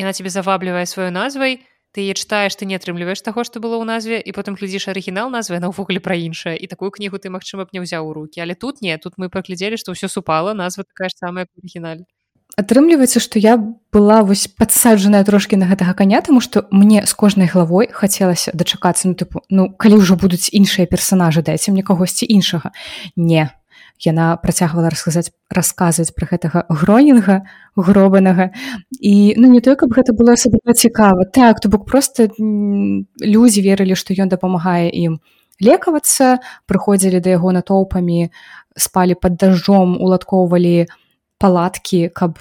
яна 0.00 0.16
тебе 0.16 0.32
заваблівае 0.32 0.88
сваёй 0.88 1.12
назвай 1.12 1.60
то 1.60 1.75
ты 1.96 2.04
е 2.04 2.12
чытаеш 2.12 2.52
ты 2.60 2.68
не 2.68 2.76
атрымліваеш 2.76 3.24
таго 3.24 3.40
што 3.40 3.56
было 3.64 3.80
ў 3.80 3.88
назве 3.88 4.20
і 4.20 4.36
потым 4.36 4.60
глядзіш 4.60 4.92
арыгінал 4.92 5.32
назвы 5.32 5.56
на 5.64 5.72
ўвогуле 5.72 6.04
пра 6.04 6.12
іншае 6.12 6.60
і 6.60 6.68
такую 6.68 6.92
кнігу 6.92 7.16
ты 7.16 7.32
магчыма 7.32 7.64
б 7.64 7.72
не 7.72 7.80
ўзяў 7.80 8.04
у 8.04 8.12
руки. 8.12 8.36
Але 8.44 8.52
тут? 8.52 8.84
Не 8.84 9.00
тут 9.00 9.16
мы 9.16 9.32
паглядзелі 9.32 9.80
што 9.80 9.96
ўсё 9.96 10.12
супала 10.12 10.52
назва 10.52 10.84
такая 10.84 11.08
ж 11.08 11.16
самая 11.16 11.48
арыгіналь 11.56 12.04
атрымліваецца 12.56 13.20
што 13.20 13.40
я 13.40 13.56
была 13.92 14.22
вось 14.22 14.46
падсаджаная 14.48 15.24
трошкі 15.28 15.56
на 15.60 15.68
гэтага 15.68 15.92
каня 15.98 16.20
тому 16.24 16.40
што 16.40 16.64
мне 16.70 17.04
з 17.04 17.12
кожнай 17.12 17.48
главой 17.48 17.88
хацелася 17.92 18.52
дачакацца 18.54 19.08
ну 19.08 19.14
тыпу 19.16 19.44
ну 19.50 19.68
калі 19.72 20.00
ўжо 20.00 20.16
будуць 20.16 20.48
іншыя 20.52 20.88
персонажы 20.88 21.42
дайце 21.42 21.72
мне 21.72 21.82
кагосьці 21.82 22.24
іншага. 22.28 22.72
Не 23.16 23.50
яна 24.02 24.36
працягвала 24.36 24.90
расказаць 24.92 25.32
расказваць 25.50 26.12
пра 26.12 26.28
гэтага 26.30 26.64
гронінга 26.68 27.42
гробанага. 27.76 28.50
І 29.00 29.34
ну 29.36 29.48
не 29.48 29.60
той 29.60 29.76
каб 29.76 29.92
гэта 29.92 30.12
было 30.12 30.36
асабліва 30.36 30.74
цікава. 30.74 31.24
Так 31.32 31.60
то 31.60 31.68
бок 31.68 31.86
просто 31.86 32.28
людзі 32.36 33.60
верылі 33.62 33.96
што 33.96 34.14
ён 34.14 34.28
дапамагае 34.28 34.90
ім 34.90 35.20
лекавацца 35.60 36.38
прыходзілі 36.68 37.20
да 37.20 37.36
яго 37.40 37.52
натоўпамі 37.52 38.28
спалі 38.76 39.14
под 39.16 39.40
дажджом 39.40 39.96
уладкоўвалі 39.96 40.86
палаткі 41.40 42.08
каб 42.12 42.40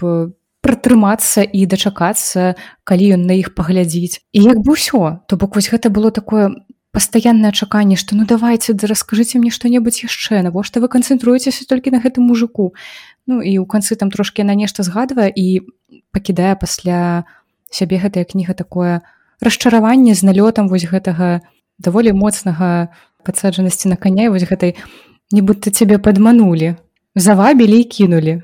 пратрымацца 0.65 1.45
і 1.45 1.65
дачакацца 1.69 2.55
калі 2.83 3.05
ён 3.15 3.29
на 3.29 3.37
іх 3.37 3.53
паглядзіць. 3.55 4.25
І 4.33 4.49
як 4.49 4.59
бы 4.65 4.73
ўсё 4.73 5.21
то 5.29 5.37
бок 5.37 5.55
вось 5.55 5.69
гэта 5.69 5.93
было 5.93 6.11
такое 6.11 6.51
пастаяннае 6.95 7.51
чаканне 7.51 7.99
што 7.99 8.15
ну 8.15 8.23
давайте 8.23 8.71
да 8.73 8.87
раскажыце 8.87 9.37
мне 9.37 9.51
што-небудзь 9.51 10.07
яшчэ 10.07 10.39
навошта 10.47 10.79
вы 10.79 10.87
канцэнтруецеся 10.87 11.67
толькі 11.67 11.91
на 11.91 11.99
гэтым 11.99 12.23
мужику? 12.31 12.71
Ну 13.27 13.43
і 13.43 13.59
ў 13.59 13.67
канцы 13.67 13.99
там 13.99 14.07
трошки 14.07 14.47
на 14.47 14.55
нешта 14.55 14.87
згадвае 14.87 15.27
і 15.27 15.67
пакідае 16.15 16.55
пасля 16.55 17.27
сябе 17.67 17.99
гэтая 17.99 18.23
кніга 18.23 18.55
такое 18.55 19.03
расчараванне 19.43 20.15
з 20.15 20.23
налётам 20.23 20.71
вось 20.71 20.87
гэтага 20.87 21.43
даволі 21.77 22.15
моцнага 22.15 22.95
падсаджанасці 23.27 23.91
на 23.91 23.99
каня 23.99 24.31
вось 24.31 24.47
гэтай 24.47 24.79
нібыта 25.35 25.75
цябе 25.75 25.99
падманулі 25.99 26.79
завабілі 27.15 27.81
і 27.81 27.83
кінулі. 27.83 28.41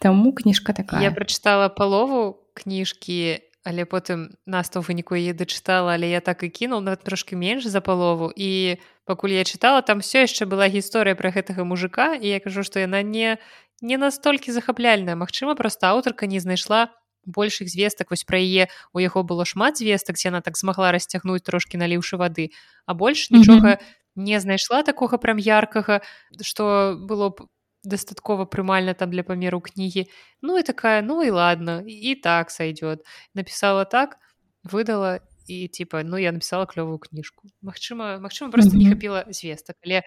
Таму 0.00 0.32
кніжка 0.32 0.72
такая. 0.72 1.02
Я 1.02 1.10
прачытала 1.10 1.68
палову 1.68 2.38
кніжкі 2.54 3.42
але 3.64 3.84
потым 3.84 4.32
наста 4.46 4.80
ў 4.80 4.88
выніку 4.88 5.16
яе 5.16 5.36
дачытала 5.36 5.92
але 5.92 6.08
я 6.08 6.20
так 6.24 6.42
і 6.42 6.48
кінул 6.48 6.80
нават 6.80 7.04
трошки 7.04 7.36
менш 7.36 7.66
за 7.68 7.80
палову. 7.80 8.32
І 8.32 8.80
пакуль 9.04 9.36
я 9.36 9.44
чытала 9.44 9.82
там 9.82 10.00
все 10.00 10.24
яшчэ 10.24 10.48
была 10.48 10.68
гісторыя 10.68 11.14
пра 11.14 11.30
гэтага 11.30 11.64
мужика 11.64 12.16
і 12.16 12.24
я 12.24 12.40
кажу 12.40 12.64
што 12.64 12.80
яна 12.80 13.02
не 13.02 13.36
не 13.80 13.96
настолькі 13.96 14.52
захапляльная. 14.52 15.16
Мачыма 15.16 15.56
проста 15.56 15.92
аўтарка 15.92 16.26
не 16.26 16.40
знайшла 16.40 16.88
большых 17.26 17.68
звестак 17.68 18.10
вось 18.10 18.24
пра 18.24 18.40
яе 18.40 18.72
у 18.92 18.98
яго 18.98 19.22
было 19.22 19.44
шмат 19.44 19.76
звестак 19.76 20.16
ці 20.16 20.32
яна 20.32 20.40
так 20.40 20.56
змагла 20.56 20.92
расцягнуць 20.92 21.44
трошки 21.44 21.76
наліўшы 21.76 22.16
вады. 22.16 22.56
А 22.86 22.94
больш 22.94 23.30
нічога 23.30 23.76
mm 23.76 23.78
-hmm. 23.78 23.84
не 24.16 24.40
знайшла 24.40 24.82
такога 24.82 25.18
прям 25.18 25.38
яркага 25.38 26.00
што 26.40 26.96
было 26.96 27.28
б 27.30 27.44
дастаткова 27.84 28.44
прымальна 28.44 28.94
там 28.94 29.10
для 29.10 29.22
памеру 29.22 29.60
кнігі 29.60 30.06
ну 30.42 30.58
і 30.58 30.62
такая 30.62 31.02
ну 31.02 31.22
і 31.22 31.30
ладно 31.30 31.82
і 31.86 32.14
так 32.14 32.50
сойдет 32.50 33.04
написала 33.34 33.84
так 33.84 34.18
выдала 34.64 35.20
і 35.46 35.68
типа 35.68 36.02
ну 36.04 36.18
я 36.18 36.32
написала 36.32 36.66
клёвую 36.66 36.98
кніжку 36.98 37.48
Мачыма 37.62 38.20
Мачыма 38.20 38.50
просто 38.50 38.70
mm 38.70 38.80
-hmm. 38.80 38.84
не 38.84 38.90
хапіла 38.90 39.24
звестак 39.30 39.76
але 39.86 40.02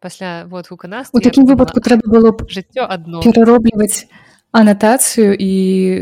пасля 0.00 0.44
водгука 0.44 0.88
нас 0.88 1.10
у 1.12 1.20
такім 1.20 1.46
выпадку 1.46 1.80
трэба 1.80 2.02
было 2.06 2.32
б 2.32 2.46
жыццё 2.48 2.86
адно 2.88 3.20
пераробліваць 3.20 4.06
анатацыю 4.52 5.36
і 5.38 5.50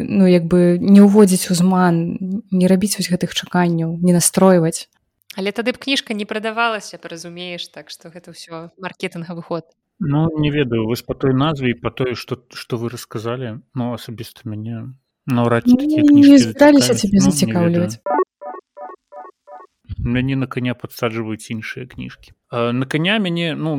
ну 0.08 0.26
як 0.26 0.44
бы 0.44 0.78
не 0.78 1.02
ўводзіць 1.02 1.50
узман 1.50 2.18
не 2.50 2.66
рабіць 2.68 2.96
вось 2.98 3.10
гэтых 3.10 3.34
чаканняў 3.34 3.98
не 4.02 4.12
настройваць 4.12 4.88
але 5.36 5.50
тады 5.52 5.72
б 5.72 5.78
кніжка 5.78 6.14
не 6.14 6.24
прадавалася 6.24 6.98
разумееш 7.02 7.68
так 7.68 7.90
што 7.90 8.08
гэта 8.08 8.30
ўсё 8.30 8.70
маркетынгавы 8.78 9.42
ход 9.42 9.64
Ну 9.98 10.28
не 10.38 10.50
ведаю 10.50 10.86
вось 10.86 11.02
по 11.02 11.14
той 11.14 11.32
назве 11.32 11.70
і 11.70 11.74
по 11.80 11.90
тое 11.90 12.14
што 12.14 12.36
што 12.52 12.76
вы 12.76 12.92
расказалі 12.92 13.60
ну 13.74 13.92
асабіста 13.96 14.44
мяне 14.44 14.92
наўрад 15.26 15.64
ці 15.64 15.76
такія 15.80 16.04
кніжкі 16.04 16.38
засталіся 16.38 16.94
цябе 16.94 17.24
зацікаўліваць 17.24 17.96
мяне 19.98 20.36
на 20.36 20.46
коня 20.46 20.74
подсаджваюць 20.76 21.48
іншыя 21.48 21.88
кніжкі 21.88 22.36
на 22.52 22.86
коня 22.86 23.18
мяне 23.18 23.54
ну 23.56 23.72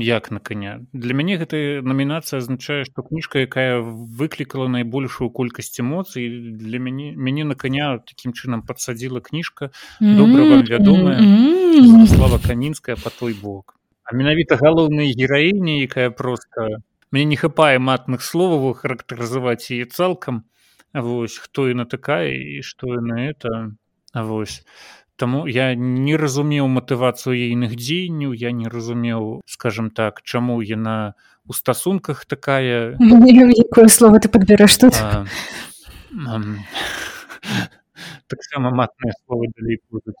як 0.00 0.30
на 0.30 0.38
коня? 0.38 0.84
Для 0.92 1.14
мяне 1.16 1.38
гэта 1.40 1.80
намінацыя 1.82 2.38
азначае 2.44 2.84
што 2.84 3.02
кніжка 3.02 3.40
якая 3.48 3.80
выклікала 3.80 4.68
найбольшую 4.68 5.30
колькасць 5.30 5.80
эмоцый 5.80 6.28
для 6.52 6.78
мяне 6.78 7.16
мяне 7.16 7.48
на 7.48 7.56
коня 7.56 7.96
такім 8.04 8.36
чынам 8.36 8.60
подсадзіла 8.60 9.24
кніжка 9.24 9.72
добра 10.00 10.44
вам 10.52 10.68
вядомая 10.68 11.18
слава 12.12 12.38
канінская 12.44 13.00
по 13.00 13.08
той 13.08 13.32
бок 13.32 13.80
А 14.06 14.14
менавіта 14.14 14.56
галоўная 14.56 15.10
гераіня 15.10 15.82
якая 15.82 16.10
просто 16.10 16.82
мне 17.10 17.24
не 17.24 17.36
хапае 17.36 17.78
матных 17.78 18.22
словаў 18.22 18.74
характарызаваць 18.78 19.70
яе 19.74 19.86
цалкам 19.86 20.44
вось 20.94 21.38
хто 21.42 21.66
яна 21.68 21.86
такая 21.90 22.30
і 22.30 22.62
што 22.62 22.94
яна 22.94 23.26
это 23.30 23.74
вось 24.14 24.62
Таму 25.16 25.46
я 25.48 25.74
не 25.74 26.14
разумеў 26.20 26.68
матывацыю 26.68 27.32
ейных 27.34 27.72
дзеянняў 27.74 28.36
я 28.36 28.52
не 28.52 28.68
разумеў 28.68 29.40
скажем 29.48 29.88
так 29.90 30.20
чаму 30.22 30.60
яна 30.60 31.14
у 31.48 31.52
стасунках 31.52 32.26
такая. 32.26 32.96
Якое 32.98 33.88
слово 33.88 34.20
ты 34.20 34.28
подбярэш 34.28 34.76
тут 34.76 34.94
таксама 38.26 38.70
матныя 38.70 39.14
словы 39.24 39.48
далей 39.56 39.80
будуць 39.90 40.14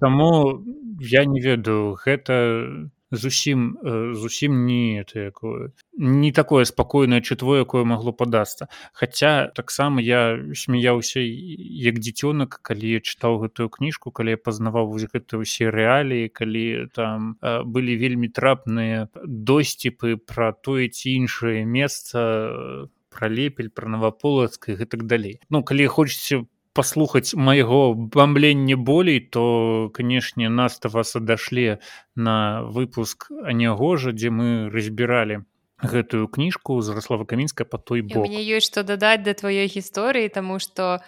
Таму 0.00 0.64
я 1.00 1.24
не 1.24 1.40
ведаю 1.40 1.98
гэта 2.00 2.90
зусім 3.10 3.78
зусім 4.14 4.66
не 4.66 5.00
это 5.00 5.18
якое 5.18 5.72
не 5.96 6.32
такое 6.32 6.64
спакойнае 6.64 7.20
чытво 7.20 7.58
якое 7.60 7.84
магло 7.84 8.12
падацца. 8.12 8.68
Хаця 8.92 9.50
таксама 9.54 10.00
я 10.00 10.38
смяяўся 10.54 11.20
як 11.20 11.98
дзіцёнак 11.98 12.60
калі 12.62 13.02
чытаў 13.02 13.42
гэтую 13.44 13.68
кніжку 13.68 14.10
калі 14.10 14.36
я 14.36 14.40
пазнаваў 14.40 14.94
вось 14.94 15.10
гэта 15.10 15.42
ўсе 15.42 15.70
рэаліі 15.74 16.30
калі 16.30 16.88
там 16.94 17.36
былі 17.42 17.96
вельмі 17.98 18.28
трапныя 18.28 19.10
досціпы 19.24 20.16
пра 20.16 20.52
тое 20.52 20.88
ці 20.88 21.10
іншае 21.18 21.66
месца 21.66 22.88
пра 23.10 23.26
лепель 23.28 23.74
пра 23.74 23.90
наваполацкай 23.90 24.78
гэтак 24.78 25.04
далей. 25.10 25.40
Ну 25.50 25.62
калі 25.66 25.86
хочаце 25.86 26.46
паслухаць 26.72 27.34
майго 27.34 27.94
бамблення 27.94 28.76
болей 28.76 29.20
то 29.20 29.90
канешне 29.94 30.48
нас-то 30.48 30.88
вас 30.88 31.16
адашлі 31.16 31.78
на 32.16 32.62
выпуск 32.62 33.30
анягожа 33.44 34.12
дзе 34.12 34.30
мы 34.30 34.70
разбіралі 34.70 35.42
гэтую 35.82 36.28
кніжку 36.28 36.80
зараслава 36.80 37.24
камінская 37.24 37.64
по 37.64 37.78
той 37.78 38.02
бок 38.02 38.28
мне 38.28 38.44
ёсць 38.44 38.70
што 38.70 38.82
дадаць 38.86 39.24
да 39.26 39.34
тваёй 39.34 39.66
гісторыі 39.66 40.30
таму 40.30 40.60
што 40.62 41.00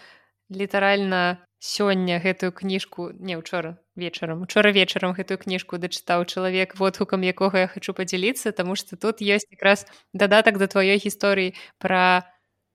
літаральна 0.50 1.38
сёння 1.62 2.18
гэтую 2.18 2.50
кніжку 2.50 3.12
не 3.14 3.38
учора 3.38 3.78
вечарам 3.94 4.42
учора 4.42 4.72
вечарам 4.72 5.14
гэтую 5.14 5.38
кніжку 5.38 5.78
дачытаў 5.78 6.26
чалавек 6.26 6.74
водгукам 6.74 7.22
якога 7.22 7.62
я 7.62 7.68
хочу 7.70 7.94
падзяліцца 7.94 8.50
таму 8.50 8.74
што 8.74 8.98
тут 8.98 9.22
ёсць 9.22 9.46
якраз 9.46 9.86
дадатак 10.10 10.58
да 10.58 10.66
тваёй 10.66 10.98
гісторыі 10.98 11.54
пра 11.78 12.26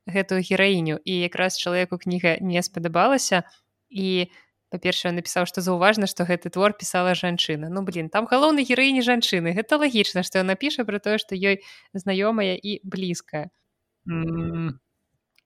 гэтую 0.07 0.41
гераіню 0.41 0.99
і 1.03 1.19
якраз 1.19 1.59
чалавеку 1.59 1.99
кніга 1.99 2.37
не 2.41 2.63
спадабалася 2.63 3.43
і 3.89 4.31
па-першае 4.71 5.13
напісаў 5.15 5.47
што 5.47 5.63
заўважна 5.63 6.07
што 6.11 6.27
гэты 6.27 6.51
твор 6.51 6.75
пісала 6.75 7.15
жанчына 7.15 7.69
ну 7.71 7.83
блин 7.87 8.09
там 8.09 8.27
галоўны 8.27 8.67
гераіні 8.67 9.03
жанчыны 9.05 9.55
гэта 9.55 9.79
лагічна 9.79 10.23
што 10.27 10.43
яна 10.43 10.55
піша 10.59 10.83
пра 10.87 10.99
тое 10.99 11.19
што 11.23 11.39
ёй 11.39 11.63
знаёмая 11.95 12.55
і 12.55 12.79
блізкая 12.83 13.47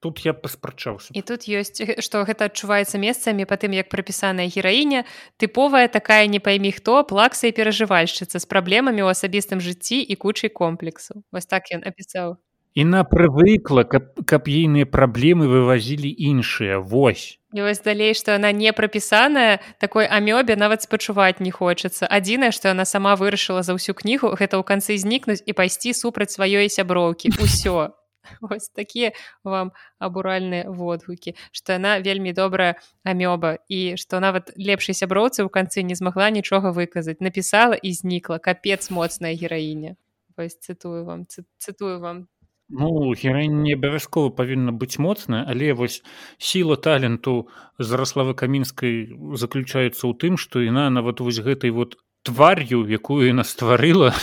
тут 0.01 0.25
я 0.25 0.33
паспрачаўся 0.33 1.13
і 1.13 1.21
тут 1.21 1.45
ёсць 1.45 1.77
што 2.01 2.25
гэта 2.25 2.49
адчуваецца 2.49 2.97
месцамі 2.97 3.45
па 3.45 3.61
тым 3.61 3.77
як 3.77 3.93
прапісаная 3.93 4.49
гераіня 4.49 5.05
тыповая 5.37 5.85
такая 5.87 6.25
не 6.25 6.41
поймі 6.41 6.73
хто 6.73 7.05
плакса 7.05 7.45
і 7.47 7.55
перажывальшчыца 7.57 8.41
з 8.41 8.45
праблемамі 8.49 9.05
ў 9.05 9.13
асабістым 9.13 9.61
жыцці 9.61 10.01
і 10.01 10.17
кучай 10.17 10.49
комплексу 10.49 11.21
вось 11.29 11.45
так 11.45 11.69
ён 11.69 11.85
апісаў 11.85 12.41
Іна 12.73 13.03
прывыкла, 13.03 13.83
каб, 13.83 14.15
каб 14.23 14.47
ейныя 14.47 14.87
праблемы 14.87 15.47
вывазілі 15.51 16.07
іншыя 16.07 16.79
вось. 16.79 17.35
І 17.51 17.67
вось 17.67 17.83
далей, 17.83 18.15
што 18.15 18.39
яна 18.39 18.55
не 18.55 18.71
прапісаная 18.71 19.59
такой 19.75 20.07
амёбе 20.07 20.55
нават 20.55 20.87
спачуваць 20.87 21.43
не 21.43 21.51
хочацца. 21.51 22.07
Адзінае, 22.07 22.55
што 22.55 22.71
яна 22.71 22.87
сама 22.87 23.19
вырашыла 23.19 23.59
за 23.59 23.75
ўсю 23.75 23.91
кнігу 23.91 24.31
гэта 24.39 24.55
ў 24.55 24.63
канцы 24.63 24.95
знікнуць 24.95 25.43
і 25.43 25.51
пайсці 25.51 25.91
супраць 25.91 26.31
сваёй 26.31 26.71
сяброўкі 26.71 27.35
усё. 27.43 27.91
Такія 28.79 29.11
вам 29.43 29.75
абуральныя 29.99 30.71
водгукі, 30.71 31.35
што 31.51 31.75
яна 31.75 31.99
вельмі 31.99 32.31
добрая 32.31 32.79
амёба 33.03 33.59
і 33.67 33.99
што 33.99 34.23
нават 34.23 34.55
лепшай 34.55 34.95
сяброўцы 34.95 35.43
ў 35.43 35.51
канцы 35.51 35.83
не 35.83 35.99
змагла 35.99 36.31
нічога 36.31 36.71
выказаць, 36.71 37.19
напісала 37.19 37.75
і 37.75 37.91
знікла 37.91 38.39
капец 38.39 38.87
моцная 38.87 39.35
гераіня. 39.35 39.99
Вось 40.39 40.55
цытую 40.55 41.03
вам 41.03 41.27
цытую 41.59 41.99
вам 41.99 42.30
Ну 42.71 43.11
гераінь 43.11 43.61
не 43.63 43.75
абавязкова 43.75 44.31
павінна 44.35 44.71
быць 44.71 44.95
моцная, 44.95 45.43
але 45.47 45.73
вось 45.73 45.99
сіла 46.39 46.75
таленту 46.75 47.51
зараславы 47.79 48.33
камінскай 48.33 49.11
заключаецца 49.35 50.07
ў 50.07 50.13
тым, 50.15 50.39
што 50.39 50.63
яна 50.63 50.87
нават 50.89 51.19
вось 51.19 51.43
гэтай 51.43 51.75
вот 51.75 51.99
твар'ю, 52.23 52.85
якую 52.87 53.27
яна 53.27 53.43
стварыла 53.43 54.13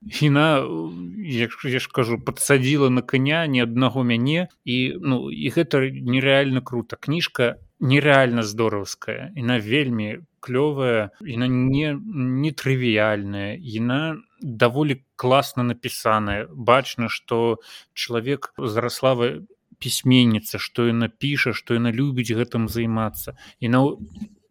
яна 0.00 0.64
я 1.18 1.48
ж 1.48 1.88
кажу 1.92 2.18
падсадзіла 2.18 2.88
на 2.90 3.02
каня 3.02 3.46
ні 3.46 3.60
аднаго 3.68 4.02
мяне. 4.02 4.48
І 4.64 4.96
ну 4.96 5.30
і 5.30 5.52
гэта 5.52 5.84
нереальна 5.90 6.60
круто. 6.60 6.96
Кніжка 6.96 7.56
нереальна 7.80 8.42
здораўская 8.42 9.32
іна 9.36 9.58
вельмі 9.58 10.24
клёвая 10.40 11.12
яна 11.20 11.48
не 11.48 11.96
не 12.00 12.52
трывіяльная 12.52 13.56
яна 13.60 14.20
даволі 14.40 15.04
класна 15.16 15.62
напісаная 15.62 16.48
бачна 16.50 17.08
што 17.08 17.60
чалавек 17.94 18.52
зараслава 18.56 19.44
пісьменніца 19.80 20.60
што 20.60 20.86
яна 20.88 21.08
піша 21.08 21.52
што 21.56 21.76
яна 21.78 21.92
любіць 21.92 22.32
гэтым 22.32 22.68
займацца 22.68 23.36
і 23.60 23.72
на 23.72 23.80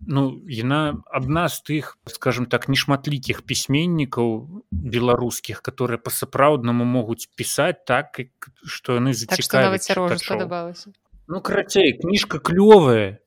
ну 0.10 0.24
яна 0.48 1.02
адна 1.06 1.46
з 1.54 1.62
тых 1.70 1.98
скажем 2.10 2.46
так 2.46 2.68
нешматлікіх 2.72 3.44
пісьменнікаў 3.46 4.64
беларускіх 4.72 5.62
которые 5.62 6.00
па-сапраўднаму 6.00 6.86
могуць 6.86 7.30
пісаць 7.36 7.86
так 7.86 8.22
што 8.66 8.98
яны 8.98 9.14
зацікаваць 9.14 9.86
так, 9.86 9.98
ну 11.28 11.42
карацей 11.42 11.94
кніжка 12.00 12.40
клёвая 12.40 13.22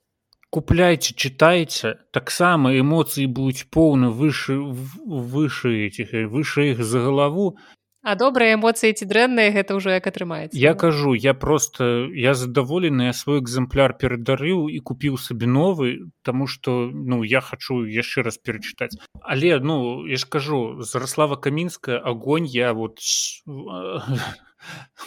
купляйце 0.52 1.16
чытайце 1.16 1.96
таксама 2.12 2.76
эмоцыі 2.76 3.24
будуць 3.26 3.64
поўны 3.72 4.12
выше 4.12 4.58
выше 4.60 5.72
этих 5.88 6.12
выше 6.28 6.72
іх 6.72 6.84
за 6.84 7.00
галаву 7.08 7.56
а 8.02 8.14
добрыя 8.18 8.58
эмоцыі 8.58 8.92
ці 8.92 9.08
дрэнныя 9.08 9.54
гэта 9.56 9.78
ўжо 9.78 9.96
як 9.96 10.10
атрымаецца 10.10 10.58
я 10.58 10.74
кажу 10.74 11.14
я 11.14 11.32
просто 11.32 11.88
я 12.12 12.34
задаволены 12.34 13.08
я 13.08 13.14
свой 13.16 13.40
экземпляр 13.40 13.96
перадарыў 13.96 14.68
і 14.68 14.78
купіў 14.92 15.16
сабе 15.16 15.48
новы 15.48 16.12
тому 16.20 16.46
что 16.46 16.90
ну 16.92 17.22
я 17.22 17.40
хочу 17.40 17.80
яшчэ 17.88 18.28
раз 18.28 18.36
перачытаць 18.36 19.00
але 19.24 19.56
ну 19.56 20.04
я 20.04 20.20
ж 20.20 20.28
кажу 20.28 20.82
зараслава 20.84 21.40
камінская 21.40 21.96
огонь 21.96 22.44
я 22.44 22.74
вот 22.76 23.00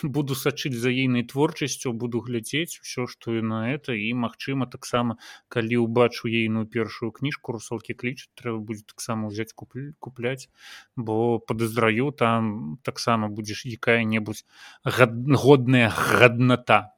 буду 0.03 0.35
сачыць 0.35 0.75
за 0.75 0.89
ейнай 0.89 1.23
творчасцю 1.23 1.93
буду 1.93 2.19
глядзець 2.19 2.79
усё 2.81 3.07
што 3.07 3.35
і 3.37 3.41
на 3.41 3.59
это. 3.73 3.95
І 3.95 4.13
магчыма 4.13 4.67
таксама 4.67 5.17
калі 5.47 5.85
ўбачу 5.85 6.27
ейную 6.27 6.65
першую 6.65 7.11
кніжку 7.11 7.55
русалкі 7.55 7.93
кліч 7.93 8.29
трэба 8.35 8.59
будзе 8.59 8.83
таксама 8.83 9.31
ўзяць 9.31 9.53
куплю 9.53 9.93
купляць 9.99 10.49
бо 10.95 11.39
падазраю 11.39 12.11
там 12.11 12.77
таксама 12.83 13.29
будзеш 13.29 13.65
якая-небудзь 13.65 14.45
годная 14.83 15.89
гадната 15.89 16.91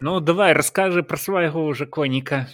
ну 0.00 0.20
давай 0.20 0.52
раскажы 0.52 1.02
пра 1.02 1.16
свайго 1.16 1.66
ўжо 1.68 1.86
коніка 1.86 2.46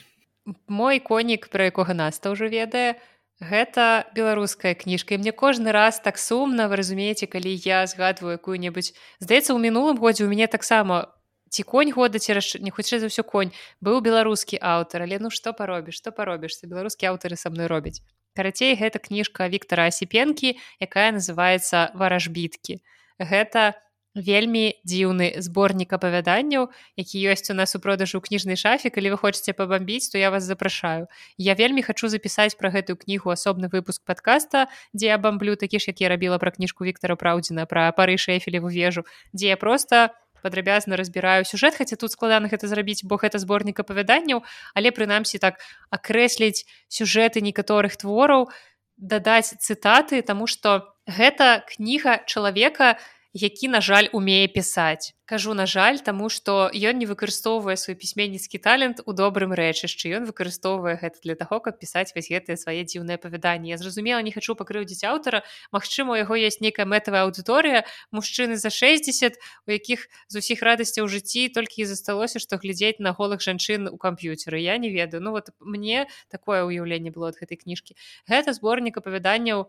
мой 0.71 1.03
конік 1.03 1.51
пра 1.51 1.71
якога 1.75 1.95
наста 1.95 2.31
ўжо 2.31 2.47
ведае. 2.47 2.95
то 2.95 3.16
Гэта 3.41 4.09
беларуская 4.17 4.73
кніжка. 4.75 5.15
І 5.15 5.19
мне 5.21 5.33
кожны 5.33 5.73
раз 5.73 6.01
так 6.01 6.17
сумна 6.17 6.69
вы 6.73 6.81
разумееце 6.81 7.29
калі 7.29 7.53
я 7.53 7.85
згадваю 7.85 8.41
якую-небудзь 8.41 8.97
здаецца 9.21 9.53
у 9.53 9.61
мінулым 9.61 10.01
годзе 10.01 10.25
у 10.25 10.29
мяне 10.33 10.49
таксама 10.49 11.13
ці 11.53 11.63
конь 11.63 11.93
года 11.93 12.19
ці 12.19 12.33
раш... 12.33 12.57
не 12.57 12.73
хутчэй 12.73 13.05
за 13.05 13.13
ўсё 13.13 13.29
конь 13.29 13.53
быў 13.85 14.01
беларускі 14.01 14.57
аўтар. 14.57 15.05
Але 15.05 15.21
ну 15.21 15.29
што 15.29 15.53
паробіш 15.53 16.01
што 16.01 16.17
паробішся 16.17 16.65
беларускія 16.65 17.13
аўтары 17.13 17.37
са 17.37 17.53
мной 17.53 17.69
робяць? 17.69 18.01
Карацей 18.33 18.73
гэта 18.73 19.05
кніжка 19.05 19.53
Віктора 19.53 19.93
асіпенкі 19.93 20.57
якая 20.81 21.13
называется 21.13 21.93
варажбіткі 21.93 22.81
гэта 23.21 23.77
вельмі 24.17 24.73
дзіўны 24.89 25.37
зборнік 25.45 25.93
апавяданняў 25.93 26.73
які 26.97 27.17
ёсць 27.29 27.53
у 27.53 27.55
нас 27.55 27.77
у 27.77 27.81
продажу 27.81 28.21
кніжнай 28.21 28.57
шафе. 28.57 28.89
Калі 28.89 29.13
вы 29.13 29.17
хочаце 29.21 29.53
пабамбіць 29.53 30.09
то 30.09 30.19
я 30.19 30.33
вас 30.33 30.45
запрашаю. 30.49 31.07
Я 31.37 31.55
вельмі 31.55 31.85
хочу 31.85 32.09
запісаць 32.09 32.57
пра 32.57 32.73
гэтую 32.73 32.97
кнігу 32.97 33.29
асобны 33.31 33.69
выпуск 33.69 34.01
подкаста 34.09 34.73
дзе 34.97 35.13
я 35.13 35.19
бамблю 35.19 35.57
такі 35.57 35.79
ж 35.79 35.93
як 35.93 36.01
я 36.01 36.09
рабіла 36.09 36.39
пра 36.41 36.51
кніжку 36.51 36.89
Віктора 36.89 37.17
праўдзіна 37.21 37.69
пра 37.69 37.93
пары 37.93 38.17
шэфелеву 38.17 38.73
вежу 38.73 39.05
дзе 39.37 39.53
я 39.53 39.57
просто 39.61 40.17
падрабязна 40.43 40.97
разбіраю 40.97 41.45
сюжэт 41.45 41.77
хаця 41.77 41.97
тут 42.01 42.13
складана 42.13 42.49
гэта 42.49 42.71
зрабіць 42.71 43.05
бо 43.05 43.21
гэта 43.21 43.37
зборнік 43.43 43.85
апавяданняў 43.85 44.47
але 44.75 44.95
прынамсі 44.95 45.43
так 45.43 45.61
акрэсліць 45.91 46.65
сюжэты 46.89 47.45
некаторых 47.45 48.01
твораў 48.01 48.49
дадаць 48.97 49.59
цытаты 49.61 50.23
тому 50.23 50.47
что 50.47 50.95
гэта 51.07 51.67
кніга 51.69 52.23
чалавека 52.27 52.97
які 53.37 53.69
на 53.69 53.81
жаль 53.81 54.09
умее 54.13 54.49
пісаць. 54.49 55.13
Кажу 55.27 55.53
на 55.55 55.67
жаль 55.67 55.99
таму 56.01 56.31
што 56.33 56.71
ён 56.73 56.97
не 56.97 57.05
выкарыстоўвае 57.05 57.77
свой 57.77 57.93
пісьменніцкі 58.01 58.57
талент 58.65 59.03
у 59.05 59.13
добрым 59.13 59.53
рэчышчы. 59.53 60.09
Ён 60.17 60.25
выкарыстоўвае 60.25 60.97
гэта 60.97 61.21
для 61.21 61.37
таго 61.37 61.61
каб 61.61 61.77
пісаць 61.77 62.17
вось 62.17 62.33
гэтыя 62.33 62.57
свае 62.57 62.89
дзіўныя 62.89 63.21
апавяданні. 63.21 63.69
Я 63.69 63.77
зразумела 63.77 64.25
не 64.25 64.33
хачу 64.33 64.57
пакрыўдзіць 64.57 65.05
аўтара. 65.05 65.45
Мачыма 65.69 66.17
у 66.17 66.17
яго 66.17 66.33
есть 66.33 66.65
нейкая 66.65 66.89
мэтавая 66.89 67.29
аўдыторыя 67.29 67.85
мужчыны 68.09 68.57
за 68.57 68.73
60 68.73 69.37
у 69.67 69.71
якіх 69.71 70.09
з 70.33 70.35
усіх 70.41 70.65
радасцяў 70.65 71.05
у 71.05 71.13
жыцці 71.13 71.53
толькі 71.53 71.85
і 71.85 71.91
засталося 71.93 72.41
што 72.41 72.57
глядзець 72.57 73.05
на 73.05 73.13
голых 73.13 73.45
жанчын 73.45 73.93
у 73.93 74.01
камп'ютеры 74.01 74.65
я 74.65 74.79
не 74.81 74.89
ведаю. 74.89 75.21
Ну 75.21 75.37
вот 75.37 75.53
мне 75.61 76.09
такое 76.33 76.65
ўяўленне 76.65 77.13
было 77.13 77.35
ад 77.35 77.37
гэтай 77.37 77.61
кніжкі. 77.61 78.01
Гэта 78.25 78.57
зборнік 78.57 78.97
апавяданняў 78.97 79.69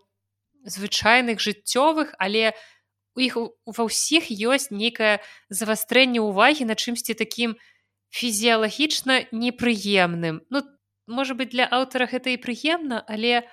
звычайных 0.63 1.39
жыццёвых 1.39 2.15
але 2.17 2.53
у 2.53 2.76
у 3.17 3.19
іх 3.25 3.35
ва 3.65 3.83
ўсіх 3.89 4.29
ёсць 4.29 4.69
нейкае 4.69 5.17
завастрэнне 5.49 6.21
ўвагі 6.21 6.69
на 6.69 6.77
чымсьці 6.77 7.17
такім 7.17 7.57
фізіялагічна 8.13 9.33
непрыемным 9.33 10.45
ну 10.53 10.61
можа 11.07 11.33
быть 11.33 11.49
для 11.49 11.65
аўтара 11.65 12.05
гэта 12.05 12.37
і 12.37 12.41
прыемна 12.43 13.01
але 13.09 13.43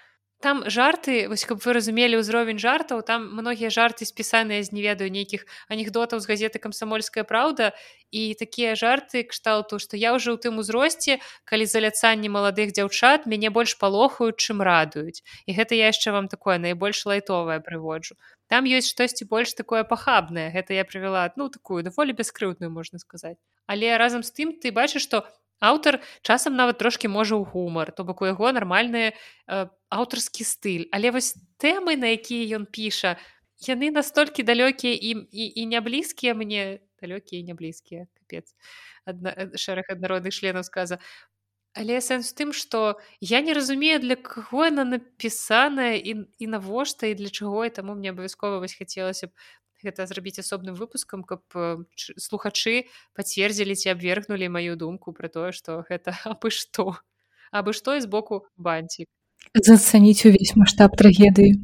там 0.44 0.60
жарты 0.68 1.24
вось 1.32 1.46
каб 1.48 1.64
вы 1.64 1.72
разумелі 1.72 2.20
ўзровень 2.20 2.60
жартаў 2.60 3.00
там 3.08 3.24
многія 3.32 3.72
жарты 3.72 4.04
спісаныя 4.04 4.60
з 4.60 4.76
не 4.76 4.84
ведаю 4.84 5.08
нейкіх 5.08 5.46
анекдотаў 5.72 6.20
з 6.20 6.28
газеты 6.28 6.60
камсамольская 6.60 7.24
праўда 7.24 7.72
і 8.12 8.36
такія 8.36 8.76
жарты 8.76 9.24
кшталту 9.24 9.80
што 9.80 9.96
я 9.96 10.12
ўжо 10.12 10.36
ў 10.36 10.38
тым 10.44 10.60
узросце 10.60 11.16
калі 11.48 11.64
заляцанні 11.64 12.28
маладых 12.28 12.76
дзяўчат 12.76 13.24
мяне 13.24 13.48
больш 13.48 13.78
палохаюць 13.80 14.36
чым 14.36 14.60
радуюць 14.60 15.24
і 15.48 15.56
гэта 15.56 15.80
я 15.80 15.88
яшчэ 15.88 16.12
вам 16.12 16.28
такое 16.28 16.60
найбольш 16.60 17.06
лайтовае 17.08 17.64
прыводжу 17.64 18.20
там 18.48 18.64
ёсць 18.64 18.90
штосьці 18.90 19.28
больш 19.30 19.54
такое 19.54 19.84
пахабнае 19.84 20.50
гэта 20.52 20.74
я 20.74 20.84
прывяла 20.84 21.30
ну 21.36 21.48
такую 21.48 21.82
даволі 21.82 22.12
бяскрыўдную 22.12 22.70
можна 22.70 22.98
сказаць 22.98 23.38
але 23.66 23.96
разам 23.96 24.22
з 24.22 24.30
тым 24.32 24.54
ты 24.60 24.72
бачыш 24.72 25.08
што 25.08 25.24
аўтар 25.60 26.00
часам 26.22 26.56
нават 26.56 26.78
трошки 26.78 27.08
можа 27.08 27.36
ў 27.36 27.48
гумар 27.48 27.92
то 27.92 28.04
бок 28.04 28.22
у 28.22 28.28
яго 28.28 28.52
нармальны 28.52 29.12
э, 29.12 29.66
аўтарскі 29.88 30.44
стыль. 30.44 30.88
Але 30.92 31.10
вось 31.14 31.34
тэмы 31.62 31.96
на 31.96 32.12
якія 32.12 32.58
ён 32.58 32.66
піша 32.66 33.16
яны 33.64 33.90
настолькі 33.94 34.42
далёкія 34.42 34.92
ім 34.92 35.24
і, 35.30 35.44
і 35.46 35.62
не 35.66 35.80
блізкія 35.80 36.34
мне. 36.34 36.80
Далёкія 37.00 37.44
не 37.44 37.54
блізкія 37.54 38.08
капец. 38.16 38.52
Адна 39.04 39.34
шэраг 39.60 39.88
аднародных 39.92 40.32
членаў 40.32 40.64
сказа 40.64 40.98
Але 41.74 41.98
сэнс 41.98 42.30
тым, 42.38 42.54
што 42.54 43.02
я 43.20 43.42
не 43.42 43.52
разумею, 43.52 43.98
для 43.98 44.14
каго 44.14 44.70
яна 44.70 44.86
напісаная 44.86 45.98
і, 45.98 46.30
і 46.38 46.46
навошта 46.46 47.10
і 47.10 47.18
для 47.18 47.28
чаго 47.28 47.66
і 47.66 47.74
таму 47.74 47.98
мне 47.98 48.14
абавязкова 48.14 48.62
вось 48.62 48.78
хацелася 48.78 49.26
б 49.26 49.34
гэта 49.84 50.06
зрабіць 50.06 50.38
асобным 50.40 50.78
выпускам, 50.78 51.26
каб 51.26 51.42
слухачы 51.98 52.86
пацвердзілі 53.18 53.74
ці 53.74 53.92
абвергнулі 53.92 54.48
маю 54.48 54.78
думку 54.80 55.12
пра 55.12 55.28
тое, 55.28 55.50
што 55.50 55.82
гэта 55.90 56.14
абы 56.30 56.54
што 56.54 56.94
абы 57.50 57.74
што 57.74 57.98
і 57.98 58.00
з 58.02 58.08
боку 58.10 58.46
банцік. 58.56 59.10
Зацаніць 59.54 60.24
увесь 60.30 60.54
маштаб 60.56 60.94
трагедыі. 60.94 61.58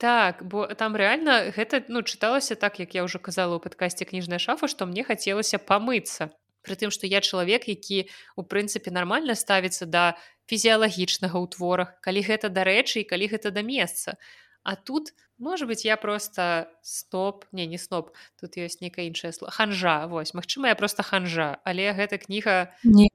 Так, 0.00 0.40
бо 0.48 0.64
там 0.72 0.96
рэальна 0.96 1.52
гэта 1.52 1.84
ну, 1.92 2.00
чыталася 2.00 2.56
так, 2.56 2.80
як 2.80 2.96
я 2.96 3.04
ўжо 3.04 3.20
казала 3.20 3.56
ў 3.56 3.60
падкасці 3.60 4.08
кніжная 4.08 4.40
шафа, 4.40 4.64
што 4.72 4.88
мне 4.88 5.04
хацелася 5.04 5.60
памыцца 5.60 6.32
Прытым, 6.62 6.90
што 6.90 7.06
я 7.06 7.20
чалавек, 7.20 7.68
які 7.68 8.10
у 8.36 8.42
прынцыпе 8.42 8.90
нармальна 8.90 9.34
ставіцца 9.34 9.86
да 9.86 10.16
фізіялагічнага 10.50 11.38
ў 11.38 11.46
творах, 11.48 11.96
калі 12.04 12.20
гэта 12.26 12.52
дарэчы 12.52 13.02
і 13.02 13.08
калі 13.08 13.30
гэта 13.32 13.54
да 13.54 13.62
месца. 13.62 14.18
А 14.62 14.76
тут 14.76 15.14
можа 15.40 15.66
быть 15.66 15.84
я 15.84 15.96
просто 15.96 16.68
стоп 16.82 17.46
не 17.52 17.66
не 17.66 17.78
сноп 17.78 18.12
тут 18.38 18.56
ёсць 18.60 18.80
нейкая 18.84 19.08
іншая 19.08 19.32
слова 19.32 19.50
ханжа 19.50 20.06
вось 20.06 20.34
Мачыма 20.34 20.68
я 20.68 20.76
просто 20.76 21.02
ханжа 21.02 21.58
але 21.64 21.90
гэта 21.96 22.20
кніга 22.20 22.76
не 22.84 23.08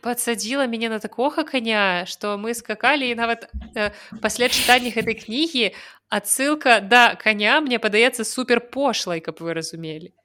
подсадзіла 0.00 0.66
мяне 0.66 0.88
на 0.88 0.98
такога 0.98 1.44
коня 1.44 2.06
что 2.08 2.38
мы 2.40 2.54
скакалі 2.54 3.04
і 3.12 3.14
нават 3.14 3.52
э, 3.76 3.92
пасля 4.24 4.48
чытання 4.48 4.88
гэтай 4.88 5.20
кнігі 5.20 5.76
адсылка 6.08 6.80
да 6.80 7.14
коня 7.14 7.60
мне 7.60 7.78
падаецца 7.78 8.24
супер 8.24 8.64
пошлай 8.64 9.20
каб 9.20 9.44
вы 9.44 9.52
разумелі 9.52 10.16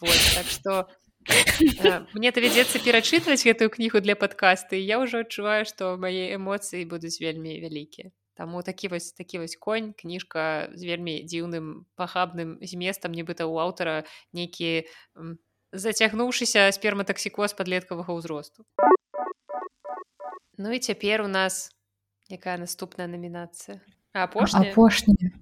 вот, 0.00 0.16
так 0.34 0.48
что 0.48 0.88
мне 2.14 2.30
давядзецца 2.30 2.78
перачытваць 2.84 3.42
гэтую 3.42 3.70
кнігу 3.70 4.00
для 4.00 4.14
падкасты 4.14 4.78
я 4.78 5.00
ўжо 5.02 5.24
адчуваю 5.26 5.66
што 5.66 5.96
мае 5.98 6.34
эмоцыі 6.36 6.86
будуць 6.86 7.18
вельмі 7.20 7.58
вялікія 7.62 8.12
Таму 8.36 8.60
такі 8.62 8.92
вось 8.92 9.16
такі 9.16 9.40
вось 9.40 9.56
конь 9.56 9.96
кніжка 9.96 10.68
з 10.76 10.84
вельмі 10.84 11.24
дзіўным 11.24 11.88
пахабным 11.96 12.60
зместам 12.60 13.16
нібыта 13.16 13.48
ў 13.48 13.56
аўтара 13.64 14.04
нейкі 14.36 14.84
зацягнуўшыся 15.72 16.68
сперматаксікоз 16.76 17.56
падлеткавага 17.56 18.12
ўзросту 18.12 18.68
Ну 20.56 20.72
і 20.72 20.78
цяпер 20.78 21.20
у 21.20 21.28
нас 21.28 21.72
якая 22.30 22.56
наступная 22.60 23.08
намінацыя 23.08 23.80
апошняя? 24.12 24.72
апошняя 24.72 25.32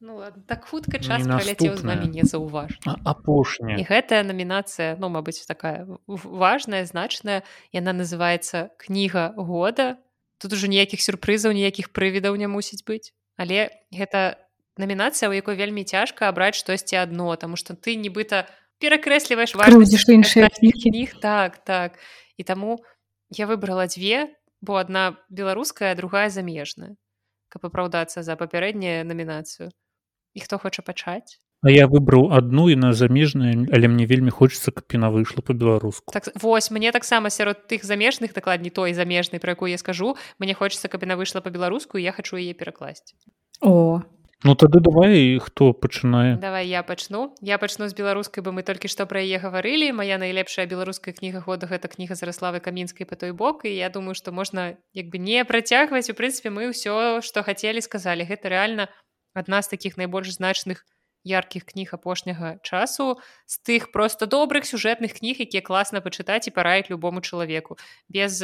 Ну, 0.00 0.22
так 0.46 0.64
хутка 0.64 0.98
час 0.98 1.24
праляцеў 1.24 1.76
з 1.76 1.84
намі 1.84 2.08
не 2.12 2.24
заўваж 2.28 2.76
апошняя 2.84 3.80
і 3.80 3.84
гэтая 3.86 4.22
намінацыя 4.28 4.96
ну 5.00 5.08
мабыць 5.08 5.46
такая 5.48 5.86
важная 6.06 6.84
значная 6.84 7.42
яна 7.72 7.96
называется 7.96 8.70
кніга 8.76 9.32
года 9.36 9.96
тут 10.36 10.52
ужо 10.52 10.68
ніякіх 10.68 11.00
сюрпрызаў 11.00 11.56
ніякіх 11.56 11.92
прывідаў 11.96 12.36
не 12.36 12.48
мусіць 12.48 12.84
быць 12.84 13.16
але 13.40 13.72
гэта 13.88 14.36
намінацыя 14.76 15.32
у 15.32 15.36
якой 15.36 15.56
вельмі 15.56 15.84
цяжка 15.84 16.28
абраць 16.28 16.60
штосьці 16.60 17.00
адно 17.00 17.32
тому 17.36 17.56
что 17.56 17.72
ты 17.72 17.96
нібыта 17.96 18.44
перакрэсліваеш 18.78 19.56
кніг. 20.76 21.20
Так 21.20 21.64
так. 21.64 21.98
І 22.36 22.44
таму 22.44 22.84
я 23.30 23.46
выбрала 23.46 23.86
дзве 23.88 24.36
бо 24.60 24.76
одна 24.76 25.16
беларуская 25.28 25.94
другая 25.94 26.28
замежная 26.28 26.96
каб 27.48 27.64
апраўдацца 27.64 28.22
за 28.22 28.36
папярэдняю 28.36 29.06
намінацыю 29.08 29.72
і 30.36 30.40
хто 30.44 30.60
хоча 30.60 30.84
пачаць? 30.84 31.40
А 31.64 31.72
я 31.72 31.88
выбраў 31.88 32.28
адну 32.36 32.68
і 32.68 32.76
на 32.76 32.92
замежную 32.92 33.66
але 33.72 33.88
мне 33.88 34.04
вельмі 34.04 34.30
хочется 34.30 34.70
каб 34.70 34.84
яна 34.92 35.08
выйшла 35.08 35.40
по-беларуску 35.40 36.12
так, 36.12 36.28
Вось 36.36 36.70
мне 36.70 36.92
таксама 36.92 37.30
сярод 37.30 37.66
тых 37.66 37.82
замежных 37.82 38.36
дакладней 38.36 38.70
той 38.70 38.92
замежнай 38.92 39.40
про 39.40 39.56
якую 39.56 39.72
я 39.72 39.78
скажу 39.78 40.16
мне 40.38 40.52
хочется 40.52 40.88
каб 40.88 41.02
яна 41.02 41.16
выйшла 41.16 41.40
по-беларуску 41.40 41.96
я 41.96 42.12
хочу 42.12 42.36
яе 42.36 42.52
перакласці. 42.52 43.16
О. 43.62 44.02
Ну 44.44 44.54
тады 44.54 44.80
давай 44.84 45.38
хто 45.40 45.72
пачынае? 45.72 46.36
Давай 46.36 46.68
я 46.68 46.82
пачну. 46.82 47.34
Я 47.40 47.56
пачну 47.56 47.88
з 47.88 47.96
беларускай 47.96 48.44
бы 48.44 48.52
мы 48.52 48.62
толькі 48.62 48.86
што 48.92 49.06
пра 49.08 49.24
яе 49.24 49.40
гаварылі. 49.40 49.96
Моя 49.96 50.20
найлепшая 50.20 50.68
беларуская 50.68 51.16
кніга 51.16 51.40
года 51.40 51.64
гэта 51.66 51.88
кніга 51.88 52.14
зараславы 52.14 52.60
камінскай 52.60 53.08
по 53.08 53.16
той 53.16 53.32
бок. 53.32 53.64
І 53.64 53.72
я 53.72 53.88
думаю 53.88 54.12
што 54.14 54.36
можна 54.36 54.76
як 54.92 55.08
бы 55.08 55.16
не 55.16 55.40
працягваць. 55.48 56.12
У 56.12 56.14
прынцыпе 56.14 56.52
мы 56.52 56.68
ўсё 56.68 57.24
што 57.24 57.42
хацелі 57.48 57.80
сказалі. 57.80 58.28
Гэта 58.28 58.52
рэальна 58.52 58.92
адна 59.36 59.60
з 59.62 59.76
такіх 59.76 60.00
найбольш 60.00 60.32
значных 60.40 60.82
яркіх 61.26 61.66
кніг 61.66 61.92
апошняга 61.92 62.56
часу 62.62 63.18
з 63.44 63.58
тых 63.66 63.90
просто 63.92 64.30
добрых 64.30 64.64
сюжэтных 64.64 65.18
кніг 65.18 65.42
якія 65.42 65.60
класна 65.60 66.00
пачытаць 66.00 66.46
і 66.46 66.54
параіць 66.54 66.88
любому 66.88 67.20
чалавеку 67.20 67.76
без 68.08 68.40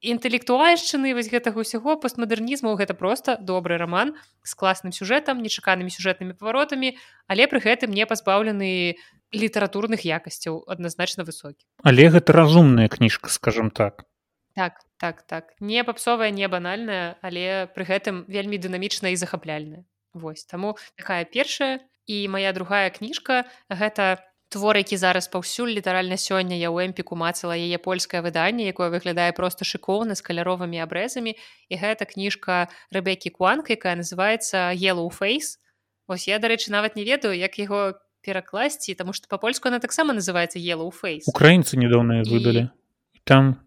інтэлектуальшчыны 0.00 1.12
вось 1.14 1.28
гэтага 1.28 1.60
ўсяго 1.60 1.98
постмадэрнізму 2.00 2.72
гэта 2.80 2.94
просто 2.94 3.36
добры 3.36 3.76
роман 3.76 4.14
з 4.46 4.54
класным 4.54 4.94
сюжэтам 4.94 5.42
нечаканымі 5.42 5.92
сюжэтнымі 5.92 6.38
паваротамі 6.38 6.94
але 7.26 7.50
пры 7.50 7.60
гэтым 7.60 7.92
не 7.92 8.06
пазбаўлены 8.06 8.96
літаратурных 9.34 10.06
якасцяў 10.08 10.62
адназначна 10.70 11.26
высокі 11.28 11.66
але 11.82 12.08
гэта 12.14 12.32
разумная 12.32 12.88
кніжка 12.88 13.28
скажем 13.28 13.70
так. 13.70 14.08
Так 14.54 14.80
так 14.98 15.22
так. 15.22 15.54
Не 15.60 15.84
папсовая 15.84 16.30
не 16.30 16.46
банальная 16.48 17.18
але 17.20 17.66
пры 17.74 17.84
гэтым 17.84 18.24
вельмі 18.30 18.56
дынамічная 18.56 19.12
і 19.12 19.20
захапляльная 19.20 19.84
Вось 20.18 20.44
таму 20.44 20.76
такая 20.98 21.24
першая 21.24 21.80
і 22.06 22.28
моя 22.28 22.52
другая 22.52 22.90
кніжка 22.90 23.44
гэта 23.70 24.18
твор 24.48 24.76
які 24.76 24.96
зараз 24.96 25.28
паўсюль 25.28 25.76
літаральна 25.76 26.16
сёння 26.16 26.56
я 26.56 26.72
ў 26.72 26.90
эмпіку 26.90 27.14
мацала 27.14 27.54
яе 27.54 27.78
польскае 27.78 28.24
выданне 28.24 28.66
якое 28.68 28.88
выглядае 28.90 29.32
просто 29.36 29.68
шыкоўна 29.68 30.16
з 30.16 30.24
каляровымі 30.24 30.80
абрэзамі. 30.80 31.36
І 31.68 31.74
гэта 31.76 32.08
кніжка 32.08 32.72
рэбекі 32.90 33.30
куанка 33.30 33.76
якая 33.76 33.94
называется 33.94 34.72
yellow 34.72 35.12
face 35.12 35.60
ось 36.08 36.26
я 36.26 36.40
дарэчы 36.40 36.72
нават 36.72 36.96
не 36.96 37.04
ведаю 37.04 37.36
як 37.36 37.60
яго 37.60 38.00
перакласці 38.24 38.94
тому 38.94 39.12
что 39.12 39.28
па-польску 39.28 39.68
она 39.68 39.78
таксама 39.78 40.16
называется 40.16 40.58
yellow 40.58 40.90
face 40.90 41.28
украінцы 41.28 41.76
недаўна 41.76 42.24
выдалі 42.24 42.66
і... 42.66 43.20
там 43.24 43.60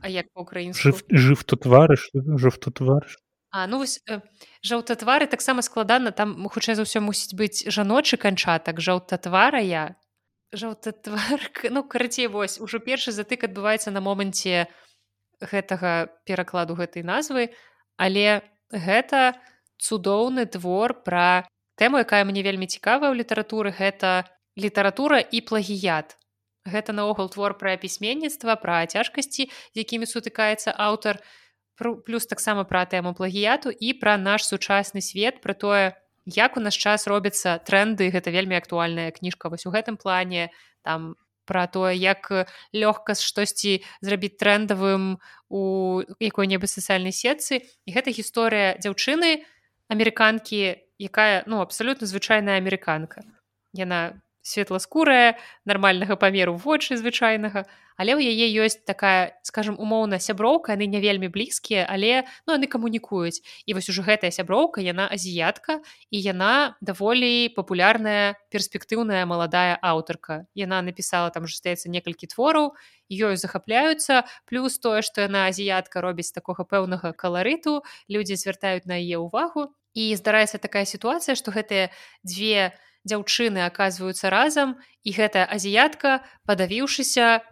а 0.00 0.08
як 0.08 0.26
па-украінску? 0.32 0.82
жыв, 0.82 1.04
жыв 1.08 1.44
то 1.44 1.56
тварыш 1.56 2.10
жыв 2.12 2.58
то 2.58 2.72
тварыш 2.72 3.20
А 3.52 3.66
ну 3.68 3.78
вось 3.84 4.00
э, 4.08 4.20
жаўтатвары 4.64 5.28
таксама 5.28 5.60
складана 5.60 6.10
там 6.10 6.48
хутчэй 6.48 6.72
за 6.72 6.88
ўсё 6.88 7.04
мусіць 7.04 7.36
быць 7.36 7.68
жаночы 7.68 8.16
канчатак 8.16 8.80
жаўтатвара 8.80 9.60
я. 9.60 9.92
Жаўтатвар 10.56 11.52
ну 11.68 11.84
карацей 11.84 12.32
вось 12.32 12.56
ужо 12.56 12.80
першы 12.80 13.12
затык 13.12 13.44
адбываецца 13.44 13.92
на 13.92 14.00
моманце 14.00 14.72
гэтага 15.44 16.08
перакладу 16.24 16.80
гэтай 16.80 17.04
назвы 17.04 17.52
але 18.00 18.40
гэта 18.72 19.36
цудоўны 19.76 20.48
твор 20.48 20.96
пра 21.04 21.44
тэму 21.76 22.00
якая 22.00 22.24
мне 22.24 22.40
вельмі 22.40 22.64
цікавая 22.72 23.12
ў 23.12 23.20
літаратуры 23.20 23.68
гэта 23.76 24.24
літаратура 24.56 25.20
і 25.20 25.44
плагіят. 25.44 26.16
Гэта 26.64 26.96
наогул 26.96 27.28
твор 27.28 27.58
пра 27.60 27.76
пісьменніцтва 27.76 28.56
пра 28.56 28.86
цяжкасці 28.86 29.50
якімі 29.76 30.08
сутыкаецца 30.08 30.72
аўтар 30.72 31.20
плюс 32.06 32.26
таксама 32.26 32.64
пра 32.64 32.84
тэму 32.86 33.14
плагіяту 33.14 33.70
і 33.70 33.92
пра 33.98 34.16
наш 34.16 34.46
сучасны 34.46 35.00
свет 35.00 35.42
пра 35.42 35.54
тое 35.54 35.84
як 36.26 36.56
у 36.56 36.60
наш 36.60 36.78
час 36.78 37.06
робяцца 37.06 37.58
тренды 37.58 38.10
гэта 38.10 38.30
вельмі 38.30 38.56
актуальная 38.56 39.10
кніжка 39.10 39.50
вось 39.50 39.66
у 39.66 39.74
гэтым 39.74 39.96
плане 39.96 40.50
там 40.82 41.14
пра 41.44 41.66
тое 41.66 41.94
як 41.98 42.30
лёгка 42.72 43.14
штосьці 43.18 43.82
зрабіць 44.00 44.38
трендавым 44.38 45.18
у 45.50 45.62
якой-небудзь 46.22 46.78
сацыяльнай 46.78 47.12
сетцы. 47.12 47.66
І 47.84 47.90
гэта 47.92 48.14
гісторыя 48.14 48.78
дзяўчыны 48.78 49.42
амерыканкі 49.90 50.78
якая 51.02 51.42
ну 51.46 51.60
абсалютна 51.60 52.06
звычайная 52.06 52.62
амерыканка. 52.62 53.26
Яна 53.74 54.22
светласкурая 54.42 55.38
нармальнага 55.64 56.16
памеру 56.16 56.54
вочы 56.54 56.96
звычайнага 56.96 57.64
але 57.96 58.16
ў 58.16 58.34
яе 58.34 58.46
ёсць 58.64 58.80
такая 58.82 59.36
скажем 59.46 59.76
умоўна 59.78 60.18
сяброўка 60.18 60.74
яны 60.74 60.88
не 60.88 61.00
вельмі 61.00 61.28
блізкія 61.28 61.84
але 61.88 62.24
ну 62.46 62.56
яны 62.56 62.66
камунікуюць. 62.66 63.42
І 63.66 63.76
вось 63.76 63.88
ужо 63.92 64.02
гэтая 64.02 64.32
сяброўка 64.32 64.80
яна 64.82 65.06
азіятка 65.06 65.80
і 66.10 66.18
яна 66.18 66.76
даволі 66.80 67.52
папулярная 67.54 68.34
перспектыўная 68.50 69.24
маладая 69.26 69.76
аўтарка. 69.78 70.48
Яна 70.54 70.82
напісала 70.82 71.30
там 71.30 71.46
же 71.46 71.56
стаецца 71.56 71.92
некалькі 71.92 72.26
твораў 72.32 72.74
ёю 73.12 73.36
захапляюцца 73.36 74.24
плюс 74.48 74.78
тое 74.78 75.02
што 75.06 75.28
яна 75.28 75.46
азіятка 75.52 76.00
робіць 76.00 76.32
такога 76.32 76.64
пэўнага 76.64 77.12
каларыту 77.12 77.82
людзі 78.08 78.34
звяртаюць 78.40 78.88
на 78.88 78.98
яе 78.98 79.20
ўвагу. 79.20 79.70
І 79.92 80.16
здараецца 80.16 80.56
такая 80.56 80.88
сітуацыя 80.88 81.36
што 81.36 81.52
гэтыя 81.52 81.92
две 82.24 82.72
дзяўчыны 83.08 83.64
аказваюцца 83.66 84.30
разам 84.30 84.78
і 85.02 85.10
гэтая 85.16 85.46
азіятка 85.46 86.22
падавіўшыся 86.46 87.42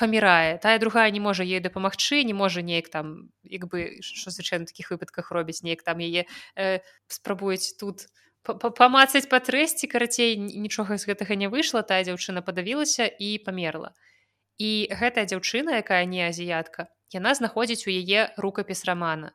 памірае. 0.00 0.58
Тая 0.58 0.78
другая 0.78 1.10
не 1.10 1.20
можа 1.20 1.44
ей 1.44 1.60
дапамагчы 1.60 2.24
не 2.24 2.32
можа 2.32 2.62
неяк 2.62 2.88
там 2.88 3.28
як 3.44 3.68
бы 3.68 4.00
що 4.00 4.30
звычайна 4.30 4.64
такіх 4.64 4.90
выпадках 4.90 5.30
робіць 5.30 5.62
неяк 5.62 5.82
там 5.82 6.00
яе 6.00 6.24
э, 6.56 6.80
спрабуюць 7.08 7.76
тут 7.76 8.08
памацаць 8.42 9.28
па 9.28 9.44
трэсці 9.44 9.90
карацей 9.92 10.40
нічога 10.40 10.96
з 10.96 11.04
гэтага 11.04 11.36
не 11.36 11.52
выйшла 11.52 11.82
тая 11.82 12.00
дзяўчына 12.08 12.40
падавілася 12.40 13.04
і 13.04 13.36
памерла. 13.44 13.92
І 14.56 14.88
гэтая 14.88 15.28
дзяўчына 15.28 15.76
якая 15.84 16.04
не 16.08 16.24
азіятка 16.30 16.88
яна 17.12 17.34
знаходзіць 17.34 17.84
у 17.86 17.92
яе 17.92 18.30
рукапіс 18.38 18.84
рамана 18.88 19.34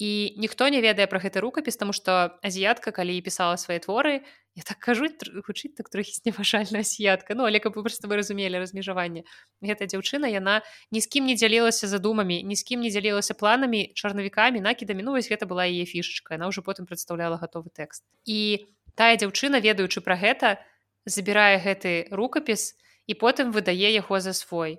і 0.00 0.34
ніхто 0.40 0.68
не 0.72 0.80
ведае 0.80 1.04
пра 1.06 1.20
гэты 1.20 1.44
рукапіс 1.44 1.76
таму 1.76 1.92
што 1.92 2.40
азіятка 2.40 2.90
калі 2.90 3.20
пісала 3.20 3.60
свае 3.60 3.78
творы. 3.84 4.24
Я 4.56 4.64
так 4.66 4.80
кажу 4.80 5.06
гучыць 5.46 5.76
так 5.76 5.92
трохі 5.92 6.16
зневажальная 6.16 6.82
асіятка 6.82 7.36
ну 7.38 7.46
але 7.46 7.60
каб 7.60 7.76
вы 7.76 7.86
просто 7.86 8.08
вы 8.08 8.18
разумелі 8.18 8.58
размежаванне 8.58 9.22
гэта 9.62 9.86
дзяўчына 9.86 10.26
яна 10.26 10.66
ні 10.90 10.98
з 10.98 11.06
кім 11.06 11.30
не 11.30 11.38
дзялілася 11.38 11.86
задумамі 11.86 12.42
ні 12.42 12.56
з 12.58 12.66
кім 12.66 12.82
не 12.82 12.90
дзялілася 12.90 13.38
планамі 13.38 13.94
чарнавікамі 13.94 14.58
накідамі 14.58 15.06
ну 15.06 15.14
вось 15.14 15.30
гэта 15.30 15.46
была 15.46 15.70
яе 15.70 15.86
фішачка 15.86 16.34
яна 16.34 16.50
ўжо 16.50 16.66
потым 16.66 16.90
прадстаўляла 16.90 17.38
гатовы 17.38 17.70
тэкст 17.70 18.02
і 18.26 18.66
тая 18.98 19.14
дзяўчына 19.22 19.62
ведаючы 19.62 20.02
пра 20.02 20.18
гэта 20.18 20.58
забірае 21.06 21.62
гэты 21.62 22.10
рукапіс 22.10 22.74
і 23.06 23.14
потым 23.14 23.50
выдае 23.54 23.90
яго 23.90 24.20
за 24.20 24.32
свой. 24.36 24.78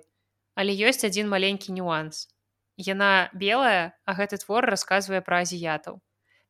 Але 0.54 0.72
ёсць 0.72 1.04
адзін 1.08 1.28
маленькі 1.32 1.72
нюанс 1.72 2.28
яна 2.76 3.30
белая 3.32 3.92
а 4.04 4.14
гэты 4.14 4.38
твор 4.42 4.66
расказвае 4.66 5.20
пра 5.20 5.42
азіятаў. 5.44 6.00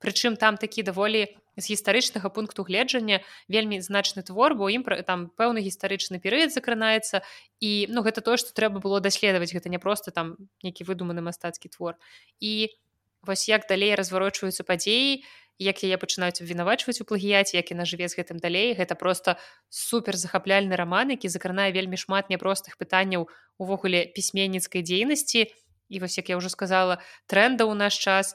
Прычым 0.03 0.35
там 0.36 0.59
такі 0.59 0.82
даволі 0.82 1.31
з 1.57 1.65
гістарычнага 1.70 2.28
пункту 2.28 2.65
гледжання 2.66 3.20
вельмі 3.49 3.78
значны 3.81 4.23
твор 4.27 4.55
бо 4.59 4.66
ім 4.66 4.82
там 5.07 5.31
пэўны 5.39 5.62
гістарычны 5.62 6.19
перыяд 6.19 6.51
закранаецца. 6.51 7.23
І 7.61 7.86
ну 7.89 8.03
гэта 8.03 8.20
тое 8.20 8.36
што 8.36 8.51
трэба 8.51 8.81
было 8.82 8.99
даследаваць. 9.01 9.55
Гэта 9.55 9.69
не 9.69 9.78
просто 9.78 10.11
там 10.11 10.36
нейкі 10.62 10.85
выдуманы 10.89 11.23
мастацкі 11.23 11.69
твор. 11.69 11.94
І 12.40 12.74
вось 13.23 13.47
як 13.49 13.69
далей 13.69 13.94
разварочваюцца 13.94 14.65
падзеі 14.66 15.23
як 15.62 15.85
яе 15.86 15.94
пачынаюць 16.01 16.43
абвінавачваць 16.43 16.99
у 16.99 17.07
плагіяце 17.07 17.55
як 17.55 17.70
яна 17.70 17.86
жыве 17.86 18.09
з 18.09 18.19
гэтым 18.19 18.43
далей. 18.43 18.74
Гэта 18.74 18.99
просто 18.99 19.39
супер 19.69 20.16
захапляльны 20.16 20.74
раман 20.74 21.15
які 21.15 21.28
закранае 21.28 21.70
вельмі 21.70 21.94
шмат 21.94 22.32
няпростых 22.32 22.74
пытанняў 22.74 23.28
увогуле 23.62 24.09
пісьменніцкай 24.11 24.82
дзейнасці. 24.82 25.47
і 25.47 25.61
і 25.93 26.01
вось 26.01 26.16
як 26.16 26.32
я 26.32 26.40
ўжо 26.40 26.48
сказала 26.48 26.98
тренда 27.28 27.69
ў 27.69 27.77
наш 27.77 28.01
час 28.01 28.32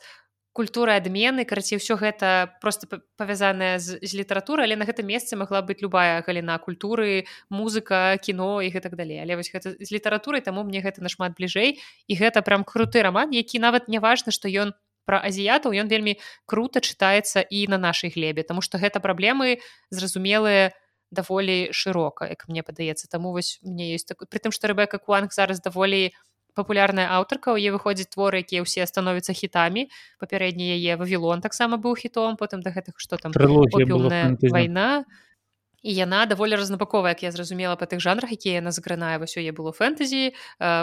культура 0.57 0.97
адмены 0.97 1.45
карацей 1.45 1.77
ўсё 1.77 2.01
гэта 2.01 2.57
просто 2.61 2.89
павязаная 3.13 3.77
з, 3.77 4.01
з 4.01 4.11
літаратуры 4.17 4.65
але 4.65 4.73
на 4.73 4.89
гэтым 4.89 5.05
месцы 5.05 5.37
магла 5.37 5.61
быць 5.61 5.85
любая 5.85 6.25
галіна 6.25 6.57
культуры 6.57 7.29
музыка 7.53 8.17
кіно 8.17 8.65
і 8.65 8.73
гэтак 8.73 8.97
далей. 8.97 9.21
Але 9.21 9.37
вось 9.37 9.53
гэта 9.53 9.77
з 9.77 9.89
літаратурай 9.93 10.41
таму 10.41 10.65
мне 10.65 10.81
гэта 10.81 11.05
нашмат 11.05 11.37
бліжэй. 11.37 11.77
І 12.09 12.13
гэта 12.17 12.41
прям 12.41 12.65
круты 12.65 13.05
раман 13.05 13.29
які 13.37 13.61
нават 13.61 13.85
не 13.85 14.01
важна 14.01 14.33
што 14.33 14.49
ён 14.49 14.73
пра 15.05 15.21
азіятаў 15.21 15.77
ён 15.77 15.93
вельмі 15.93 16.17
круто 16.49 16.81
чытаецца 16.81 17.45
і 17.45 17.69
на 17.69 17.77
нашай 17.77 18.09
глебе 18.09 18.41
Таму 18.41 18.65
што 18.65 18.81
гэта 18.81 18.97
праблемы 18.97 19.61
зразумелыя 19.93 20.73
даволі 21.13 21.69
шырока 21.69 22.25
як 22.33 22.49
мне 22.49 22.65
падаецца. 22.65 23.05
Таму 23.05 23.29
вось 23.29 23.61
мне 23.61 23.93
ёсць 23.93 24.09
так 24.09 24.25
притым 24.25 24.49
што 24.49 24.73
рэбека 24.73 24.97
куанг 24.97 25.37
зараз 25.37 25.61
даволі 25.61 26.09
у 26.09 26.36
папулярная 26.57 27.05
аўтарка 27.19 27.53
у 27.53 27.61
е 27.61 27.69
выходзіць 27.75 28.09
творы 28.09 28.41
якія 28.41 28.65
ўсе 28.65 28.89
становяцца 28.89 29.37
хітамі 29.37 29.87
папярэдні 30.17 30.73
яе 30.73 30.97
вавілон 30.97 31.45
таксама 31.45 31.77
быў 31.77 31.95
хітом 31.95 32.35
потым 32.41 32.65
да 32.65 32.73
гэтых 32.73 32.97
што 32.97 33.21
там 33.21 33.31
вайна 33.37 35.05
і 35.87 35.93
яна 35.93 36.25
даволі 36.25 36.57
разнапаковая 36.57 37.13
як 37.13 37.23
я 37.23 37.31
зразумела 37.31 37.75
па 37.77 37.85
тых 37.85 38.01
жанрах 38.01 38.31
якія 38.33 38.59
яна 38.59 38.71
загранае. 38.75 39.21
Вось 39.21 39.37
яе 39.37 39.53
было 39.53 39.71
фэнтэзі 39.71 40.33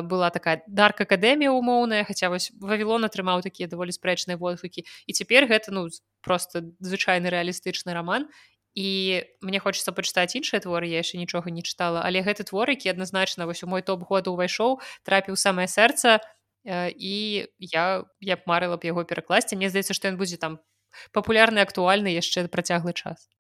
была 0.07 0.31
такая 0.31 0.63
дарк 0.67 1.03
акадэмія 1.05 1.51
умоўная 1.51 2.05
хаця 2.09 2.31
вось 2.31 2.55
вавілон 2.57 3.05
атрымаў 3.05 3.43
такія 3.43 3.69
даволі 3.69 3.91
спрэчныя 3.91 4.39
водгукі 4.39 4.87
і 5.07 5.13
цяпер 5.13 5.51
гэта 5.51 5.75
ну 5.75 5.91
просто 6.23 6.65
звычайны 6.81 7.29
рэалістычны 7.29 7.93
роман 7.93 8.31
і 8.75 9.23
мне 9.41 9.59
хочется 9.59 9.93
пачытаць 9.95 10.35
іншыя 10.35 10.61
творы 10.61 10.91
я 10.91 10.99
яшчэ 10.99 11.19
нічога 11.19 11.51
не 11.51 11.63
чытала 11.63 12.03
але 12.03 12.27
гэты 12.27 12.45
твор 12.45 12.71
які 12.71 12.91
адназначна 12.91 13.47
вось 13.47 13.63
у 13.63 13.71
мой 13.71 13.83
топ 13.83 14.03
года 14.03 14.35
ўвайшоў 14.35 14.83
трапіў 15.07 15.39
самае 15.39 15.71
сэрца 15.71 16.19
э, 16.67 16.91
і 16.91 17.47
я 17.59 18.05
я 18.21 18.37
б 18.37 18.43
марыла 18.47 18.77
б 18.77 18.85
яго 18.85 19.05
перакласці. 19.07 19.57
Мне 19.57 19.71
здаецца 19.71 19.95
што 19.95 20.11
ён 20.11 20.19
будзе 20.19 20.37
там 20.37 20.59
папулярны 21.15 21.63
актуальны 21.63 22.11
яшчэ 22.11 22.47
працяглы 22.51 22.93
час 22.93 23.31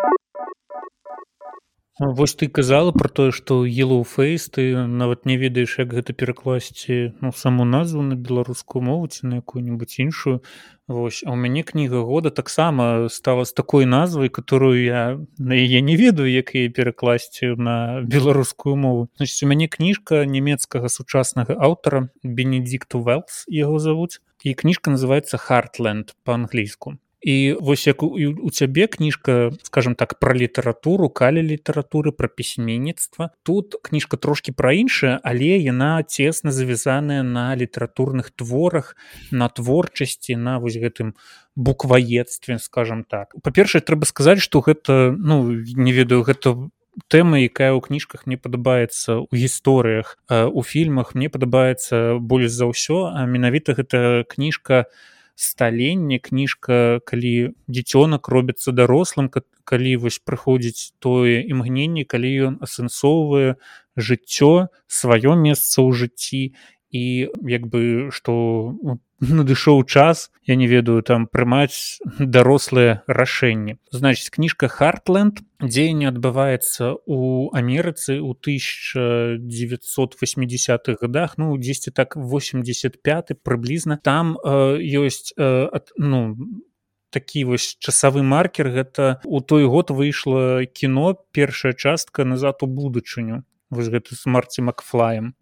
Вось 2.00 2.34
ты 2.34 2.48
казала 2.48 2.90
про 2.90 3.08
тое 3.08 3.30
што 3.30 3.62
елоуфейс 3.64 4.48
ты 4.50 4.74
нават 4.74 5.26
не 5.30 5.36
ведаеш 5.38 5.78
як 5.78 5.94
гэта 5.94 6.10
перакласці 6.12 7.14
ну 7.22 7.30
саму 7.30 7.64
назву 7.64 8.02
на 8.02 8.18
беларускую 8.18 8.82
мову 8.82 9.06
ці 9.06 9.26
на 9.30 9.34
якую-нибудь 9.38 9.94
іншую 9.98 10.42
Вось. 10.88 11.22
А 11.24 11.30
у 11.30 11.36
мяне 11.36 11.62
кніга 11.62 12.02
года 12.02 12.30
таксама 12.30 13.08
стала 13.08 13.44
з 13.44 13.52
такой 13.52 13.86
назвай 13.86 14.28
которую 14.28 14.82
я 14.82 15.20
на 15.38 15.54
яе 15.54 15.80
не 15.80 15.94
ведаю 15.94 16.26
як 16.34 16.54
яе 16.58 16.68
перакласці 16.68 17.54
на 17.62 18.02
беларускую 18.02 18.74
мову. 18.74 19.08
Значит 19.16 19.42
у 19.44 19.46
мяне 19.46 19.68
кніжка 19.68 20.26
нямецкага 20.26 20.88
сучаснага 20.88 21.54
аўтара 21.54 22.10
бенедикту 22.24 23.06
велс 23.06 23.46
яго 23.46 23.78
завуць 23.78 24.18
і 24.42 24.54
кніжка 24.54 24.90
называется 24.90 25.38
хартленд 25.38 26.18
по-англійску 26.24 26.98
і 27.24 27.56
вось 27.60 27.86
як 27.86 28.02
у, 28.02 28.08
у 28.42 28.50
цябе 28.50 28.86
кніжка 28.86 29.50
скажем 29.62 29.94
так 29.94 30.18
про 30.20 30.34
літаратуру 30.34 31.08
калі 31.08 31.40
літаратуры 31.42 32.12
про 32.12 32.28
пісьменніцтва 32.28 33.30
тут 33.42 33.74
кніжка 33.82 34.16
трошки 34.16 34.52
пра 34.52 34.72
іншая 34.72 35.20
але 35.24 35.56
яна 35.56 36.02
цесна 36.02 36.52
завязаная 36.52 37.22
на 37.22 37.56
літаратурных 37.56 38.30
творах 38.30 38.96
на 39.30 39.48
творчасці 39.48 40.36
на 40.36 40.58
вось 40.58 40.76
гэтым 40.76 41.16
букваедстве 41.56 42.58
скажем 42.58 43.04
так. 43.04 43.32
Па-першае 43.42 43.80
трэба 43.80 44.04
сказаць 44.04 44.44
что 44.44 44.60
гэта 44.60 45.16
ну 45.16 45.48
не 45.48 45.92
ведаю 45.96 46.28
гэта 46.28 46.68
тэма 47.08 47.40
якая 47.40 47.72
ў 47.72 47.80
кніжках 47.80 48.28
мне 48.28 48.36
падабаецца 48.36 49.24
у 49.24 49.32
гісторыях 49.32 50.20
у 50.28 50.60
фільмах 50.60 51.16
мне 51.16 51.32
падабаецца 51.32 52.20
больш 52.20 52.52
за 52.52 52.68
ўсё 52.68 53.16
а 53.16 53.24
менавіта 53.24 53.72
гэта 53.72 54.28
кніжка 54.28 54.92
у 54.92 55.13
сталенне 55.34 56.18
кніжка 56.18 57.00
калі 57.04 57.54
дзіцёнак 57.68 58.28
робіцца 58.28 58.72
дарослым 58.72 59.30
калі 59.64 59.96
вось 59.96 60.20
прыходзіць 60.22 60.94
тое 61.00 61.42
імгненне 61.42 62.04
калі 62.04 62.30
ён 62.48 62.54
асэнсоўвае 62.62 63.56
жыццё 63.96 64.68
сваё 64.86 65.34
месца 65.34 65.82
ў 65.82 65.90
жыцці. 65.94 66.54
І 66.94 67.26
як 67.50 67.66
бы 67.66 68.10
што 68.14 68.32
надышоў 69.20 69.84
час 69.84 70.30
я 70.44 70.56
не 70.56 70.66
ведаю 70.66 71.02
там 71.02 71.26
прымаць 71.26 71.98
дарослыя 72.18 73.02
рашэнні. 73.06 73.76
Значит 73.90 74.30
кніжка 74.30 74.68
хартленд 74.68 75.40
дзеянне 75.60 76.08
адбываецца 76.08 76.94
у 77.06 77.50
амерыцы 77.54 78.20
у 78.20 78.34
1980-х 78.34 80.96
годах 81.00 81.38
ну 81.38 81.56
10 81.56 81.94
так 81.94 82.16
85 82.16 83.42
прыблізна. 83.42 83.98
Там 84.02 84.38
э, 84.44 84.78
ёсць 84.82 85.32
э, 85.36 85.68
ну 85.96 86.36
такі 87.10 87.44
вось 87.44 87.76
часавы 87.78 88.22
маркер. 88.22 88.70
Гэта 88.74 89.20
у 89.24 89.40
той 89.40 89.66
год 89.66 89.90
выйшла 89.90 90.66
кіно 90.66 91.14
першая 91.32 91.72
частка 91.72 92.24
назад 92.24 92.62
у 92.62 92.66
будучыню 92.66 93.44
вось 93.74 93.90
гэты 93.92 94.14
з 94.14 94.24
марці 94.26 94.62
макфлаем. 94.62 95.34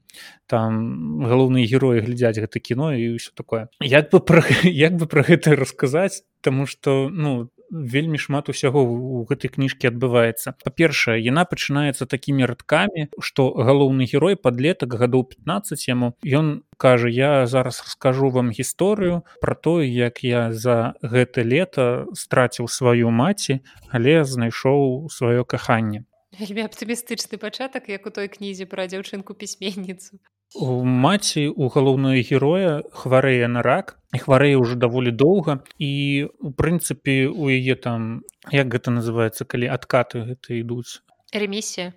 Там 0.47 1.25
галоўныя 1.25 1.65
героі 1.65 2.05
глядзяць 2.05 2.37
гэта 2.37 2.61
кіно 2.61 2.93
і 2.93 3.17
ўсё 3.17 3.33
такое. 3.33 3.69
Як 3.81 4.13
бы 4.13 4.21
пра 4.21 4.45
як 4.65 4.97
бы 5.01 5.07
пра 5.07 5.25
гэта 5.25 5.57
расказаць? 5.57 6.25
Таму 6.43 6.67
что 6.67 7.09
ну 7.09 7.49
вельмі 7.73 8.19
шмат 8.21 8.53
усяго 8.53 8.85
у 8.85 9.25
гэтай 9.25 9.49
кніжкі 9.49 9.89
адбываецца. 9.89 10.61
Па-першае 10.61 11.17
яна 11.25 11.49
пачынаецца 11.49 12.05
такімі 12.05 12.45
радкамі 12.45 13.09
што 13.17 13.49
галоўны 13.57 14.05
герой 14.05 14.37
падлетак 14.37 14.93
гадоў 15.01 15.25
15 15.33 15.89
яму. 15.89 16.13
Ён 16.21 16.69
кажа 16.77 17.09
я 17.09 17.47
зараз 17.47 17.81
раскажу 17.81 18.29
вам 18.29 18.53
гісторыю 18.53 19.25
про 19.41 19.57
тое 19.57 19.89
як 19.89 20.21
я 20.21 20.53
за 20.53 20.93
гэта 21.01 21.41
лета 21.41 22.05
страціў 22.13 22.69
сваю 22.69 23.09
маці 23.09 23.65
але 23.89 24.25
знайшоў 24.29 25.09
сваё 25.09 25.49
каханне 25.49 26.05
вельмі 26.39 26.65
аптымістычны 26.67 27.39
пачатак 27.39 27.89
як 27.89 28.07
у 28.07 28.11
той 28.11 28.29
кнізе 28.29 28.67
пра 28.67 28.87
дзяўчынку 28.89 29.35
пісьменніцу 29.35 30.19
у 30.55 30.85
маці 30.85 31.49
у 31.49 31.69
галоўнага 31.73 32.21
героя 32.29 32.83
хварэе 32.93 33.49
на 33.49 33.63
рак 33.65 33.97
і 34.13 34.21
хварэе 34.21 34.61
ўжо 34.61 34.77
даволі 34.77 35.13
доўга 35.13 35.65
і 35.79 35.93
у 36.41 36.53
прынцыпе 36.53 37.33
у 37.33 37.49
яе 37.49 37.77
там 37.77 38.23
як 38.53 38.69
гэта 38.69 38.93
называется 38.93 39.49
калі 39.49 39.73
адкаты 39.73 40.25
гэта 40.29 40.61
ідуць? 40.61 41.01
Ремісія 41.33 41.97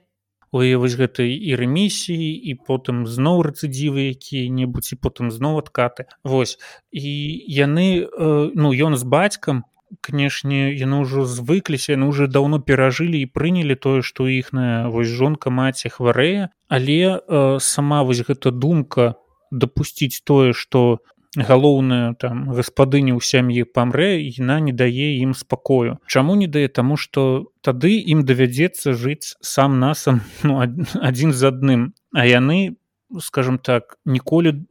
вось 0.55 0.95
гэтай 0.95 1.35
і 1.35 1.55
рэмісіі 1.59 2.31
і 2.31 2.51
потым 2.63 3.03
зноў 3.03 3.43
рэцыдзівы 3.43 4.15
якія-небудзь 4.15 4.95
і 4.95 4.97
потым 5.03 5.27
зноў 5.27 5.59
адкаты. 5.59 6.07
Вось. 6.23 6.55
І 6.95 7.11
яны 7.51 8.07
э, 8.07 8.07
ну 8.55 8.71
ён 8.71 8.95
з 8.95 9.03
бацькам 9.03 9.67
канешне 10.01 10.73
яны 10.73 11.03
ўжо 11.03 11.25
звыкліся 11.25 11.95
яны 11.95 12.07
уже 12.11 12.27
даўно 12.27 12.59
перажылі 12.59 13.21
і 13.21 13.31
прынялі 13.31 13.75
тое 13.75 14.01
што 14.01 14.27
іхная 14.27 14.87
вось 14.87 15.11
жонка 15.11 15.49
маці 15.49 15.89
хварэе 15.89 16.49
але 16.67 16.99
э, 17.19 17.57
сама 17.59 18.03
вось 18.03 18.23
гэта 18.27 18.51
думка 18.51 19.15
дапусціць 19.51 20.21
тое 20.23 20.53
што 20.53 20.99
галоўная 21.35 22.15
там 22.15 22.47
гаспадыня 22.55 23.15
ў 23.15 23.21
сям'і 23.21 23.67
памрэ 23.67 24.23
яна 24.23 24.59
не 24.63 24.71
дае 24.71 25.19
ім 25.19 25.35
спакою. 25.35 25.99
Чаму 26.07 26.35
не 26.39 26.47
дае? 26.47 26.67
Таму 26.67 26.95
што 26.97 27.51
тады 27.61 27.99
ім 27.99 28.23
давядзецца 28.23 28.95
жыць 28.95 29.35
сам 29.41 29.79
насам 29.79 30.23
ну, 30.43 30.59
адзін 30.63 31.35
з 31.35 31.51
адным. 31.51 31.81
А 32.15 32.25
яны 32.25 32.79
скажем 33.21 33.57
так 33.57 33.97
ніколі 34.05 34.65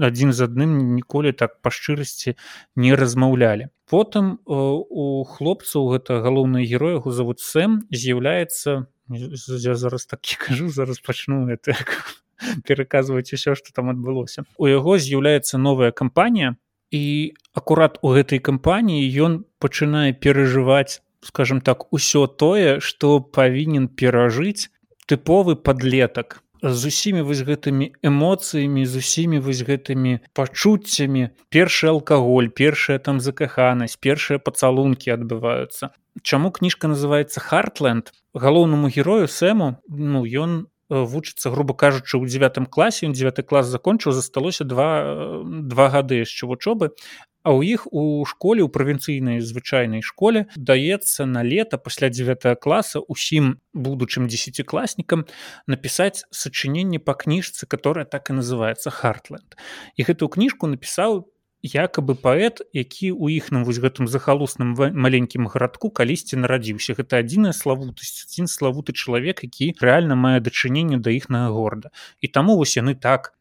адзін 0.00 0.32
з 0.32 0.40
адным 0.46 0.94
ніколі 0.94 1.32
так 1.32 1.60
па 1.62 1.70
шчырасці 1.70 2.36
не 2.76 2.94
размаўлялі. 2.96 3.68
Потым 3.86 4.38
у 4.46 5.24
хлопцаў 5.24 5.92
гэта 5.92 6.22
галоўныя 6.24 6.64
героя 6.64 6.98
яго 6.98 7.12
завод 7.12 7.40
сэм 7.40 7.86
з'яўляецца 7.90 8.86
я 9.08 9.74
зараз 9.74 10.06
такі 10.06 10.36
кажу 10.38 10.68
зараз 10.68 11.00
пачну 11.00 11.48
это 11.48 11.76
пераказваць 12.66 13.32
усё 13.32 13.54
што 13.54 13.72
там 13.72 13.90
адбылося. 13.90 14.44
У 14.56 14.66
яго 14.66 14.98
з'яўляецца 14.98 15.58
новая 15.58 15.92
кампанія 15.92 16.56
і 16.92 17.34
акурат 17.54 17.98
у 18.02 18.12
гэтай 18.12 18.38
кампаніі 18.38 19.08
ён 19.24 19.44
пачынае 19.58 20.12
перажываць 20.12 21.00
скажем 21.22 21.60
так 21.60 21.92
усё 21.92 22.26
тое 22.26 22.80
што 22.80 23.20
павінен 23.20 23.88
перажыць 23.88 24.68
тыповы 25.06 25.56
падлетак 25.56 26.42
з 26.62 26.86
усімі 26.86 27.26
вось 27.26 27.42
гэтымі 27.42 27.90
эмоцыямі 28.06 28.86
з 28.86 29.02
усімі 29.02 29.42
вось 29.42 29.66
гэтымі 29.66 30.22
пачуццямі. 30.32 31.34
Першы 31.50 31.90
алкаголь 31.90 32.54
першая 32.54 32.98
там 33.02 33.18
закаханасць 33.18 33.98
першыя 33.98 34.38
пацалункі 34.38 35.10
адбываюцца. 35.10 35.90
Чаму 36.22 36.54
кніжка 36.54 36.86
называется 36.86 37.42
хартленд 37.42 38.14
галоўнаму 38.34 38.88
герою 38.88 39.26
сэму 39.26 39.82
ну 39.88 40.22
ён 40.22 40.70
вучыцца 40.88 41.50
грубо 41.50 41.74
кажучы 41.74 42.14
ў 42.14 42.30
девятым 42.30 42.66
класе. 42.66 43.10
Ён 43.10 43.12
девятый 43.12 43.42
клас 43.42 43.66
закончыў 43.66 44.12
засталося 44.12 44.62
два 44.62 45.42
два 45.42 45.90
гады 45.90 46.22
яшчэ 46.22 46.46
вучобы 46.46 46.94
А 47.42 47.50
ў 47.50 47.74
іх 47.74 47.90
у 47.90 48.22
школе 48.22 48.62
ў 48.62 48.70
правінцыйнай 48.70 49.42
звычайнай 49.42 50.02
школе 50.06 50.46
даецца 50.54 51.26
на 51.26 51.42
лета 51.42 51.78
пасля 51.78 52.06
9 52.06 52.54
класа 52.62 53.02
усім 53.02 53.58
будучым 53.74 54.30
десятикласнікам 54.30 55.26
напісаць 55.66 56.22
сачыненне 56.30 57.02
па 57.02 57.18
кніжцы 57.18 57.66
которая 57.66 58.06
так 58.06 58.30
і 58.30 58.38
называется 58.38 58.94
хартленд 58.94 59.58
і 59.98 60.06
гэтую 60.06 60.30
кніжку 60.30 60.70
напісаў 60.70 61.26
якобы 61.62 62.14
паэт 62.18 62.62
які 62.74 63.12
у 63.14 63.30
іхным 63.30 63.62
вось 63.64 63.78
гэтым 63.78 64.10
захалусным 64.10 64.74
маленькім 64.74 65.46
гарадку 65.46 65.90
калісьці 65.90 66.42
нарадзіўся. 66.42 66.98
Гэта 66.98 67.22
адзіная 67.22 67.54
славутасць 67.54 68.26
адзін 68.26 68.50
славуты 68.50 68.92
чалавек 68.92 69.46
які 69.46 69.78
рэальна 69.78 70.18
мае 70.18 70.42
дачыненне 70.42 70.98
да 70.98 71.14
іхнага 71.14 71.54
горада. 71.54 71.94
І 72.20 72.28
таму 72.28 72.58
вось 72.58 72.76
яны 72.76 72.98
так 72.98 73.38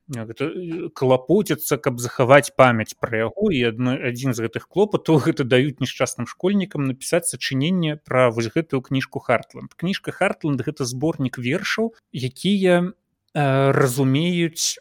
клапоцяцца 0.93 1.77
каб 1.81 1.97
захаваць 1.99 2.53
памяць 2.53 2.93
пра 2.99 3.25
яго. 3.25 3.49
І 3.49 3.73
адно 3.73 3.97
адзін 3.97 4.37
з 4.37 4.45
гэтых 4.45 4.69
клопатаў 4.69 5.17
гэта 5.25 5.43
даюць 5.43 5.81
несчасным 5.81 6.29
школьнікам 6.29 6.85
напісаць 6.85 7.25
сачыненне 7.25 7.97
пра 7.97 8.29
вось 8.29 8.53
гэтую 8.53 8.85
кніжку 8.85 9.17
хартланд 9.17 9.73
кніжка 9.73 10.13
хартланд 10.13 10.61
гэта 10.61 10.85
зборнік 10.85 11.41
вершаў 11.41 11.97
якія 12.13 12.93
э, 13.33 13.71
разумеюць 13.71 14.77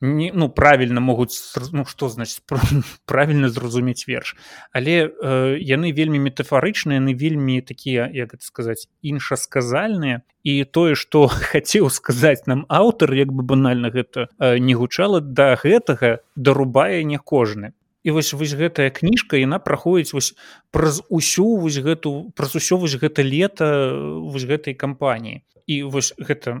не 0.00 0.32
ну 0.34 0.48
правильно 0.48 1.00
могуць 1.00 1.54
ну 1.72 1.84
что 1.84 2.08
значит 2.08 2.42
правильно 3.06 3.48
зразумець 3.48 4.08
верш. 4.08 4.36
Але 4.72 5.08
э, 5.08 5.58
яны 5.58 5.92
вельмі 5.92 6.18
метафарычныя 6.18 7.00
яны 7.00 7.14
вельмі 7.14 7.60
такія 7.60 8.10
як 8.12 8.34
это 8.34 8.44
сказаць 8.44 8.88
іншасказальныя. 9.02 10.22
І 10.42 10.64
тое 10.64 10.94
что 10.94 11.26
хацеў 11.50 11.90
сказаць 11.90 12.46
нам 12.46 12.66
аўтар 12.68 13.14
як 13.14 13.32
бы 13.32 13.42
банальна 13.42 13.90
гэта 13.90 14.28
э, 14.38 14.58
не 14.58 14.74
гучала 14.74 15.20
да 15.20 15.56
гэтага 15.56 16.18
дарубае 16.36 17.04
не 17.04 17.18
кожны. 17.18 17.72
І 18.04 18.10
вось 18.10 18.34
вось 18.34 18.52
гэтая 18.52 18.90
кніжка 18.90 19.40
яна 19.40 19.58
праходзіць 19.58 20.12
вось 20.12 20.34
праз 20.70 21.00
усю 21.08 21.56
вось 21.56 21.80
гэту 21.80 22.34
праз 22.36 22.56
усё 22.56 22.76
вось 22.76 23.00
гэта 23.00 23.24
лета 23.24 23.96
вось 23.96 24.44
гэтай 24.44 24.74
кампаніі. 24.74 25.40
І 25.66 25.82
вось 25.88 26.12
гэта 26.20 26.60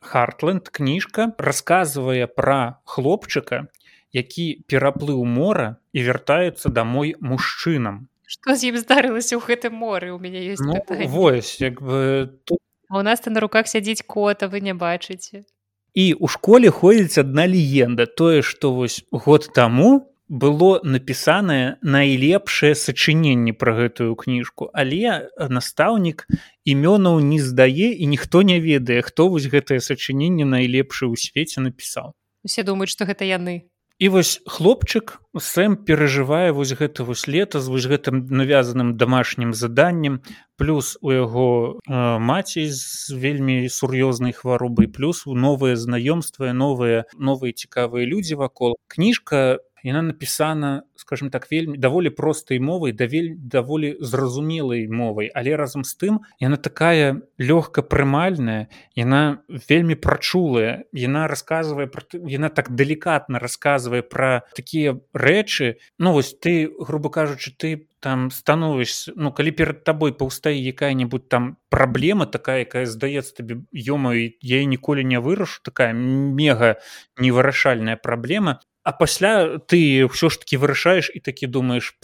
хартленд 0.00 0.68
кніжка 0.68 1.32
расказвае 1.38 2.26
пра 2.26 2.80
хлопчыка 2.84 3.68
які 4.12 4.62
пераплыў 4.66 5.22
мора 5.24 5.76
і 5.92 6.02
вяртаецца 6.02 6.70
домой 6.70 7.14
мужчынам. 7.20 8.08
Что 8.26 8.54
з 8.54 8.70
ім 8.70 8.78
здарылася 8.78 9.38
ў 9.38 9.42
гэтым 9.42 9.74
моры 9.74 10.10
у 10.14 10.18
мяне 10.18 10.42
есть 10.42 10.62
ну, 10.62 10.78
вось 11.10 11.60
як 11.60 11.82
бы 11.82 12.30
тут 12.44 12.58
у 12.90 13.02
нас 13.02 13.20
то 13.20 13.30
на 13.30 13.40
руках 13.40 13.66
сядзіць 13.66 14.02
кота 14.06 14.46
вы 14.46 14.60
не 14.60 14.74
бачыце. 14.74 15.46
І 15.94 16.14
у 16.14 16.26
школе 16.30 16.70
ходзіць 16.70 17.18
адна 17.18 17.46
легенда 17.46 18.06
тое 18.06 18.42
што 18.42 18.74
вось 18.74 19.02
год 19.10 19.50
таму 19.54 20.09
было 20.30 20.78
напісанае 20.86 21.82
найлепшае 21.82 22.78
сачыненне 22.78 23.52
пра 23.52 23.74
гэтую 23.74 24.14
кніжку 24.14 24.70
але 24.70 25.26
настаўнік 25.36 26.22
імёнаў 26.62 27.18
не 27.18 27.42
здае 27.42 27.90
і 27.90 28.06
ніхто 28.06 28.46
не 28.46 28.62
ведае 28.62 29.02
хто 29.02 29.26
вось 29.28 29.50
гэтае 29.50 29.82
сачыненне 29.82 30.46
найлепшае 30.46 31.10
ў 31.10 31.18
свеце 31.18 31.58
напісаў. 31.66 32.14
Усе 32.46 32.62
думаюць 32.62 32.94
што 32.94 33.10
гэта 33.10 33.26
яны. 33.26 33.66
І 34.00 34.08
вось 34.08 34.38
хлопчык 34.46 35.18
сэм 35.36 35.76
перажывае 35.84 36.54
вось 36.56 36.72
гэта 36.78 37.04
вось 37.04 37.26
лета 37.26 37.60
з 37.60 37.68
вось 37.68 37.90
гэтым 37.90 38.30
навязаным 38.30 38.94
домашнім 38.96 39.52
заданнем 39.52 40.22
плюс 40.60 40.98
у 41.00 41.08
яго 41.08 41.80
э, 41.88 42.18
маці 42.20 42.68
з 42.68 43.08
вельмі 43.16 43.64
сур'ёзнай 43.72 44.36
хваробай 44.36 44.92
плюс 44.92 45.24
у 45.24 45.32
новыя 45.32 45.72
знаёмствы 45.72 46.52
новыя 46.52 47.08
новыя 47.16 47.56
цікавыя 47.56 48.04
людзі 48.04 48.36
вакол. 48.36 48.76
Кніжка 48.84 49.64
яна 49.82 50.02
напісана 50.02 50.82
скажем 50.96 51.30
так 51.30 51.48
вельмі 51.50 51.78
даволі 51.78 52.10
простай 52.10 52.60
мовай 52.60 52.92
давель 52.92 53.32
даволі 53.40 53.96
зразумелай 54.00 54.88
мовай. 54.88 55.32
Але 55.34 55.56
разам 55.56 55.84
з 55.84 55.96
тым 55.96 56.20
яна 56.40 56.56
такая 56.56 57.24
лёгка 57.40 57.80
прымальная 57.80 58.68
яна 58.92 59.40
вельмі 59.48 59.96
прачулая 59.96 60.84
яна 60.92 61.24
рассказывае 61.24 61.88
про 61.88 62.04
яна 62.28 62.52
так 62.52 62.70
далікатна 62.76 63.40
рассказывае 63.40 64.02
про 64.02 64.44
такія 64.52 65.00
рэчы. 65.14 65.80
Ну 65.98 66.12
вось 66.12 66.36
ты 66.36 66.68
грубо 66.68 67.08
кажучы 67.08 67.56
ты 67.56 67.88
там 68.00 68.30
становішся 68.30 69.12
ну 69.16 69.32
калі 69.32 69.52
перад 69.52 69.84
табой 69.84 70.12
паўстае 70.12 70.56
якая-нибудь 70.56 71.28
там 71.28 71.56
праблема 71.68 72.26
такая 72.26 72.64
якая 72.64 72.86
здаецца 72.86 73.36
табе 73.36 73.60
ёмаю 73.72 74.32
я 74.40 74.64
ніколі 74.64 75.04
не 75.04 75.20
вырашу 75.20 75.60
такая 75.62 75.92
мега 75.92 76.80
невырашальная 77.20 77.96
праблема 77.96 78.60
а 78.82 78.92
пасля 78.92 79.60
ты 79.60 80.08
ўсё 80.08 80.32
ж 80.32 80.40
таки 80.40 80.56
вырашаеш 80.56 81.12
і 81.14 81.20
такі 81.20 81.46
думаешь 81.46 81.94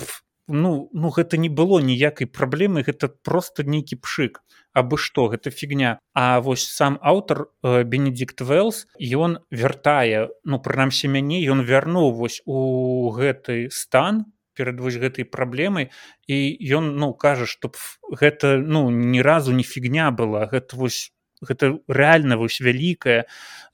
ну 0.49 0.89
ну 0.93 1.09
гэта 1.09 1.41
не 1.41 1.49
было 1.49 1.81
ніякай 1.81 2.29
праблемы 2.29 2.85
гэта 2.85 3.09
просто 3.09 3.65
нейкі 3.65 3.97
пшык 3.97 4.45
абы 4.77 5.01
што 5.01 5.27
гэта 5.33 5.51
фігня 5.51 5.99
А 6.13 6.41
вось 6.41 6.69
сам 6.69 6.99
аўтар 7.01 7.49
э, 7.65 7.83
бенедикт 7.85 8.41
веллс 8.41 8.87
ён 9.01 9.41
вяртае 9.51 10.29
ну 10.45 10.61
прынамсі 10.61 11.09
мяне 11.09 11.41
ён 11.49 11.65
вярнуў 11.65 12.13
вось 12.13 12.43
у 12.45 13.11
гэты 13.17 13.73
стан 13.73 14.36
перад 14.57 14.81
вось 14.81 14.97
гэтай 14.97 15.29
праблемай 15.29 15.93
і 16.27 16.37
ён 16.81 16.97
ну 16.97 17.13
кажа 17.13 17.47
што 17.47 17.71
гэта 18.09 18.57
ну 18.57 18.89
ні 18.91 19.21
разу 19.23 19.53
не 19.53 19.63
фігня 19.63 20.11
была 20.11 20.49
гэта 20.51 20.81
вось 20.81 21.13
гэта 21.43 21.77
рэальна 21.89 22.37
вось 22.37 22.61
вялікая 22.61 23.27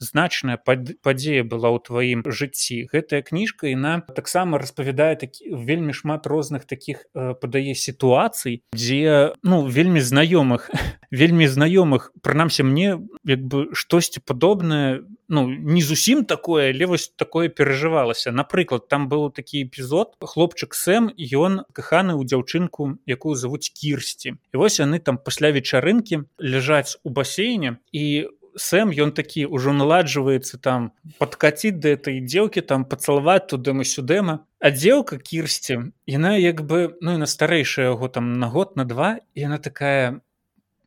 значная 0.02 0.58
падзея 0.58 1.46
была 1.46 1.70
ў 1.70 1.78
тваім 1.78 2.20
жыцці. 2.26 2.90
Гэтая 2.90 3.22
кніжка 3.22 3.70
іна 3.70 4.02
таксама 4.02 4.58
распавядае 4.58 5.14
такі 5.16 5.54
вельмі 5.54 5.94
шмат 5.94 6.26
розных 6.26 6.66
таких 6.66 7.06
э, 7.14 7.34
падае 7.38 7.74
сітуацый 7.78 8.66
дзе 8.74 9.34
ну 9.42 9.62
вельмі 9.66 10.02
знаёмых 10.02 10.70
вельмі 11.10 11.46
знаёмых 11.46 12.10
прынамсі 12.22 12.66
мне 12.66 12.98
як 13.22 13.46
бы 13.46 13.70
штосьці 13.74 14.26
падобнае 14.26 15.06
ну 15.32 15.46
не 15.48 15.82
зусім 15.82 16.24
такое 16.28 16.68
але 16.70 16.86
вось 16.92 17.08
такое 17.16 17.48
перажывалася 17.48 18.34
напрыклад 18.36 18.86
там 18.92 19.08
быў 19.08 19.32
такі 19.32 19.64
эпізод 19.64 20.14
хлопчык 20.20 20.76
сэм 20.76 21.10
ён 21.16 21.64
каханы 21.72 22.14
ў 22.14 22.22
дзяўчынку 22.28 23.00
якую 23.08 23.34
завуць 23.40 23.72
кірсці. 23.72 24.36
І 24.52 24.54
вось 24.60 24.78
яны 24.78 25.00
там 25.00 25.18
пасля 25.18 25.50
вечарынкі 25.56 26.28
ляжаць 26.38 27.00
у 27.02 27.10
басейне 27.10 27.80
і 27.90 28.04
у 28.28 28.42
Сэм 28.56 28.92
ён 28.92 29.12
такі 29.16 29.48
ўжо 29.48 29.72
наладжваецца 29.72 30.60
там 30.60 30.92
падкаціць 31.16 31.80
да 31.80 31.96
этой 31.96 32.20
дзеўкі 32.20 32.60
там 32.60 32.84
пацалаваць 32.84 33.48
тудэма 33.48 33.84
сюдэма 33.88 34.44
а 34.60 34.68
дзеўка 34.68 35.16
кірсці 35.16 35.96
яна 36.04 36.36
як 36.36 36.60
бы 36.68 36.92
ну 37.00 37.16
і 37.16 37.22
на 37.24 37.28
старэйшая 37.28 37.96
яго 37.96 38.12
там 38.12 38.36
на 38.36 38.52
год 38.52 38.76
на 38.76 38.84
два 38.84 39.16
яна 39.34 39.56
такая 39.56 40.20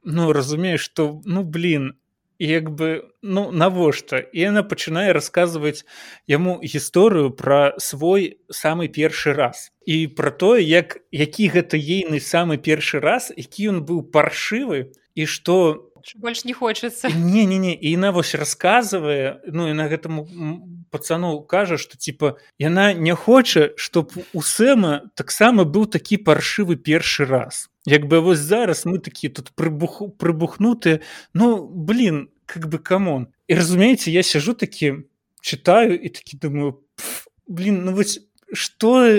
ну 0.03 0.30
разумееш 0.30 0.85
што 0.85 1.22
ну 1.26 1.41
блин 1.41 1.97
як 2.40 2.70
бы 2.70 3.03
ну 3.22 3.52
навошта 3.52 4.20
і 4.20 4.40
яна 4.40 4.64
пачынае 4.64 5.14
расказваць 5.14 5.86
яму 6.28 6.60
гісторыю 6.64 7.32
пра 7.32 7.74
свой 7.78 8.40
самы 8.49 8.88
першы 8.88 9.34
раз. 9.34 9.72
І 9.86 10.07
пра 10.07 10.32
тое 10.32 10.62
як 10.64 10.99
які 11.12 11.49
гэта 11.49 11.78
ейны 11.78 12.20
самы 12.20 12.57
першы 12.57 12.99
раз 12.99 13.32
які 13.36 13.72
ён 13.76 13.84
быў 13.88 14.03
паршывы 14.12 14.91
і 15.16 15.26
што 15.26 15.91
больш 16.16 16.45
не 16.45 16.53
хочется. 16.53 17.10
Не 17.10 17.45
не 17.45 17.57
не. 17.57 17.74
І 17.74 17.98
яна 17.98 18.12
вось 18.12 18.36
рассказывае 18.36 19.41
ну 19.48 19.70
і 19.70 19.74
на 19.74 19.88
гэтаму 19.90 20.28
пацану 20.95 21.41
кажа 21.41 21.77
что 21.77 21.97
типа 21.97 22.38
яна 22.57 22.93
не 22.93 23.15
хоча 23.15 23.69
чтоб 23.76 24.11
у 24.34 24.41
сэма 24.41 25.11
таксама 25.15 25.67
быў 25.67 25.91
такі 25.97 26.22
паршывы 26.30 26.80
першы 26.80 27.27
раз 27.27 27.67
як 27.85 28.07
бы 28.07 28.23
вось 28.23 28.39
зараз 28.39 28.85
мы 28.85 28.99
такі 28.99 29.30
тут 29.30 29.51
прыбуху 29.59 30.07
прыбухнуты 30.09 31.01
ну 31.34 31.67
блин 31.67 32.30
как 32.45 32.67
бы 32.69 32.77
камон. 32.77 33.27
І 33.47 33.55
разумееце 33.55 34.11
я 34.11 34.23
сяжу 34.23 34.53
такі 34.53 34.93
читаю 35.41 35.95
і 35.95 36.09
такі 36.09 36.38
думаю 36.38 36.80
блин 37.47 37.84
ну 37.85 37.93
вось 37.93 38.22
что 38.53 39.09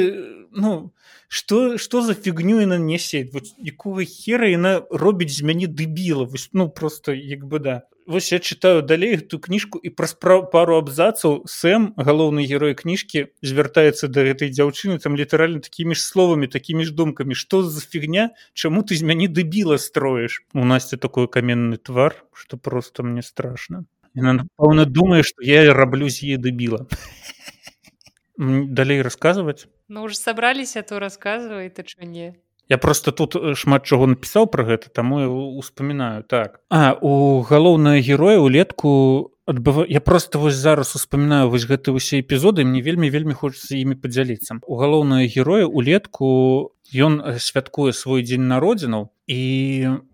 ну 0.52 0.92
что 1.28 1.78
что 1.78 2.02
за 2.02 2.14
фігню 2.14 2.60
яна 2.60 2.78
несе 2.78 3.28
вот 3.32 3.54
якога 3.58 4.04
хера 4.04 4.48
яна 4.48 4.82
робіць 4.90 5.34
з 5.34 5.42
мяне 5.42 5.66
дэбіла? 5.66 6.24
Вось 6.24 6.50
ну 6.52 6.70
просто 6.70 7.12
як 7.12 7.44
бы 7.44 7.58
да 7.58 7.82
вось 8.06 8.32
я 8.32 8.38
читаю 8.38 8.82
далей 8.82 9.16
эту 9.16 9.38
кніжку 9.38 9.78
і 9.82 9.90
праз 9.90 10.14
пару 10.14 10.78
абзацаў 10.78 11.42
сэм 11.46 11.94
галоўны 11.98 12.46
герой 12.46 12.74
кніжкі 12.74 13.26
звяртаецца 13.42 14.08
да 14.08 14.22
гэтай 14.22 14.54
дзяўчыны 14.54 14.98
там 15.02 15.16
літаральна 15.16 15.60
такімі 15.60 15.94
ж 15.94 16.00
словамі 16.00 16.46
такімі 16.46 16.84
ж 16.84 16.94
думкамі. 16.94 17.34
Что 17.34 17.62
за 17.62 17.80
фігня? 17.80 18.30
Чаму 18.54 18.82
ты 18.82 18.96
з 18.96 19.02
мяне 19.02 19.28
дэбіла 19.28 19.78
строіш? 19.78 20.46
У 20.54 20.64
насця 20.64 20.96
такой 20.96 21.28
каменны 21.28 21.76
твар 21.76 22.14
что 22.32 22.56
просто 22.56 23.02
мне 23.02 23.22
страшно 23.22 23.84
пэўна 24.16 24.86
думае 24.86 25.22
что 25.22 25.42
я 25.44 25.74
раблю 25.74 26.08
з 26.08 26.22
е 26.24 26.36
дэбіла 26.38 26.86
далей 28.38 29.02
расказваць? 29.02 29.66
Ну 29.88 30.02
уже 30.02 30.16
сабраліся 30.16 30.82
то 30.82 30.98
рассказывай 30.98 31.68
ты 31.70 31.82
чо 31.82 32.04
не 32.04 32.36
Я 32.68 32.78
просто 32.78 33.12
тут 33.12 33.36
э, 33.36 33.54
шмат 33.54 33.86
чаго 33.86 34.06
напісаў 34.10 34.50
пра 34.50 34.64
гэта 34.66 34.90
таму 34.90 35.22
успамінаю. 35.58 36.24
Так. 36.26 36.60
А 36.70 36.98
у 37.00 37.42
галоўнае 37.42 38.02
героя 38.02 38.38
улетку 38.38 39.32
адбыва 39.46 39.86
я 39.88 40.00
просто 40.00 40.38
вось 40.38 40.58
зараз 40.58 40.96
успамінаю 40.96 41.50
вось 41.50 41.66
гэты 41.70 41.94
усе 41.94 42.20
эпізоды 42.20 42.64
мне 42.66 42.82
вельмі 42.82 43.10
вельмі 43.10 43.34
хочацца 43.34 43.78
імі 43.78 43.94
падзяліцца. 43.94 44.58
У 44.66 44.74
галоўнае 44.76 45.30
героя 45.30 45.66
улетку 45.66 46.74
ён 46.90 47.22
э, 47.22 47.38
святкуе 47.38 47.92
свой 47.92 48.26
дзень 48.26 48.50
народзінаў 48.50 49.10
і 49.26 49.40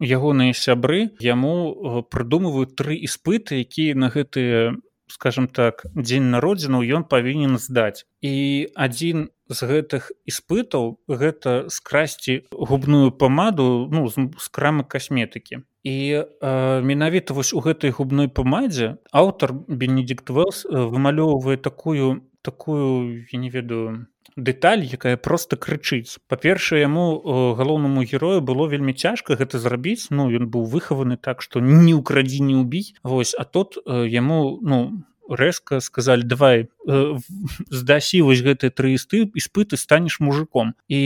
ягоныя 0.01 0.53
сябры 0.53 1.17
яму 1.21 1.73
э, 1.73 2.03
прыдумваюць 2.05 2.77
тры 2.77 3.01
іспыты 3.01 3.65
якія 3.65 3.97
на 3.97 4.13
гэтыя 4.13 4.77
скажем 5.13 5.47
так 5.49 5.85
дзень 5.93 6.33
народзінаў 6.33 6.81
ён 6.81 7.05
павінен 7.05 7.61
здаць. 7.61 8.09
І 8.25 8.73
адзін 8.73 9.29
з 9.53 9.69
гэтых 9.69 10.09
іспытаў 10.25 10.97
гэта 11.09 11.69
скрасці 11.69 12.49
губную 12.51 13.13
памаду 13.13 13.89
ну 13.93 14.09
з 14.09 14.49
крамы 14.49 14.89
касметыкі. 14.89 15.63
І 15.83 15.97
э, 16.23 16.81
менавіта 16.81 17.35
вось 17.35 17.53
у 17.53 17.61
гэтай 17.61 17.91
губной 17.91 18.29
памадзе 18.29 19.03
аўтар 19.13 19.53
бенедикт 19.53 20.31
велс 20.31 20.65
вымалёўвае 20.65 21.59
такую 21.59 22.23
такую 22.43 23.27
я 23.31 23.39
не 23.39 23.51
ведаю 23.51 24.07
дэталь 24.37 24.85
якая 24.87 25.17
просто 25.17 25.57
крычыць. 25.57 26.19
Па-першае 26.29 26.83
яму 26.83 27.21
галоўнаму 27.59 28.05
герою 28.05 28.41
было 28.41 28.67
вельмі 28.67 28.93
цяжка 28.93 29.37
гэта 29.37 29.59
зрабіць. 29.59 30.09
Ну 30.11 30.31
ён 30.31 30.49
быў 30.49 30.65
выхаваны 30.67 31.17
так 31.17 31.43
што 31.43 31.61
не 31.61 31.95
ўкрадзі 31.95 32.43
не 32.43 32.57
ўбіць. 32.61 32.95
Вось 33.03 33.35
а 33.39 33.45
тут 33.45 33.79
яму 33.87 34.59
ну 34.63 35.05
рэзка 35.29 35.81
сказали 35.81 36.23
давай 36.23 36.69
э, 36.87 37.19
здасі 37.71 38.23
вось 38.23 38.43
гэтыя 38.43 38.71
тры 38.71 38.95
істы 38.95 39.31
іспыты 39.35 39.77
станеш 39.77 40.21
мужиком 40.21 40.75
і 40.89 40.99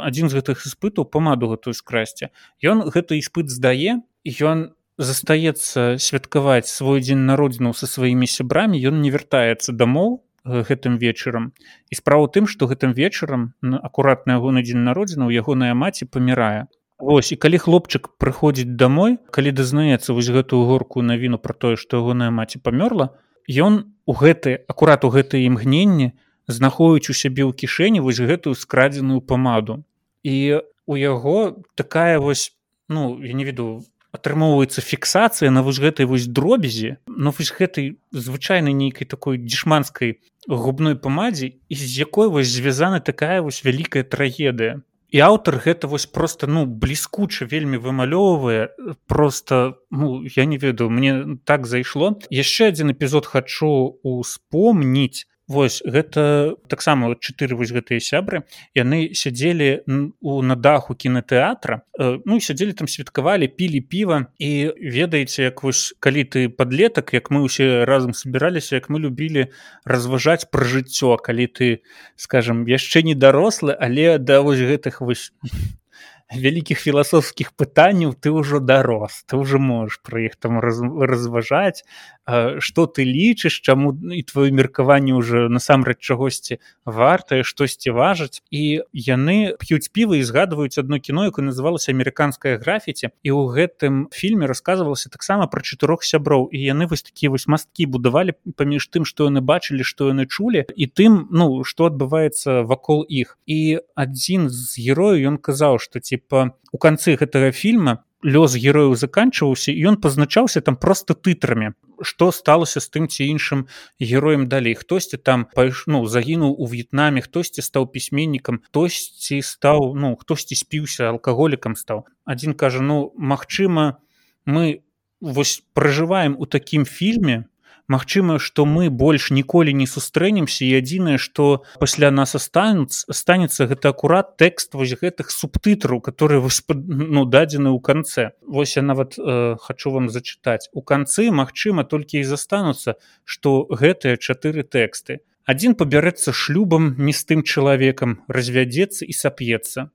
адзін 0.00 0.30
з 0.30 0.40
гэтых 0.40 0.64
іспытаў 0.64 1.04
памаду 1.04 1.50
гэтую 1.52 1.74
скрасці. 1.74 2.30
Ён 2.62 2.88
гэты 2.88 3.18
іспыт 3.18 3.50
здае 3.50 4.00
ён 4.24 4.72
застаецца 4.98 5.98
святкаваць 5.98 6.70
свой 6.70 7.02
дзень 7.02 7.26
народзінаў 7.26 7.74
са 7.74 7.90
сваімі 7.90 8.30
сябрамі 8.30 8.78
ён 8.78 9.02
не 9.02 9.10
вяртаецца 9.10 9.74
дамоў 9.74 10.22
гэтым 10.44 10.98
вечарам. 10.98 11.52
І 11.90 11.96
справа 11.96 12.28
тым 12.28 12.46
што 12.46 12.68
гэтым 12.68 12.92
вечарам 12.92 13.52
акуратна 13.62 14.36
ягоны 14.36 14.62
дзень 14.62 14.84
народзінаў 14.84 15.32
ягоная 15.32 15.74
маці 15.74 16.04
памірае. 16.04 16.68
Вось 16.98 17.32
і 17.32 17.36
калі 17.40 17.58
хлопчык 17.58 18.12
прыходзіць 18.20 18.76
домой 18.76 19.18
калі 19.32 19.50
дазнаецца 19.50 20.12
вось 20.12 20.30
гэтую 20.30 20.64
горкую 20.68 21.04
навіну 21.04 21.38
про 21.38 21.54
тое 21.54 21.76
што 21.80 22.04
ягоная 22.04 22.30
маці 22.30 22.60
памёрла 22.60 23.16
ён 23.48 23.96
у 24.06 24.12
гэты 24.12 24.60
акурат 24.68 25.04
у 25.04 25.10
гэтае 25.10 25.44
імгненне 25.48 26.12
знаходіць 26.46 27.10
у 27.10 27.16
сябе 27.16 27.48
ў 27.48 27.52
кішэні 27.56 28.04
вось 28.04 28.20
гэтую 28.20 28.54
скрадзеную 28.54 29.20
памаду. 29.24 29.84
І 30.22 30.60
у 30.86 30.96
яго 30.96 31.64
такая 31.74 32.20
вось 32.20 32.52
ну 32.88 33.20
я 33.24 33.32
не 33.32 33.44
веду 33.44 33.84
атрымоўваецца 34.14 34.80
фіксацыя 34.80 35.50
на 35.50 35.66
вось 35.66 35.82
гэтай 35.82 36.06
вось 36.06 36.30
дробязі 36.30 36.96
но 37.10 37.34
вось 37.34 37.50
гэтай 37.50 37.98
звычайнай 38.14 38.72
нейкай 38.72 39.10
такой 39.10 39.42
дзешманскай 39.42 40.22
губной 40.48 40.96
памадзе 40.96 41.58
і 41.68 41.74
з 41.74 41.98
якой 41.98 42.28
вось 42.28 42.48
звязана 42.48 43.00
такая 43.00 43.42
вось 43.42 43.64
вялікая 43.64 44.04
трагедыя. 44.04 44.82
І 45.14 45.20
аўтар 45.22 45.62
гэта 45.62 45.86
вось 45.86 46.06
просто 46.06 46.46
ну 46.50 46.66
бліскуча 46.66 47.46
вельмі 47.46 47.78
вымалёўвае 47.78 48.74
просто 49.06 49.78
ну 49.90 50.26
я 50.26 50.44
не 50.44 50.58
ведаю 50.58 50.90
мне 50.90 51.38
так 51.44 51.66
зайшло. 51.66 52.18
Яшчэ 52.30 52.74
адзін 52.74 52.90
эпізод 52.94 53.26
хачу 53.26 53.98
успомніць 54.02 55.26
Вось 55.46 55.82
гэта 55.84 56.56
таксама 56.72 57.12
чатыры 57.20 57.56
вось 57.56 57.68
гэтыя 57.68 58.00
сябры 58.00 58.44
яны 58.72 59.12
сядзелі 59.12 59.84
у 60.24 60.40
на 60.40 60.56
даху 60.56 60.96
кінотэатра 60.96 61.84
э, 62.00 62.18
ну 62.24 62.40
сядзелі 62.40 62.72
там 62.72 62.88
святкавалі 62.88 63.52
пілі 63.52 63.80
піва. 63.84 64.32
І 64.40 64.72
ведаеце 64.80 65.52
як 65.52 65.62
вось 65.62 65.92
калі 66.00 66.24
ты 66.24 66.48
подлетак 66.48 67.12
як 67.12 67.28
мы 67.28 67.44
ўсе 67.44 67.84
разам 67.84 68.16
собіраліся 68.16 68.80
як 68.80 68.88
мы 68.88 69.04
любілі 69.04 69.52
разважаць 69.84 70.48
пра 70.48 70.64
жыццё 70.64 71.20
калі 71.20 71.46
ты 71.52 71.84
скажем 72.16 72.64
яшчэ 72.64 73.04
не 73.04 73.14
дарослы 73.14 73.76
але 73.76 74.16
да 74.16 74.40
вось 74.40 74.64
гэтых 74.64 75.04
вось 75.04 75.28
вялікіх 76.32 76.80
філасофскіх 76.80 77.52
пытанняў 77.52 78.14
ты 78.16 78.32
ўжо 78.32 78.60
дарос 78.60 79.24
ты 79.28 79.36
уже 79.36 79.58
можешь 79.58 80.00
пра 80.00 80.24
іх 80.24 80.36
там 80.36 80.58
раз, 80.58 80.80
разважаць 80.80 81.84
что 82.26 82.86
ты 82.86 83.04
лічыш 83.04 83.60
чаму 83.60 83.92
і 83.92 84.22
твоё 84.24 84.50
меркаванне 84.50 85.12
уже 85.12 85.48
насамрэч 85.48 86.00
чагосьці 86.00 86.58
вартае 86.84 87.44
штосьці 87.44 87.92
важаць 87.92 88.40
і 88.50 88.80
яны 88.92 89.52
п'юць 89.60 89.92
піва 89.92 90.16
і 90.16 90.24
згадваюць 90.24 90.80
одно 90.80 90.98
кіно 90.98 91.28
якое 91.28 91.44
называлася 91.44 91.92
амерыканская 91.92 92.56
графіці 92.56 93.12
і 93.22 93.28
ў 93.28 93.42
гэтым 93.52 94.08
фільме 94.08 94.48
рассказывалася 94.48 95.12
таксама 95.12 95.46
про 95.46 95.60
чатырох 95.60 96.00
сяброў. 96.00 96.48
І 96.48 96.64
яны 96.64 96.88
вось 96.88 97.04
такія 97.04 97.28
вось 97.28 97.46
масткі 97.46 97.86
будавалі 97.92 98.32
паміж 98.56 98.88
тым 98.88 99.04
што 99.04 99.28
яны 99.28 99.44
бачылі 99.44 99.84
што 99.84 100.08
яны 100.08 100.24
чулі 100.24 100.64
і 100.64 100.84
тым 100.88 101.28
ну 101.28 101.60
што 101.64 101.92
адбываецца 101.92 102.64
вакол 102.64 103.04
іх. 103.04 103.36
І 103.44 103.84
адзін 103.94 104.48
з 104.48 104.80
герою 104.80 105.20
ён 105.28 105.36
казаў 105.36 105.76
што 105.76 106.00
типа 106.00 106.56
у 106.72 106.78
канцы 106.80 107.20
гэтага 107.20 107.52
фільма 107.52 108.00
лёс 108.24 108.56
герояў 108.56 108.96
заканчваўся 108.96 109.72
ён 109.72 110.00
пазначаўся 110.00 110.64
там 110.64 110.76
просто 110.76 111.14
тытрамі 111.14 111.76
што 112.02 112.30
сталася 112.32 112.80
з 112.80 112.88
тым 112.90 113.06
ці 113.08 113.26
іншым 113.28 113.66
героем 114.00 114.48
далей? 114.48 114.74
Хтосьці 114.74 115.16
там 115.16 115.46
пайш 115.54 115.84
ну 115.86 116.04
загінуў 116.06 116.56
у 116.58 116.66
в'етнаме 116.66 117.22
хтосьці 117.22 117.62
стаў 117.62 117.86
пісьменнікам 117.92 118.60
хтосьці 118.66 119.40
стаў 119.42 119.94
ну 119.94 120.14
хтосьці 120.16 120.58
спіўся 120.58 121.08
алкаголікам 121.12 121.76
стаў? 121.76 122.04
Адзін 122.24 122.54
кажа 122.54 122.82
ну 122.82 123.12
магчыма 123.16 124.00
мы 124.44 124.82
вось 125.20 125.62
пражываем 125.72 126.36
у 126.38 126.46
такім 126.46 126.84
фільме 126.84 127.44
Магчыма, 127.86 128.38
што 128.38 128.64
мы 128.64 128.88
больш 128.88 129.28
ніколі 129.30 129.74
не 129.76 129.84
сустрэнемся 129.84 130.64
і 130.64 130.80
адзінае, 130.80 131.18
што 131.20 131.64
пасля 131.76 132.08
нас 132.08 132.32
астануць 132.32 133.04
астанецца 133.12 133.68
гэта 133.68 133.92
акурат 133.92 134.38
тэкст 134.40 134.72
вось 134.72 134.96
гэтых 134.96 135.28
субтытраў, 135.28 136.00
которые 136.00 136.40
ну, 136.40 137.24
дадзены 137.28 137.68
ў 137.68 137.80
канцэ. 137.84 138.32
Вось 138.48 138.76
я 138.80 138.82
нават 138.82 139.18
э, 139.20 139.56
хачу 139.60 139.92
вам 139.92 140.08
зачытаць. 140.08 140.72
У 140.72 140.80
канцы 140.80 141.28
магчыма 141.28 141.84
толькі 141.84 142.24
і 142.24 142.24
застануцца, 142.24 142.96
што 143.24 143.68
гэтыя 143.68 144.16
чатыры 144.16 144.64
тэксты. 144.64 145.20
Адзін 145.44 145.76
пабярэцца 145.76 146.32
шлюбам 146.32 146.96
не 146.96 147.12
з 147.12 147.20
тым 147.28 147.44
чалавекам, 147.44 148.24
развядзецца 148.32 149.04
і 149.04 149.12
сап'ецца. 149.12 149.92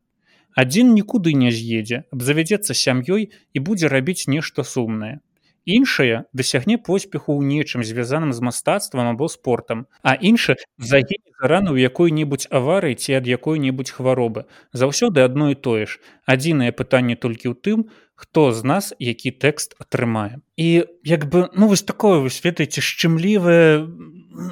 Адзін 0.54 0.94
нікуды 0.94 1.34
не 1.34 1.50
з'едзе, 1.50 2.06
абзавядзецца 2.14 2.78
сям'ёй 2.78 3.34
і 3.34 3.58
будзе 3.66 3.90
рабіць 3.90 4.30
нешта 4.30 4.62
сумнае 4.62 5.26
іншае 5.78 6.26
дасягне 6.34 6.78
поспеху 6.78 7.38
ў 7.38 7.46
нечым 7.46 7.86
звязаным 7.86 8.34
з 8.34 8.42
мастацтвам 8.42 9.14
або 9.14 9.30
спортам 9.30 9.86
а 10.02 10.18
інша 10.18 10.58
загіне 10.78 11.30
рана 11.40 11.72
ў 11.72 11.86
якой-небудзь 11.88 12.50
аварыі 12.52 13.00
ці 13.00 13.22
ад 13.22 13.26
якой-небудзь 13.30 13.96
хваробы. 13.96 14.46
Заўсёды 14.74 15.24
адно 15.24 15.54
і 15.54 15.56
тое 15.56 15.88
ж. 15.88 16.04
Адзінае 16.28 16.76
пытанне 16.76 17.16
толькі 17.16 17.54
ў 17.54 17.56
тым 17.56 17.80
хто 18.20 18.52
з 18.52 18.68
нас 18.68 18.92
які 19.00 19.32
тэкст 19.32 19.80
атрымае. 19.80 20.44
І 20.60 20.84
як 21.08 21.32
бы 21.32 21.48
ну 21.56 21.72
вось 21.72 21.88
такое 21.88 22.20
вось 22.20 22.44
ведаеце 22.44 22.84
шчымлівае 22.84 23.88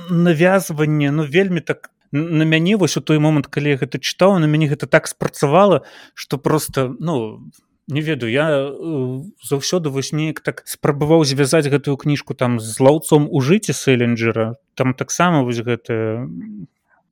навязванне 0.10 1.12
ну 1.12 1.28
вельмі 1.28 1.60
так 1.60 1.92
на 2.12 2.46
мяне 2.48 2.78
вось 2.78 2.98
у 2.98 3.02
той 3.02 3.20
момант 3.20 3.52
калі 3.52 3.76
я 3.76 3.78
гэта 3.84 4.00
чытаў 4.00 4.40
на 4.40 4.48
мяне 4.48 4.72
гэта 4.72 4.88
так 4.88 5.08
спрацавала 5.08 5.84
что 6.16 6.38
просто 6.38 6.96
ну 7.00 7.44
не 7.88 8.02
ведаю 8.02 8.32
я 8.32 8.48
э, 8.50 9.22
заўсёды 9.42 9.90
вось 9.90 10.12
неяк 10.12 10.42
так 10.42 10.64
спрабаваў 10.68 11.24
звязаць 11.24 11.72
гэтую 11.72 11.96
кніжку 11.98 12.36
там 12.36 12.60
з 12.60 12.80
лаўцом 12.80 13.28
у 13.32 13.40
жыце 13.40 13.74
сэлленджера 13.74 14.60
там 14.76 14.94
таксама 14.94 15.44
вось 15.44 15.64
гэта 15.64 16.28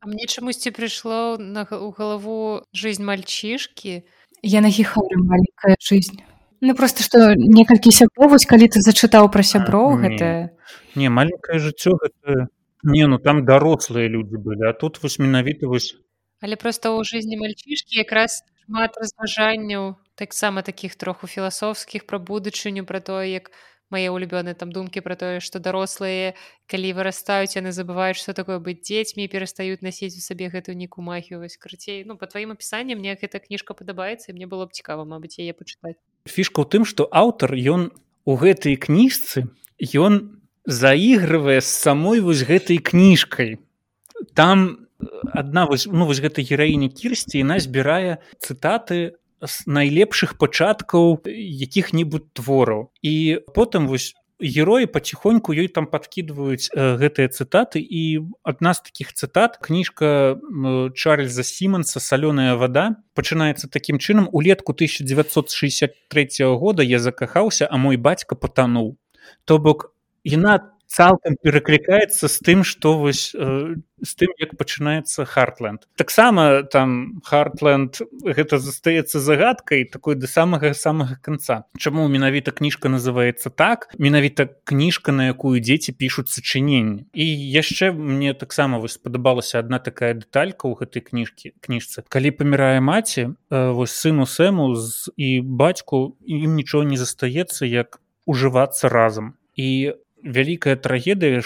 мне 0.06 0.27
чамусьці 0.27 0.72
прыйшло 0.76 1.38
на 1.39 1.64
у 1.72 1.91
галаву 1.91 2.68
жизнь 2.73 3.03
мальчишки 3.03 4.03
я 4.43 4.61
нагіхаю 4.61 5.15
маленькая 5.15 5.80
жизнь 5.80 6.22
ну 6.60 6.76
просто 6.76 7.03
что 7.03 7.34
некалькі 7.35 7.91
сяброў 7.91 8.35
вось 8.35 8.45
калі 8.45 8.68
ты 8.68 8.84
зачытаў 8.84 9.31
пра 9.31 9.43
сяброў 9.43 9.95
гэта 10.03 10.52
не 10.95 11.07
маленькое 11.07 11.60
жыццё 11.60 11.95
гэта 11.95 12.52
не 12.84 13.07
ну 13.07 13.18
там 13.18 13.45
дарослыя 13.45 14.11
людзі 14.11 14.43
былі 14.43 14.68
а 14.68 14.73
тут 14.73 14.99
вось 15.02 15.19
менавіта 15.19 15.72
вось 15.72 15.95
але 16.43 16.60
просто 16.60 16.91
ў 16.91 17.07
жизни 17.07 17.39
мальчишки 17.39 17.95
якраз 17.95 18.43
шмат 18.68 18.99
разважанняў 18.99 19.95
таксама 20.16 20.62
таких 20.62 20.96
троху 20.96 21.28
філасофскіх 21.28 22.06
пра 22.08 22.20
будучыню 22.20 22.86
пра 22.86 23.00
тое 23.00 23.32
як 23.32 23.52
мае 23.94 24.10
улюбёныя 24.10 24.58
там 24.58 24.72
думкі 24.72 25.06
пра 25.06 25.16
тое 25.16 25.40
што 25.40 25.60
дарослыя 25.60 26.34
калі 26.66 26.94
вырастаюць 26.98 27.56
яны 27.56 27.72
забываюць 27.72 28.18
што 28.18 28.34
такое 28.34 28.58
быць 28.60 28.82
дзецьмі 28.82 29.28
перастаюць 29.30 29.86
насіць 29.86 30.18
у 30.18 30.24
сабе 30.24 30.50
гэтую 30.50 30.76
нейкую 30.80 31.06
магію 31.06 31.44
вось 31.44 31.58
крыцей 31.58 32.02
ну 32.06 32.18
по 32.18 32.26
тваім 32.26 32.56
апісанням 32.58 33.00
мне 33.00 33.14
гэта 33.14 33.44
кніжка 33.44 33.78
падабаецца 33.78 34.34
мне 34.34 34.48
было 34.48 34.66
б 34.66 34.74
цікава 34.74 35.06
мабыць 35.06 35.38
яе 35.38 35.54
пачытаць 35.54 36.00
фішка 36.26 36.64
ў 36.64 36.68
тым 36.72 36.84
што 36.88 37.06
аўтар 37.12 37.54
ён 37.54 37.94
у 38.26 38.34
гэтай 38.40 38.76
кніжцы 38.76 39.46
ён 39.78 40.42
заігрывае 40.66 41.62
з 41.62 41.70
самой 41.70 42.20
вось 42.20 42.42
гэтай 42.42 42.82
кніжкай. 42.82 43.62
Там 44.34 44.88
адна 45.34 45.66
вось 45.70 45.86
ну 45.86 46.06
вось 46.10 46.24
гэта 46.24 46.42
гераіня 46.42 46.90
кірсці 46.90 47.44
яна 47.44 47.60
збірае 47.60 48.24
цытаты 48.42 49.20
з 49.41 49.68
найлепшых 49.68 50.38
пачаткаў 50.38 51.26
якіх-небудзь 51.26 52.32
твораў. 52.34 52.91
І 53.02 53.41
потым 53.56 53.88
вось 53.88 54.14
героі 54.40 54.86
паціхоньку 54.86 55.56
ёй 55.56 55.68
там 55.72 55.88
падкідваюць 55.88 56.68
э, 56.76 56.99
гэтыя 56.99 57.32
цытаты 57.32 57.80
і 57.80 58.36
адна 58.44 58.76
з 58.76 58.84
такіх 58.91 59.16
цытат 59.16 59.57
кніжка 59.64 60.36
чарльза 60.95 61.44
сіманса 61.44 62.03
салёная 62.03 62.60
вода 62.60 62.99
пачынаецца 63.16 63.72
такім 63.72 63.99
чынам. 63.99 64.28
Улетку 64.32 64.76
1963 64.76 66.28
года 66.60 66.84
я 66.84 66.99
закахаўся 66.99 67.68
а 67.70 67.78
мой 67.78 67.95
бацька 67.95 68.36
патануў 68.36 68.98
то 69.45 69.57
бок 69.57 69.95
яна 70.24 70.74
цалкам 70.88 71.36
пераклікаецца 71.41 72.28
з 72.28 72.38
тым 72.40 72.64
што 72.64 72.98
вось 72.99 73.34
э, 73.36 73.76
з 74.02 74.12
тым 74.20 74.32
як 74.40 74.57
пачынаецца 74.57 75.26
хартленд 75.26 75.88
таксама 75.95 76.64
там 76.64 77.22
хартленд 77.26 78.02
гэта 78.24 78.60
застаецца 78.60 79.20
загадкай 79.20 79.86
такой 79.86 80.16
да 80.16 80.28
самага 80.28 80.74
самага 80.74 81.16
канца. 81.22 81.64
Чаму 81.78 82.07
менавіта 82.07 82.52
кніжка 82.52 82.90
называецца 82.90 83.49
так? 83.49 83.90
Менавіта 83.98 84.48
кніжка 84.64 85.12
на 85.12 85.28
якую 85.32 85.60
дзеці 85.60 85.95
пішуць 85.98 86.30
сачыненні 86.30 87.07
і 87.14 87.26
яшчэ 87.26 87.91
мне 87.91 88.34
таксама 88.34 88.78
вось 88.78 88.99
спадабалася 88.99 89.60
одна 89.60 89.80
такая 89.80 90.14
дэталька 90.14 90.68
ў 90.68 90.76
гэтай 90.80 91.02
кніжкі 91.02 91.53
кніжцы. 91.60 92.03
Калі 92.10 92.32
памірае 92.32 92.80
маці 92.80 93.32
э, 93.32 93.72
вось 93.72 93.95
сыну 93.95 94.30
сэму 94.30 94.76
з 94.76 95.12
і 95.18 95.41
бацьку 95.41 96.18
ім 96.26 96.56
нічого 96.56 96.84
не 96.84 96.98
застаецца 96.98 97.66
як 97.66 97.99
ужывацца 98.26 98.90
разам. 98.90 99.36
І 99.56 99.95
вялікая 100.26 100.76
трагедыя 100.76 101.41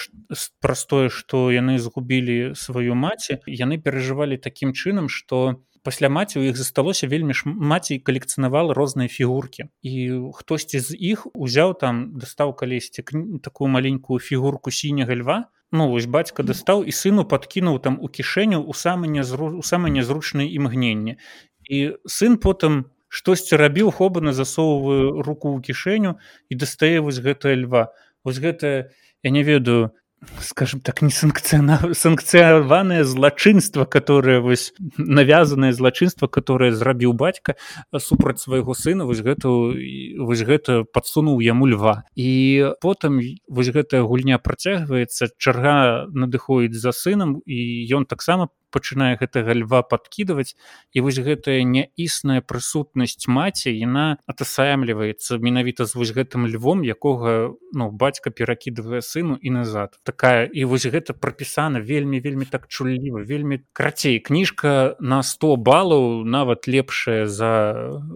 праз 0.63 0.85
тое 0.87 1.09
што 1.11 1.51
яны 1.51 1.77
згубілі 1.83 2.55
сваю 2.55 2.95
маці 2.95 3.39
яны 3.45 3.77
перажывалі 3.77 4.39
такім 4.39 4.71
чынам 4.71 5.11
што 5.11 5.59
пасля 5.83 6.09
маці 6.09 6.39
у 6.39 6.43
іх 6.47 6.57
засталося 6.57 7.07
вельмі 7.07 7.35
ж 7.35 7.43
маці 7.45 7.99
калекцыянавала 7.99 8.73
розныя 8.73 9.11
фігуркі 9.11 9.67
і 9.83 9.93
хтосьці 10.35 10.79
з 10.79 10.95
іх 10.95 11.27
узяў 11.33 11.75
там 11.79 12.17
дастаў 12.19 12.55
калісьці 12.55 13.03
такую 13.43 13.69
маленькую 13.69 14.19
фігурку 14.19 14.71
сіняга 14.71 15.15
льва. 15.15 15.39
Ну 15.71 15.89
вось 15.89 16.09
бацька 16.09 16.43
дастаў 16.43 16.83
і 16.83 16.91
сыну 16.91 17.25
падкінуў 17.29 17.79
там 17.79 17.99
у 18.01 18.09
кішэню 18.09 18.63
у 18.63 18.73
самы 18.73 19.07
нязру 19.07 19.53
у 19.57 19.63
самае 19.63 19.93
нязручнае 19.93 20.49
імгненне 20.49 21.17
і 21.69 21.79
сын 22.09 22.41
потым 22.41 22.89
штосьці 23.09 23.57
рабіў 23.61 23.91
хобана 23.93 24.33
засоўваю 24.33 25.21
руку 25.21 25.53
ў 25.53 25.61
кішэню 25.61 26.17
і 26.49 26.53
дастае 26.57 26.97
вось 27.05 27.21
гэтае 27.21 27.55
льва 27.65 27.93
вось 28.23 28.39
гэта 28.39 28.91
я 29.23 29.29
не 29.31 29.43
ведаю 29.43 29.91
скажем 30.41 30.81
так 30.81 31.01
не 31.01 31.09
санкцыяна 31.09 31.93
санкцыяванае 31.93 33.03
злачынства 33.03 33.85
которое 33.85 34.41
вось 34.41 34.73
навязанае 34.97 35.71
злачынства 35.73 36.27
которое 36.27 36.71
зрабіў 36.71 37.13
бацька 37.13 37.55
супраць 37.97 38.39
свайго 38.39 38.73
сына 38.73 39.05
вось 39.05 39.21
гэта 39.21 39.47
вось 39.47 40.43
гэта 40.43 40.83
подсунуў 40.83 41.39
яму 41.39 41.67
льва. 41.67 42.03
І 42.15 42.71
потым 42.81 43.21
вось 43.47 43.71
гэтая 43.71 44.03
гульня 44.03 44.39
працягваецца 44.39 45.31
чарга 45.37 46.07
надыходіць 46.11 46.75
за 46.75 46.91
сынам 46.91 47.39
і 47.45 47.87
ён 47.95 48.05
таксама 48.05 48.49
пачынае 48.71 49.17
гэтага 49.19 49.55
льва 49.57 49.81
падкідваць 49.83 50.55
і 50.93 51.01
вось 51.05 51.19
гэтая 51.19 51.61
няісная 51.63 52.41
прысутнасць 52.41 53.27
маці 53.27 53.73
яна 53.73 54.17
атасаемліваецца 54.29 55.37
менавіта 55.37 55.85
з 55.85 55.95
вось 55.95 56.13
гэтым 56.15 56.47
львом 56.47 56.83
якога 56.83 57.53
ну 57.73 57.91
бацька 57.91 58.29
перакідывае 58.29 59.01
сыну 59.01 59.37
і 59.41 59.49
назад. 59.49 59.99
Такая 60.03 60.45
і 60.45 60.65
вось 60.65 60.85
гэта 60.85 61.13
прапісана 61.13 61.81
вельмі 61.81 62.19
вельмі 62.19 62.45
так 62.45 62.67
чулліва 62.67 63.23
вельмі 63.23 63.61
крацей 63.73 64.19
кніжка 64.19 64.95
на 64.99 65.23
100 65.23 65.55
балаў 65.57 66.23
нават 66.25 66.67
лепшая 66.67 67.27
за 67.27 67.51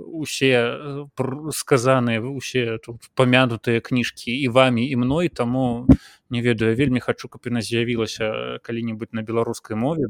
усе 0.09 1.05
сказаныя 1.51 2.21
усе 2.21 2.77
тут 2.83 3.09
памянутыя 3.15 3.81
кніжкі 3.81 4.31
і 4.31 4.47
вамі 4.47 4.85
і 4.87 4.95
мной 4.95 5.29
таму 5.29 5.87
не 6.33 6.41
ведаю 6.41 6.73
вельмі 6.79 6.99
хачу 7.05 7.29
каб 7.29 7.45
яна 7.49 7.61
з'явілася 7.61 8.59
калі-небудзь 8.65 9.13
на 9.13 9.21
беларускай 9.21 9.77
мове 9.77 10.09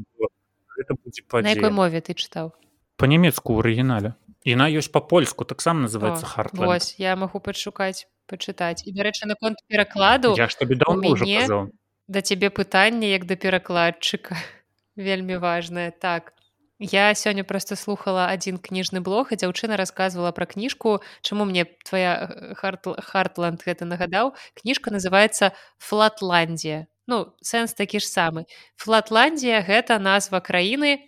гэта 0.74 0.96
будзе 0.98 1.22
па 1.28 1.44
якой 1.44 1.70
мове 1.70 2.00
ты 2.00 2.16
чытаў? 2.18 2.52
По-нямецку 2.96 3.54
ў 3.54 3.58
арыгінале. 3.62 4.14
Яна 4.46 4.68
ёсць 4.68 4.90
па-польску 4.92 5.44
таксама 5.48 5.86
называется 5.86 6.26
харт 6.26 6.58
Вось 6.58 6.94
я 7.00 7.16
магу 7.16 7.40
падшукаць 7.40 8.06
пачытаць. 8.28 8.84
І 8.84 8.92
дарэчы 8.92 9.28
наконт 9.30 9.60
перакладу 9.68 10.34
я 10.38 10.48
ж 10.48 10.58
табе 10.60 10.78
даў 10.80 11.00
мяне 11.00 11.70
да 12.08 12.20
цябе 12.20 12.50
пытанне 12.50 13.10
як 13.12 13.24
да 13.26 13.36
перакладчыка. 13.36 14.36
Вельмі 14.96 15.36
важное 15.42 15.90
так 15.90 16.34
я 16.78 17.14
сёння 17.14 17.44
просто 17.44 17.76
слухала 17.76 18.26
адзін 18.26 18.58
кніжны 18.58 19.00
блог 19.00 19.30
і 19.30 19.38
дзяўчына 19.38 19.78
рассказывала 19.78 20.32
пра 20.34 20.46
кніжку 20.46 21.00
чаму 21.22 21.46
мне 21.46 21.64
твоя 21.86 22.28
харт 22.58 22.90
хартланд 22.98 23.62
гэта 23.62 23.86
нагадаў 23.86 24.34
кніжка 24.58 24.90
называется 24.90 25.54
флатландія 25.78 26.86
ну 27.06 27.30
сэнс 27.42 27.74
такі 27.78 28.02
ж 28.02 28.10
самы 28.10 28.46
флатландія 28.74 29.62
гэта 29.62 29.98
назва 30.02 30.42
краіны 30.42 30.98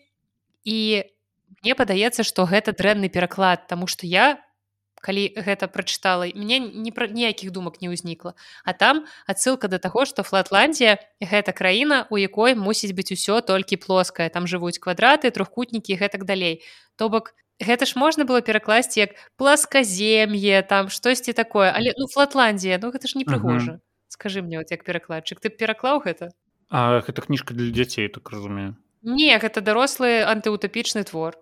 і 0.62 1.02
мне 1.62 1.74
падаецца 1.74 2.22
што 2.22 2.46
гэта 2.46 2.70
дрэнны 2.70 3.10
пераклад 3.10 3.66
тому 3.66 3.86
что 3.90 4.06
я 4.06 4.38
калі 5.00 5.32
гэта 5.36 5.68
прачытала 5.68 6.26
мне 6.34 6.58
не 6.58 6.90
пра 6.90 7.06
ніякіх 7.06 7.52
думак 7.52 7.80
не 7.80 7.88
ўзнікла. 7.92 8.34
А 8.64 8.72
там 8.72 9.04
адсылка 9.26 9.68
да 9.68 9.78
таго 9.78 10.04
што 10.04 10.22
флатландія 10.26 10.98
гэта 11.20 11.52
краіна 11.52 12.06
у 12.10 12.16
якой 12.16 12.54
мусіць 12.54 12.96
быць 12.96 13.12
усё 13.12 13.40
толькі 13.40 13.80
плоская 13.80 14.28
там 14.28 14.46
жывуць 14.46 14.78
квадраты 14.80 15.30
трохкутнікі 15.30 15.96
гэтак 15.96 16.24
далей. 16.24 16.62
То 16.96 17.08
бок 17.08 17.34
гэта 17.60 17.86
ж 17.86 17.96
можна 17.96 18.24
было 18.24 18.40
перакласці 18.40 19.00
як 19.00 19.16
пласказем'е 19.36 20.62
там 20.62 20.88
штосьці 20.88 21.32
такое. 21.32 21.70
Але 21.70 21.92
ну 21.96 22.06
флатландія 22.08 22.78
ну 22.82 22.90
гэта 22.90 23.08
ж 23.08 23.18
не 23.18 23.24
прыгожа. 23.24 23.80
Скажи 24.08 24.42
мне 24.42 24.58
вот 24.58 24.70
як 24.70 24.84
перакладчык 24.84 25.40
ты 25.40 25.48
пераклаў 25.50 26.02
гэта? 26.04 26.30
А 26.68 27.00
гэта 27.00 27.22
кніжка 27.22 27.54
для 27.54 27.70
дзяцей 27.70 28.08
так 28.08 28.30
разумею. 28.30 28.76
Не 29.02 29.38
гэта 29.38 29.60
дарослы 29.60 30.26
антыутапічны 30.26 31.04
твор. 31.04 31.38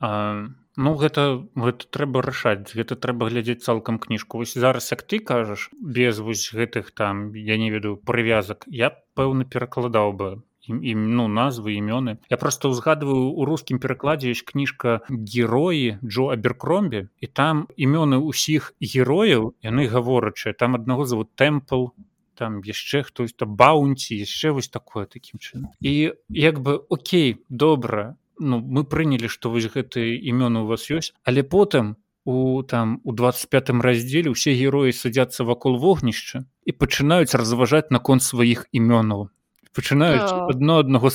А, 0.00 0.48
ну 0.76 0.94
гэта 0.94 1.44
гэта 1.56 1.88
трэба 1.90 2.22
рашаць 2.22 2.72
гэта 2.76 2.96
трэба 2.96 3.28
глядзець 3.30 3.64
цалкам 3.64 3.98
кніжку. 3.98 4.38
Вось 4.38 4.54
зараз 4.54 4.90
як 4.92 5.02
ты 5.02 5.18
кажаш 5.18 5.70
без 5.80 6.18
вось 6.20 6.52
гэтых 6.52 6.92
там 6.92 7.32
я 7.34 7.56
не 7.56 7.70
ведаю 7.70 7.96
прывязак 7.96 8.64
я 8.68 8.92
пэўна 9.16 9.44
перакладаў 9.44 10.12
бы 10.12 10.28
ім 10.68 11.14
ну 11.16 11.28
назвы 11.28 11.78
імёны. 11.78 12.18
Я 12.30 12.36
просто 12.36 12.68
ўзгадываю 12.68 13.30
у 13.32 13.44
рускім 13.46 13.78
перакладзе 13.78 14.34
ёсць 14.34 14.42
кніжка 14.42 15.00
героі 15.08 15.98
Джо 16.04 16.28
аберкромбе 16.34 17.08
і 17.20 17.26
там 17.26 17.66
імёны 17.76 18.18
ўсіх 18.20 18.74
герояў 18.82 19.54
яны 19.62 19.88
гаворачыя 19.88 20.52
там 20.52 20.74
аднаго 20.74 21.06
зовут 21.06 21.32
тэмпл 21.38 21.94
там 22.36 22.60
яшчэ 22.60 23.02
хтось 23.08 23.32
то 23.32 23.46
баунці 23.46 24.18
яшчэ 24.20 24.52
вось 24.52 24.68
такое 24.68 25.06
такім 25.06 25.40
чынам. 25.40 25.72
І 25.80 26.12
як 26.28 26.60
бы 26.60 26.82
Окей 26.88 27.40
добра 27.48 28.16
ну 28.38 28.60
мы 28.60 28.84
прынялі 28.84 29.28
што 29.28 29.50
вось 29.50 29.70
гэтыя 29.72 30.16
імёны 30.32 30.64
у 30.64 30.70
вас 30.72 30.90
ёсць 30.90 31.12
але 31.24 31.42
потым 31.42 31.96
у 32.26 32.62
там 32.62 33.00
у 33.04 33.12
25 33.12 33.70
раздзеле 33.86 34.34
ўсе 34.34 34.50
героі 34.58 34.90
садзяцца 34.90 35.46
вакол 35.46 35.78
вогнішча 35.78 36.42
і 36.66 36.72
пачынаюць 36.74 37.38
разважаць 37.38 37.94
наконт 37.94 38.26
сваіх 38.26 38.66
імёнаў. 38.74 39.30
Пачынаюць 39.70 40.26
адно 40.50 40.82
аднаго 40.82 41.14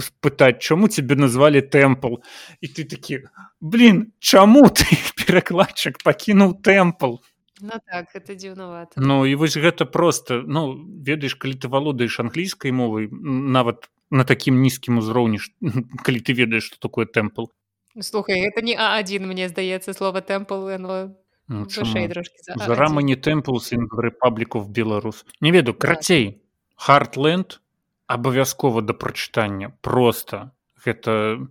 спытаць 0.00 0.64
чаму 0.64 0.88
цябе 0.88 1.20
назвалі 1.20 1.60
тэмпл? 1.60 2.24
І 2.64 2.66
ты 2.72 2.88
такі 2.88 3.28
блин 3.60 4.16
чаму 4.18 4.64
ты 4.72 4.88
перакладчык 5.20 6.00
пакінуў 6.00 6.56
тэмпл? 6.64 7.20
Ну 7.60 7.76
так 7.84 8.16
это 8.16 8.32
дзіўнавата. 8.32 8.96
Ну 8.96 9.28
і 9.28 9.36
вось 9.36 9.60
гэта 9.60 9.84
просто 9.84 10.40
ну 10.40 10.72
ведаеш 11.04 11.36
калі 11.36 11.60
ты 11.60 11.68
валодаеш 11.68 12.16
англійскай 12.24 12.72
мовай 12.72 13.12
нават 13.12 13.92
на 14.10 14.24
такім 14.24 14.62
нізкім 14.62 14.98
узроўні 14.98 15.38
калі 16.06 16.20
ты 16.20 16.32
ведаеш 16.32 16.70
што 16.72 16.80
такое 16.80 17.06
тэмпл 17.06 17.50
слухай 18.00 18.40
это 18.46 18.62
не 18.62 18.76
а1 18.76 19.26
мне 19.26 19.48
здаецца 19.48 19.92
слова 19.92 20.20
тэмпл 20.20 20.70
рама 21.48 23.02
не 23.02 23.16
тэмпл 23.16 23.58
рэпабліков 24.08 24.68
беларус 24.70 25.24
не 25.40 25.50
веду 25.50 25.74
крацей 25.74 26.42
хардленд 26.76 27.60
абавязкова 28.06 28.82
да 28.82 28.94
прачытання 28.94 29.72
просто. 29.80 30.52
Гэта 30.86 31.48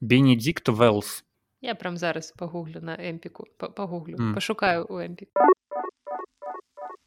бенедикт 0.00 0.68
велс 0.68 1.24
Я 1.60 1.74
прям 1.74 1.96
зараз 1.96 2.32
пагуглю 2.38 2.80
на 2.80 2.94
эмпіку 2.94 3.46
пагуглю 3.58 4.16
mm. 4.16 4.34
пашукаю 4.34 4.86
у 4.86 5.00
эмпі 5.00 5.26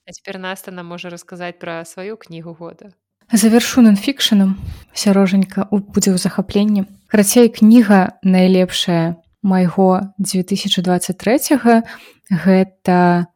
А 0.05 0.11
цяпер 0.11 0.37
наста 0.37 0.71
нам 0.71 0.91
можа 0.91 1.09
расказаць 1.09 1.59
пра 1.59 1.85
сваю 1.85 2.17
кнігу 2.17 2.53
года 2.53 2.91
завершу 3.37 3.81
нонфікшаном 3.81 4.57
сярожанька 4.93 5.67
у 5.71 5.79
будзе 5.79 6.15
ў 6.15 6.17
захапленні. 6.17 6.87
Карацей 7.07 7.49
кніга 7.49 8.17
найлепшая 8.23 9.19
майго 9.43 10.15
2023 10.17 11.83
гэта 12.31 13.27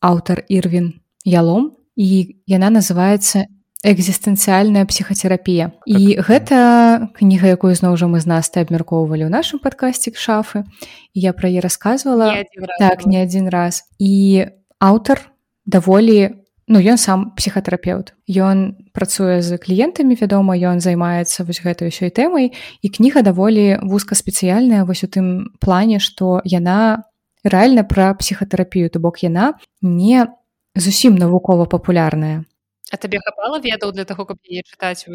аўтар 0.00 0.44
ірвін 0.48 1.00
ялом 1.24 1.76
і 1.96 2.38
яна 2.46 2.70
называется 2.70 3.50
экзістэнцыяльная 3.80 4.84
псіхацерапія 4.84 5.72
і 5.88 6.16
так. 6.16 6.26
гэта 6.28 6.58
кніга 7.16 7.48
якую 7.56 7.72
зноў 7.74 7.96
жа 7.96 8.06
мы 8.12 8.20
з 8.20 8.28
нас 8.28 8.52
абмяркоўвалі 8.52 9.24
ў 9.24 9.32
нашым 9.32 9.58
падкасці 9.58 10.12
шафы 10.14 10.68
я 11.16 11.32
пра 11.32 11.48
яе 11.48 11.64
рассказывала 11.64 12.44
так 12.78 13.06
не 13.06 13.24
адзін 13.24 13.48
раз. 13.48 13.88
І 13.98 14.46
аўтар 14.78 15.32
даволі 15.64 16.39
ну 16.70 16.78
ён 16.78 16.96
сам 16.96 17.34
псіхатэрапеўт. 17.34 18.14
Ён 18.30 18.78
працуе 18.94 19.42
з 19.42 19.58
кліентамі 19.58 20.14
вядома 20.14 20.54
ён 20.54 20.78
займаецца 20.78 21.42
вось 21.42 21.58
гэтай 21.58 21.90
ўсёй 21.90 22.14
тэмай 22.14 22.54
і 22.54 22.86
кніга 22.86 23.26
даволі 23.26 23.82
вузкаспецыяльная 23.82 24.86
вось 24.86 25.02
у 25.02 25.10
тым 25.10 25.50
плане 25.58 25.98
што 25.98 26.38
яна 26.46 27.02
рэальна 27.42 27.82
пра 27.82 28.14
псіхатэрапію 28.14 28.94
то 28.94 29.02
бок 29.02 29.26
яна 29.26 29.58
не 29.82 30.30
зусім 30.78 31.18
навукова 31.18 31.66
папулярная. 31.66 32.46
А 32.90 32.96
табе 32.96 33.18
хапала 33.18 33.58
ведаў 33.58 33.90
для 33.90 34.06
таго, 34.06 34.24
каб 34.24 34.38
яе 34.46 34.62
чытаць 34.62 35.10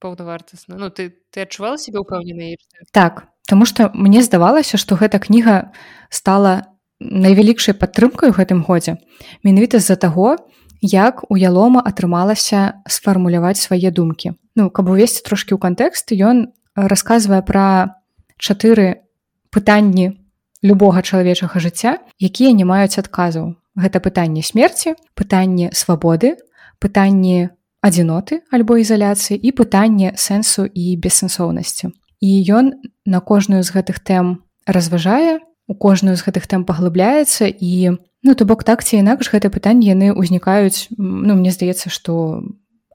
паўнавартасна? 0.00 0.80
Ну 0.80 0.88
ты 0.88 1.12
ты 1.28 1.44
адчувала 1.44 1.76
себе 1.76 2.00
ўпэўнены 2.00 2.56
так 2.96 3.28
Таму 3.46 3.64
што 3.64 3.90
мне 3.94 4.22
здавалася, 4.26 4.74
што 4.74 4.98
гэта 4.98 5.22
кніга 5.22 5.70
стала 6.10 6.66
найвялікшай 6.98 7.78
падтрымкай 7.78 8.32
у 8.32 8.34
гэтым 8.34 8.66
годзе. 8.66 8.98
Менавіта 9.46 9.78
з-за 9.78 9.94
таго 9.94 10.34
як 10.80 11.24
у 11.30 11.36
ялома 11.36 11.82
атрымалася 11.84 12.82
сфармуляваць 12.86 13.60
свае 13.60 13.90
думкі 13.90 14.36
Ну 14.56 14.70
каб 14.70 14.88
увесці 14.88 15.20
трошки 15.22 15.52
ў 15.52 15.60
кантэкст 15.60 16.12
ён 16.16 16.52
расказвае 16.74 17.42
пра 17.44 18.00
чатыры 18.36 19.04
пытанні 19.52 20.16
любога 20.62 21.02
чалавечага 21.02 21.60
жыцця 21.60 22.00
якія 22.20 22.52
не 22.56 22.64
маюць 22.64 22.98
адказаў 23.00 23.54
гэта 23.76 24.00
пытанне 24.00 24.42
смерці 24.42 24.96
пытанне 25.14 25.70
свабоды 25.72 26.36
пытанні 26.80 27.52
адзіноты 27.86 28.42
альбо 28.50 28.78
ізаляцыі 28.82 29.38
і 29.38 29.52
пытанне 29.54 30.12
сэнсу 30.18 30.66
і 30.66 30.84
бессэнсоўнасці. 30.98 31.94
І 32.20 32.30
ён 32.50 32.72
на 33.04 33.20
кожную 33.20 33.62
з 33.62 33.70
гэтых 33.70 34.00
тэм 34.02 34.42
разважае, 34.66 35.38
у 35.66 35.74
кожную 35.74 36.16
з 36.16 36.24
гэтых 36.26 36.46
тэм 36.50 36.64
паглыбляецца 36.66 37.46
і 37.46 37.98
ну 38.26 38.34
то 38.34 38.44
бок 38.44 38.66
так 38.66 38.82
ці 38.82 38.98
інакш 38.98 39.30
гэтыя 39.30 39.54
пытанні 39.54 39.86
яны 39.86 40.10
ўзнікаюць 40.12 40.90
ну 40.98 41.38
мне 41.38 41.54
здаецца, 41.54 41.88
што 41.88 42.42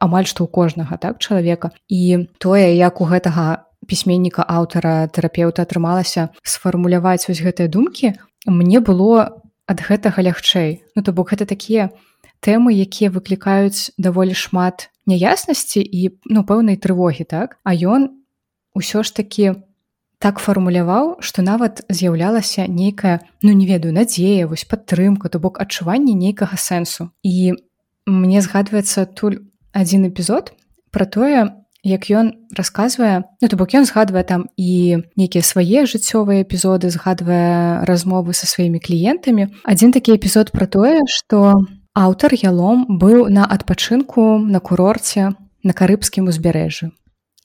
амаль 0.03 0.27
што 0.27 0.43
ў 0.43 0.49
кожнага 0.51 0.99
так 0.99 1.23
чалавека. 1.23 1.71
І 1.87 2.27
тое 2.41 2.75
як 2.75 2.99
у 2.99 3.07
гэтага 3.07 3.63
пісьменніка 3.87 4.43
аўтара 4.43 5.07
тэрапеўта 5.07 5.63
атрымалася 5.63 6.29
сфармуляваць 6.43 7.25
вось 7.29 7.39
гэтыя 7.39 7.71
думкі 7.71 8.13
мне 8.45 8.83
было 8.83 9.41
ад 9.71 9.79
гэтага 9.79 10.19
лягчэй. 10.19 10.83
Ну 10.95 10.99
то 11.01 11.15
бок 11.15 11.31
гэта 11.31 11.47
такія, 11.47 11.95
тэмы 12.43 12.75
якія 12.75 13.13
выклікаюць 13.13 13.95
даволі 13.95 14.35
шмат 14.35 14.91
няяснасці 15.07 15.79
і 15.79 16.17
ну 16.27 16.43
пэўнай 16.43 16.75
трывогі 16.75 17.23
так? 17.23 17.57
А 17.63 17.71
ён 17.71 18.19
усё 18.75 19.05
ж 19.05 19.15
такі 19.15 19.63
так 20.22 20.39
фармуляваў 20.39 21.18
што 21.26 21.41
нават 21.41 21.81
з'яўлялася 21.89 22.68
нейкая 22.69 23.19
ну 23.41 23.52
не 23.57 23.65
ведаю 23.65 23.93
надзея 23.93 24.48
вось 24.48 24.65
падтрымка 24.69 25.30
то 25.34 25.39
бок 25.39 25.60
адчуванне 25.64 26.14
нейкага 26.14 26.57
сэнсу 26.57 27.10
і 27.26 27.57
мне 28.06 28.41
згадваецца 28.45 29.10
туль 29.18 29.41
адзін 29.73 30.07
эпізод 30.14 30.53
про 30.91 31.06
тое 31.06 31.49
як 31.84 32.06
ён 32.14 32.31
расказвае 32.53 33.26
ну, 33.41 33.48
то 33.49 33.57
бок 33.57 33.73
ён 33.73 33.89
згадвае 33.89 34.23
там 34.23 34.48
і 34.56 35.02
нейкія 35.18 35.41
свае 35.41 35.89
жыццёвыя 35.89 36.45
эпізоды 36.45 36.93
згадвае 36.93 37.84
размовы 37.89 38.38
са 38.38 38.45
сваімі 38.45 38.80
кліентамі 38.80 39.49
адзін 39.65 39.91
такі 39.91 40.15
эпізод 40.22 40.53
про 40.53 40.69
тое 40.69 41.02
што 41.10 41.60
Аўтар 41.93 42.31
ялом 42.31 42.85
быў 42.88 43.27
на 43.27 43.43
адпачынку 43.43 44.39
на 44.39 44.64
курорце 44.64 45.35
на 45.64 45.73
карыбскім 45.76 46.31
узбярэжжы. 46.31 46.95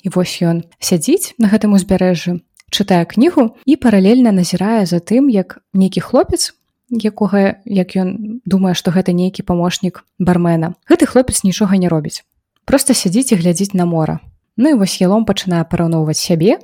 І 0.07 0.09
вось 0.15 0.39
ён 0.39 0.63
сядзіць 0.79 1.35
на 1.43 1.51
гэтым 1.51 1.75
узбярэжжы, 1.75 2.46
чытае 2.71 3.05
кнігу 3.05 3.57
і 3.65 3.77
паралельна 3.77 4.33
назірае 4.33 4.87
за 4.87 4.99
тым, 4.99 5.29
як 5.31 5.63
нейкі 5.75 6.01
хлопец, 6.01 6.55
якога 6.91 7.63
як 7.65 7.97
ён 7.97 8.41
думае, 8.45 8.75
што 8.75 8.91
гэта 8.91 9.13
нейкі 9.13 9.43
памочнік 9.43 10.05
бармена. 10.19 10.75
Гэты 10.89 11.07
хлопец 11.07 11.43
нічога 11.43 11.77
не 11.77 11.89
робіць. 11.89 12.23
Проста 12.65 12.95
сядзіць 12.95 13.33
і 13.33 13.41
глядзіць 13.41 13.75
на 13.75 13.87
мора. 13.87 14.21
Ну 14.57 14.71
і 14.71 14.79
вось 14.79 15.01
ялом 15.01 15.25
пачынае 15.25 15.65
параўноўваць 15.65 16.19
сябе 16.19 16.59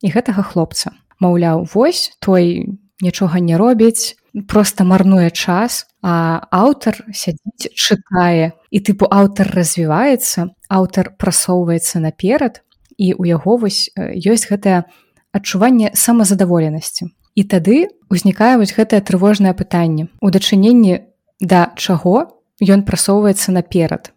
і 0.00 0.08
гэтага 0.08 0.42
хлопца. 0.42 0.92
Маўляў, 1.18 1.66
вось 1.74 2.14
той 2.20 2.78
нічога 3.00 3.40
не 3.40 3.56
робіць, 3.56 4.18
просто 4.46 4.84
марнуе 4.84 5.30
час 5.30 5.86
а 6.02 6.46
аўтар 6.50 7.02
сядзіць 7.10 7.74
чытае 7.74 8.54
і 8.70 8.78
тыпу 8.78 9.08
аўтар 9.10 9.50
развіваецца 9.50 10.54
аўтар 10.68 11.14
прасоўваецца 11.18 11.98
наперад 11.98 12.62
і 12.98 13.14
у 13.18 13.26
яго 13.26 13.56
вось 13.56 13.90
ёсць 13.98 14.46
гэтае 14.46 14.86
адчуванне 15.32 15.90
самазадаволенасці. 15.94 17.12
І 17.34 17.42
тады 17.44 17.86
узнікае 18.10 18.58
вось 18.58 18.74
гэтае 18.74 19.00
трывожнае 19.00 19.54
пытанне. 19.54 20.08
У 20.20 20.30
дачыненні 20.30 21.06
да 21.40 21.70
чаго 21.76 22.34
ён 22.58 22.82
прасоўваецца 22.82 23.52
наперад? 23.52 24.12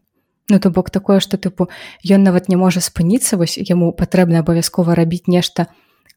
Ну 0.49 0.59
то 0.59 0.69
бок 0.69 0.89
такое 0.89 1.19
што 1.19 1.37
тыпу 1.37 1.69
ён 2.03 2.23
нават 2.23 2.49
не 2.49 2.57
можа 2.57 2.81
спыніцца 2.81 3.37
вось 3.37 3.55
яму 3.55 3.93
патрэбна 3.93 4.41
абавязкова 4.41 4.97
рабіць 4.97 5.29
нешта 5.31 5.67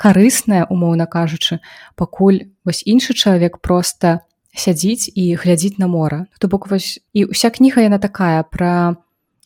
карысная 0.01 0.65
умоўна 0.67 1.07
кажучы 1.07 1.61
пакуль 1.95 2.51
вось 2.65 2.83
іншы 2.83 3.15
чалавек 3.15 3.61
просто 3.61 4.25
сядзіць 4.55 5.11
і 5.15 5.35
глядзіць 5.35 5.79
на 5.79 5.87
мора. 5.87 6.27
То 6.39 6.49
бок 6.49 6.71
вось 6.71 6.99
і 7.13 7.31
ўся 7.31 7.51
кніга 7.51 7.85
яна 7.85 7.99
такая 7.99 8.43
пра 8.43 8.97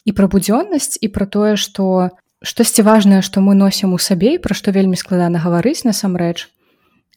і 0.05 0.13
пра 0.13 0.29
будзённасць 0.31 0.97
і 1.01 1.09
пра 1.13 1.27
тое 1.27 1.57
што 1.57 2.15
штосьці 2.43 2.83
важнае 2.83 3.23
што 3.23 3.41
мы 3.41 3.55
носім 3.55 3.93
у 3.95 3.99
сабе 3.99 4.39
пра 4.39 4.55
што 4.55 4.71
вельмі 4.71 4.97
складана 4.97 5.43
гаварыць 5.43 5.85
насамрэч 5.85 6.49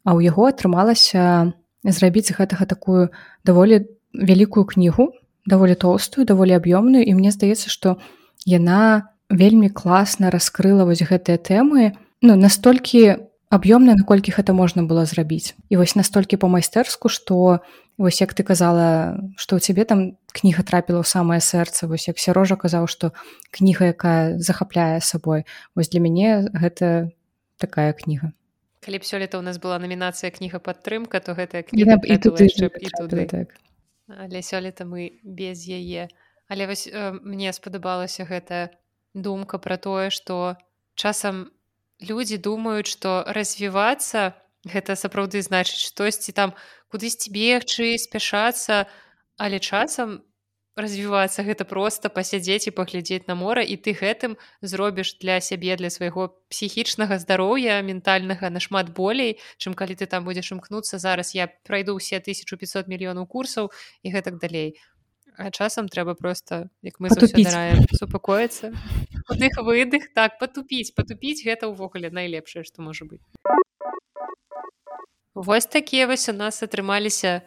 а 0.05 0.17
ў 0.17 0.29
яго 0.29 0.49
атрымалася 0.49 1.53
зрабіць 1.83 2.33
гэтага 2.33 2.65
такую 2.65 3.09
даволі 3.45 3.85
вялікую 4.13 4.65
кнігу 4.65 5.13
даволі 5.45 5.75
тоўстую 5.75 6.25
даволі 6.25 6.57
аб'ёмную. 6.57 7.01
І 7.01 7.13
мне 7.13 7.31
здаецца 7.31 7.69
што 7.69 7.97
яна 8.45 9.09
вельмі 9.29 9.69
класна 9.69 10.29
раскрыла 10.29 10.85
вось 10.85 11.01
гэтыя 11.01 11.37
тэмы 11.37 11.97
ну 12.21 12.35
настолькі 12.35 13.25
аб'ёмна 13.49 13.97
наколькі 13.97 14.31
гэта 14.31 14.53
можна 14.53 14.83
было 14.85 15.05
зрабіць. 15.05 15.57
І 15.69 15.77
вось 15.77 15.95
настолькі 15.95 16.37
па-майстэрску 16.37 17.09
што 17.09 17.65
вось 18.01 18.21
як 18.21 18.33
ты 18.33 18.41
казала 18.41 19.21
што 19.37 19.55
ў 19.55 19.61
цябе 19.61 19.85
там 19.85 20.17
кніга 20.33 20.65
трапіла 20.65 21.05
ў 21.05 21.07
самае 21.07 21.39
сэрца 21.39 21.85
вось 21.85 22.09
як 22.09 22.17
сярожа 22.17 22.57
казаў 22.57 22.89
што 22.89 23.13
кніга 23.53 23.93
якая 23.93 24.41
захапляе 24.41 24.99
сабой 25.05 25.45
вось 25.77 25.93
для 25.93 26.01
мяне 26.01 26.49
гэта 26.49 27.13
такая 27.61 27.93
кніга 27.93 28.33
калі 28.81 28.97
б 28.97 29.05
сёлета 29.05 29.37
у 29.37 29.45
нас 29.45 29.61
была 29.61 29.77
намінацыя 29.77 30.33
кніга 30.33 30.57
падтрымка 30.57 31.21
то 31.21 31.37
гэтая 31.37 31.61
кніга 31.61 32.01
і 32.01 32.17
тут 32.17 32.41
так. 33.29 33.53
Але 34.09 34.41
сёлета 34.41 34.83
мы 34.83 35.21
без 35.23 35.63
яе. 35.69 36.09
Але 36.49 36.67
вось 36.67 36.89
э, 36.89 37.13
мне 37.23 37.53
спадабалася 37.53 38.25
гэта 38.25 38.73
думка 39.13 39.57
пра 39.57 39.77
тое 39.77 40.09
што 40.09 40.57
часам 40.95 41.53
людзі 42.01 42.41
думаюць 42.41 42.89
што 42.89 43.23
развівацца 43.27 44.33
гэта 44.65 44.95
сапраўды 44.95 45.41
значыць 45.41 45.81
штосьці 45.81 46.31
там 46.31 46.53
кудысьці 46.91 47.31
бегчы 47.33 47.97
спяшацца 47.97 48.85
але 49.37 49.59
часам 49.59 50.21
развівацца 50.75 51.43
гэта 51.43 51.67
проста 51.67 52.09
пасядзець 52.09 52.67
і 52.67 52.75
паглядзець 52.75 53.27
на 53.27 53.35
мора 53.35 53.63
і 53.63 53.75
ты 53.75 53.91
гэтым 53.91 54.37
зробіш 54.61 55.19
для 55.19 55.39
сябе 55.43 55.75
для 55.75 55.89
свайго 55.91 56.31
псіхічнага 56.47 57.19
здароўя 57.19 57.81
ментальнага 57.83 58.49
нашмат 58.49 58.93
болей 58.95 59.35
чым 59.57 59.75
калі 59.75 59.99
ты 59.99 60.07
там 60.07 60.23
будзеш 60.23 60.51
імкнуцца. 60.55 60.97
Зараз 60.97 61.35
я 61.35 61.51
прайду 61.67 61.99
ўсе 61.99 62.23
1500 62.23 62.87
мільёнаў 62.87 63.27
курсаў 63.27 63.71
і 64.03 64.07
гэтак 64.15 64.39
далей. 64.39 64.79
А 65.35 65.51
часам 65.51 65.87
трэба 65.87 66.15
просто 66.15 66.69
як 66.81 66.99
мы 66.99 67.11
супакоіцца. 67.11 68.71
Іх 69.41 69.55
выдых 69.59 70.11
так 70.15 70.39
потупіць 70.39 70.95
потупіць 70.95 71.43
гэта 71.43 71.67
ўвогуле 71.67 72.11
найлепшае 72.11 72.63
што 72.63 72.79
можа 72.79 73.03
быць 73.03 73.23
Вось 75.33 75.65
такія 75.65 76.07
вось 76.07 76.29
у 76.29 76.33
нас 76.33 76.63
атрымаліся 76.63 77.41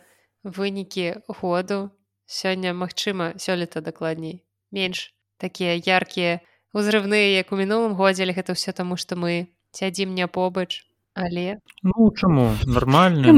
вынікі 0.44 1.20
году. 1.28 1.90
Сёння 2.26 2.72
магчыма 2.72 3.36
сёлета 3.36 3.80
дакладней. 3.80 4.42
Менш 4.72 5.12
такія 5.36 5.76
яркія 5.76 6.40
узрывныя 6.72 7.36
як 7.36 7.52
у 7.52 7.56
мінулым 7.56 7.92
годзе 7.94 8.24
гэта 8.24 8.56
ўсё 8.56 8.72
таму 8.72 8.96
што 8.96 9.16
мы 9.16 9.52
сядзім 9.72 10.14
не 10.14 10.26
побач. 10.26 10.88
Але 11.14 11.60
ну 11.82 12.10
чаму? 12.16 12.56
Нормально 12.64 13.32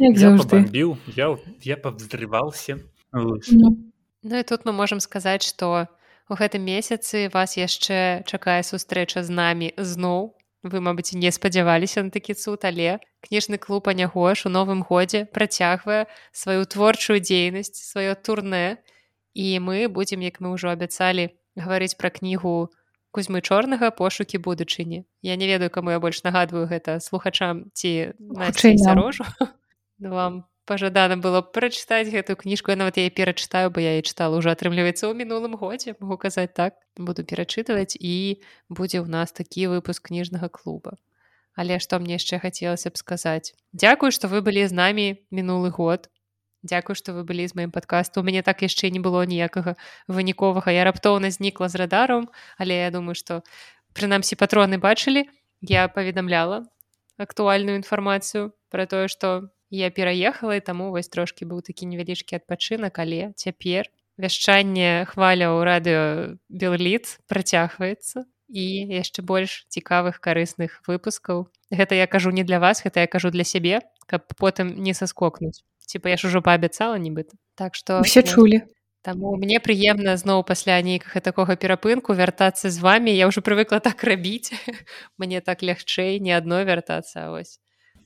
біў 0.00 0.96
я 1.16 1.36
я 1.62 1.76
павзрываўся 1.76 2.78
ну. 3.12 3.36
ну 4.22 4.34
і 4.38 4.42
тут 4.42 4.64
мы 4.64 4.72
можемм 4.72 5.00
сказаць 5.00 5.44
што 5.44 5.88
у 6.28 6.34
гэтым 6.34 6.64
месяцы 6.64 7.28
вас 7.28 7.56
яшчэ 7.60 8.24
чакае 8.24 8.62
сустрэча 8.64 9.22
з 9.22 9.30
намі 9.30 9.72
зноў 9.76 10.32
вы 10.62 10.80
мабыць 10.80 11.16
не 11.16 11.30
спадзяваліся 11.32 12.02
на 12.04 12.10
такі 12.10 12.34
цуд 12.34 12.64
але 12.68 13.00
кніжны 13.24 13.56
клуб 13.56 13.88
анягош 13.88 14.44
у 14.46 14.52
новым 14.52 14.84
годзе 14.84 15.24
працягвае 15.24 16.04
сваю 16.32 16.66
творчую 16.66 17.20
дзейнасць 17.20 17.80
сваё 17.80 18.14
турне. 18.14 18.82
І 19.32 19.62
мы 19.62 19.88
будзем 19.88 20.20
як 20.20 20.40
мы 20.42 20.52
ўжо 20.52 20.74
абяцалі 20.74 21.30
гаварыць 21.54 21.96
пра 21.96 22.10
кнігу 22.10 22.68
кузьмы 23.10 23.40
чорнага. 23.40 23.90
Пошукі 23.90 24.38
будучыні 24.38 25.06
я 25.22 25.36
не 25.36 25.46
ведаю 25.46 25.70
каму 25.70 25.90
я 25.90 26.00
больш 26.00 26.22
нагадваю 26.24 26.66
гэта 26.66 27.00
слухачам 27.00 27.70
ці 27.72 28.12
рожу 28.94 29.24
вам 29.98 30.44
пажадана 30.70 31.18
было 31.18 31.42
прачытаць 31.42 32.06
гэтую 32.14 32.38
кніжку. 32.38 32.70
Нават 32.78 33.02
я 33.02 33.10
перачытаю 33.10 33.74
бо 33.74 33.82
я 33.82 33.98
і 33.98 34.06
чытала 34.06 34.38
уже 34.38 34.54
атрымліваецца 34.54 35.10
ў 35.10 35.18
мінулым 35.18 35.58
годзе 35.58 35.98
могу 35.98 36.14
казаць 36.22 36.54
так. 36.54 36.78
Буду 36.94 37.26
перачытваць 37.26 37.98
і 37.98 38.38
будзе 38.70 39.02
ў 39.02 39.10
нас 39.10 39.34
такі 39.34 39.66
выпуск 39.74 40.06
кніжнага 40.06 40.46
клуба. 40.46 40.94
Але 41.58 41.82
што 41.82 41.98
мне 41.98 42.22
яшчэ 42.22 42.38
хацелася 42.38 42.94
б 42.94 42.96
сказаць? 43.02 43.50
Дякую 43.74 44.14
што 44.14 44.30
вы 44.30 44.46
былі 44.46 44.62
з 44.70 44.72
намі 44.72 45.18
мінулы 45.34 45.74
год. 45.74 46.06
Дякую 46.62 46.94
што 46.94 47.18
вы 47.18 47.26
былі 47.26 47.50
з 47.50 47.58
маім 47.58 47.74
падкасту 47.74 48.22
у 48.22 48.24
мяне 48.24 48.46
так 48.46 48.62
яшчэ 48.62 48.94
не 48.94 49.02
было 49.02 49.26
ніякага 49.26 49.74
выніковага 50.06 50.70
я 50.70 50.86
раптоўна 50.86 51.34
знікла 51.34 51.66
з 51.66 51.82
радаром 51.82 52.30
але 52.62 52.78
я 52.78 52.94
думаю 52.94 53.18
што 53.18 53.42
прынамсі 53.98 54.38
патроны 54.38 54.78
бачылі. 54.78 55.26
Я 55.60 55.88
паведамляла 55.90 56.62
актуальную 57.18 57.76
інфармацыю 57.82 58.54
пра 58.70 58.86
тое 58.86 59.10
што 59.10 59.50
я 59.70 59.90
пераехала 59.90 60.56
і 60.58 60.60
таму 60.60 60.90
вось 60.90 61.08
трошкі 61.08 61.46
быў 61.46 61.62
такі 61.62 61.86
невялічкі 61.86 62.36
адпачынак 62.42 62.98
але 62.98 63.32
цяпер 63.38 63.86
вяшчанне 64.18 65.06
хваля 65.06 65.54
ў 65.54 65.58
радыё 65.64 66.02
белліц 66.50 67.22
працягваецца 67.30 68.26
і 68.50 68.64
яшчэ 68.90 69.22
больш 69.22 69.64
цікавых 69.70 70.18
карысных 70.18 70.82
выпускаў. 70.90 71.46
Гэта 71.70 71.94
я 71.94 72.10
кажу 72.10 72.34
не 72.34 72.42
для 72.42 72.58
вас 72.58 72.82
гэта 72.82 73.06
я 73.06 73.08
кажу 73.08 73.30
для 73.30 73.46
сябе 73.46 73.80
каб 74.10 74.26
потым 74.36 74.74
не 74.74 74.92
саскокнуць. 74.92 75.62
Типа 75.86 76.10
я 76.10 76.18
ж 76.18 76.26
ужо 76.26 76.42
паабяцала 76.42 76.98
нібыта. 76.98 77.38
Так 77.54 77.78
што 77.78 78.02
все 78.02 78.22
чулі. 78.22 78.66
Таму 79.02 79.32
мне 79.40 79.62
прыемна 79.64 80.18
зноў 80.20 80.44
пасля 80.44 80.76
нейкага 80.82 81.22
такога 81.24 81.56
перапынку 81.56 82.12
вяртацца 82.12 82.68
з 82.68 82.78
вами 82.82 83.14
я 83.14 83.30
ўжо 83.30 83.40
прывыкла 83.40 83.80
так 83.80 84.04
рабіць. 84.04 84.52
Мне 85.16 85.40
так 85.40 85.62
лягчэй 85.62 86.20
не 86.20 86.36
адно 86.36 86.60
вяртацца 86.68 87.30
ось 87.32 87.56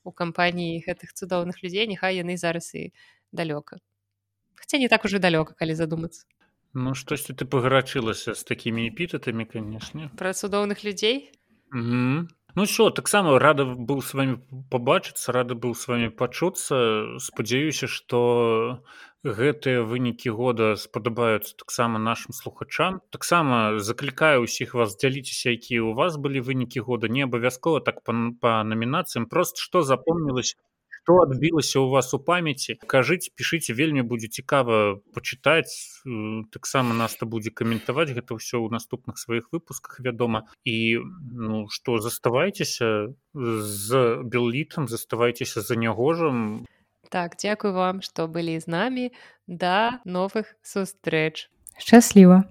у 0.04 0.12
кампаніі 0.12 0.84
гэтых 0.86 1.16
цудоўных 1.16 1.64
людзей 1.64 1.88
няхай 1.90 2.20
яны 2.20 2.36
зараз 2.36 2.70
і 2.74 2.92
далёка 3.32 3.80
хаця 4.54 4.78
не 4.78 4.88
так 4.88 5.04
ужо 5.04 5.18
далёка 5.18 5.56
калі 5.58 5.74
задумацца 5.74 6.24
Ну 6.74 6.94
штосьці 6.98 7.34
ты 7.38 7.46
пагарачылася 7.46 8.34
з 8.34 8.42
такімі 8.44 8.88
эпітатамі 8.90 9.44
канешне 9.46 10.10
пра 10.18 10.32
цудоўных 10.32 10.84
людзей 10.84 11.30
-hmm. 11.72 12.28
Ну 12.56 12.66
що 12.66 12.90
таксама 12.90 13.38
рада 13.38 13.64
быў 13.64 14.02
с 14.02 14.14
вами 14.14 14.38
пабачыцца 14.70 15.32
рады 15.32 15.54
быў 15.54 15.74
с 15.74 15.88
вами 15.88 16.08
пачуцца 16.10 17.18
спадзяюся 17.18 17.86
што 17.86 18.82
гэтыя 19.24 19.82
вынікі 19.88 20.30
года 20.30 20.76
спадабаюцца 20.76 21.56
таксама 21.56 21.98
нашим 21.98 22.36
слухачам. 22.36 23.00
Таксама 23.10 23.80
заклікаю 23.80 24.44
ўсіх 24.44 24.76
вас 24.76 24.94
дзяліцеся 25.00 25.56
якія 25.56 25.82
у 25.82 25.96
вас 25.96 26.20
былі 26.20 26.44
вынікі 26.44 26.84
года. 26.84 27.08
Не 27.08 27.24
абавязкова 27.24 27.80
так 27.80 28.04
па, 28.04 28.12
па 28.40 28.60
намінацыям 28.62 29.26
просто 29.26 29.64
што 29.64 29.82
запомнілася 29.82 30.60
што 31.04 31.20
адбілася 31.20 31.80
у 31.80 31.88
вас 31.92 32.14
у 32.16 32.18
памяці. 32.18 32.80
Кажыць 32.88 33.28
пішыце 33.36 33.76
вельмі 33.76 34.00
будзе 34.08 34.28
цікава 34.32 35.00
пачытаць. 35.12 36.00
Таксама 36.48 36.96
нас 36.96 37.16
то 37.20 37.28
будзе 37.28 37.52
каментаваць 37.52 38.08
гэта 38.16 38.40
ўсё 38.40 38.64
ў 38.64 38.72
наступных 38.72 39.20
сваіх 39.20 39.52
выпусках 39.52 40.00
вядома. 40.00 40.48
І 40.64 41.04
ну 41.28 41.68
што 41.68 42.00
заставайцеся 42.00 43.12
з 43.36 43.88
беллітам 44.24 44.88
заставайцеся 44.88 45.60
за 45.60 45.76
нягожам 45.76 46.64
Так, 47.14 47.36
дзякую 47.38 47.70
вам, 47.78 48.02
што 48.02 48.26
былі 48.26 48.58
з 48.58 48.66
намі 48.66 49.04
да 49.46 50.02
новых 50.02 50.50
сустрэч. 50.66 51.46
Шчасліва. 51.78 52.42